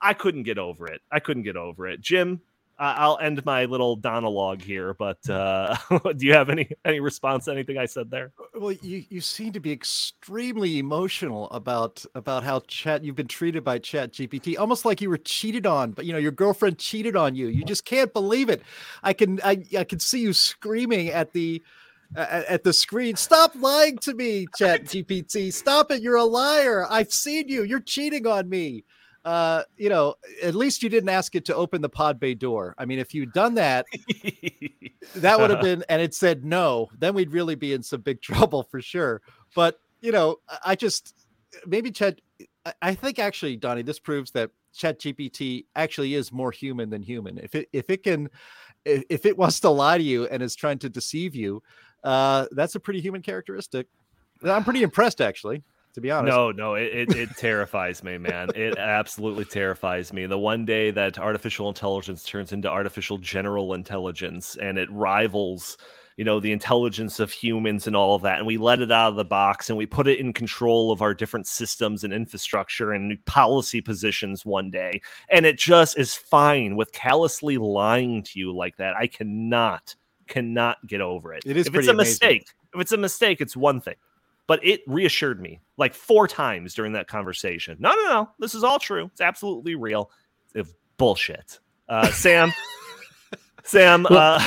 I 0.00 0.14
couldn't 0.14 0.44
get 0.44 0.58
over 0.58 0.86
it. 0.86 1.00
I 1.10 1.20
couldn't 1.20 1.42
get 1.42 1.56
over 1.56 1.86
it. 1.86 2.00
Jim, 2.00 2.40
I'll 2.80 3.18
end 3.18 3.44
my 3.44 3.64
little 3.64 3.98
monologue 4.02 4.62
here, 4.62 4.94
but 4.94 5.28
uh, 5.28 5.76
do 6.16 6.26
you 6.26 6.34
have 6.34 6.48
any 6.48 6.70
any 6.84 7.00
response 7.00 7.46
to 7.46 7.52
anything 7.52 7.76
I 7.76 7.86
said 7.86 8.10
there? 8.10 8.32
Uh, 8.38 8.60
well, 8.60 8.72
you 8.72 9.04
you 9.08 9.20
seem 9.20 9.52
to 9.52 9.60
be 9.60 9.72
extremely 9.72 10.78
emotional 10.78 11.50
about 11.50 12.04
about 12.14 12.44
how 12.44 12.60
chat 12.68 13.02
you've 13.02 13.16
been 13.16 13.26
treated 13.28 13.64
by 13.64 13.78
Chat 13.78 14.12
GPT, 14.12 14.58
almost 14.58 14.84
like 14.84 15.00
you 15.00 15.10
were 15.10 15.18
cheated 15.18 15.66
on. 15.66 15.90
But 15.90 16.04
you 16.04 16.12
know, 16.12 16.18
your 16.18 16.30
girlfriend 16.30 16.78
cheated 16.78 17.16
on 17.16 17.34
you. 17.34 17.48
You 17.48 17.64
just 17.64 17.84
can't 17.84 18.12
believe 18.12 18.48
it. 18.48 18.62
I 19.02 19.12
can 19.12 19.40
I 19.42 19.64
I 19.76 19.84
can 19.84 19.98
see 19.98 20.20
you 20.20 20.32
screaming 20.32 21.08
at 21.08 21.32
the 21.32 21.62
at 22.16 22.64
the 22.64 22.72
screen. 22.72 23.16
Stop 23.16 23.54
lying 23.56 23.98
to 23.98 24.14
me, 24.14 24.46
Chat 24.56 24.84
GPT. 24.84 25.52
Stop 25.52 25.90
it. 25.90 26.00
You're 26.00 26.16
a 26.16 26.24
liar. 26.24 26.86
I've 26.88 27.12
seen 27.12 27.48
you. 27.48 27.64
You're 27.64 27.80
cheating 27.80 28.26
on 28.26 28.48
me 28.48 28.84
uh, 29.28 29.62
you 29.76 29.90
know, 29.90 30.14
at 30.42 30.54
least 30.54 30.82
you 30.82 30.88
didn't 30.88 31.10
ask 31.10 31.34
it 31.34 31.44
to 31.44 31.54
open 31.54 31.82
the 31.82 31.88
pod 31.90 32.18
bay 32.18 32.32
door. 32.32 32.74
I 32.78 32.86
mean, 32.86 32.98
if 32.98 33.12
you'd 33.12 33.34
done 33.34 33.56
that, 33.56 33.84
that 35.16 35.38
would 35.38 35.50
have 35.50 35.60
been, 35.60 35.84
and 35.90 36.00
it 36.00 36.14
said 36.14 36.46
no, 36.46 36.88
then 36.98 37.12
we'd 37.12 37.30
really 37.30 37.54
be 37.54 37.74
in 37.74 37.82
some 37.82 38.00
big 38.00 38.22
trouble 38.22 38.62
for 38.62 38.80
sure. 38.80 39.20
But, 39.54 39.80
you 40.00 40.12
know, 40.12 40.36
I 40.64 40.76
just, 40.76 41.26
maybe 41.66 41.90
Chat, 41.90 42.22
I 42.80 42.94
think 42.94 43.18
actually, 43.18 43.56
Donnie, 43.56 43.82
this 43.82 43.98
proves 43.98 44.30
that 44.30 44.50
Chat 44.72 44.98
GPT 44.98 45.66
actually 45.76 46.14
is 46.14 46.32
more 46.32 46.50
human 46.50 46.88
than 46.88 47.02
human. 47.02 47.36
If 47.36 47.54
it, 47.54 47.68
if 47.74 47.90
it 47.90 48.04
can, 48.04 48.30
if 48.86 49.26
it 49.26 49.36
wants 49.36 49.60
to 49.60 49.68
lie 49.68 49.98
to 49.98 50.04
you 50.04 50.26
and 50.28 50.42
is 50.42 50.56
trying 50.56 50.78
to 50.78 50.88
deceive 50.88 51.34
you, 51.34 51.62
uh, 52.02 52.46
that's 52.52 52.76
a 52.76 52.80
pretty 52.80 53.02
human 53.02 53.20
characteristic. 53.20 53.88
I'm 54.42 54.64
pretty 54.64 54.82
impressed, 54.82 55.20
actually 55.20 55.64
to 55.94 56.00
be 56.00 56.10
honest. 56.10 56.34
No, 56.34 56.50
no, 56.50 56.74
it, 56.74 57.10
it, 57.10 57.16
it 57.16 57.36
terrifies 57.36 58.02
me, 58.02 58.18
man. 58.18 58.50
It 58.54 58.78
absolutely 58.78 59.44
terrifies 59.44 60.12
me. 60.12 60.26
The 60.26 60.38
one 60.38 60.64
day 60.64 60.90
that 60.90 61.18
artificial 61.18 61.68
intelligence 61.68 62.24
turns 62.24 62.52
into 62.52 62.68
artificial 62.68 63.18
general 63.18 63.74
intelligence 63.74 64.56
and 64.60 64.78
it 64.78 64.90
rivals, 64.92 65.76
you 66.16 66.24
know, 66.24 66.40
the 66.40 66.52
intelligence 66.52 67.20
of 67.20 67.30
humans 67.30 67.86
and 67.86 67.96
all 67.96 68.14
of 68.14 68.22
that, 68.22 68.38
and 68.38 68.46
we 68.46 68.58
let 68.58 68.80
it 68.80 68.92
out 68.92 69.10
of 69.10 69.16
the 69.16 69.24
box 69.24 69.68
and 69.70 69.78
we 69.78 69.86
put 69.86 70.06
it 70.06 70.18
in 70.18 70.32
control 70.32 70.92
of 70.92 71.02
our 71.02 71.14
different 71.14 71.46
systems 71.46 72.04
and 72.04 72.12
infrastructure 72.12 72.92
and 72.92 73.24
policy 73.24 73.80
positions 73.80 74.44
one 74.44 74.70
day, 74.70 75.00
and 75.30 75.46
it 75.46 75.58
just 75.58 75.98
is 75.98 76.14
fine 76.14 76.76
with 76.76 76.92
callously 76.92 77.56
lying 77.56 78.22
to 78.22 78.38
you 78.38 78.54
like 78.54 78.76
that. 78.76 78.96
I 78.96 79.06
cannot, 79.06 79.94
cannot 80.26 80.78
get 80.86 81.00
over 81.00 81.32
it. 81.34 81.44
It 81.46 81.56
is 81.56 81.66
if 81.68 81.74
it's 81.74 81.88
a 81.88 81.92
amazing. 81.92 82.10
mistake. 82.10 82.48
If 82.74 82.80
it's 82.82 82.92
a 82.92 82.98
mistake, 82.98 83.40
it's 83.40 83.56
one 83.56 83.80
thing 83.80 83.94
but 84.48 84.64
it 84.66 84.80
reassured 84.88 85.40
me 85.40 85.60
like 85.76 85.94
four 85.94 86.26
times 86.26 86.74
during 86.74 86.94
that 86.94 87.06
conversation. 87.06 87.76
No, 87.78 87.90
no, 87.94 88.08
no. 88.08 88.30
This 88.40 88.56
is 88.56 88.64
all 88.64 88.80
true. 88.80 89.04
It's 89.12 89.20
absolutely 89.20 89.76
real. 89.76 90.10
It's 90.54 90.74
bullshit. 90.96 91.60
Uh, 91.88 92.10
Sam, 92.12 92.52
Sam, 93.68 94.06
uh, 94.08 94.40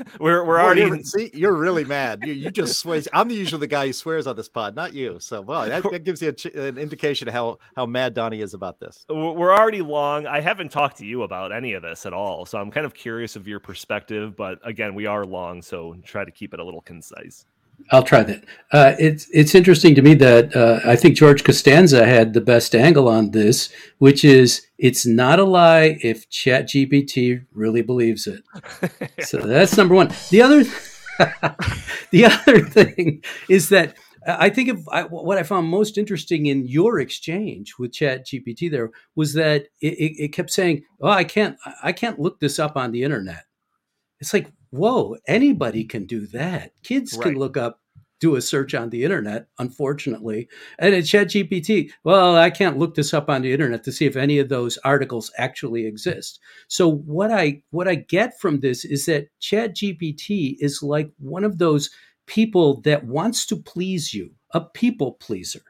we're 0.20 0.44
we're 0.44 0.60
already 0.60 0.82
you're, 0.82 1.02
see 1.02 1.30
you're 1.32 1.56
really 1.56 1.86
mad. 1.86 2.20
You 2.22 2.34
you 2.34 2.50
just 2.50 2.78
swear. 2.78 3.00
I'm 3.14 3.30
usually 3.30 3.60
the 3.60 3.66
guy 3.66 3.86
who 3.86 3.94
swears 3.94 4.26
on 4.26 4.36
this 4.36 4.50
pod, 4.50 4.76
not 4.76 4.92
you. 4.92 5.16
So 5.20 5.40
well, 5.40 5.66
that, 5.66 5.82
that 5.90 6.04
gives 6.04 6.20
you 6.20 6.34
a, 6.54 6.68
an 6.68 6.76
indication 6.76 7.28
of 7.28 7.34
how 7.34 7.58
how 7.74 7.86
mad 7.86 8.12
Donnie 8.12 8.42
is 8.42 8.52
about 8.52 8.78
this. 8.78 9.06
We're 9.08 9.56
already 9.56 9.80
long. 9.80 10.26
I 10.26 10.42
haven't 10.42 10.70
talked 10.70 10.98
to 10.98 11.06
you 11.06 11.22
about 11.22 11.50
any 11.50 11.72
of 11.72 11.82
this 11.82 12.04
at 12.04 12.12
all, 12.12 12.44
so 12.44 12.58
I'm 12.58 12.70
kind 12.70 12.84
of 12.84 12.92
curious 12.92 13.36
of 13.36 13.48
your 13.48 13.58
perspective. 13.58 14.36
But 14.36 14.58
again, 14.62 14.94
we 14.94 15.06
are 15.06 15.24
long, 15.24 15.62
so 15.62 15.96
try 16.04 16.26
to 16.26 16.30
keep 16.30 16.52
it 16.52 16.60
a 16.60 16.64
little 16.64 16.82
concise. 16.82 17.46
I'll 17.90 18.02
try 18.02 18.22
that. 18.22 18.44
Uh, 18.72 18.94
it's 18.98 19.28
it's 19.32 19.54
interesting 19.54 19.94
to 19.94 20.02
me 20.02 20.14
that 20.14 20.54
uh, 20.54 20.80
I 20.84 20.96
think 20.96 21.16
George 21.16 21.44
Costanza 21.44 22.06
had 22.06 22.32
the 22.32 22.40
best 22.40 22.74
angle 22.74 23.08
on 23.08 23.30
this, 23.30 23.72
which 23.98 24.24
is 24.24 24.66
it's 24.78 25.04
not 25.06 25.38
a 25.38 25.44
lie 25.44 25.98
if 26.02 26.28
ChatGPT 26.30 27.46
really 27.52 27.82
believes 27.82 28.26
it. 28.26 28.42
so 29.26 29.38
that's 29.38 29.76
number 29.76 29.94
one. 29.94 30.12
The 30.30 30.42
other 30.42 30.64
the 32.10 32.24
other 32.26 32.60
thing 32.60 33.22
is 33.48 33.68
that 33.70 33.96
I 34.26 34.50
think 34.50 34.68
if 34.68 34.88
I, 34.88 35.02
what 35.02 35.38
I 35.38 35.42
found 35.42 35.66
most 35.66 35.98
interesting 35.98 36.46
in 36.46 36.66
your 36.66 37.00
exchange 37.00 37.74
with 37.78 37.92
ChatGPT 37.92 38.70
there 38.70 38.90
was 39.16 39.34
that 39.34 39.66
it, 39.80 39.94
it, 39.94 40.24
it 40.24 40.28
kept 40.28 40.50
saying, 40.50 40.84
"Oh, 41.00 41.08
I 41.10 41.24
can't 41.24 41.56
I 41.82 41.92
can't 41.92 42.18
look 42.18 42.40
this 42.40 42.58
up 42.58 42.76
on 42.76 42.92
the 42.92 43.02
internet." 43.02 43.44
It's 44.20 44.32
like, 44.32 44.52
whoa, 44.72 45.16
anybody 45.28 45.84
can 45.84 46.06
do 46.06 46.26
that. 46.28 46.72
Kids 46.82 47.14
right. 47.16 47.24
can 47.24 47.34
look 47.36 47.56
up, 47.56 47.80
do 48.20 48.36
a 48.36 48.40
search 48.40 48.74
on 48.74 48.90
the 48.90 49.04
internet, 49.04 49.46
unfortunately. 49.58 50.48
And 50.78 50.94
at 50.94 51.04
ChatGPT, 51.04 51.90
well, 52.04 52.36
I 52.36 52.50
can't 52.50 52.78
look 52.78 52.94
this 52.94 53.12
up 53.12 53.28
on 53.28 53.42
the 53.42 53.52
internet 53.52 53.84
to 53.84 53.92
see 53.92 54.06
if 54.06 54.16
any 54.16 54.38
of 54.38 54.48
those 54.48 54.78
articles 54.78 55.30
actually 55.38 55.86
exist. 55.86 56.40
So 56.68 56.88
what 56.88 57.30
I 57.30 57.62
what 57.70 57.86
I 57.86 57.96
get 57.96 58.40
from 58.40 58.60
this 58.60 58.84
is 58.84 59.06
that 59.06 59.28
ChatGPT 59.40 60.56
is 60.58 60.82
like 60.82 61.10
one 61.18 61.44
of 61.44 61.58
those 61.58 61.90
people 62.26 62.80
that 62.82 63.04
wants 63.04 63.44
to 63.46 63.56
please 63.56 64.14
you, 64.14 64.30
a 64.52 64.60
people 64.60 65.12
pleaser. 65.12 65.62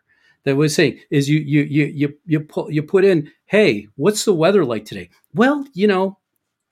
That 0.44 0.56
was 0.56 0.74
saying 0.74 0.98
is 1.10 1.28
you 1.28 1.40
you 1.40 1.62
you 1.62 1.86
you 1.86 2.18
you 2.26 2.40
put 2.40 2.72
you 2.72 2.82
put 2.82 3.04
in, 3.04 3.30
hey, 3.46 3.88
what's 3.96 4.24
the 4.24 4.34
weather 4.34 4.64
like 4.64 4.84
today? 4.84 5.08
Well, 5.34 5.64
you 5.72 5.86
know, 5.86 6.18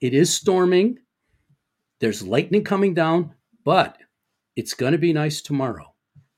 it 0.01 0.13
is 0.13 0.33
storming 0.33 0.99
there's 2.01 2.27
lightning 2.27 2.63
coming 2.63 2.93
down, 2.93 3.33
but 3.63 3.97
it's 4.55 4.73
going 4.73 4.91
to 4.91 4.97
be 4.97 5.13
nice 5.13 5.41
tomorrow. 5.41 5.93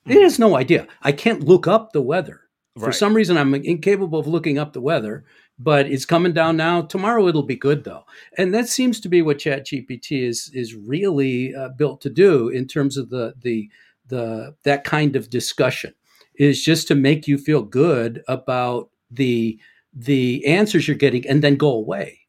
It 0.06 0.22
has 0.22 0.38
no 0.38 0.56
idea. 0.56 0.88
I 1.02 1.14
can't 1.14 1.44
look 1.44 1.66
up 1.66 1.94
the 1.94 2.02
weather. 2.02 2.42
For 2.80 2.92
some 2.92 3.14
reason, 3.14 3.38
I'm 3.38 3.54
incapable 3.54 4.20
of 4.20 4.26
looking 4.28 4.58
up 4.58 4.74
the 4.74 4.82
weather, 4.82 5.26
but 5.60 5.86
it's 5.86 6.06
coming 6.06 6.34
down 6.34 6.58
now. 6.58 6.82
Tomorrow 6.82 7.28
it'll 7.28 7.44
be 7.44 7.56
good 7.56 7.84
though, 7.84 8.04
and 8.38 8.52
that 8.54 8.68
seems 8.68 9.00
to 9.02 9.10
be 9.10 9.22
what 9.22 9.38
ChatGPT 9.38 10.28
is 10.28 10.50
is 10.56 10.74
really 10.74 11.54
uh, 11.54 11.70
built 11.70 12.02
to 12.02 12.10
do 12.10 12.50
in 12.50 12.66
terms 12.68 12.98
of 12.98 13.10
the 13.12 13.36
the 13.42 13.70
the 14.08 14.56
that 14.64 14.84
kind 14.84 15.16
of 15.16 15.30
discussion 15.30 15.94
is 16.36 16.64
just 16.64 16.88
to 16.88 16.96
make 16.96 17.28
you 17.28 17.38
feel 17.38 17.62
good 17.62 18.24
about 18.28 18.90
the 19.12 19.60
the 19.94 20.44
answers 20.48 20.88
you're 20.88 20.98
getting 20.98 21.28
and 21.28 21.44
then 21.44 21.56
go 21.56 21.70
away. 21.70 22.23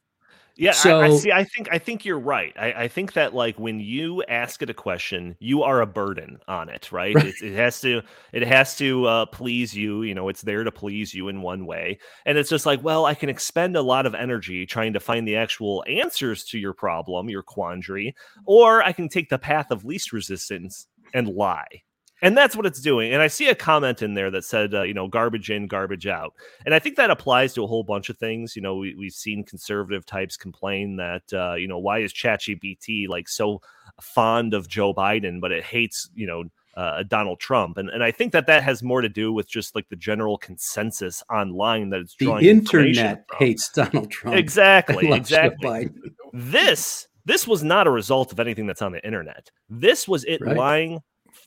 Yeah, 0.57 0.71
so, 0.71 1.01
I, 1.01 1.07
I, 1.07 1.17
see. 1.17 1.33
I 1.33 1.45
think 1.45 1.69
I 1.73 1.79
think 1.79 2.05
you're 2.05 2.19
right. 2.19 2.53
I, 2.57 2.73
I, 2.85 2.89
think 2.89 3.15
that 3.15 3.35
like 3.35 3.59
when 3.59 3.81
you 3.81 4.23
ask 4.25 4.63
it 4.63 4.71
a 4.71 4.75
question, 4.75 5.37
you 5.41 5.65
are 5.65 5.81
a 5.81 5.87
burden 5.87 6.39
on 6.47 6.69
it, 6.69 6.93
right? 6.93 7.15
right. 7.15 7.27
It, 7.27 7.43
it, 7.43 7.57
has 7.57 7.81
to 7.81 8.03
it 8.33 8.47
has 8.47 8.77
to 8.77 9.05
uh, 9.07 9.27
please 9.27 9.75
you. 9.75 10.03
You 10.03 10.15
know, 10.15 10.29
it's 10.29 10.43
there 10.43 10.63
to 10.63 10.71
please 10.71 11.13
you 11.13 11.29
in 11.29 11.43
one 11.43 11.67
way, 11.67 11.99
and 12.25 12.39
it's 12.39 12.51
just 12.51 12.67
like, 12.67 12.85
well, 12.85 13.05
I 13.05 13.15
can 13.15 13.29
expend 13.29 13.77
a 13.77 13.83
lot 13.83 14.07
of 14.07 14.15
energy 14.15 14.65
trying 14.65 14.93
to 14.93 15.01
find 15.01 15.27
the 15.27 15.37
actual 15.37 15.85
answers 15.89 16.45
to 16.45 16.59
your 16.59 16.73
problem, 16.73 17.29
your 17.29 17.43
quandary, 17.43 18.15
or 18.47 18.83
I 18.83 18.93
can 18.93 19.09
take 19.09 19.31
the 19.31 19.39
path 19.39 19.73
of 19.73 19.85
least 19.85 20.13
resistance 20.13 20.87
and 21.15 21.29
lie 21.29 21.83
and 22.23 22.37
that's 22.37 22.57
what 22.57 22.67
it's 22.67 22.81
doing. 22.81 23.13
And 23.13 23.21
I 23.21 23.27
see 23.27 23.49
a 23.49 23.55
comment 23.55 24.03
in 24.03 24.15
there 24.15 24.31
that 24.31 24.45
said, 24.45 24.75
uh, 24.75 24.83
you 24.83 24.95
know, 24.95 25.09
garbage 25.09 25.51
in, 25.51 25.67
garbage 25.67 26.07
out. 26.07 26.35
And 26.65 26.75
I 26.75 26.79
think 26.79 26.97
that 26.97 27.11
applies 27.11 27.55
to 27.55 27.65
a 27.65 27.67
whole 27.67 27.83
bunch 27.83 28.09
of 28.09 28.19
things. 28.19 28.57
You 28.57 28.63
know, 28.63 28.77
we, 28.77 28.95
we've 28.95 29.13
seen 29.13 29.45
conservative 29.45 30.07
types 30.07 30.37
complain 30.37 30.97
that, 30.97 31.23
uh, 31.33 31.55
you 31.55 31.69
know, 31.69 31.79
why 31.79 31.99
is 31.99 32.13
ChatGPT 32.13 33.09
like 33.09 33.29
so 33.29 33.61
fond 34.01 34.55
of 34.55 34.69
Joe 34.69 34.95
Biden, 34.95 35.41
but 35.41 35.53
it 35.53 35.65
hates, 35.65 36.09
you 36.15 36.27
know, 36.27 36.45
uh, 36.77 37.05
Donald 37.05 37.39
Trump, 37.39 37.79
and 37.79 37.89
and 37.89 38.03
I 38.03 38.11
think 38.11 38.33
that 38.33 38.47
that 38.49 38.65
has 38.65 38.83
more 38.83 39.01
to 39.01 39.09
do 39.09 39.33
with 39.33 39.49
just 39.49 39.75
like 39.75 39.89
the 39.91 39.97
general 39.97 40.37
consensus 40.37 41.23
online 41.31 41.91
that 41.91 42.01
it's 42.01 42.15
drawing. 42.15 42.43
The 42.43 42.51
internet 42.51 43.25
hates 43.39 43.69
Donald 43.69 44.11
Trump. 44.11 44.37
Exactly, 44.45 45.13
exactly. 45.13 45.91
This 46.33 47.07
this 47.25 47.47
was 47.47 47.63
not 47.63 47.87
a 47.87 47.91
result 47.91 48.33
of 48.33 48.41
anything 48.41 48.67
that's 48.67 48.83
on 48.83 48.93
the 48.93 49.05
internet. 49.05 49.51
This 49.69 50.09
was 50.09 50.25
it 50.25 50.41
right. 50.41 50.57
lying 50.57 51.01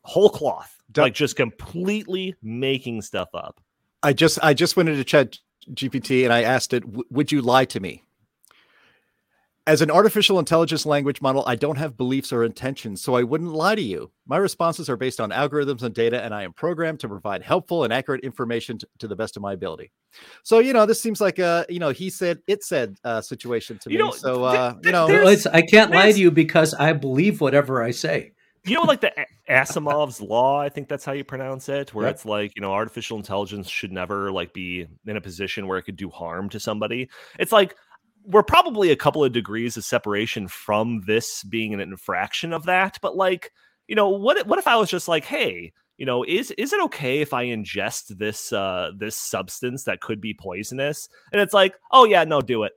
whole 0.08 0.30
cloth, 0.30 0.74
like 0.96 1.14
just 1.14 1.36
completely 1.36 2.34
making 2.42 3.02
stuff 3.02 3.30
up. 3.34 3.60
I 4.02 4.14
just 4.14 4.40
I 4.42 4.54
just 4.54 4.78
went 4.78 4.88
into 4.90 5.04
Chat 5.04 5.38
GPT 5.74 6.24
and 6.24 6.32
I 6.32 6.44
asked 6.44 6.74
it, 6.74 6.84
"Would 7.12 7.32
you 7.32 7.42
lie 7.42 7.66
to 7.66 7.80
me?" 7.80 8.04
As 9.66 9.82
an 9.82 9.92
artificial 9.92 10.40
intelligence 10.40 10.86
language 10.86 11.22
model, 11.22 11.44
I 11.46 11.58
don't 11.58 11.76
have 11.78 11.98
beliefs 11.98 12.32
or 12.32 12.46
intentions, 12.46 13.02
so 13.02 13.16
I 13.16 13.24
wouldn't 13.24 13.52
lie 13.52 13.76
to 13.76 13.82
you. 13.82 14.10
My 14.26 14.38
responses 14.38 14.90
are 14.90 14.96
based 14.96 15.20
on 15.20 15.32
algorithms 15.32 15.84
and 15.84 15.94
data, 15.94 16.24
and 16.24 16.34
I 16.34 16.44
am 16.44 16.54
programmed 16.54 17.02
to 17.02 17.10
provide 17.10 17.44
helpful 17.44 17.84
and 17.84 17.92
accurate 17.92 18.24
information 18.24 18.78
to, 18.78 18.88
to 19.00 19.10
the 19.10 19.16
best 19.18 19.36
of 19.36 19.42
my 19.44 19.52
ability. 19.52 19.92
So, 20.44 20.60
you 20.60 20.72
know, 20.72 20.86
this 20.86 21.02
seems 21.02 21.20
like 21.20 21.38
a, 21.38 21.66
you 21.68 21.80
know, 21.80 21.90
he 21.90 22.10
said, 22.10 22.40
it 22.48 22.64
said 22.64 22.96
uh, 23.04 23.20
situation 23.20 23.78
to 23.80 23.92
You 23.92 23.98
me. 23.98 24.06
know, 24.06 24.12
so, 24.12 24.36
th- 24.36 24.46
uh, 24.46 24.72
th- 24.76 24.86
you 24.86 24.92
know, 24.94 25.08
Well, 25.08 25.28
it's, 25.28 25.46
I 25.46 25.62
can't 25.64 25.92
lie 25.92 26.14
to 26.14 26.18
you 26.18 26.32
because 26.32 26.74
I 26.74 26.94
believe 26.94 27.42
whatever 27.42 27.84
I 27.84 27.92
say. 27.92 28.32
You 28.68 28.76
know 28.76 28.84
like 28.84 29.02
the 29.02 29.12
asimov's 29.50 30.22
law 30.22 30.60
i 30.60 30.70
think 30.70 30.88
that's 30.88 31.06
how 31.06 31.12
you 31.12 31.24
pronounce 31.24 31.70
it 31.70 31.94
where 31.94 32.06
Yep. 32.06 32.16
it's 32.16 32.26
like 32.26 32.56
you 32.56 32.62
know 32.62 32.72
artificial 32.74 33.18
intelligence 33.18 33.70
should 33.70 33.92
never 33.92 34.32
like 34.32 34.54
be 34.54 34.88
in 35.06 35.18
a 35.18 35.22
position 35.22 35.68
where 35.68 35.78
it 35.78 35.84
could 35.84 35.96
do 35.96 36.10
harm 36.10 36.50
to 36.50 36.60
somebody 36.60 37.10
it's 37.40 37.52
like 37.52 37.76
we're 38.26 38.44
probably 38.44 38.92
a 38.92 38.96
couple 38.96 39.24
of 39.24 39.32
degrees 39.32 39.78
of 39.78 39.86
separation 39.86 40.48
from 40.48 41.02
this 41.08 41.44
being 41.44 41.74
an 41.74 41.80
infraction 41.80 42.54
of 42.54 42.66
that 42.66 42.98
but 43.02 43.16
like 43.16 43.52
you 43.88 43.96
know 43.96 44.10
what 44.10 44.46
what 44.48 44.60
if 44.60 44.68
i 44.68 44.76
was 44.76 44.90
just 44.90 45.08
like 45.08 45.24
hey 45.24 45.72
you 45.98 46.06
know 46.06 46.24
is 46.24 46.52
is 46.52 46.74
it 46.74 46.82
okay 46.82 47.22
if 47.22 47.34
i 47.34 47.46
ingest 47.46 48.18
this 48.18 48.52
uh 48.54 48.92
this 48.98 49.16
substance 49.16 49.86
that 49.86 50.02
could 50.02 50.20
be 50.22 50.34
poisonous 50.34 51.08
and 51.32 51.42
it's 51.42 51.54
like 51.54 51.76
oh 51.92 52.06
yeah 52.06 52.24
no 52.24 52.42
do 52.42 52.64
it 52.64 52.74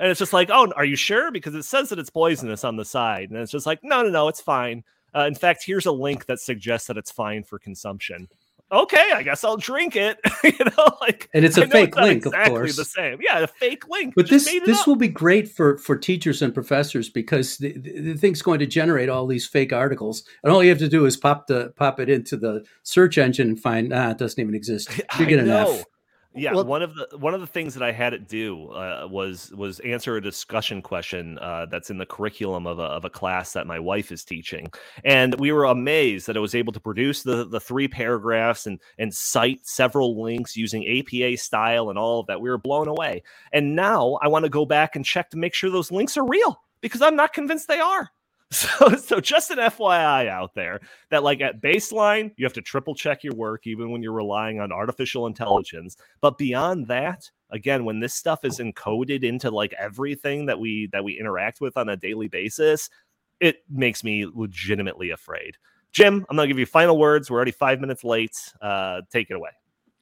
and 0.00 0.10
it's 0.10 0.18
just 0.18 0.32
like, 0.32 0.48
oh, 0.50 0.72
are 0.76 0.84
you 0.86 0.96
sure? 0.96 1.30
Because 1.30 1.54
it 1.54 1.64
says 1.64 1.90
that 1.90 1.98
it's 1.98 2.08
poisonous 2.08 2.64
on 2.64 2.76
the 2.76 2.86
side. 2.86 3.28
And 3.28 3.38
it's 3.38 3.52
just 3.52 3.66
like, 3.66 3.80
no, 3.82 4.02
no, 4.02 4.08
no, 4.08 4.28
it's 4.28 4.40
fine. 4.40 4.82
Uh, 5.14 5.26
in 5.26 5.34
fact, 5.34 5.64
here's 5.64 5.86
a 5.86 5.92
link 5.92 6.26
that 6.26 6.40
suggests 6.40 6.86
that 6.88 6.96
it's 6.96 7.10
fine 7.10 7.42
for 7.42 7.58
consumption. 7.58 8.28
Okay, 8.72 9.10
I 9.12 9.24
guess 9.24 9.42
I'll 9.42 9.56
drink 9.56 9.96
it. 9.96 10.20
you 10.44 10.52
know, 10.64 10.96
like, 11.00 11.28
And 11.34 11.44
it's 11.44 11.56
a 11.56 11.66
fake 11.66 11.96
not 11.96 12.04
link, 12.04 12.26
of 12.26 12.32
course. 12.32 12.76
the 12.76 12.84
same. 12.84 13.18
Yeah, 13.20 13.40
a 13.40 13.46
fake 13.48 13.88
link. 13.88 14.14
But 14.14 14.26
Just 14.26 14.46
this 14.46 14.62
this 14.64 14.80
up. 14.82 14.86
will 14.86 14.96
be 14.96 15.08
great 15.08 15.48
for 15.48 15.76
for 15.78 15.96
teachers 15.96 16.40
and 16.40 16.54
professors 16.54 17.08
because 17.08 17.58
the, 17.58 17.72
the, 17.76 18.00
the 18.00 18.14
thing's 18.14 18.42
going 18.42 18.60
to 18.60 18.66
generate 18.66 19.08
all 19.08 19.26
these 19.26 19.44
fake 19.44 19.72
articles, 19.72 20.22
and 20.44 20.52
all 20.52 20.62
you 20.62 20.70
have 20.70 20.78
to 20.78 20.88
do 20.88 21.04
is 21.04 21.16
pop 21.16 21.48
the 21.48 21.72
pop 21.74 21.98
it 21.98 22.08
into 22.08 22.36
the 22.36 22.64
search 22.84 23.18
engine 23.18 23.48
and 23.48 23.60
find 23.60 23.92
ah, 23.92 24.10
it 24.10 24.18
doesn't 24.18 24.40
even 24.40 24.54
exist. 24.54 24.88
You 25.18 25.26
get 25.26 25.40
an. 25.40 25.50
F. 25.50 25.84
Yeah, 26.32 26.54
Well- 26.54 26.64
one 26.64 26.82
of 26.82 26.94
the 26.94 27.08
one 27.18 27.34
of 27.34 27.40
the 27.40 27.46
things 27.46 27.74
that 27.74 27.82
I 27.82 27.90
had 27.90 28.14
it 28.14 28.28
do 28.28 28.68
uh, 28.70 29.08
was 29.10 29.50
was 29.52 29.80
answer 29.80 30.16
a 30.16 30.20
discussion 30.22 30.80
question 30.80 31.38
uh, 31.40 31.66
that's 31.66 31.90
in 31.90 31.98
the 31.98 32.06
curriculum 32.06 32.68
of 32.68 32.78
a 32.78 32.84
of 32.84 33.04
a 33.04 33.10
class 33.10 33.52
that 33.54 33.66
my 33.66 33.80
wife 33.80 34.12
is 34.12 34.24
teaching, 34.24 34.70
and 35.04 35.34
we 35.40 35.50
were 35.50 35.64
amazed 35.64 36.28
that 36.28 36.36
it 36.36 36.40
was 36.40 36.54
able 36.54 36.72
to 36.72 36.78
produce 36.80 37.24
the 37.24 37.44
the 37.46 37.58
three 37.58 37.88
paragraphs 37.88 38.66
and 38.66 38.78
and 38.98 39.12
cite 39.12 39.66
several 39.66 40.22
links 40.22 40.56
using 40.56 40.86
APA 40.86 41.36
style 41.36 41.90
and 41.90 41.98
all 41.98 42.20
of 42.20 42.26
that. 42.28 42.40
We 42.40 42.48
were 42.48 42.58
blown 42.58 42.86
away, 42.86 43.24
and 43.52 43.74
now 43.74 44.16
I 44.22 44.28
want 44.28 44.44
to 44.44 44.50
go 44.50 44.64
back 44.64 44.94
and 44.94 45.04
check 45.04 45.30
to 45.30 45.36
make 45.36 45.52
sure 45.54 45.68
those 45.68 45.90
links 45.90 46.16
are 46.16 46.24
real 46.24 46.62
because 46.80 47.02
I'm 47.02 47.16
not 47.16 47.32
convinced 47.32 47.66
they 47.66 47.80
are. 47.80 48.08
So, 48.60 48.96
so 48.96 49.20
just 49.20 49.52
an 49.52 49.58
FYI 49.58 50.26
out 50.28 50.54
there 50.54 50.80
that 51.10 51.22
like 51.22 51.40
at 51.40 51.62
baseline, 51.62 52.32
you 52.36 52.44
have 52.44 52.52
to 52.54 52.60
triple 52.60 52.96
check 52.96 53.22
your 53.22 53.34
work, 53.34 53.64
even 53.64 53.92
when 53.92 54.02
you're 54.02 54.12
relying 54.12 54.58
on 54.58 54.72
artificial 54.72 55.28
intelligence. 55.28 55.96
But 56.20 56.36
beyond 56.36 56.88
that, 56.88 57.30
again, 57.50 57.84
when 57.84 58.00
this 58.00 58.12
stuff 58.12 58.44
is 58.44 58.58
encoded 58.58 59.22
into 59.22 59.52
like 59.52 59.72
everything 59.78 60.46
that 60.46 60.58
we 60.58 60.88
that 60.92 61.04
we 61.04 61.16
interact 61.18 61.60
with 61.60 61.76
on 61.76 61.90
a 61.90 61.96
daily 61.96 62.26
basis, 62.26 62.90
it 63.38 63.62
makes 63.70 64.02
me 64.02 64.26
legitimately 64.26 65.10
afraid. 65.10 65.56
Jim, 65.92 66.26
I'm 66.28 66.36
gonna 66.36 66.48
give 66.48 66.58
you 66.58 66.66
final 66.66 66.98
words. 66.98 67.30
We're 67.30 67.36
already 67.36 67.52
five 67.52 67.80
minutes 67.80 68.02
late. 68.02 68.36
Uh, 68.60 69.02
take 69.12 69.30
it 69.30 69.34
away. 69.34 69.50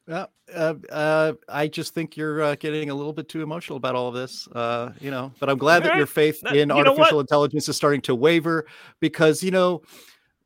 Uh, 0.08 0.26
uh, 0.54 0.74
uh, 0.90 1.32
I 1.48 1.68
just 1.68 1.92
think 1.92 2.16
you're 2.16 2.42
uh, 2.42 2.54
getting 2.54 2.88
a 2.90 2.94
little 2.94 3.12
bit 3.12 3.28
too 3.28 3.42
emotional 3.42 3.76
about 3.76 3.94
all 3.94 4.08
of 4.08 4.14
this, 4.14 4.48
uh, 4.48 4.92
you 5.00 5.10
know. 5.10 5.32
But 5.38 5.50
I'm 5.50 5.58
glad 5.58 5.82
that 5.84 5.96
your 5.96 6.06
faith 6.06 6.40
That- 6.40 6.56
in 6.56 6.70
you 6.70 6.74
artificial 6.74 7.20
intelligence 7.20 7.68
is 7.68 7.76
starting 7.76 8.00
to 8.02 8.14
waver 8.14 8.66
because 9.00 9.42
you 9.42 9.50
know 9.50 9.82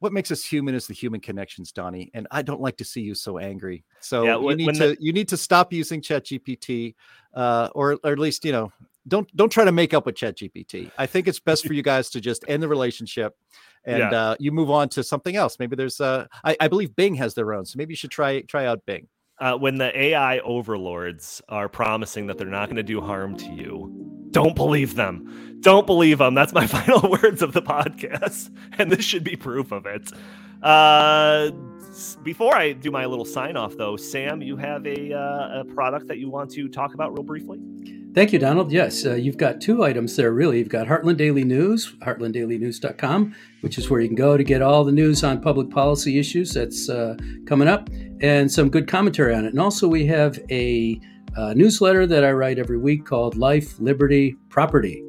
what 0.00 0.12
makes 0.12 0.32
us 0.32 0.44
human 0.44 0.74
is 0.74 0.88
the 0.88 0.94
human 0.94 1.20
connections, 1.20 1.70
Donnie. 1.70 2.10
And 2.12 2.26
I 2.32 2.42
don't 2.42 2.60
like 2.60 2.76
to 2.78 2.84
see 2.84 3.02
you 3.02 3.14
so 3.14 3.38
angry. 3.38 3.84
So 4.00 4.24
Yeah, 4.24 4.34
you 4.36 4.40
when- 4.42 4.56
need 4.56 4.66
when 4.66 4.74
to 4.76 4.86
the- 4.88 4.96
you 4.98 5.12
need 5.12 5.28
to 5.28 5.36
stop 5.36 5.72
using 5.72 6.00
ChatGPT, 6.00 6.94
uh, 7.34 7.68
or 7.74 7.98
or 8.02 8.12
at 8.12 8.18
least 8.18 8.44
you 8.44 8.50
know 8.50 8.72
don't 9.06 9.28
don't 9.36 9.50
try 9.50 9.64
to 9.64 9.70
make 9.72 9.94
up 9.94 10.06
with 10.06 10.16
ChatGPT. 10.16 10.90
I 10.98 11.06
think 11.06 11.28
it's 11.28 11.38
best 11.38 11.64
for 11.66 11.72
you 11.72 11.82
guys 11.82 12.10
to 12.10 12.20
just 12.20 12.44
end 12.48 12.64
the 12.64 12.68
relationship. 12.68 13.36
And 13.84 13.98
Yeah. 13.98 14.10
uh, 14.30 14.36
you 14.38 14.50
move 14.52 14.70
on 14.70 14.88
to 14.90 15.02
something 15.02 15.34
else. 15.34 15.58
Maybe 15.58 15.74
there's, 15.74 16.00
uh, 16.00 16.28
I, 16.44 16.56
I 16.60 16.68
believe 16.68 16.94
Bing 16.94 17.16
has 17.16 17.34
their 17.34 17.52
own, 17.52 17.64
so 17.64 17.76
maybe 17.78 17.90
you 17.92 17.96
should 17.96 18.12
try 18.12 18.40
try 18.42 18.64
out 18.66 18.84
Bing. 18.86 19.08
Uh, 19.42 19.56
when 19.56 19.76
the 19.78 20.00
AI 20.00 20.38
overlords 20.38 21.42
are 21.48 21.68
promising 21.68 22.28
that 22.28 22.38
they're 22.38 22.46
not 22.46 22.66
going 22.66 22.76
to 22.76 22.82
do 22.84 23.00
harm 23.00 23.36
to 23.36 23.52
you, 23.52 23.92
don't 24.30 24.54
believe 24.54 24.94
them. 24.94 25.58
Don't 25.60 25.84
believe 25.84 26.18
them. 26.18 26.34
That's 26.34 26.52
my 26.52 26.66
final 26.68 27.10
words 27.10 27.42
of 27.42 27.52
the 27.52 27.60
podcast, 27.60 28.50
and 28.78 28.90
this 28.90 29.04
should 29.04 29.24
be 29.24 29.34
proof 29.34 29.72
of 29.72 29.84
it. 29.84 30.12
Uh, 30.62 31.50
before 32.22 32.54
I 32.54 32.72
do 32.72 32.92
my 32.92 33.04
little 33.04 33.24
sign 33.24 33.56
off, 33.56 33.76
though, 33.76 33.96
Sam, 33.96 34.42
you 34.42 34.56
have 34.58 34.86
a, 34.86 35.12
uh, 35.12 35.62
a 35.62 35.64
product 35.64 36.06
that 36.06 36.18
you 36.18 36.30
want 36.30 36.52
to 36.52 36.68
talk 36.68 36.94
about 36.94 37.12
real 37.12 37.24
briefly. 37.24 37.58
Thank 38.14 38.34
you, 38.34 38.38
Donald. 38.38 38.70
Yes, 38.70 39.06
uh, 39.06 39.14
you've 39.14 39.38
got 39.38 39.62
two 39.62 39.82
items 39.84 40.16
there, 40.16 40.32
really. 40.32 40.58
You've 40.58 40.68
got 40.68 40.86
Heartland 40.86 41.16
Daily 41.16 41.44
News, 41.44 41.94
heartlanddailynews.com, 42.00 43.34
which 43.62 43.78
is 43.78 43.88
where 43.88 44.02
you 44.02 44.08
can 44.08 44.16
go 44.16 44.36
to 44.36 44.44
get 44.44 44.60
all 44.60 44.84
the 44.84 44.92
news 44.92 45.24
on 45.24 45.40
public 45.40 45.70
policy 45.70 46.18
issues 46.18 46.52
that's 46.52 46.90
uh, 46.90 47.16
coming 47.46 47.68
up 47.68 47.88
and 48.20 48.52
some 48.52 48.68
good 48.68 48.86
commentary 48.86 49.34
on 49.34 49.46
it. 49.46 49.48
And 49.48 49.58
also, 49.58 49.88
we 49.88 50.04
have 50.06 50.38
a 50.50 51.00
uh, 51.38 51.54
newsletter 51.54 52.06
that 52.06 52.22
I 52.22 52.32
write 52.32 52.58
every 52.58 52.76
week 52.76 53.06
called 53.06 53.36
Life, 53.36 53.80
Liberty, 53.80 54.36
Property. 54.50 55.02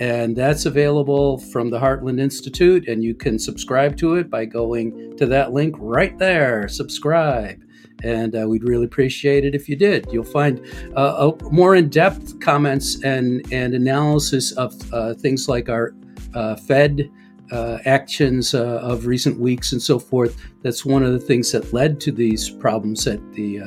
And 0.00 0.34
that's 0.34 0.64
available 0.64 1.36
from 1.38 1.68
the 1.68 1.78
Heartland 1.78 2.20
Institute, 2.20 2.88
and 2.88 3.04
you 3.04 3.14
can 3.14 3.38
subscribe 3.38 3.98
to 3.98 4.14
it 4.14 4.30
by 4.30 4.46
going 4.46 5.14
to 5.18 5.26
that 5.26 5.52
link 5.52 5.74
right 5.78 6.16
there. 6.18 6.68
Subscribe. 6.68 7.62
And 8.06 8.30
uh, 8.36 8.46
we'd 8.48 8.62
really 8.62 8.84
appreciate 8.84 9.44
it 9.44 9.54
if 9.54 9.68
you 9.68 9.76
did. 9.76 10.06
You'll 10.12 10.32
find 10.40 10.60
uh, 10.96 11.32
a 11.32 11.50
more 11.50 11.74
in-depth 11.74 12.40
comments 12.40 13.02
and 13.02 13.26
and 13.52 13.74
analysis 13.74 14.52
of 14.52 14.72
uh, 14.92 15.14
things 15.14 15.48
like 15.48 15.68
our 15.68 15.94
uh, 16.34 16.54
Fed 16.56 17.10
uh, 17.50 17.78
actions 17.84 18.54
of 18.54 19.06
recent 19.06 19.38
weeks 19.38 19.72
and 19.72 19.82
so 19.82 19.98
forth. 19.98 20.32
That's 20.62 20.84
one 20.84 21.02
of 21.02 21.12
the 21.12 21.24
things 21.30 21.52
that 21.52 21.72
led 21.72 22.00
to 22.00 22.12
these 22.12 22.50
problems 22.50 23.06
at 23.06 23.20
the 23.32 23.60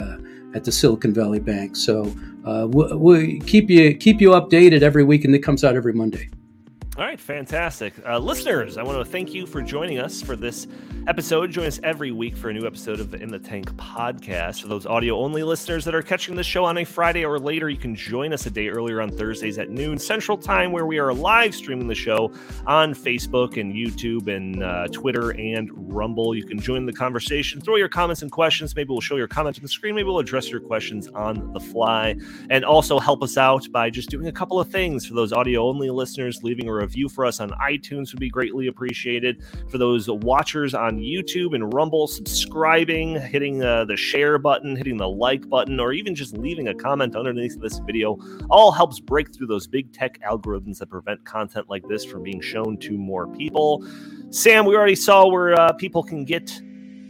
at 0.56 0.64
the 0.64 0.72
Silicon 0.72 1.14
Valley 1.14 1.40
Bank. 1.40 1.76
So 1.76 2.14
uh, 2.46 2.68
we 2.68 2.96
we 2.96 3.40
keep 3.42 3.70
you 3.70 3.96
keep 3.96 4.22
you 4.22 4.32
updated 4.32 4.82
every 4.82 5.04
week, 5.04 5.26
and 5.26 5.36
it 5.36 5.40
comes 5.40 5.64
out 5.64 5.76
every 5.76 5.94
Monday. 5.94 6.30
All 7.00 7.06
right, 7.06 7.18
fantastic. 7.18 7.94
Uh, 8.06 8.20
listeners, 8.20 8.78
I 8.78 8.84
want 8.84 8.98
to 8.98 9.06
thank 9.10 9.34
you 9.34 9.46
for 9.46 9.62
joining 9.62 10.00
us 10.00 10.22
for 10.22 10.36
this 10.36 10.68
episode. 11.08 11.50
Join 11.50 11.66
us 11.66 11.80
every 11.82 12.12
week 12.12 12.36
for 12.36 12.50
a 12.50 12.54
new 12.54 12.68
episode 12.68 13.00
of 13.00 13.10
the 13.10 13.18
In 13.22 13.30
the 13.30 13.40
Tank 13.40 13.72
podcast. 13.78 14.62
For 14.62 14.68
those 14.68 14.86
audio 14.86 15.18
only 15.18 15.42
listeners 15.44 15.86
that 15.86 15.96
are 15.96 16.02
catching 16.02 16.36
the 16.36 16.44
show 16.44 16.66
on 16.66 16.78
a 16.78 16.84
Friday 16.84 17.24
or 17.24 17.40
later, 17.40 17.70
you 17.70 17.78
can 17.78 17.96
join 17.96 18.34
us 18.34 18.48
a 18.48 18.50
day 18.50 18.68
earlier 18.68 19.00
on 19.00 19.12
Thursdays 19.12 19.58
at 19.60 19.70
noon 19.70 19.98
Central 19.98 20.38
Time, 20.38 20.74
where 20.74 20.86
we 20.86 21.00
are 21.00 21.14
live 21.14 21.56
streaming 21.56 21.88
the 21.88 21.96
show 21.96 22.34
on 22.68 22.94
Facebook 22.94 23.56
and 23.56 23.74
YouTube 23.74 24.28
and 24.28 24.62
uh, 24.62 24.90
Twitter 24.90 25.32
and 25.32 25.72
Rumble. 25.74 26.36
You 26.36 26.44
can 26.44 26.60
join 26.60 26.86
the 26.86 26.92
conversation, 26.92 27.62
throw 27.62 27.78
your 27.78 27.88
comments 27.88 28.24
and 28.24 28.32
questions. 28.32 28.76
Maybe 28.76 28.90
we'll 28.90 29.00
show 29.00 29.16
your 29.16 29.30
comments 29.30 29.58
on 29.58 29.64
the 29.64 29.70
screen. 29.70 29.96
Maybe 29.96 30.08
we'll 30.08 30.20
address 30.20 30.50
your 30.50 30.60
questions 30.60 31.08
on 31.08 31.54
the 31.54 31.62
fly 31.62 32.18
and 32.50 32.66
also 32.66 33.00
help 33.00 33.24
us 33.24 33.38
out 33.38 33.72
by 33.72 33.90
just 33.90 34.10
doing 34.10 34.28
a 34.28 34.34
couple 34.34 34.60
of 34.60 34.68
things 34.68 35.06
for 35.06 35.14
those 35.14 35.32
audio 35.32 35.66
only 35.66 35.90
listeners 35.90 36.44
leaving 36.44 36.68
a 36.68 36.74
review 36.74 36.89
for 37.10 37.26
us 37.26 37.40
on 37.40 37.50
itunes 37.70 38.12
would 38.12 38.20
be 38.20 38.30
greatly 38.30 38.68
appreciated. 38.68 39.44
For 39.70 39.78
those 39.78 40.10
watchers 40.10 40.74
on 40.74 40.98
youtube 40.98 41.54
and 41.56 41.74
rumble 41.74 42.08
subscribing 42.08 43.20
hitting 43.20 43.64
uh, 43.64 43.86
the 43.86 43.96
share 43.96 44.38
button 44.38 44.76
hitting 44.76 44.98
the 44.98 45.08
like 45.08 45.48
button 45.50 45.80
or 45.80 45.94
even 45.94 46.16
just 46.16 46.38
leaving 46.38 46.70
a 46.70 46.74
comment 46.74 47.16
underneath 47.16 47.60
this 47.60 47.80
video 47.80 48.18
all 48.50 48.72
helps 48.72 49.00
break 49.00 49.34
through 49.34 49.48
those 49.48 49.68
big 49.68 49.92
tech 49.94 50.20
algorithms 50.22 50.80
that 50.80 50.90
prevent 50.90 51.24
content 51.26 51.70
like 51.70 51.88
this 51.88 52.06
from 52.06 52.24
being 52.24 52.42
shown 52.42 52.78
to 52.78 52.98
more 52.98 53.28
people. 53.28 53.86
Sam 54.32 54.66
we 54.66 54.76
already 54.76 54.96
saw 54.96 55.28
where 55.28 55.60
uh, 55.60 55.74
people 55.74 56.04
can 56.04 56.26
get 56.26 56.62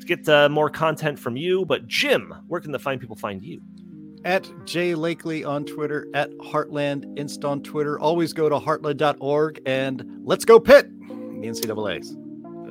get 0.06 0.28
uh, 0.28 0.50
more 0.50 0.72
content 0.72 1.20
from 1.20 1.38
you 1.38 1.64
but 1.66 1.88
jim 1.88 2.34
where 2.48 2.60
can 2.60 2.72
the 2.72 2.80
fine 2.80 2.98
people 2.98 3.16
find 3.16 3.44
you 3.44 3.62
at 4.26 4.50
Jay 4.66 4.94
Lakely 4.94 5.48
on 5.48 5.66
Twitter, 5.66 6.08
at 6.14 6.32
Heartland 6.38 7.18
Inst 7.18 7.44
on 7.46 7.62
Twitter. 7.62 8.00
Always 8.00 8.34
go 8.34 8.50
to 8.50 8.56
heartland.org 8.56 9.62
and 9.66 10.06
let's 10.24 10.46
go 10.46 10.60
Pitt, 10.60 10.90
the 11.08 11.48
NCAA's. 11.48 12.16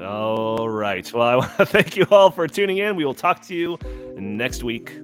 All 0.02 0.68
right. 0.68 1.10
Well, 1.12 1.26
I 1.26 1.36
want 1.36 1.56
to 1.56 1.66
thank 1.66 1.96
you 1.96 2.06
all 2.10 2.30
for 2.30 2.46
tuning 2.46 2.78
in. 2.78 2.96
We 2.96 3.04
will 3.04 3.14
talk 3.14 3.42
to 3.46 3.54
you 3.54 3.78
next 4.16 4.62
week. 4.62 4.96